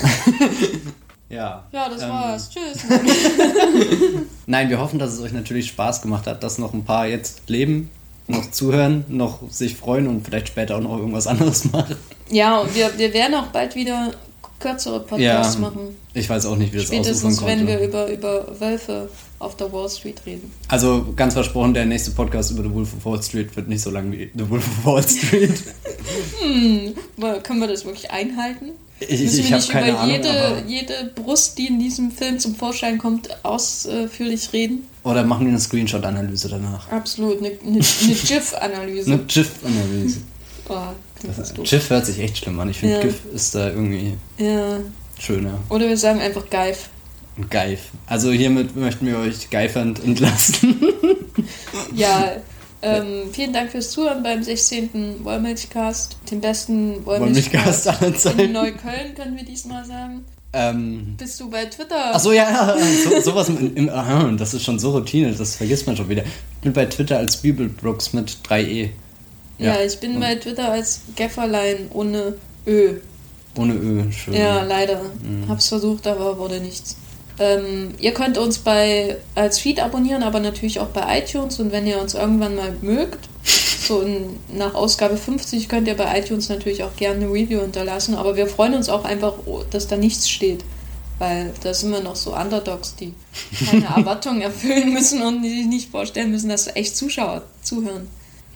ja. 1.30 1.64
Ja, 1.72 1.90
das 1.90 2.02
ähm, 2.02 2.10
war's. 2.10 2.50
Tschüss. 2.50 2.84
Nein, 4.48 4.70
wir 4.70 4.80
hoffen, 4.80 4.98
dass 4.98 5.14
es 5.14 5.22
euch 5.22 5.34
natürlich 5.34 5.68
Spaß 5.68 6.02
gemacht 6.02 6.26
hat, 6.26 6.44
dass 6.44 6.58
noch 6.58 6.74
ein 6.74 6.86
paar 6.86 7.08
jetzt 7.08 7.50
leben 7.50 7.90
noch 8.30 8.52
zuhören, 8.52 9.06
noch 9.08 9.40
sich 9.50 9.76
freuen 9.76 10.08
und 10.08 10.26
vielleicht 10.26 10.48
später 10.48 10.78
auch 10.78 10.82
noch 10.82 10.98
irgendwas 10.98 11.28
anderes 11.28 11.72
machen. 11.72 11.96
Ja, 12.30 12.60
und 12.60 12.74
wir, 12.76 12.98
wir 12.98 13.14
werden 13.14 13.36
auch 13.36 13.48
bald 13.48 13.76
wieder 13.76 14.14
kürzere 14.60 15.00
Podcasts 15.00 15.56
ja, 15.56 15.62
machen. 15.62 15.96
Ich 16.14 16.30
weiß 16.30 16.46
auch 16.46 16.56
nicht, 16.56 16.74
wie 16.74 16.78
das 16.78 16.88
Spätestens, 16.88 17.44
wenn 17.46 17.66
wir 17.66 17.80
über, 17.80 18.12
über 18.12 18.60
Wölfe 18.60 19.10
auf 19.40 19.56
der 19.56 19.72
Wall 19.72 19.90
Street 19.90 20.22
reden. 20.26 20.52
Also 20.68 21.14
ganz 21.16 21.34
versprochen, 21.34 21.74
der 21.74 21.86
nächste 21.86 22.12
Podcast 22.12 22.52
über 22.52 22.64
The 22.64 22.74
Wolf 22.74 22.94
of 22.94 23.06
Wall 23.06 23.24
Street 23.24 23.56
wird 23.56 23.70
nicht 23.70 23.82
so 23.82 23.90
lang 23.90 24.12
wie 24.12 24.30
The 24.36 24.50
Wolf 24.50 24.68
of 24.68 24.86
Wall 24.86 25.04
Street. 25.04 25.64
hm, 26.42 26.94
können 27.44 27.60
wir 27.60 27.68
das 27.68 27.86
wirklich 27.86 28.12
einhalten? 28.12 28.72
Ich, 29.00 29.22
Müssen 29.22 29.40
ich, 29.40 29.50
wir 29.50 29.56
nicht 29.56 29.70
über 29.70 30.00
Ahnung, 30.00 30.16
jede, 30.16 30.64
jede 30.68 31.12
Brust, 31.16 31.58
die 31.58 31.68
in 31.68 31.80
diesem 31.80 32.12
Film 32.12 32.38
zum 32.38 32.56
Vorschein 32.56 32.98
kommt, 32.98 33.30
ausführlich 33.44 34.52
reden? 34.52 34.88
Oder 35.04 35.24
machen 35.24 35.46
wir 35.46 35.52
eine 35.52 35.60
Screenshot-Analyse 35.60 36.50
danach? 36.50 36.92
Absolut, 36.92 37.40
eine, 37.40 37.48
eine, 37.48 37.80
eine 37.80 37.80
GIF-Analyse. 37.82 39.12
eine 39.14 39.24
GIF-Analyse. 39.24 40.20
oh, 40.70 41.64
GIF 41.64 41.90
hört 41.90 42.06
sich 42.06 42.20
echt 42.20 42.38
schlimm 42.38 42.60
an. 42.60 42.70
Ich 42.70 42.78
finde, 42.78 42.96
ja. 42.96 43.02
GIF 43.02 43.22
ist 43.34 43.56
da 43.56 43.70
irgendwie 43.70 44.16
ja. 44.38 44.80
schöner. 45.18 45.60
Oder 45.70 45.88
wir 45.88 45.98
sagen 45.98 46.20
einfach 46.20 46.50
Geif. 46.50 46.90
Geif. 47.50 47.92
Also 48.06 48.32
hiermit 48.32 48.76
möchten 48.76 49.06
wir 49.06 49.18
euch 49.18 49.50
geifernd 49.50 50.04
entlassen. 50.04 50.76
ja, 51.96 52.34
ähm, 52.82 53.30
vielen 53.32 53.54
Dank 53.54 53.72
fürs 53.72 53.92
Zuhören 53.92 54.24
beim 54.24 54.42
16. 54.42 55.24
Wollmilchcast, 55.24 56.18
dem 56.32 56.42
besten 56.42 57.06
Wollmilchcast, 57.06 57.86
Wollmilchcast 57.86 58.40
in 58.40 58.52
Neukölln, 58.54 59.16
können 59.16 59.36
wir 59.36 59.44
diesmal 59.44 59.86
sagen. 59.86 60.26
Ähm, 60.52 61.16
Bist 61.18 61.40
du 61.40 61.50
bei 61.50 61.66
Twitter? 61.66 62.16
Achso, 62.16 62.32
ja, 62.32 62.76
so, 63.04 63.22
sowas 63.22 63.50
im, 63.50 63.76
im, 63.76 63.90
aha, 63.90 64.32
das 64.38 64.54
ist 64.54 64.64
schon 64.64 64.80
so 64.80 64.92
Routine, 64.92 65.32
das 65.32 65.56
vergisst 65.56 65.86
man 65.86 65.96
schon 65.96 66.10
wieder. 66.10 66.24
Ich 66.24 66.62
bin 66.62 66.74
bei 66.74 66.86
Twitter 66.86 67.18
als 67.18 67.38
Bibelbrooks 67.38 68.14
mit 68.14 68.38
3e. 68.48 68.90
Ja, 69.60 69.76
ja 69.76 69.82
ich 69.86 70.00
bin 70.00 70.16
Und 70.16 70.22
bei 70.22 70.36
Twitter 70.36 70.72
als 70.72 71.02
Gefferlein 71.16 71.88
ohne 71.92 72.36
Ö. 72.66 72.96
Ohne 73.58 73.74
Ö, 73.74 74.12
schön. 74.12 74.34
Ja, 74.34 74.64
leider. 74.64 75.02
Mhm. 75.22 75.48
Hab's 75.48 75.68
versucht, 75.68 76.08
aber 76.08 76.38
wurde 76.38 76.60
nichts. 76.60 76.96
Ähm, 77.40 77.94
ihr 78.00 78.14
könnt 78.14 78.38
uns 78.38 78.60
bei 78.60 79.18
als 79.34 79.60
Feed 79.60 79.80
abonnieren, 79.80 80.24
aber 80.24 80.40
natürlich 80.40 80.80
auch 80.80 80.88
bei 80.88 81.20
iTunes. 81.20 81.60
Und 81.60 81.72
wenn 81.72 81.88
ihr 81.88 82.02
uns 82.02 82.14
irgendwann 82.14 82.56
mal 82.56 82.74
mögt, 82.82 83.30
so 83.88 84.02
in, 84.02 84.38
nach 84.54 84.76
Ausgabe 84.76 85.18
50 85.18 85.70
könnt 85.70 85.88
ihr 85.88 85.96
bei 85.96 86.20
iTunes 86.20 86.50
natürlich 86.50 86.84
auch 86.84 86.96
gerne 86.98 87.26
eine 87.26 87.34
Review 87.34 87.62
hinterlassen. 87.62 88.16
Aber 88.16 88.36
wir 88.36 88.48
freuen 88.48 88.74
uns 88.74 88.90
auch 88.90 89.06
einfach, 89.06 89.36
dass 89.72 89.88
da 89.88 89.96
nichts 89.96 90.30
steht. 90.30 90.64
Weil 91.18 91.54
da 91.64 91.74
sind 91.74 91.92
wir 91.92 92.02
noch 92.02 92.16
so 92.16 92.36
Underdogs, 92.36 92.96
die 92.96 93.14
keine 93.70 93.86
Erwartungen 93.98 94.42
erfüllen 94.42 94.94
müssen 94.94 95.22
und 95.22 95.42
die 95.42 95.50
sich 95.50 95.68
nicht 95.68 95.92
vorstellen 95.92 96.32
müssen, 96.32 96.50
dass 96.50 96.68
echt 96.68 96.96
Zuschauer 96.96 97.44
zuhören. 97.62 98.08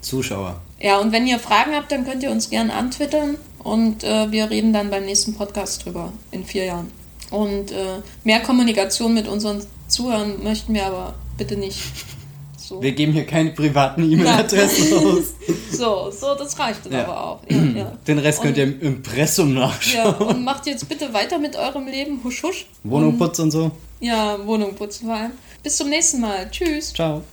Zuschauer. 0.02 0.60
Ja, 0.80 0.98
und 0.98 1.12
wenn 1.12 1.28
ihr 1.28 1.40
Fragen 1.40 1.74
habt, 1.74 1.92
dann 1.92 2.06
könnt 2.06 2.24
ihr 2.24 2.32
uns 2.32 2.50
gerne 2.50 2.74
antwittern 2.74 3.38
und 3.60 4.04
äh, 4.04 4.32
wir 4.32 4.50
reden 4.50 4.74
dann 4.74 4.90
beim 4.90 5.06
nächsten 5.06 5.34
Podcast 5.34 5.86
drüber 5.86 6.12
in 6.32 6.46
vier 6.46 6.66
Jahren. 6.66 7.03
Und 7.34 7.72
äh, 7.72 8.00
mehr 8.24 8.42
Kommunikation 8.42 9.12
mit 9.16 9.28
unseren 9.28 9.60
Zuhörern 9.88 10.44
möchten 10.44 10.72
wir 10.76 10.86
aber 10.86 11.16
bitte 11.36 11.58
nicht. 11.58 11.80
So. 12.56 12.80
Wir 12.80 12.92
geben 12.92 13.12
hier 13.12 13.26
keine 13.26 13.50
privaten 13.50 14.10
E-Mail-Adressen 14.10 14.94
aus. 14.94 15.34
So, 15.72 16.12
so, 16.12 16.36
das 16.36 16.58
reicht 16.60 16.86
dann 16.86 16.94
ja. 16.94 17.04
aber 17.04 17.24
auch. 17.24 17.40
Ja, 17.50 17.58
ja. 17.58 17.92
Den 18.08 18.20
Rest 18.20 18.40
und, 18.40 18.46
könnt 18.46 18.58
ihr 18.58 18.66
im 18.66 18.80
Impressum 18.80 19.56
nachschauen. 19.56 20.16
Ja, 20.20 20.26
und 20.28 20.44
macht 20.44 20.68
jetzt 20.68 20.88
bitte 20.88 21.12
weiter 21.12 21.40
mit 21.40 21.56
eurem 21.56 21.88
Leben. 21.88 22.24
Husch, 22.24 22.44
husch. 22.44 22.68
Wohnung 22.84 23.18
putzen 23.18 23.46
und 23.46 23.52
so. 23.52 23.72
Ja, 24.00 24.38
Wohnung 24.46 24.76
putzen 24.76 25.08
vor 25.08 25.16
allem. 25.16 25.32
Bis 25.64 25.76
zum 25.76 25.90
nächsten 25.90 26.22
Mal. 26.22 26.48
Tschüss. 26.52 26.94
Ciao. 26.94 27.24